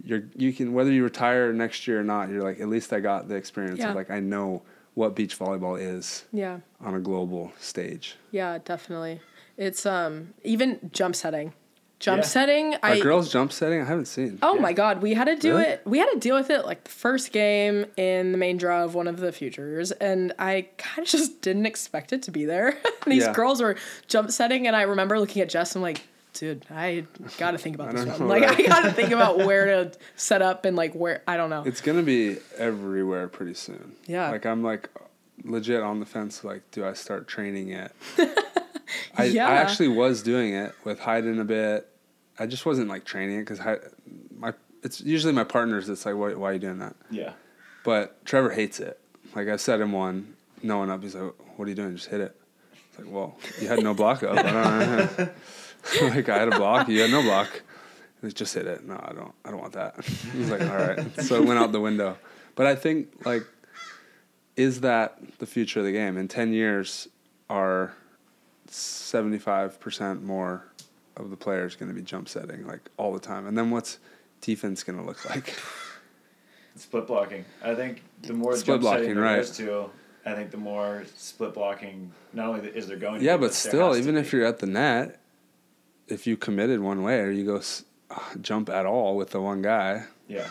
you're 0.04 0.24
you 0.36 0.54
can 0.54 0.74
whether 0.74 0.92
you 0.92 1.04
retire 1.04 1.52
next 1.52 1.88
year 1.88 2.00
or 2.00 2.04
not. 2.04 2.30
You're 2.30 2.44
like 2.44 2.60
at 2.62 2.70
least 2.70 2.94
I 2.94 3.00
got 3.02 3.28
the 3.28 3.36
experience 3.36 3.80
Yeah. 3.80 3.90
of 3.90 3.96
like 3.96 4.12
I 4.12 4.20
know 4.20 4.62
what 4.94 5.16
beach 5.16 5.38
volleyball 5.38 5.80
is 5.80 6.26
yeah, 6.32 6.60
on 6.80 6.94
a 6.96 7.00
global 7.00 7.52
stage. 7.60 8.16
yeah, 8.32 8.60
definitely. 8.64 9.20
It's 9.58 9.86
um 9.86 10.34
even 10.44 10.90
jump 10.94 11.16
setting, 11.16 11.54
jump 12.00 12.22
Yeah. 12.22 12.28
setting. 12.28 12.74
Are 12.76 12.80
I 12.92 13.00
girls 13.00 13.32
jump 13.32 13.52
setting? 13.52 13.82
I 13.82 13.86
haven't 13.86 14.06
seen. 14.06 14.40
Oh 14.42 14.56
Yeah. 14.56 14.62
my 14.62 14.74
god, 14.74 15.02
we 15.02 15.14
had 15.14 15.26
to 15.26 15.36
do 15.36 15.58
Really? 15.58 15.66
it. 15.70 15.82
We 15.86 15.98
had 16.00 16.10
to 16.12 16.20
deal 16.20 16.36
with 16.36 16.50
it 16.50 16.66
like 16.66 16.84
the 16.84 16.92
first 16.92 17.32
game 17.32 17.86
in 17.98 18.32
the 18.32 18.38
main 18.38 18.58
draw 18.58 18.84
of 18.84 18.94
one 18.96 19.08
of 19.08 19.18
the 19.20 19.32
futures, 19.32 19.92
and 19.94 20.34
I 20.40 20.68
kind 20.78 21.06
of 21.06 21.12
just 21.12 21.42
didn't 21.42 21.66
expect 21.66 22.14
it 22.14 22.22
to 22.24 22.32
be 22.32 22.46
there. 22.46 22.78
These 23.08 23.24
Yeah. 23.24 23.34
girls 23.34 23.62
were 23.62 23.76
jump 24.08 24.32
setting, 24.32 24.68
and 24.68 24.76
I 24.76 24.84
remember 24.84 25.20
looking 25.20 25.42
at 25.42 25.50
Jess. 25.50 25.76
I'm 25.76 25.82
like, 25.82 26.02
dude, 26.34 26.66
I 26.70 27.06
got 27.40 27.52
to 27.52 27.58
think 27.58 27.76
about 27.76 27.94
this 27.96 28.06
one. 28.06 28.20
know, 28.20 28.26
Like, 28.28 28.44
right? 28.44 28.60
I 28.60 28.68
got 28.68 28.84
to 28.84 28.92
think 28.92 29.12
about 29.12 29.40
where 29.40 29.66
to 29.66 29.98
set 30.16 30.42
up 30.44 30.66
and 30.66 30.76
like 30.78 30.94
where 30.94 31.24
I 31.28 31.36
don't 31.36 31.50
know. 31.50 31.64
It's 31.66 31.82
gonna 31.82 32.04
be 32.04 32.38
everywhere 32.58 33.28
pretty 33.28 33.56
soon. 33.56 33.94
Yeah. 34.06 34.30
Like 34.30 34.46
I'm 34.46 34.62
like 34.64 34.90
legit 35.44 35.82
on 35.82 36.00
the 36.00 36.06
fence. 36.06 36.44
Like, 36.44 36.62
do 36.72 36.86
I 36.86 36.94
start 36.94 37.28
training 37.28 37.70
it? 37.70 37.92
I 39.18 39.26
Yeah. 39.26 39.48
I 39.48 39.56
actually 39.56 39.90
was 39.90 40.24
doing 40.24 40.54
it 40.54 40.74
with 40.84 41.00
Hayden 41.00 41.40
a 41.40 41.46
bit. 41.46 41.90
I 42.40 42.46
just 42.46 42.66
wasn't 42.66 42.90
like 42.90 43.04
training 43.04 43.38
it 43.38 43.42
because 43.42 43.60
my 44.38 44.54
it's 44.84 45.02
usually 45.02 45.34
my 45.34 45.44
partners 45.44 45.88
that's 45.88 46.06
like, 46.06 46.16
why, 46.16 46.34
why 46.34 46.52
are 46.52 46.54
you 46.54 46.60
doing 46.60 46.80
that? 46.80 46.96
Yeah. 47.10 47.34
But 47.84 48.24
Trevor 48.26 48.52
hates 48.52 48.80
it. 48.80 49.00
Like 49.36 49.48
I 49.48 49.56
set 49.56 49.82
him 49.82 49.92
one, 49.92 50.36
no 50.64 50.80
one 50.80 50.90
up. 50.90 51.02
He's 51.02 51.16
like, 51.16 51.34
"What 51.56 51.66
are 51.66 51.70
you 51.70 51.76
doing? 51.76 51.96
Just 51.96 52.10
hit 52.10 52.22
it." 52.22 52.36
It's 52.90 53.00
like, 53.00 53.12
"Well, 53.12 53.38
you 53.62 53.68
had 53.68 53.84
no 53.84 53.94
block 53.94 54.24
up." 54.24 54.38
I 54.38 54.42
don't 54.42 55.18
know. 55.18 55.30
like 56.16 56.30
I 56.30 56.40
had 56.40 56.54
a 56.54 56.58
block, 56.58 56.88
you 56.90 57.02
had 57.02 57.12
no 57.12 57.22
block. 57.22 57.62
He's 58.22 58.34
just 58.34 58.54
hit 58.54 58.66
it. 58.66 58.84
No, 58.84 58.96
I 58.96 59.14
don't. 59.14 59.34
I 59.46 59.52
don't 59.52 59.62
want 59.62 59.74
that. 59.74 60.04
He's 60.34 60.50
like, 60.50 60.62
"All 60.62 60.76
right." 60.76 61.22
So 61.22 61.36
it 61.36 61.46
went 61.46 61.60
out 61.60 61.72
the 61.72 61.80
window. 61.80 62.18
But 62.56 62.66
I 62.66 62.76
think 62.76 63.26
like, 63.26 63.44
is 64.56 64.82
that 64.82 65.38
the 65.40 65.46
future 65.46 65.80
of 65.80 65.86
the 65.86 65.92
game? 65.92 66.18
In 66.18 66.28
ten 66.28 66.54
years, 66.54 67.08
are 67.50 67.94
seventy 68.70 69.38
five 69.40 69.80
percent 69.80 70.24
more 70.24 70.64
of 71.16 71.30
the 71.30 71.36
players 71.38 71.76
going 71.76 71.90
to 71.90 71.96
be 71.96 72.02
jump 72.02 72.30
setting 72.30 72.66
like 72.68 72.90
all 72.98 73.14
the 73.14 73.20
time? 73.20 73.48
And 73.48 73.58
then 73.58 73.72
what's 73.72 74.00
defense 74.42 74.84
going 74.84 75.00
to 75.00 75.06
look 75.06 75.28
like? 75.30 75.56
Split 76.76 77.08
blocking. 77.08 77.44
I 77.64 77.74
think 77.74 78.04
the 78.22 78.34
more 78.34 78.56
Split 78.56 78.82
jump 78.82 78.84
setting 78.84 79.00
blocking, 79.00 79.16
there 79.16 79.24
right. 79.24 79.36
goes 79.38 79.58
to, 79.58 79.90
I 80.26 80.34
think 80.36 80.52
the 80.52 80.58
more 80.58 81.06
split 81.16 81.54
blocking. 81.56 82.12
Not 82.34 82.48
only 82.50 82.70
is 82.70 82.88
there 82.88 82.98
going. 82.98 83.20
to 83.20 83.26
Yeah, 83.26 83.38
be, 83.38 83.42
but 83.42 83.48
there 83.48 83.54
still, 83.54 83.98
even 83.98 84.16
if 84.16 84.30
be. 84.32 84.38
you're 84.38 84.46
at 84.46 84.60
the 84.60 84.68
net, 84.68 85.20
if 86.08 86.28
you 86.28 86.38
committed 86.38 86.80
one 86.82 87.02
way 87.02 87.20
or 87.20 87.32
you 87.32 87.46
go 87.46 87.58
s- 87.58 87.84
jump 88.42 88.70
at 88.70 88.86
all 88.86 89.18
with 89.18 89.32
the 89.32 89.42
one 89.42 89.62
guy, 89.64 90.04
Yeah. 90.28 90.48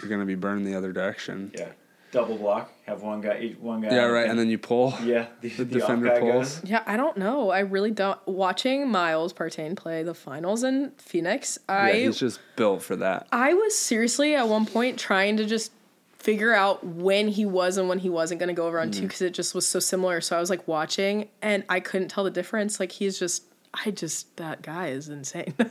you're 0.00 0.08
gonna 0.10 0.24
be 0.24 0.34
burned 0.34 0.66
the 0.66 0.74
other 0.74 0.92
direction. 0.92 1.52
Yeah. 1.54 1.72
Double 2.16 2.36
block. 2.38 2.72
Have 2.86 3.02
one 3.02 3.20
guy. 3.20 3.38
Each 3.40 3.58
one 3.58 3.80
guy. 3.82 3.94
Yeah, 3.94 4.04
right. 4.04 4.28
And 4.28 4.38
then 4.38 4.48
you 4.48 4.58
pull. 4.58 4.94
Yeah. 5.04 5.26
The, 5.42 5.48
the 5.50 5.64
the, 5.64 5.78
defender 5.80 6.08
off 6.10 6.14
guy 6.14 6.20
pulls. 6.20 6.64
Yeah, 6.64 6.82
I 6.86 6.96
don't 6.96 7.16
know. 7.16 7.50
I 7.50 7.60
really 7.60 7.90
don't. 7.90 8.18
Watching 8.26 8.88
Miles 8.90 9.32
Partain 9.32 9.76
play 9.76 10.02
the 10.02 10.14
finals 10.14 10.64
in 10.64 10.92
Phoenix, 10.98 11.58
I 11.68 11.90
yeah, 11.92 12.06
he's 12.06 12.18
just 12.18 12.40
built 12.56 12.82
for 12.82 12.96
that. 12.96 13.26
I 13.32 13.54
was 13.54 13.78
seriously 13.78 14.34
at 14.34 14.48
one 14.48 14.66
point 14.66 14.98
trying 14.98 15.36
to 15.36 15.44
just 15.44 15.72
figure 16.18 16.54
out 16.54 16.84
when 16.84 17.28
he 17.28 17.44
was 17.44 17.76
and 17.76 17.88
when 17.88 17.98
he 17.98 18.08
wasn't 18.10 18.40
going 18.40 18.48
to 18.48 18.54
go 18.54 18.66
over 18.66 18.80
on 18.80 18.90
two 18.90 19.00
Mm. 19.00 19.08
because 19.08 19.22
it 19.22 19.34
just 19.34 19.54
was 19.54 19.66
so 19.66 19.78
similar. 19.78 20.20
So 20.20 20.36
I 20.36 20.40
was 20.40 20.50
like 20.50 20.66
watching 20.66 21.28
and 21.42 21.64
I 21.68 21.80
couldn't 21.80 22.08
tell 22.08 22.24
the 22.24 22.30
difference. 22.30 22.80
Like 22.80 22.90
he's 22.92 23.18
just, 23.18 23.44
I 23.74 23.90
just, 23.90 24.34
that 24.38 24.62
guy 24.62 24.88
is 24.88 25.08
insane. 25.08 25.54
I 25.60 25.64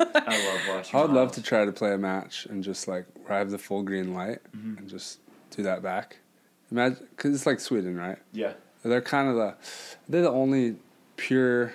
love 0.53 0.61
watching. 0.69 0.97
I 0.99 1.01
would 1.01 1.11
love 1.11 1.31
to 1.33 1.41
try 1.41 1.65
to 1.65 1.71
play 1.73 1.93
a 1.93 1.97
match 1.97 2.45
and 2.45 2.63
just 2.63 2.87
like 2.87 3.05
where 3.23 3.33
I 3.33 3.39
have 3.39 3.49
the 3.51 3.57
full 3.57 3.83
green 3.83 4.13
light 4.13 4.39
Mm-hmm. 4.55 4.77
and 4.77 4.87
just 4.89 5.19
do 5.51 5.63
that 5.63 5.81
back. 5.81 6.17
Imagine, 6.75 7.07
because 7.15 7.33
it's 7.33 7.45
like 7.45 7.61
Sweden, 7.61 7.95
right? 7.95 8.17
Yeah. 8.33 8.51
They're 8.83 9.01
kind 9.01 9.29
of 9.29 9.35
the, 9.35 9.55
they're 10.09 10.23
the 10.23 10.29
only 10.29 10.75
pure 11.15 11.71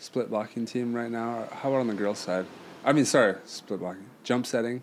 split 0.00 0.28
blocking 0.28 0.66
team 0.66 0.92
right 0.92 1.10
now? 1.10 1.46
How 1.52 1.68
about 1.68 1.82
on 1.82 1.86
the 1.86 1.94
girls' 1.94 2.18
side? 2.18 2.46
I 2.84 2.92
mean, 2.92 3.04
sorry, 3.04 3.36
split 3.44 3.78
blocking, 3.78 4.06
jump 4.24 4.46
setting 4.46 4.82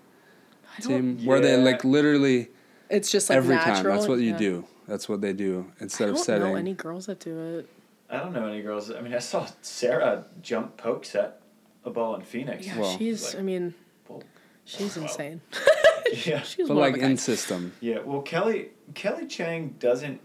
I 0.78 0.82
don't- 0.82 1.18
team 1.18 1.26
where 1.26 1.42
they 1.42 1.58
like 1.58 1.84
literally 1.84 2.48
It's 2.90 3.12
just 3.12 3.30
like 3.30 3.36
every 3.38 3.56
natural. 3.56 3.76
time. 3.76 3.84
That's 3.86 4.08
what 4.08 4.20
you 4.20 4.32
yeah. 4.32 4.38
do. 4.38 4.66
That's 4.88 5.10
what 5.10 5.20
they 5.20 5.34
do 5.34 5.70
instead 5.82 6.08
of 6.08 6.18
setting. 6.18 6.44
I 6.44 6.46
don't 6.46 6.54
know 6.54 6.60
any 6.60 6.74
girls 6.74 7.08
that 7.08 7.20
do 7.20 7.58
it. 7.60 7.70
I 8.10 8.20
don't 8.20 8.32
know 8.32 8.48
any 8.48 8.62
girls. 8.62 8.90
I 8.90 9.02
mean, 9.02 9.14
I 9.14 9.20
saw 9.20 9.46
Sarah 9.62 10.24
jump 10.42 10.78
poke 10.78 11.04
set 11.04 11.42
a 11.84 11.90
ball 11.90 12.16
in 12.16 12.22
Phoenix. 12.22 12.66
Yeah, 12.66 12.80
Well, 12.80 12.98
she's. 12.98 13.26
like- 13.34 13.40
I 13.40 13.42
mean, 13.44 13.74
Well, 14.08 14.24
she's 14.64 14.96
wow. 14.96 15.04
insane. 15.04 15.42
yeah. 16.26 16.42
she's 16.42 16.68
but 16.68 16.76
like 16.78 16.98
of 16.98 17.04
in 17.04 17.18
system. 17.18 17.74
Yeah, 17.82 18.00
well, 18.06 18.22
Kelly 18.22 18.70
Kelly 18.94 19.28
Cheng 19.28 19.76
doesn't 19.80 20.22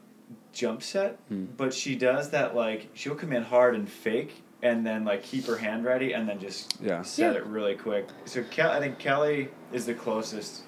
jump 0.52 0.82
set, 0.82 1.18
Hmm. 1.28 1.46
but 1.56 1.72
she 1.74 1.94
does 1.96 2.30
that 2.30 2.54
like 2.54 2.88
she'll 2.94 3.14
come 3.14 3.32
in 3.32 3.42
hard 3.42 3.74
and 3.74 3.88
fake, 3.88 4.42
and 4.62 4.86
then 4.86 5.04
like 5.04 5.22
keep 5.22 5.46
her 5.46 5.56
hand 5.56 5.84
ready, 5.84 6.12
and 6.12 6.28
then 6.28 6.38
just 6.38 6.78
Yeah. 6.80 7.02
set 7.02 7.32
Yeah. 7.34 7.38
it 7.40 7.46
really 7.46 7.74
quick. 7.74 8.06
So 8.26 8.42
Ke- 8.42 8.60
I 8.60 8.78
think 8.80 8.98
Kelly 8.98 9.48
is 9.72 9.86
the 9.86 9.94
closest 9.94 10.62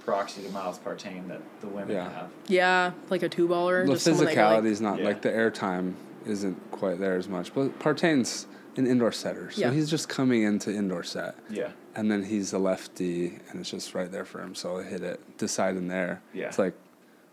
proxy 0.00 0.42
to 0.42 0.48
Miles 0.50 0.78
Partain 0.78 1.28
that 1.28 1.42
the 1.60 1.66
women 1.66 1.94
Yeah. 1.94 2.10
have. 2.10 2.30
Yeah, 2.46 2.92
like 3.10 3.22
a 3.22 3.28
two 3.28 3.46
baller. 3.46 3.86
The 3.86 3.92
just 3.92 4.04
someone 4.06 4.24
that 4.24 4.34
you're 4.34 4.42
physicality 4.44 4.54
like, 4.62 4.64
is 4.64 4.80
not 4.80 4.98
Yeah. 4.98 5.04
like 5.04 5.22
the 5.22 5.28
airtime 5.30 5.92
isn't 6.26 6.70
quite 6.70 6.98
there 6.98 7.16
as 7.16 7.28
much. 7.28 7.54
But 7.54 7.78
Partain's 7.78 8.46
an 8.76 8.86
indoor 8.86 9.12
setter, 9.12 9.50
so 9.50 9.60
Yeah. 9.60 9.70
he's 9.72 9.90
just 9.90 10.08
coming 10.08 10.42
into 10.42 10.72
indoor 10.72 11.02
set, 11.02 11.34
Yeah, 11.50 11.72
and 11.96 12.10
then 12.10 12.24
he's 12.24 12.52
a 12.52 12.58
lefty, 12.58 13.38
and 13.50 13.60
it's 13.60 13.70
just 13.70 13.94
right 13.94 14.10
there 14.10 14.24
for 14.24 14.40
him. 14.40 14.54
So 14.54 14.78
I 14.78 14.82
hit 14.84 15.02
it, 15.02 15.20
decide 15.38 15.76
in 15.76 15.88
there. 15.88 16.22
Yeah. 16.32 16.46
it's 16.48 16.58
like 16.58 16.74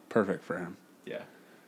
perfect 0.10 0.44
for 0.44 0.58
him. 0.58 0.78
yeah. 1.06 1.22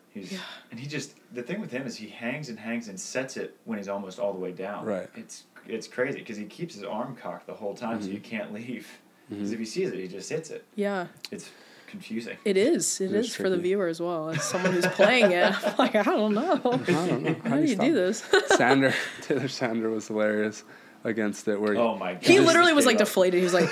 He's 0.09 0.32
Yeah. 0.32 0.39
and 0.72 0.80
he 0.80 0.88
just 0.88 1.13
the 1.32 1.43
thing 1.43 1.61
with 1.61 1.70
him 1.72 1.86
is 1.86 1.95
he 1.97 2.07
hangs 2.07 2.49
and 2.49 2.57
hangs 2.57 2.88
and 2.88 2.99
sets 2.99 3.38
it 3.38 3.55
when 3.65 3.78
he's 3.78 3.88
almost 3.88 4.18
all 4.20 4.34
the 4.34 4.39
way 4.39 4.51
down. 4.51 4.86
Right. 4.86 5.09
It's 5.15 5.43
it's 5.68 5.88
crazy 5.88 6.20
because 6.20 6.38
he 6.38 6.45
keeps 6.45 6.74
his 6.74 6.84
arm 6.84 7.15
cocked 7.15 7.45
the 7.45 7.53
whole 7.53 7.76
time, 7.76 7.97
Mm-hmm. 7.99 8.05
so 8.07 8.11
you 8.13 8.20
can't 8.22 8.51
leave. 8.53 8.88
Because 9.30 9.51
if 9.51 9.59
he 9.59 9.65
sees 9.65 9.89
it, 9.89 9.99
he 9.99 10.07
just 10.07 10.30
hits 10.30 10.49
it. 10.49 10.63
Yeah, 10.76 11.07
It's 11.32 11.49
confusing. 11.97 12.37
it 12.45 12.57
is. 12.57 13.01
It 13.01 13.11
It 13.11 13.15
is 13.15 13.27
is 13.27 13.35
for 13.35 13.49
the 13.49 13.57
viewer 13.57 13.87
as 13.87 13.99
well. 13.99 14.29
As 14.29 14.43
someone 14.43 14.73
who's 14.73 14.87
playing 14.87 15.31
it, 15.31 15.51
I'm 15.65 15.75
like, 15.77 15.95
I 15.95 16.03
don't 16.03 16.33
know. 16.33 16.53
I 16.63 17.07
don't 17.07 17.23
know. 17.23 17.35
How 17.49 17.55
do 17.57 17.61
you 17.61 17.67
stop 17.75 17.85
do 17.85 17.93
this? 17.93 18.23
Sander 18.55 18.93
Taylor 19.21 19.47
Sander 19.47 19.89
was 19.89 20.07
hilarious 20.07 20.63
against 21.03 21.47
it, 21.47 21.59
where 21.61 21.73
he, 21.73 21.79
Oh 21.79 21.95
my 21.95 22.13
god. 22.13 22.23
he 22.25 22.35
Just 22.35 22.47
literally 22.47 22.73
was 22.73 22.85
like 22.85 22.95
up. 22.95 22.99
deflated. 23.07 23.37
He 23.39 23.43
was 23.43 23.53
like, 23.53 23.69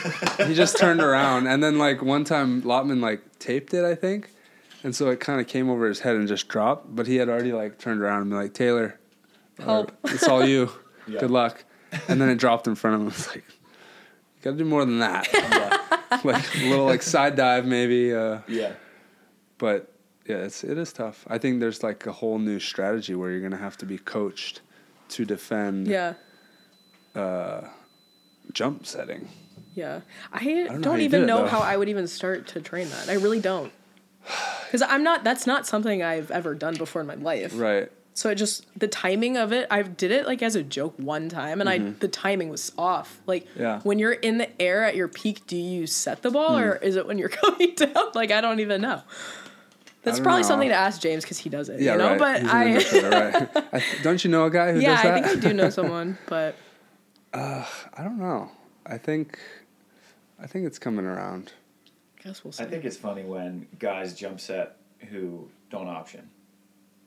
he 0.47 0.53
just 0.53 0.77
turned 0.77 1.01
around 1.09 1.47
and 1.47 1.61
then 1.63 1.77
like 1.77 2.01
one 2.01 2.23
time 2.23 2.61
Lotman 2.63 3.01
like 3.01 3.21
taped 3.39 3.73
it 3.73 3.83
I 3.83 3.95
think 3.95 4.29
and 4.83 4.95
so 4.95 5.09
it 5.09 5.19
kind 5.19 5.41
of 5.41 5.47
came 5.47 5.69
over 5.69 5.87
his 5.87 5.99
head 6.01 6.15
and 6.15 6.27
just 6.27 6.47
dropped 6.47 6.95
but 6.95 7.07
he 7.07 7.15
had 7.17 7.27
already 7.27 7.51
like 7.51 7.77
turned 7.79 8.01
around 8.01 8.21
and 8.21 8.29
been 8.29 8.39
like 8.39 8.53
Taylor 8.53 8.99
or, 9.59 9.65
Help. 9.65 9.91
it's 10.05 10.27
all 10.27 10.45
you 10.45 10.69
Yeah. 11.07 11.19
good 11.21 11.31
luck 11.31 11.63
and 12.07 12.21
then 12.21 12.29
it 12.29 12.35
dropped 12.35 12.67
in 12.67 12.75
front 12.75 12.95
of 12.95 13.01
him 13.01 13.07
it's 13.07 13.27
like 13.27 13.43
you 14.45 14.51
gotta 14.51 14.63
do 14.63 14.69
more 14.69 14.85
than 14.85 14.99
that 14.99 15.27
Yeah. 15.33 16.19
like 16.23 16.55
a 16.55 16.69
little 16.69 16.85
like 16.85 17.01
side 17.01 17.35
dive 17.35 17.65
maybe 17.65 18.13
uh, 18.13 18.39
yeah. 18.47 18.73
but 19.57 19.91
yeah 20.25 20.37
it's 20.37 20.63
it 20.63 20.77
is 20.77 20.93
tough 20.93 21.25
I 21.27 21.37
think 21.37 21.59
there's 21.59 21.83
like 21.83 22.05
a 22.05 22.11
whole 22.11 22.37
new 22.37 22.59
strategy 22.59 23.15
where 23.15 23.31
you're 23.31 23.41
gonna 23.41 23.57
have 23.57 23.77
to 23.77 23.85
be 23.85 23.97
coached 23.97 24.61
to 25.09 25.25
defend 25.25 25.87
yeah, 25.87 26.13
uh, 27.15 27.61
jump 28.53 28.85
setting 28.85 29.27
yeah. 29.75 30.01
I 30.31 30.45
know 30.45 30.79
don't, 30.79 30.99
you 30.99 31.05
even 31.05 31.21
do 31.21 31.23
it, 31.25 31.27
know 31.27 31.41
though. 31.41 31.47
how 31.47 31.59
I 31.59 31.75
would 31.75 31.89
even 31.89 32.07
start 32.07 32.47
to 32.47 32.61
train 32.61 32.87
that. 32.89 33.09
I 33.09 33.15
really 33.15 33.41
don't. 33.41 33.73
Because 34.63 34.81
I'm 34.81 35.03
not. 35.03 35.23
That's 35.23 35.45
not 35.45 35.67
something 35.67 36.01
I've 36.01 36.31
ever 36.31 36.55
done 36.55 36.75
before 36.75 37.01
in 37.01 37.07
my 37.07 37.15
life. 37.15 37.51
right 37.55 37.91
So 38.17 38.29
it 38.29 38.35
just 38.35 38.65
the 38.79 38.87
timing 38.87 39.35
of 39.35 39.51
it. 39.51 39.67
I 39.69 39.81
did 39.81 40.09
it 40.09 40.25
like 40.25 40.41
as 40.41 40.55
a 40.55 40.63
joke 40.63 40.93
one 40.97 41.27
time, 41.27 41.59
and 41.59 41.69
I 41.69 41.77
the 41.79 42.07
timing 42.07 42.47
was 42.49 42.71
off. 42.77 43.19
Like 43.27 43.45
Mm-hmm. 43.49 43.61
Yeah. 43.61 43.79
when 43.83 43.99
you're 43.99 44.13
in 44.13 44.37
the 44.37 44.49
air 44.61 44.83
at 44.85 44.95
your 44.95 45.07
peak, 45.09 45.45
do 45.47 45.57
you 45.57 45.85
set 45.85 46.21
the 46.21 46.31
ball 46.31 46.57
Hmm. 46.57 46.63
or 46.63 46.75
is 46.77 46.95
it 46.95 47.05
when 47.07 47.17
you're 47.17 47.29
coming 47.43 47.75
down? 47.75 48.11
Like 48.13 48.31
I 48.31 48.39
don't 48.41 48.61
even 48.61 48.81
know. 48.81 49.01
That's 50.03 50.19
probably 50.19 50.43
know. 50.43 50.47
something 50.47 50.69
to 50.69 50.75
ask 50.75 51.01
James 51.01 51.23
because 51.23 51.39
he 51.39 51.49
does 51.49 51.67
it. 51.67 51.81
yeah 51.81 51.93
you 51.93 51.97
know, 51.97 52.09
right 52.15 52.19
but 52.19 52.41
He's 52.41 52.49
an 52.51 52.55
I. 52.55 52.63
interpreter, 52.65 53.09
right 53.09 53.65
I, 53.73 53.83
don't 54.03 54.23
you 54.23 54.29
know 54.31 54.45
a 54.45 54.49
guy 54.51 54.71
who 54.71 54.79
yeah, 54.79 54.93
does 54.93 55.03
that 55.03 55.13
I 55.13 55.21
think 55.27 55.43
I 55.45 55.47
do 55.49 55.53
know 55.55 55.69
someone, 55.79 56.17
but 56.27 56.55
I 57.33 57.65
don't 57.97 58.19
know. 58.19 58.49
I 58.85 58.97
think, 58.97 59.39
I 60.39 60.47
think 60.47 60.65
it's 60.67 60.79
coming 60.79 61.05
around. 61.05 61.51
I 62.19 62.23
guess 62.23 62.43
we'll 62.43 62.53
see. 62.53 62.63
I 62.63 62.67
think 62.67 62.85
it's 62.85 62.97
funny 62.97 63.23
when 63.23 63.67
guys 63.79 64.13
jump 64.13 64.39
set 64.39 64.77
who 65.09 65.49
don't 65.69 65.87
option. 65.87 66.29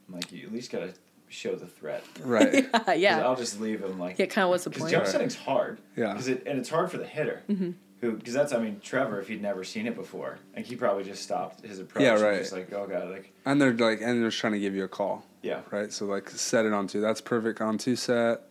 I'm 0.09 0.15
like, 0.15 0.33
you 0.33 0.47
at 0.47 0.53
least 0.53 0.73
gotta 0.73 0.95
show 1.29 1.55
the 1.55 1.67
threat. 1.67 2.05
Right. 2.23 2.67
yeah, 2.89 2.93
yeah. 2.95 3.21
I'll 3.27 3.37
just 3.37 3.61
leave 3.61 3.83
him 3.83 3.99
like. 3.99 4.19
yeah. 4.19 4.27
Kind 4.27 4.45
of 4.45 4.51
what's 4.51 4.65
the 4.65 4.71
Because 4.71 4.83
point? 4.85 4.93
jump 4.93 5.05
Right. 5.05 5.13
setting's 5.13 5.37
hard. 5.37 5.79
Yeah. 5.97 6.15
Cause 6.15 6.29
it, 6.29 6.45
and 6.47 6.59
it's 6.59 6.69
hard 6.71 6.91
for 6.91 6.97
the 6.99 7.07
hitter. 7.07 7.43
Mm-hmm. 7.49 7.71
Who? 8.01 8.13
Because 8.13 8.33
that's 8.33 8.53
I 8.53 8.59
mean 8.59 8.81
Trevor, 8.81 9.21
if 9.21 9.29
he'd 9.29 9.43
never 9.43 9.65
seen 9.65 9.87
it 9.87 9.95
before, 9.97 10.39
like 10.55 10.65
he 10.67 10.77
probably 10.77 11.03
just 11.05 11.23
stopped 11.23 11.65
his 11.67 11.81
approach. 11.81 12.03
Yeah, 12.05 12.21
right. 12.21 12.39
Just 12.39 12.53
like, 12.53 12.73
oh 12.73 12.87
god, 12.87 13.11
like 13.11 13.33
and 13.45 13.61
they're 13.61 13.73
like, 13.73 14.01
and 14.01 14.23
they're 14.23 14.31
trying 14.31 14.53
to 14.53 14.61
give 14.61 14.75
you 14.75 14.85
a 14.85 14.89
call, 14.89 15.25
yeah. 15.43 15.63
right? 15.73 15.93
So 15.93 16.07
like, 16.07 16.31
set 16.31 16.65
it 16.65 16.73
on 16.73 16.87
two. 16.87 17.01
That's 17.01 17.21
perfect 17.21 17.61
on 17.61 17.77
two 17.77 17.97
set. 17.97 18.43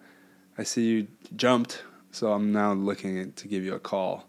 I 0.58 0.64
see 0.64 0.86
you 0.86 1.08
jumped, 1.36 1.84
so 2.12 2.34
I'm 2.34 2.51
now 2.51 2.74
looking 2.74 3.32
to 3.32 3.47
give 3.47 3.64
you 3.64 3.74
a 3.74 3.80
call. 3.80 4.26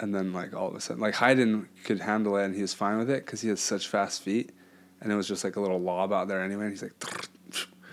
And 0.00 0.12
then 0.12 0.32
like 0.32 0.52
all 0.52 0.66
of 0.66 0.74
a 0.74 0.80
sudden, 0.80 1.00
like 1.00 1.14
Hayden 1.14 1.68
could 1.84 2.00
handle 2.00 2.36
it, 2.36 2.44
and 2.46 2.54
he 2.56 2.62
was 2.62 2.74
fine 2.74 2.98
with 2.98 3.08
it 3.10 3.24
because 3.24 3.40
he 3.42 3.48
has 3.50 3.60
such 3.60 3.86
fast 3.86 4.20
feet, 4.22 4.50
and 5.04 5.12
it 5.12 5.16
was 5.16 5.28
just 5.28 5.44
like 5.44 5.54
a 5.56 5.60
little 5.60 5.80
lob 5.80 6.12
out 6.12 6.26
there 6.26 6.42
anyway. 6.42 6.64
And 6.64 6.72
he's 6.72 6.82
like, 6.82 6.94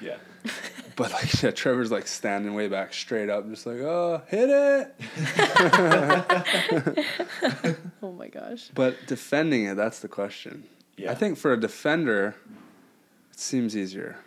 Yeah. 0.02 0.16
but 0.96 1.12
like 1.12 1.44
yeah, 1.44 1.52
Trevor's 1.52 1.92
like 1.92 2.08
standing 2.08 2.56
way 2.56 2.68
back, 2.68 2.94
straight 2.94 3.30
up, 3.30 3.48
just 3.50 3.66
like, 3.68 3.80
oh, 3.80 4.24
hit 4.28 4.50
it. 4.50 4.96
Oh 8.04 8.12
my 8.14 8.28
gosh. 8.30 8.70
But 8.74 9.06
defending 9.08 9.66
it, 9.66 9.76
that's 9.76 10.00
the 10.00 10.08
question. 10.08 10.64
Yeah. 10.98 11.12
I 11.12 11.16
think 11.16 11.38
for 11.38 11.54
a 11.54 11.60
defender, 11.60 12.36
it 13.32 13.40
seems 13.40 13.78
easier. 13.78 14.18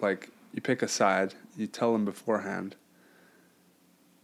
Like 0.00 0.30
you 0.54 0.62
pick 0.62 0.82
a 0.82 0.88
side, 0.88 1.34
you 1.56 1.66
tell 1.66 1.92
them 1.92 2.04
beforehand, 2.04 2.76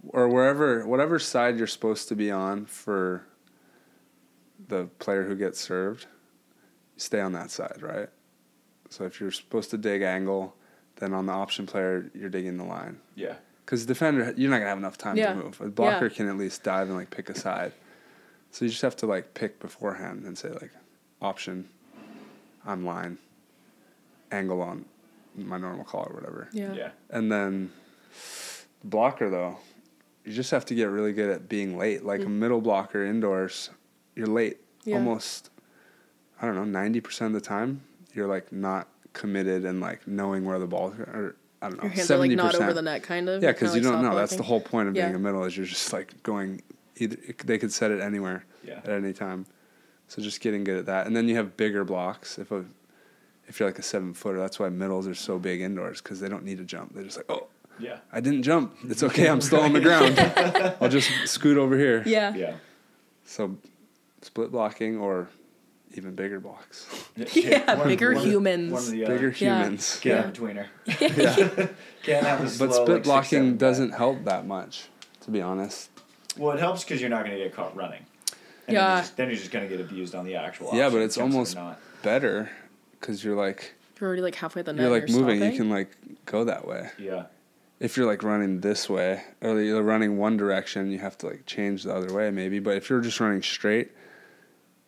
or 0.08 0.28
wherever, 0.28 0.86
whatever 0.86 1.18
side 1.18 1.58
you're 1.58 1.66
supposed 1.66 2.08
to 2.08 2.16
be 2.16 2.30
on 2.30 2.64
for 2.64 3.26
the 4.68 4.84
player 4.98 5.24
who 5.24 5.36
gets 5.36 5.60
served, 5.60 6.04
you 6.04 6.08
stay 7.02 7.20
on 7.20 7.32
that 7.32 7.50
side, 7.50 7.78
right? 7.82 8.08
So 8.90 9.04
if 9.04 9.20
you're 9.20 9.30
supposed 9.30 9.70
to 9.70 9.78
dig 9.78 10.02
angle, 10.02 10.54
then 10.96 11.12
on 11.14 11.26
the 11.26 11.32
option 11.32 11.66
player, 11.66 12.10
you're 12.14 12.28
digging 12.30 12.56
the 12.58 12.64
line. 12.64 13.00
Yeah. 13.14 13.34
Because 13.64 13.86
defender, 13.86 14.34
you're 14.36 14.50
not 14.50 14.58
gonna 14.58 14.68
have 14.68 14.78
enough 14.78 14.98
time 14.98 15.16
Yeah. 15.16 15.32
to 15.34 15.42
move. 15.42 15.60
A 15.60 15.68
blocker 15.68 16.06
Yeah. 16.06 16.14
can 16.14 16.28
at 16.28 16.36
least 16.36 16.62
dive 16.62 16.88
and 16.88 16.96
like 16.96 17.10
pick 17.10 17.28
a 17.30 17.34
side. 17.38 17.72
So 18.50 18.64
you 18.64 18.70
just 18.70 18.82
have 18.82 18.96
to 18.96 19.06
like 19.06 19.34
pick 19.34 19.58
beforehand 19.60 20.24
and 20.24 20.36
say 20.36 20.50
like, 20.50 20.72
option, 21.20 21.68
I'm 22.66 22.84
line, 22.84 23.18
angle 24.30 24.60
on 24.60 24.84
my 25.34 25.56
normal 25.58 25.84
call 25.84 26.06
or 26.10 26.14
whatever. 26.14 26.48
Yeah. 26.52 26.72
Yeah. 26.74 26.90
And 27.10 27.32
then 27.32 27.72
blocker 28.84 29.30
though, 29.30 29.56
you 30.24 30.32
just 30.32 30.50
have 30.50 30.66
to 30.66 30.74
get 30.74 30.84
really 30.90 31.12
good 31.12 31.30
at 31.30 31.48
being 31.48 31.78
late. 31.78 32.04
Like 32.04 32.22
a 32.24 32.28
middle 32.28 32.60
blocker 32.60 33.04
indoors, 33.04 33.70
you're 34.14 34.26
late 34.26 34.58
Mm. 34.58 34.86
Yeah. 34.86 34.94
almost. 34.96 35.50
I 36.42 36.46
don't 36.46 36.54
know, 36.56 36.64
ninety 36.64 37.00
percent 37.00 37.34
of 37.34 37.40
the 37.40 37.46
time, 37.46 37.82
you're 38.12 38.26
like 38.26 38.52
not 38.52 38.88
committed 39.12 39.64
and 39.64 39.80
like 39.80 40.06
knowing 40.08 40.44
where 40.44 40.58
the 40.58 40.66
ball 40.66 40.88
or 40.98 41.36
I 41.62 41.68
don't 41.68 41.76
know, 41.78 41.84
Your 41.84 41.92
hands 41.92 42.10
are 42.10 42.18
like 42.18 42.30
seventy 42.30 42.34
not 42.34 42.54
over 42.56 42.72
the 42.74 42.82
net, 42.82 43.02
kind 43.04 43.28
of. 43.28 43.42
Yeah, 43.42 43.52
because 43.52 43.74
you 43.76 43.82
like, 43.82 43.92
don't 43.92 44.02
know. 44.02 44.16
That's 44.16 44.34
the 44.36 44.42
whole 44.42 44.60
point 44.60 44.88
of 44.88 44.94
being 44.94 45.14
a 45.14 45.18
middle 45.18 45.44
is 45.44 45.56
you're 45.56 45.64
just 45.66 45.92
like 45.92 46.20
going 46.24 46.60
either. 46.96 47.16
They 47.44 47.56
could 47.58 47.72
set 47.72 47.90
it 47.92 48.00
anywhere 48.00 48.44
Yeah. 48.64 48.78
at 48.84 48.90
any 48.90 49.12
time, 49.12 49.46
so 50.08 50.20
just 50.20 50.40
getting 50.40 50.64
good 50.64 50.78
at 50.78 50.86
that. 50.86 51.06
And 51.06 51.14
then 51.16 51.28
you 51.28 51.36
have 51.36 51.56
bigger 51.56 51.84
blocks. 51.84 52.38
If 52.38 52.50
a 52.50 52.64
if 53.46 53.60
you're 53.60 53.68
like 53.68 53.78
a 53.78 53.82
seven 53.82 54.12
footer, 54.14 54.38
that's 54.38 54.58
why 54.58 54.68
middles 54.70 55.06
are 55.06 55.14
so 55.14 55.38
big 55.38 55.60
indoors 55.60 56.00
because 56.02 56.18
they 56.20 56.28
don't 56.28 56.44
need 56.44 56.58
to 56.58 56.64
jump. 56.64 56.94
They're 56.94 57.04
just 57.04 57.16
like, 57.18 57.26
oh, 57.30 57.46
Yeah. 57.78 57.98
I 58.12 58.20
didn't 58.20 58.42
jump. 58.44 58.74
It's 58.88 59.02
okay. 59.02 59.28
I'm 59.28 59.40
still 59.48 59.60
on 59.60 59.72
the 59.72 59.80
ground. 59.80 60.18
I'll 60.80 60.88
just 60.88 61.10
scoot 61.26 61.58
over 61.58 61.76
here. 61.76 62.02
Yeah. 62.06 62.34
Yeah. 62.34 62.54
So 63.24 63.56
split 64.22 64.50
blocking 64.52 64.96
or 64.98 65.28
even 65.94 66.14
bigger 66.14 66.40
blocks, 66.40 66.86
Yeah, 67.34 67.74
bigger 67.84 68.12
humans. 68.14 68.72
One 68.72 68.82
of 68.82 68.90
the 68.90 69.04
uh, 69.04 69.08
bigger. 69.08 69.28
Yeah. 69.38 69.62
humans. 69.62 69.98
Get 70.00 70.10
Yeah. 70.16 70.24
in 70.24 70.30
between 70.30 70.56
her. 70.56 70.66
Can't 72.02 72.26
have 72.26 72.42
the 72.42 72.48
slow, 72.48 72.66
But 72.66 72.74
split 72.74 72.88
like, 72.88 72.96
six, 72.96 73.04
blocking 73.06 73.28
seven 73.28 73.56
doesn't 73.58 73.90
help 73.92 74.24
that 74.24 74.46
much, 74.46 74.88
to 75.22 75.30
be 75.30 75.40
honest. 75.40 75.90
Well, 76.36 76.56
it 76.56 76.60
helps 76.60 76.84
because 76.84 77.00
you're 77.00 77.10
not 77.10 77.24
going 77.24 77.36
to 77.36 77.42
get 77.44 77.54
caught 77.54 77.76
running. 77.76 78.04
And 78.68 78.68
Then 78.68 78.74
Yeah. 78.76 78.92
you're 78.94 79.00
just, 79.02 79.16
then 79.16 79.28
you're 79.28 79.36
just 79.38 79.50
going 79.50 79.68
to 79.68 79.76
get 79.76 79.84
abused 79.84 80.14
on 80.14 80.24
the 80.24 80.36
actual. 80.36 80.70
Yeah, 80.72 80.88
but 80.88 80.98
it's 81.02 81.18
almost 81.18 81.54
not. 81.54 81.78
better 82.02 82.50
because 83.00 83.22
you're 83.24 83.36
like 83.36 83.74
You're 84.00 84.08
already 84.08 84.22
like 84.22 84.34
halfway 84.36 84.60
at 84.60 84.66
the 84.66 84.72
net. 84.72 84.86
you're 84.86 84.94
and 84.96 85.04
like 85.08 85.14
moving. 85.14 85.42
You 85.52 85.56
can 85.56 85.70
like 85.70 85.90
go 86.26 86.44
that 86.44 86.66
way. 86.66 86.90
Yeah. 86.98 87.24
If 87.80 87.96
you're 87.96 88.06
like 88.06 88.22
running 88.22 88.60
this 88.60 88.88
way 88.88 89.24
or 89.40 89.60
you're 89.60 89.82
running 89.82 90.16
one 90.16 90.36
direction, 90.36 90.90
you 90.92 91.00
have 91.00 91.18
to 91.18 91.26
like 91.26 91.46
change 91.46 91.82
the 91.82 91.94
other 91.94 92.14
way 92.14 92.30
maybe. 92.30 92.60
But 92.60 92.76
if 92.76 92.88
you're 92.88 93.00
just 93.00 93.18
running 93.20 93.42
straight, 93.42 93.90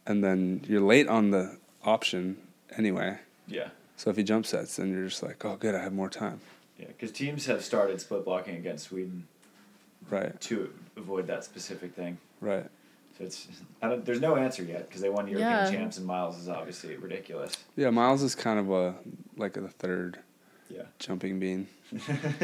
and 0.07 0.23
then 0.23 0.63
you're 0.69 0.81
late 0.81 1.09
on 1.09 1.31
the 1.31 1.57
option 1.85 2.37
anyway. 2.77 3.19
Yeah. 3.47 3.69
So 3.97 4.11
if 4.11 4.17
he 4.17 4.23
jump 4.23 4.47
sets, 4.47 4.77
then 4.77 4.91
you're 4.93 5.07
just 5.07 5.23
like, 5.23 5.45
oh, 5.45 5.57
good, 5.57 5.75
I 5.75 5.83
have 5.83 5.93
more 5.93 6.11
time. 6.11 6.41
Yeah, 6.79 6.87
because 6.89 7.13
teams 7.13 7.47
have 7.47 7.63
started 7.65 8.01
split 8.01 8.25
blocking 8.25 8.57
against 8.57 8.87
Sweden 8.89 9.27
Right. 10.11 10.39
to 10.43 10.71
avoid 10.97 11.27
that 11.29 11.45
specific 11.45 11.95
thing. 11.95 12.19
Right. 12.41 12.67
So 13.17 13.25
it's 13.25 13.47
I 13.81 13.89
don't, 13.89 14.05
there's 14.05 14.21
no 14.21 14.37
answer 14.37 14.65
yet 14.65 14.87
because 14.89 15.01
they 15.01 15.09
won 15.09 15.29
European 15.29 15.51
Yeah. 15.51 15.71
champs 15.71 15.99
and 15.99 16.07
Miles 16.07 16.37
is 16.37 16.49
obviously 16.49 16.97
ridiculous. 16.97 17.57
Yeah, 17.77 17.91
Miles 17.91 18.23
is 18.23 18.35
kind 18.35 18.59
of 18.59 18.71
a 18.71 18.97
like 19.37 19.57
a 19.57 19.69
third 19.69 20.19
Yeah. 20.69 20.83
jumping 20.99 21.39
bean. 21.39 21.69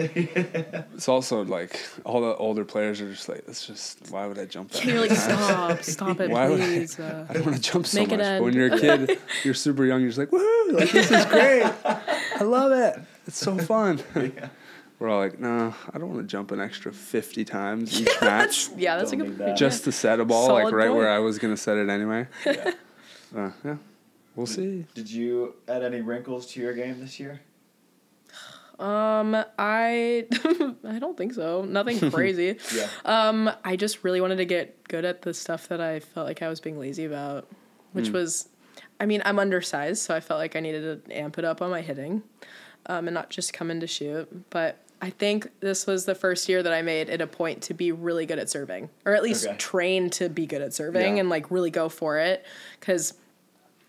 It's 0.95 1.09
also 1.09 1.45
like 1.45 1.81
all 2.05 2.21
the 2.21 2.35
older 2.37 2.65
players 2.65 3.01
are 3.01 3.11
just 3.11 3.29
like, 3.29 3.43
it's 3.49 3.67
just 3.67 4.11
why 4.11 4.27
would 4.27 4.39
I 4.39 4.45
jump 4.45 4.71
that? 4.73 4.85
You're 4.85 5.01
like, 5.01 5.11
stop, 5.13 5.83
stop 5.83 6.21
it, 6.21 6.31
Why 6.37 6.49
would 6.49 6.61
I- 6.61 6.87
Uh, 6.99 7.27
I 7.29 7.33
don't 7.35 7.45
want 7.47 7.57
to 7.57 7.63
jump 7.63 7.87
so 7.87 8.01
Make 8.01 8.13
it 8.13 8.19
much. 8.19 8.27
But 8.39 8.43
when 8.43 8.55
you're 8.55 8.75
a 8.75 8.79
kid, 8.79 9.19
you're 9.45 9.55
super 9.55 9.85
young. 9.85 10.01
You're 10.01 10.11
just 10.11 10.19
like, 10.19 10.31
woohoo! 10.31 10.73
Like 10.73 10.91
this 10.91 11.11
is 11.11 11.25
great. 11.27 11.63
I 11.85 12.43
love 12.45 12.73
it. 12.73 13.01
It's 13.27 13.39
so 13.39 13.57
fun. 13.59 14.01
yeah. 14.17 14.49
We're 14.99 15.09
all 15.09 15.19
like, 15.21 15.39
no, 15.41 15.75
I 15.93 15.99
don't 15.99 16.11
want 16.11 16.21
to 16.21 16.27
jump 16.27 16.51
an 16.53 16.61
extra 16.61 16.93
fifty 16.93 17.45
times 17.45 17.99
each 18.01 18.21
match 18.21 18.69
yeah, 18.77 18.97
that's 18.99 19.13
Don't 19.13 19.23
a 19.23 19.25
good 19.25 19.39
that. 19.39 19.45
point. 19.47 19.59
just 19.59 19.85
to 19.85 19.93
set 19.93 20.21
a 20.21 20.25
ball 20.27 20.49
like 20.53 20.73
right 20.73 20.89
point. 20.89 20.97
where 20.99 21.11
I 21.11 21.19
was 21.21 21.39
gonna 21.39 21.57
set 21.57 21.79
it 21.79 21.89
anyway. 21.89 22.27
yeah. 22.45 22.73
Uh, 23.35 23.51
yeah, 23.65 23.77
we'll 24.37 24.47
see. 24.47 24.85
Did 24.95 25.11
you 25.11 25.55
add 25.69 25.83
any 25.83 26.03
wrinkles 26.03 26.47
to 26.53 26.61
your 26.61 26.75
game 26.75 27.01
this 27.01 27.19
year? 27.19 27.41
Um, 28.81 29.35
I 29.59 30.27
I 30.85 30.99
don't 30.99 31.17
think 31.17 31.35
so. 31.35 31.63
Nothing 31.63 31.99
crazy. 32.11 32.57
Yeah. 32.75 32.89
Um, 33.05 33.51
I 33.65 33.77
just 33.77 34.03
really 34.05 34.21
wanted 34.21 34.37
to 34.37 34.45
get 34.47 34.83
good 34.89 35.05
at 35.05 35.23
the 35.23 35.35
stuff 35.35 35.69
that 35.69 35.81
I 35.81 36.01
felt 36.01 36.27
like 36.27 36.43
I 36.43 36.49
was 36.49 36.61
being 36.61 36.79
lazy 36.79 37.05
about, 37.05 37.47
which 37.93 38.09
Hmm. 38.09 38.15
was, 38.15 38.49
I 38.99 39.07
mean, 39.07 39.23
I'm 39.25 39.39
undersized, 39.39 40.03
so 40.03 40.15
I 40.15 40.21
felt 40.21 40.39
like 40.39 40.57
I 40.57 40.61
needed 40.61 41.07
to 41.07 41.17
amp 41.17 41.39
it 41.39 41.45
up 41.45 41.61
on 41.63 41.71
my 41.71 41.83
hitting, 41.83 42.23
um, 42.87 43.07
and 43.07 43.15
not 43.15 43.31
just 43.31 43.53
come 43.53 43.71
in 43.71 43.81
to 43.81 43.87
shoot. 43.87 44.29
But 44.51 44.79
I 45.03 45.11
think 45.11 45.51
this 45.61 45.87
was 45.87 46.05
the 46.05 46.15
first 46.15 46.49
year 46.49 46.63
that 46.63 46.73
I 46.73 46.83
made 46.83 47.09
it 47.09 47.21
a 47.23 47.27
point 47.27 47.63
to 47.65 47.75
be 47.75 47.93
really 47.93 48.27
good 48.27 48.39
at 48.39 48.51
serving, 48.51 48.89
or 49.05 49.15
at 49.15 49.23
least 49.23 49.47
Okay. 49.47 49.57
train 49.57 50.11
to 50.11 50.29
be 50.29 50.47
good 50.47 50.61
at 50.63 50.73
serving 50.75 51.17
Yeah. 51.17 51.21
and 51.21 51.29
like 51.31 51.51
really 51.51 51.71
go 51.71 51.89
for 51.89 52.19
it, 52.19 52.45
because 52.79 53.15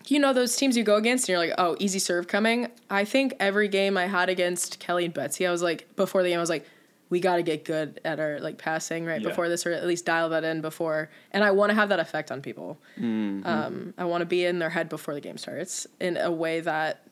you 0.08 0.18
know 0.18 0.32
those 0.32 0.54
teams 0.56 0.76
you 0.76 0.84
go 0.84 0.96
against 0.96 1.24
and 1.24 1.28
you're 1.30 1.38
like, 1.38 1.54
oh, 1.58 1.76
easy 1.78 1.98
serve 1.98 2.26
coming. 2.28 2.68
I 2.90 3.04
think 3.04 3.34
every 3.40 3.68
game 3.68 3.96
I 3.96 4.06
had 4.06 4.28
against 4.28 4.78
Kelly 4.80 5.04
and 5.04 5.14
Betsi, 5.14 5.46
I 5.46 5.50
was 5.50 5.62
like, 5.62 5.94
before 5.96 6.22
the 6.22 6.28
game, 6.30 6.38
I 6.38 6.40
was 6.40 6.50
like, 6.50 6.66
we 7.10 7.20
got 7.20 7.36
to 7.36 7.42
get 7.42 7.64
good 7.66 8.00
at 8.06 8.18
our 8.18 8.40
like 8.40 8.56
passing 8.56 9.04
right 9.04 9.20
Yeah. 9.20 9.28
before 9.28 9.48
this, 9.50 9.66
or 9.66 9.72
at 9.72 9.86
least 9.86 10.06
dial 10.06 10.30
that 10.30 10.44
in 10.44 10.62
before. 10.62 11.10
And 11.30 11.44
I 11.44 11.50
want 11.50 11.70
to 11.70 11.74
have 11.74 11.90
that 11.90 12.00
effect 12.00 12.32
on 12.32 12.40
people. 12.40 12.78
Um, 12.96 13.94
I 13.98 14.04
want 14.04 14.22
to 14.22 14.26
be 14.26 14.44
in 14.44 14.58
their 14.58 14.70
head 14.70 14.88
before 14.88 15.12
the 15.14 15.20
game 15.20 15.36
starts 15.36 15.86
in 16.00 16.16
a 16.16 16.30
way 16.30 16.60
that 16.60 17.04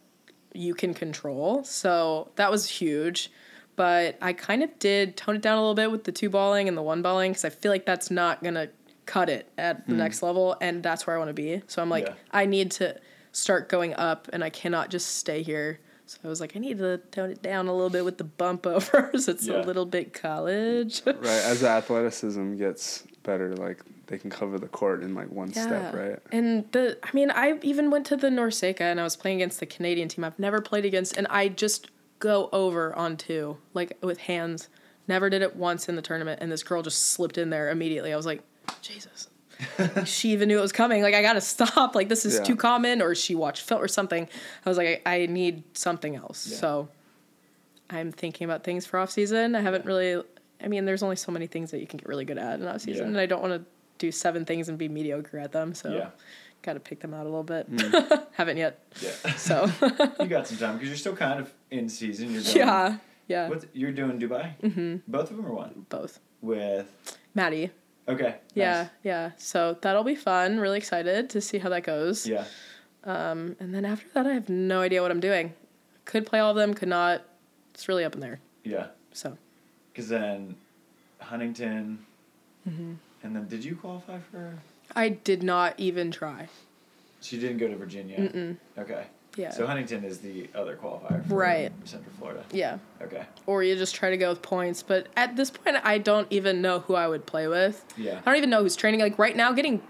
you 0.54 0.74
can 0.74 0.94
control. 0.94 1.64
So 1.64 2.30
that 2.36 2.50
was 2.50 2.66
huge. 2.68 3.30
But 3.76 4.16
I 4.20 4.32
kind 4.32 4.62
of 4.62 4.78
did 4.78 5.16
tone 5.16 5.36
it 5.36 5.42
down 5.42 5.56
a 5.56 5.60
little 5.60 5.74
bit 5.74 5.90
with 5.90 6.04
the 6.04 6.12
two 6.12 6.28
balling 6.28 6.66
and 6.68 6.76
the 6.76 6.82
one 6.82 7.02
balling 7.02 7.32
because 7.32 7.44
I 7.44 7.50
feel 7.50 7.70
like 7.70 7.86
that's 7.86 8.10
not 8.10 8.42
gonna 8.42 8.68
cut 9.10 9.28
it 9.28 9.50
at 9.58 9.86
the 9.88 9.92
hmm. 9.92 9.98
next 9.98 10.22
level, 10.22 10.56
and 10.60 10.84
that's 10.84 11.04
where 11.04 11.16
I 11.16 11.18
want 11.18 11.30
to 11.30 11.34
be. 11.34 11.62
So 11.66 11.82
I'm 11.82 11.90
like, 11.90 12.06
Yeah. 12.06 12.14
I 12.30 12.46
need 12.46 12.70
to 12.72 12.96
start 13.32 13.68
going 13.68 13.92
up, 13.94 14.28
and 14.32 14.44
I 14.44 14.50
cannot 14.50 14.88
just 14.88 15.16
stay 15.16 15.42
here. 15.42 15.80
So 16.06 16.18
I 16.24 16.28
was 16.28 16.40
like, 16.40 16.56
I 16.56 16.60
need 16.60 16.78
to 16.78 16.98
tone 17.10 17.30
it 17.30 17.42
down 17.42 17.66
a 17.66 17.72
little 17.72 17.90
bit 17.90 18.04
with 18.04 18.18
the 18.18 18.24
bump 18.24 18.66
overs. 18.74 19.26
it's 19.26 19.48
Yeah. 19.48 19.62
a 19.62 19.64
little 19.64 19.84
bit 19.84 20.14
college. 20.14 21.02
Right, 21.04 21.26
as 21.26 21.60
the 21.62 21.68
athleticism 21.78 22.54
gets 22.56 23.02
better, 23.24 23.56
like 23.56 23.82
they 24.06 24.16
can 24.16 24.30
cover 24.30 24.60
the 24.60 24.68
court 24.68 25.02
in 25.02 25.16
like 25.16 25.30
one 25.30 25.52
step, 25.52 25.92
right? 25.92 26.20
And 26.30 26.70
the, 26.70 26.96
I 27.02 27.10
mean, 27.12 27.32
I 27.32 27.58
even 27.62 27.90
went 27.90 28.06
to 28.06 28.16
the 28.16 28.28
NORCECA 28.28 28.80
and 28.80 29.00
I 29.00 29.02
was 29.02 29.16
playing 29.16 29.38
against 29.38 29.58
the 29.58 29.66
Canadian 29.66 30.06
team 30.06 30.22
I've 30.22 30.38
never 30.38 30.60
played 30.60 30.84
against, 30.84 31.16
and 31.16 31.26
I 31.28 31.48
just 31.48 31.90
go 32.20 32.48
over 32.52 32.94
on 32.94 33.16
two, 33.16 33.58
like 33.74 33.98
with 34.02 34.18
hands. 34.18 34.68
Never 35.08 35.28
did 35.28 35.42
it 35.42 35.56
once 35.56 35.88
in 35.88 35.96
the 35.96 36.02
tournament, 36.02 36.40
and 36.40 36.52
this 36.52 36.62
girl 36.62 36.82
just 36.82 37.02
slipped 37.02 37.38
in 37.38 37.50
there 37.50 37.70
immediately. 37.70 38.12
I 38.12 38.16
was 38.16 38.26
like, 38.26 38.44
Jesus. 38.82 39.28
she 40.06 40.30
even 40.32 40.48
knew 40.48 40.58
it 40.58 40.62
was 40.62 40.72
coming. 40.72 41.02
Like, 41.02 41.14
I 41.14 41.22
gotta 41.22 41.40
stop. 41.40 41.94
Like, 41.94 42.08
this 42.08 42.24
is 42.24 42.36
Yeah. 42.36 42.44
too 42.44 42.56
common, 42.56 43.02
or 43.02 43.14
she 43.14 43.34
watched 43.34 43.62
film 43.62 43.82
or 43.82 43.88
something. 43.88 44.26
I 44.64 44.68
was 44.68 44.78
like, 44.78 45.02
I, 45.04 45.22
I 45.22 45.26
need 45.26 45.64
something 45.76 46.16
else. 46.16 46.46
Yeah. 46.46 46.56
So 46.56 46.88
I'm 47.90 48.12
thinking 48.12 48.44
about 48.44 48.64
things 48.64 48.86
for 48.86 48.98
off 48.98 49.10
season. 49.10 49.54
I 49.54 49.60
haven't 49.60 49.84
really. 49.84 50.22
I 50.62 50.68
mean, 50.68 50.84
there's 50.84 51.02
only 51.02 51.16
so 51.16 51.32
many 51.32 51.46
things 51.46 51.70
that 51.70 51.80
you 51.80 51.86
can 51.86 51.96
get 51.98 52.08
really 52.08 52.24
good 52.24 52.38
at 52.38 52.60
in 52.60 52.66
off 52.66 52.82
season, 52.82 53.04
Yeah. 53.04 53.08
and 53.08 53.18
I 53.20 53.26
don't 53.26 53.42
want 53.42 53.54
to 53.54 53.64
do 53.98 54.10
seven 54.12 54.44
things 54.44 54.68
and 54.68 54.78
be 54.78 54.88
mediocre 54.88 55.38
at 55.38 55.52
them. 55.52 55.74
So 55.74 56.10
got 56.62 56.74
to 56.74 56.80
pick 56.80 57.00
them 57.00 57.14
out 57.14 57.22
a 57.22 57.28
little 57.28 57.42
bit. 57.42 57.70
Mm. 57.74 58.26
Haven't 58.32 58.56
yet. 58.58 58.80
Yeah. 59.00 59.32
So 59.36 59.70
you 60.20 60.26
got 60.26 60.46
some 60.46 60.58
time 60.58 60.74
because 60.74 60.88
you're 60.88 60.96
still 60.98 61.16
kind 61.16 61.40
of 61.40 61.52
in 61.70 61.88
season. 61.88 62.32
You're 62.32 62.42
going, 62.42 62.56
yeah, 62.56 62.96
yeah, 63.28 63.48
What 63.48 63.64
you're 63.72 63.92
doing 63.92 64.18
Dubai? 64.18 64.52
Mm-hmm. 64.62 64.96
Both 65.08 65.30
of 65.30 65.36
them 65.36 65.46
or 65.46 65.54
one? 65.54 65.86
both. 65.88 66.20
With 66.42 66.86
Maddie. 67.34 67.70
Okay. 68.10 68.36
Yeah, 68.54 68.82
nice. 68.82 68.90
yeah. 69.02 69.30
So 69.36 69.76
that'll 69.80 70.04
be 70.04 70.14
fun. 70.14 70.60
Really 70.60 70.78
excited 70.78 71.30
to 71.30 71.40
see 71.40 71.58
how 71.58 71.68
that 71.70 71.82
goes. 71.84 72.26
Yeah. 72.26 72.44
Um, 73.04 73.56
and 73.60 73.74
then 73.74 73.84
after 73.84 74.06
that, 74.14 74.26
I 74.26 74.32
have 74.34 74.48
no 74.48 74.80
idea 74.80 75.02
what 75.02 75.10
I'm 75.10 75.20
doing. 75.20 75.54
Could 76.04 76.26
play 76.26 76.38
all 76.40 76.50
of 76.50 76.56
them. 76.56 76.74
Could 76.74 76.88
not. 76.88 77.22
It's 77.74 77.88
really 77.88 78.04
up 78.04 78.14
in 78.14 78.20
there. 78.20 78.40
Yeah. 78.64 78.88
So 79.12 79.36
Because 79.92 80.08
then 80.08 80.56
Huntington. 81.20 82.04
Mm-hmm. 82.68 82.92
And 83.22 83.36
then 83.36 83.48
did 83.48 83.64
you 83.64 83.76
qualify 83.76 84.18
for? 84.30 84.58
I 84.94 85.10
did 85.10 85.42
not 85.42 85.74
even 85.78 86.10
try. 86.10 86.48
She 87.20 87.38
didn't 87.38 87.58
go 87.58 87.68
to 87.68 87.76
Virginia. 87.76 88.18
Mm-mm. 88.18 88.56
Okay. 88.78 89.04
Yeah. 89.36 89.50
So 89.50 89.66
Huntington 89.66 90.04
is 90.04 90.18
the 90.18 90.48
other 90.54 90.76
qualifier. 90.76 91.26
For 91.26 91.34
Right. 91.34 91.72
Central 91.84 92.12
Florida. 92.18 92.44
yeah. 92.52 92.78
Okay. 93.00 93.24
Or 93.46 93.62
you 93.62 93.76
just 93.76 93.94
try 93.94 94.10
to 94.10 94.16
go 94.16 94.28
with 94.30 94.42
points. 94.42 94.82
But 94.82 95.06
at 95.16 95.36
this 95.36 95.50
point, 95.50 95.76
I 95.84 95.98
don't 95.98 96.26
even 96.30 96.60
know 96.60 96.80
who 96.80 96.94
I 96.94 97.06
would 97.06 97.26
play 97.26 97.46
with. 97.48 97.84
Yeah. 97.96 98.18
I 98.18 98.30
don't 98.30 98.36
even 98.36 98.50
know 98.50 98.62
who's 98.62 98.76
training. 98.76 99.00
Like 99.00 99.18
right 99.18 99.36
now, 99.36 99.52
getting 99.52 99.82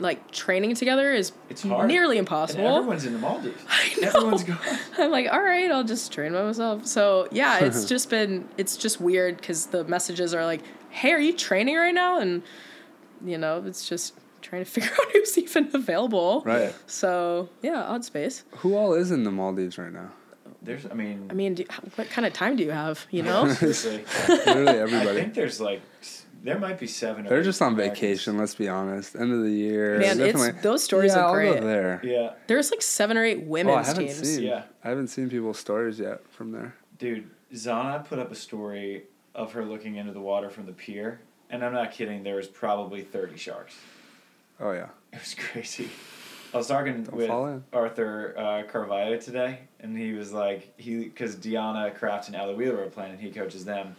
like 0.00 0.30
training 0.30 0.74
together 0.74 1.12
is 1.12 1.32
It's 1.48 1.62
hard. 1.62 1.88
nearly 1.88 2.18
And 2.18 2.26
impossible. 2.26 2.66
everyone's 2.68 3.04
in 3.04 3.12
the 3.14 3.18
Maldives. 3.18 3.60
I 3.68 4.00
know. 4.00 4.08
Everyone's 4.08 4.44
going. 4.44 4.58
I'm 4.98 5.10
like, 5.10 5.28
all 5.32 5.42
right, 5.42 5.70
I'll 5.70 5.84
just 5.84 6.12
train 6.12 6.32
by 6.32 6.42
myself. 6.42 6.86
So 6.86 7.28
yeah, 7.32 7.58
it's 7.64 7.84
just 7.84 8.10
been, 8.10 8.48
it's 8.56 8.76
just 8.76 9.00
weird 9.00 9.36
because 9.38 9.66
the 9.66 9.84
messages 9.84 10.34
are 10.34 10.44
like, 10.44 10.62
hey, 10.90 11.12
are 11.12 11.20
you 11.20 11.32
training 11.32 11.76
right 11.76 11.94
now? 11.94 12.18
And 12.20 12.42
you 13.24 13.38
know, 13.38 13.62
it's 13.66 13.88
just 13.88 14.14
trying 14.48 14.64
to 14.64 14.70
figure 14.70 14.90
out 14.90 15.12
who's 15.12 15.36
even 15.38 15.70
available. 15.74 16.42
Right. 16.44 16.74
So 16.86 17.48
yeah, 17.62 17.82
odd 17.84 18.04
space. 18.04 18.44
Who 18.58 18.74
all 18.76 18.94
is 18.94 19.10
in 19.10 19.24
the 19.24 19.30
Maldives 19.30 19.78
right 19.78 19.92
now? 19.92 20.10
There's, 20.60 20.86
I 20.86 20.94
mean, 20.94 21.28
I 21.30 21.34
mean, 21.34 21.54
do, 21.54 21.64
what 21.94 22.10
kind 22.10 22.26
of 22.26 22.32
time 22.32 22.56
do 22.56 22.64
you 22.64 22.72
have? 22.72 23.06
You 23.10 23.22
know? 23.22 23.48
seriously, 23.52 24.04
Literally 24.28 24.96
I 25.08 25.14
think 25.14 25.34
there's 25.34 25.60
like, 25.60 25.80
there 26.42 26.58
might 26.58 26.78
be 26.80 26.86
seven. 26.88 27.26
or 27.26 27.28
They're 27.30 27.42
just 27.44 27.62
on 27.62 27.74
Americans. 27.74 28.00
vacation. 28.00 28.36
Let's 28.38 28.56
be 28.56 28.68
honest. 28.68 29.14
End 29.14 29.32
of 29.32 29.42
the 29.44 29.50
year. 29.50 29.98
Man, 30.00 30.20
it's 30.20 30.62
those 30.62 30.82
stories 30.82 31.12
yeah, 31.14 31.20
are 31.20 31.26
I'll 31.26 31.32
great. 31.34 31.60
go 31.60 31.66
there. 31.66 32.00
Yeah, 32.02 32.32
There's 32.48 32.70
like 32.72 32.82
seven 32.82 33.16
or 33.16 33.24
eight 33.24 33.38
Oh, 33.38 33.44
I 33.44 33.48
women's 33.48 33.86
haven't 33.86 34.06
teams. 34.06 34.28
seen. 34.36 34.42
Yeah. 34.44 34.62
I 34.82 34.88
haven't 34.88 35.08
seen 35.08 35.30
people's 35.30 35.58
stories 35.60 36.00
yet 36.00 36.28
from 36.30 36.50
there. 36.50 36.74
dude, 36.98 37.30
Zana 37.54 38.04
put 38.04 38.18
up 38.18 38.32
a 38.32 38.34
story 38.36 39.04
of 39.36 39.52
her 39.52 39.64
looking 39.64 39.94
into 39.96 40.12
the 40.12 40.20
water 40.20 40.50
from 40.50 40.66
the 40.66 40.72
pier, 40.72 41.20
and 41.50 41.64
I'm 41.64 41.72
not 41.72 41.92
kidding. 41.92 42.24
There 42.24 42.36
was 42.36 42.48
probably 42.48 43.02
thirty 43.02 43.36
sharks. 43.36 43.76
Oh 44.60 44.72
yeah. 44.72 44.88
It 45.12 45.20
was 45.20 45.34
crazy. 45.34 45.88
I 46.52 46.56
was 46.56 46.66
talking 46.68 47.02
Don't 47.04 47.14
with. 47.16 47.62
Arthur 47.72 48.34
uh, 48.38 48.62
Carvalho 48.70 49.18
today, 49.18 49.60
and 49.80 49.96
he 49.96 50.12
was 50.12 50.32
like, 50.32 50.72
he 50.78 51.04
because 51.04 51.36
Deanna 51.36 51.94
Kraft 51.94 52.28
and 52.28 52.36
Allie 52.36 52.54
Wheeler 52.54 52.82
are 52.84 52.86
playing, 52.90 53.12
and 53.12 53.20
he 53.20 53.30
coaches 53.30 53.64
them, 53.66 53.96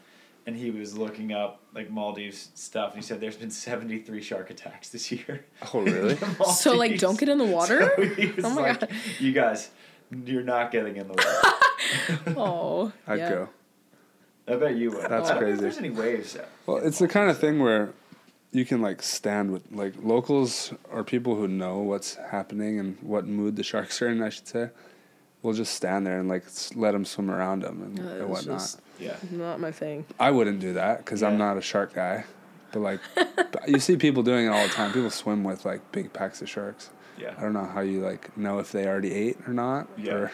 and 0.48 0.56
he 0.56 0.72
was 0.72 0.98
looking 0.98 1.32
up 1.32 1.62
like 1.76 1.90
Maldives 1.92 2.50
stuff, 2.56 2.94
and 2.94 3.02
he 3.02 3.08
said 3.08 3.20
there's 3.22 3.36
been 3.38 3.52
seventy 3.52 4.00
three 4.00 4.22
shark 4.22 4.50
attacks 4.50 4.90
this 4.90 5.12
year. 5.12 5.46
Oh 5.74 5.82
really? 5.82 6.18
in 6.40 6.46
So 6.46 6.76
like, 6.76 6.98
don't 7.00 7.20
get 7.20 7.30
in 7.30 7.38
the 7.38 7.46
water. 7.46 7.92
So 7.96 8.04
he 8.16 8.28
was 8.32 8.46
Oh 8.46 8.50
my 8.50 8.62
like, 8.62 8.80
God. 8.80 8.90
you 9.20 9.32
guys, 9.32 9.70
you're 10.26 10.44
not 10.44 10.72
getting 10.72 10.98
in 10.98 11.08
the 11.08 11.14
water. 11.14 12.34
oh, 12.40 12.92
I'd 13.08 13.20
yeah. 13.20 13.30
go. 13.30 13.50
I 14.48 14.56
bet 14.56 14.76
you 14.76 14.90
would. 14.90 15.04
That's 15.04 15.30
I 15.30 15.34
don't 15.36 15.42
know 15.42 15.48
crazy. 15.48 15.62
there's 15.62 15.78
any 15.78 15.90
waves. 15.92 16.36
Well, 16.66 16.78
it's 16.78 16.98
the 16.98 17.08
kind 17.08 17.30
of 17.30 17.38
thing 17.38 17.60
where 17.60 17.94
you 18.52 18.66
can 18.66 18.82
like 18.82 19.02
stand 19.02 19.52
with 19.52 19.64
like 19.72 19.94
locals 20.02 20.74
or 20.92 21.04
people 21.04 21.36
who 21.36 21.48
know 21.48 21.80
what's 21.80 22.16
happening 22.16 22.80
and 22.80 22.98
what 23.02 23.28
mood 23.28 23.56
the 23.56 23.64
sharks 23.64 24.02
are 24.02 24.08
in. 24.10 24.22
I 24.22 24.30
should 24.30 24.48
say. 24.48 24.70
We'll 25.42 25.54
just 25.54 25.74
stand 25.74 26.06
there 26.06 26.20
and 26.20 26.28
like 26.28 26.44
let 26.76 26.92
them 26.92 27.06
swim 27.06 27.32
around 27.32 27.62
them 27.64 27.82
and, 27.82 28.00
Uh, 28.00 28.04
and 28.24 28.30
whatnot. 28.30 28.60
just 28.60 28.82
Yeah. 29.00 29.16
not 29.32 29.60
my 29.62 29.72
thing. 29.72 30.06
I 30.20 30.32
wouldn't 30.32 30.60
do 30.60 30.74
that 30.74 30.98
because 30.98 31.24
I'm 31.24 31.38
not 31.38 31.58
a 31.58 31.62
shark 31.62 31.94
guy. 31.94 32.26
But 32.74 32.82
like, 32.82 33.00
you 33.68 33.80
see 33.80 33.96
people 33.96 34.22
doing 34.22 34.46
it 34.48 34.50
all 34.50 34.64
the 34.68 34.74
time. 34.74 34.92
People 34.92 35.10
swim 35.10 35.44
with 35.46 35.64
like 35.66 35.92
big 35.94 36.12
packs 36.12 36.42
of 36.42 36.50
sharks. 36.50 36.90
Yeah. 37.18 37.34
I 37.38 37.42
don't 37.42 37.54
know 37.54 37.66
how 37.66 37.80
you 37.82 38.02
like 38.02 38.36
know 38.38 38.60
if 38.60 38.72
they 38.74 38.86
already 38.88 39.14
ate 39.14 39.38
or 39.48 39.54
not. 39.54 39.88
Yeah. 39.98 40.14
Or, 40.14 40.32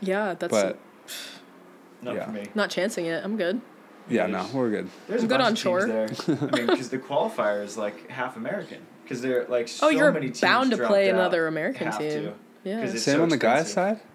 Yeah, 0.00 0.34
that's 0.34 0.50
but 0.50 0.78
Not 2.02 2.14
Yeah. 2.16 2.26
for 2.26 2.32
me. 2.32 2.46
not 2.54 2.68
chancing 2.68 3.06
it. 3.06 3.24
I'm 3.24 3.36
good. 3.38 3.62
Yeah, 4.08 4.26
no, 4.26 4.46
we're 4.52 4.70
good. 4.70 4.88
There's 5.08 5.22
I'm 5.22 5.26
a 5.26 5.28
good 5.28 5.38
bunch 5.38 5.46
on 5.46 5.52
of 5.52 5.58
shore. 5.58 5.86
teams 6.06 6.18
there. 6.26 6.38
I 6.52 6.56
mean, 6.56 6.66
because 6.66 6.90
the 6.90 6.98
qualifier 6.98 7.64
is 7.64 7.76
like 7.76 8.08
half 8.10 8.36
American. 8.36 8.78
Because 9.02 9.20
they're 9.20 9.44
like 9.46 9.68
so 9.68 9.86
Oh, 9.86 9.90
you're 9.90 10.10
many 10.12 10.26
teams 10.28 10.40
bound 10.40 10.70
to 10.70 10.76
dropped 10.76 10.90
play 10.90 11.08
out 11.10 11.14
another 11.16 11.46
American 11.46 11.86
have 11.88 11.98
team. 11.98 12.10
To, 12.10 12.32
Yeah. 12.64 12.80
'Cause 12.82 12.94
it's 12.94 13.04
Same 13.04 13.16
so 13.16 13.22
on 13.22 13.28
the 13.28 13.36
guys' 13.36 13.62
expensive. 13.66 13.98
side. 13.98 14.08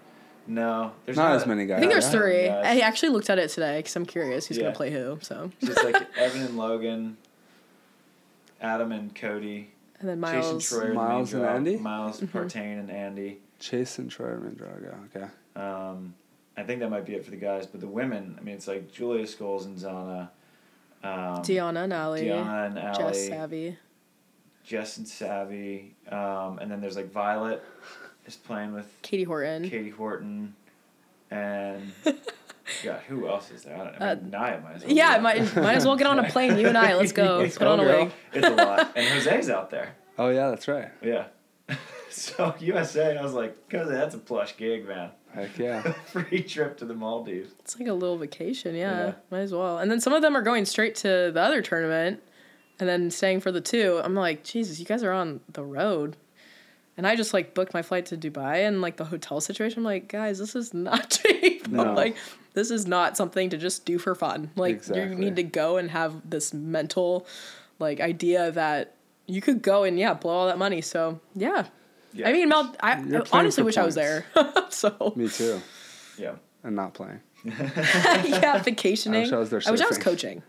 No, 0.48 0.92
there's 1.04 1.16
Not 1.16 1.36
as 1.36 1.46
many 1.46 1.66
guys. 1.66 1.76
I 1.76 1.80
think 1.80 1.92
there's 1.92 2.06
Yeah. 2.12 2.20
three. 2.20 2.46
Guys. 2.46 2.66
I 2.66 2.80
actually 2.80 3.10
looked 3.10 3.30
at 3.30 3.38
it 3.38 3.50
today 3.50 3.78
because 3.78 3.94
I'm 3.94 4.06
curious 4.06 4.46
who's 4.46 4.56
Yeah. 4.56 4.64
gonna 4.64 4.74
play 4.74 4.90
who. 4.90 5.18
So 5.22 5.52
It's 5.60 5.82
like 5.84 5.94
Evan 6.16 6.42
and 6.42 6.56
Logan, 6.56 7.16
Adam 8.60 8.92
and 8.92 9.14
Cody, 9.14 9.70
and 10.00 10.08
then 10.08 10.20
Chase 10.22 10.32
and 10.32 10.42
Miles. 10.52 10.68
Troy, 10.68 10.78
are 10.80 10.88
the 10.88 10.94
Miles 10.94 11.32
main 11.34 11.42
and 11.42 11.48
draw. 11.48 11.56
Andy? 11.56 11.76
Miles 11.76 12.20
Mm-hmm. 12.20 12.38
Partain 12.38 12.80
and 12.80 12.90
Andy. 12.90 13.38
Chase 13.58 13.98
and 13.98 14.10
Troy 14.10 14.30
Mendrago. 14.30 14.94
Okay. 15.14 15.26
Um, 15.56 16.14
I 16.60 16.64
think 16.64 16.80
that 16.80 16.90
might 16.90 17.06
be 17.06 17.14
it 17.14 17.24
for 17.24 17.30
the 17.30 17.36
guys, 17.36 17.66
but 17.66 17.80
the 17.80 17.88
women, 17.88 18.36
I 18.38 18.42
mean, 18.42 18.54
it's 18.54 18.68
like 18.68 18.92
Julia 18.92 19.24
Scoles 19.24 19.64
and 19.64 19.78
Zana, 19.78 20.28
um, 21.02 21.42
Deanna 21.42 21.84
and 21.84 21.92
Allie. 21.92 22.26
Deanna 22.26 22.66
and 22.66 22.78
Allie, 22.78 22.98
Jess 22.98 23.26
Savvy. 23.28 23.78
Jess 24.62 24.98
and 24.98 25.08
Savvy, 25.08 25.94
um, 26.10 26.58
and 26.60 26.70
then 26.70 26.80
there's 26.80 26.96
like 26.96 27.10
Violet 27.10 27.62
is 28.26 28.36
playing 28.36 28.74
with 28.74 28.86
Katie 29.02 29.24
Horton. 29.24 29.68
Katie 29.68 29.90
Horton, 29.90 30.54
and 31.30 31.92
God, 32.84 33.00
who 33.08 33.26
else 33.26 33.50
is 33.50 33.62
there? 33.62 33.76
I 33.76 33.84
don't 33.84 34.00
know. 34.00 34.04
I 34.04 34.14
mean, 34.16 34.30
Nia 34.30 34.60
might 34.62 34.74
as 34.74 34.84
well. 34.84 34.92
Yeah, 34.92 35.16
be 35.16 35.22
might, 35.22 35.56
might 35.56 35.76
as 35.76 35.86
well 35.86 35.96
get 35.96 36.06
on 36.06 36.18
a 36.18 36.28
plane. 36.28 36.58
You 36.58 36.68
and 36.68 36.76
I, 36.76 36.94
let's 36.94 37.12
go. 37.12 37.38
Let's 37.42 37.56
Put 37.56 37.64
go, 37.64 37.72
on 37.72 37.80
a 37.80 37.84
wig. 37.84 38.12
It's 38.34 38.46
a 38.46 38.50
lot, 38.50 38.92
and 38.96 39.06
Jose's 39.08 39.48
out 39.48 39.70
there. 39.70 39.96
Oh 40.18 40.28
yeah, 40.28 40.50
that's 40.50 40.68
right. 40.68 40.90
Yeah. 41.02 41.26
so 42.10 42.54
USA, 42.60 43.16
I 43.16 43.22
was 43.22 43.32
like, 43.32 43.56
Jose, 43.72 43.90
that's 43.90 44.14
a 44.14 44.18
plush 44.18 44.56
gig, 44.56 44.86
man. 44.86 45.10
Heck 45.34 45.58
yeah. 45.58 45.82
Free 46.06 46.42
trip 46.42 46.76
to 46.78 46.84
the 46.84 46.94
Maldives. 46.94 47.52
It's 47.60 47.78
like 47.78 47.88
a 47.88 47.92
little 47.92 48.18
vacation. 48.18 48.74
Yeah, 48.74 49.06
Yeah. 49.06 49.12
might 49.30 49.40
as 49.40 49.52
well. 49.52 49.78
And 49.78 49.90
then 49.90 50.00
some 50.00 50.12
of 50.12 50.22
them 50.22 50.36
are 50.36 50.42
going 50.42 50.64
straight 50.64 50.94
to 50.96 51.30
the 51.32 51.40
other 51.40 51.62
tournament, 51.62 52.20
and 52.78 52.88
then 52.88 53.10
staying 53.10 53.40
for 53.40 53.52
the 53.52 53.60
two. 53.60 54.00
I'm 54.02 54.14
like, 54.14 54.42
Jesus, 54.44 54.80
you 54.80 54.86
guys 54.86 55.02
are 55.02 55.12
on 55.12 55.40
the 55.52 55.64
road. 55.64 56.16
And 56.96 57.06
I 57.06 57.16
just 57.16 57.32
like 57.32 57.54
booked 57.54 57.72
my 57.72 57.82
flight 57.82 58.06
to 58.06 58.16
Dubai 58.16 58.66
and 58.66 58.82
like 58.82 58.96
the 58.96 59.04
hotel 59.06 59.40
situation. 59.40 59.78
I'm 59.78 59.84
like, 59.84 60.08
guys, 60.08 60.38
this 60.38 60.54
is 60.54 60.74
not 60.74 61.10
cheap. 61.24 61.66
No. 61.68 61.92
like, 61.94 62.16
this 62.54 62.70
is 62.70 62.86
not 62.86 63.16
something 63.16 63.48
to 63.50 63.56
just 63.56 63.86
do 63.86 63.98
for 63.98 64.14
fun. 64.14 64.50
Like, 64.56 64.86
you 64.88 65.06
need 65.14 65.36
to 65.36 65.42
go 65.44 65.76
and 65.76 65.90
have 65.90 66.28
this 66.28 66.52
mental, 66.52 67.26
like, 67.78 68.00
idea 68.00 68.50
that 68.50 68.96
you 69.26 69.40
could 69.40 69.62
go 69.62 69.84
and 69.84 69.98
yeah, 69.98 70.12
blow 70.14 70.32
all 70.32 70.46
that 70.48 70.58
money. 70.58 70.80
So 70.80 71.20
yeah, 71.34 71.66
Yeah. 72.12 72.28
I 72.28 72.32
mean, 72.32 72.48
Mel, 72.48 72.74
I 72.80 72.92
I 72.92 73.22
honestly 73.32 73.62
for 73.62 73.66
wish 73.66 73.76
I 73.76 73.84
was 73.84 73.94
there. 73.94 74.26
so 74.70 75.12
Me 75.16 75.28
too. 75.28 75.60
Yeah. 76.18 76.34
And 76.62 76.76
not 76.76 76.94
playing. 76.94 77.20
yeah, 77.44 78.58
vacationing. 78.62 79.20
I 79.20 79.24
wish 79.24 79.32
I 79.32 79.38
was 79.38 79.50
there 79.50 79.62
I 79.66 79.70
wish 79.70 79.80
I 79.80 79.86
was 79.86 79.98
coaching. 79.98 80.42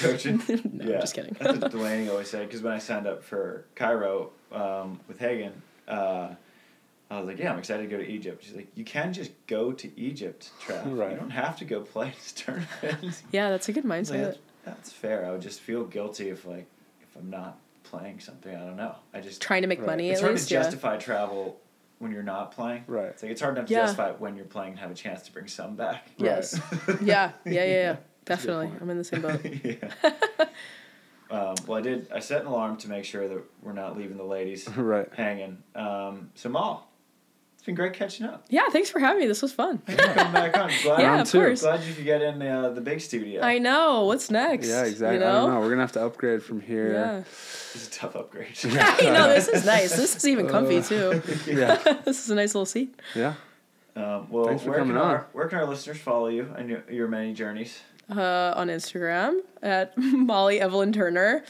Coaching. 0.00 0.42
No, 0.72 0.84
yeah. 0.90 1.00
just 1.00 1.14
kidding. 1.14 1.36
That's 1.40 1.58
what 1.58 1.70
Delaney 1.70 2.08
always 2.08 2.28
said. 2.28 2.46
Because 2.46 2.62
when 2.62 2.72
I 2.72 2.78
signed 2.78 3.06
up 3.06 3.22
for 3.24 3.64
Cairo 3.74 4.30
um, 4.52 5.00
with 5.08 5.18
Hagen, 5.18 5.62
uh, 5.88 6.30
I 7.10 7.18
was 7.18 7.26
like, 7.26 7.38
yeah, 7.38 7.52
I'm 7.52 7.58
excited 7.58 7.88
to 7.88 7.88
go 7.88 8.02
to 8.02 8.08
Egypt. 8.08 8.44
She's 8.44 8.54
like, 8.54 8.68
you 8.76 8.84
can 8.84 9.12
just 9.12 9.32
go 9.46 9.72
to 9.72 10.00
Egypt, 10.00 10.50
Trav. 10.64 10.96
Right. 10.96 11.12
You 11.12 11.16
don't 11.16 11.30
have 11.30 11.56
to 11.58 11.64
go 11.64 11.80
play 11.80 12.12
this 12.16 12.32
tournament. 12.32 13.22
Yeah, 13.32 13.50
that's 13.50 13.68
a 13.68 13.72
good 13.72 13.84
I 13.84 13.98
was 13.98 14.10
like, 14.10 14.20
mindset. 14.20 14.24
that's, 14.24 14.38
that's 14.64 14.92
fair. 14.92 15.26
I 15.26 15.32
would 15.32 15.42
just 15.42 15.60
feel 15.60 15.84
guilty 15.84 16.28
if 16.28 16.44
like 16.46 16.66
if 17.02 17.16
I'm 17.16 17.30
not 17.30 17.58
playing 17.82 18.20
something. 18.20 18.54
I 18.54 18.60
don't 18.64 18.76
know. 18.76 18.94
I 19.14 19.20
just 19.20 19.40
Trying 19.40 19.62
to 19.62 19.68
make 19.68 19.78
Right. 19.80 19.86
money 19.86 20.10
it's 20.10 20.20
at 20.20 20.24
hard 20.24 20.34
least. 20.34 20.48
to 20.48 20.54
Yeah. 20.54 20.62
justify 20.62 20.96
travel 20.96 21.60
when 21.98 22.12
you're 22.12 22.22
not 22.22 22.52
playing. 22.52 22.84
Right. 22.86 23.06
It's 23.06 23.22
like 23.22 23.32
it's 23.32 23.40
hard 23.40 23.56
enough 23.56 23.66
to 23.68 23.72
Yeah. 23.72 23.82
justify 23.82 24.10
it 24.10 24.20
when 24.20 24.36
you're 24.36 24.44
playing 24.46 24.72
and 24.72 24.80
have 24.80 24.90
a 24.90 24.94
chance 24.94 25.22
to 25.22 25.32
bring 25.32 25.46
some 25.48 25.76
back. 25.76 26.08
Yes. 26.16 26.58
yeah, 27.00 27.32
yeah, 27.44 27.52
yeah, 27.52 27.64
yeah. 27.64 27.96
Definitely. 28.24 28.70
I'm 28.80 28.88
in 28.90 28.98
the 28.98 29.04
same 29.04 29.22
boat. 29.22 29.40
yeah. 29.64 29.90
um, 31.30 31.54
well, 31.66 31.78
I 31.78 31.80
did. 31.80 32.10
I 32.12 32.20
set 32.20 32.42
an 32.42 32.46
alarm 32.48 32.76
to 32.78 32.88
make 32.88 33.04
sure 33.04 33.28
that 33.28 33.42
we're 33.62 33.72
not 33.72 33.96
leaving 33.96 34.16
the 34.16 34.24
ladies 34.24 34.68
right. 34.76 35.08
hanging. 35.14 35.62
Um, 35.74 36.30
so, 36.34 36.48
Mal, 36.48 36.88
it's 37.60 37.66
been 37.66 37.74
great 37.74 37.92
catching 37.92 38.24
up. 38.24 38.42
Yeah, 38.48 38.70
thanks 38.70 38.88
for 38.88 38.98
having 39.00 39.20
me. 39.20 39.26
This 39.26 39.42
was 39.42 39.52
fun. 39.52 39.76
Thanks 39.78 40.02
for 40.02 40.14
coming 40.14 40.32
back 40.32 40.56
on. 40.56 40.70
Glad, 40.82 41.00
Yeah, 41.00 41.06
Round 41.08 41.20
of 41.20 41.28
two. 41.28 41.40
course. 41.40 41.60
glad 41.60 41.82
you 41.84 41.92
could 41.92 42.06
get 42.06 42.22
in 42.22 42.40
uh, 42.40 42.70
the 42.70 42.80
big 42.80 43.02
studio. 43.02 43.42
I 43.42 43.58
know. 43.58 44.06
What's 44.06 44.30
next? 44.30 44.66
Yeah, 44.66 44.84
exactly. 44.86 45.18
You 45.18 45.24
I 45.26 45.30
don't 45.30 45.48
know. 45.50 45.54
know? 45.54 45.60
We're 45.60 45.68
gonna 45.68 45.82
have 45.82 45.92
to 45.92 46.02
upgrade 46.06 46.42
from 46.42 46.62
here. 46.62 46.94
Yeah. 46.94 47.18
It's 47.18 47.86
a 47.86 47.90
tough 47.90 48.16
upgrade. 48.16 48.56
I 48.64 49.02
know. 49.12 49.28
This 49.28 49.48
is 49.48 49.66
nice. 49.66 49.94
This 49.94 50.16
is 50.16 50.26
even 50.26 50.48
comfy, 50.48 50.80
too. 50.80 51.22
Yeah. 51.46 51.76
this 52.06 52.24
is 52.24 52.30
a 52.30 52.34
nice 52.34 52.54
little 52.54 52.64
seat. 52.64 52.98
Yeah. 53.14 53.34
Um, 53.94 54.30
well, 54.30 54.46
Thanks 54.46 54.62
for 54.62 54.70
where 54.70 54.78
coming 54.78 54.94
can 54.94 55.02
on. 55.02 55.10
Our, 55.10 55.26
where 55.34 55.46
can 55.48 55.58
our 55.58 55.66
listeners 55.66 55.98
follow 55.98 56.28
you 56.28 56.48
and 56.56 56.70
your, 56.70 56.82
your 56.90 57.08
many 57.08 57.34
journeys? 57.34 57.78
Uh, 58.10 58.54
on 58.56 58.68
Instagram 58.68 59.40
at 59.62 59.92
Molly 59.98 60.60
Evelyn 60.60 60.94
Turner. 60.94 61.44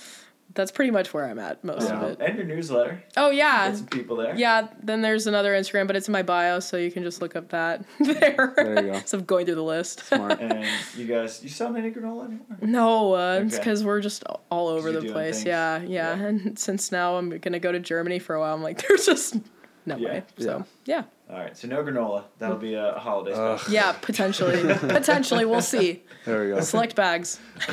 That's 0.55 0.73
pretty 0.73 0.91
much 0.91 1.15
where 1.15 1.27
I'm 1.27 1.39
at, 1.39 1.63
most 1.63 1.91
of 1.91 2.03
Um, 2.03 2.05
it. 2.11 2.19
and 2.21 2.37
your 2.37 2.45
newsletter. 2.47 3.03
Oh, 3.17 3.31
yeah. 3.31 3.69
Get 3.69 3.79
some 3.79 3.87
people 3.87 4.17
there. 4.17 4.35
Yeah, 4.37 4.67
then 4.83 5.01
there's 5.01 5.27
another 5.29 5.53
Instagram, 5.53 5.87
but 5.87 5.95
it's 5.95 6.09
in 6.09 6.13
my 6.13 6.23
bio, 6.23 6.59
so 6.59 6.77
you 6.77 6.91
can 6.91 7.05
just 7.05 7.23
look 7.23 7.37
up 7.37 7.51
that 7.51 7.85
there. 8.01 8.53
There 8.57 8.85
you 8.87 8.93
go. 8.93 9.01
so 9.05 9.19
I'm 9.19 9.25
going 9.25 9.47
through 9.47 9.55
the 9.55 9.63
list. 9.63 10.01
Smart. 10.07 10.41
And 10.41 10.67
you 10.97 11.07
guys, 11.07 11.41
you 11.43 11.49
sell 11.49 11.75
any 11.77 11.91
granola 11.93 12.25
anymore? 12.27 12.59
No, 12.63 13.15
uh, 13.15 13.41
it's 13.45 13.59
because 13.59 13.85
we're 13.85 14.01
just 14.01 14.25
all 14.51 14.67
over 14.69 14.91
the 14.91 15.03
place. 15.13 15.45
Yeah, 15.45 15.81
yeah, 15.83 16.17
Yeah. 16.17 16.25
And 16.27 16.59
since 16.59 16.91
now 16.91 17.17
I'm 17.17 17.31
gonna 17.39 17.61
go 17.61 17.71
to 17.71 17.79
Germany 17.81 18.19
for 18.19 18.35
a 18.35 18.41
while, 18.41 18.55
I'm 18.55 18.63
like, 18.63 18.83
there's 18.89 19.07
just 19.07 19.37
that 19.91 20.01
yeah. 20.01 20.09
way. 20.09 20.23
So 20.39 20.65
yeah. 20.85 21.05
All 21.31 21.39
right, 21.39 21.57
so 21.57 21.69
no 21.69 21.85
granola. 21.85 22.25
That'll 22.39 22.57
be 22.57 22.75
a 22.75 22.95
holiday 22.95 23.33
special. 23.33 23.73
Yeah, 23.73 23.93
potentially. 23.93 24.75
potentially, 24.75 25.45
we'll 25.45 25.63
see. 25.63 26.03
There 26.25 26.45
we 26.45 26.51
go. 26.51 26.61
Select 26.61 26.97
bags. 26.97 27.39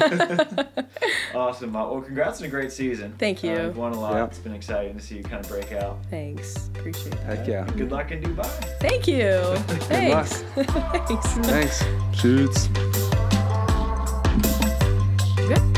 awesome. 1.33 1.75
Uh, 1.75 1.89
well, 1.89 2.01
congrats 2.01 2.39
on 2.39 2.45
a 2.45 2.49
great 2.49 2.71
season. 2.71 3.15
Thank 3.17 3.43
you. 3.43 3.53
Uh, 3.53 3.63
you've 3.63 3.77
won 3.77 3.93
a 3.93 3.99
lot. 3.99 4.13
Yep. 4.13 4.29
It's 4.29 4.39
been 4.39 4.53
exciting 4.53 4.95
to 4.95 5.03
see 5.03 5.17
you 5.17 5.23
kind 5.23 5.43
of 5.43 5.49
break 5.49 5.71
out. 5.71 5.97
Thanks. 6.11 6.67
Appreciate 6.67 7.15
it. 7.15 7.19
Heck 7.21 7.47
yeah. 7.47 7.65
Good 7.75 7.91
luck 7.91 8.11
in 8.11 8.21
Dubai. 8.21 8.45
Thank 8.79 9.07
you. 9.07 9.41
Thanks. 9.87 10.43
Thanks. 10.53 10.67
Thanks. 11.07 11.81
Thanks. 11.81 11.83
Shoots. 12.13 12.67
Good. 15.47 15.76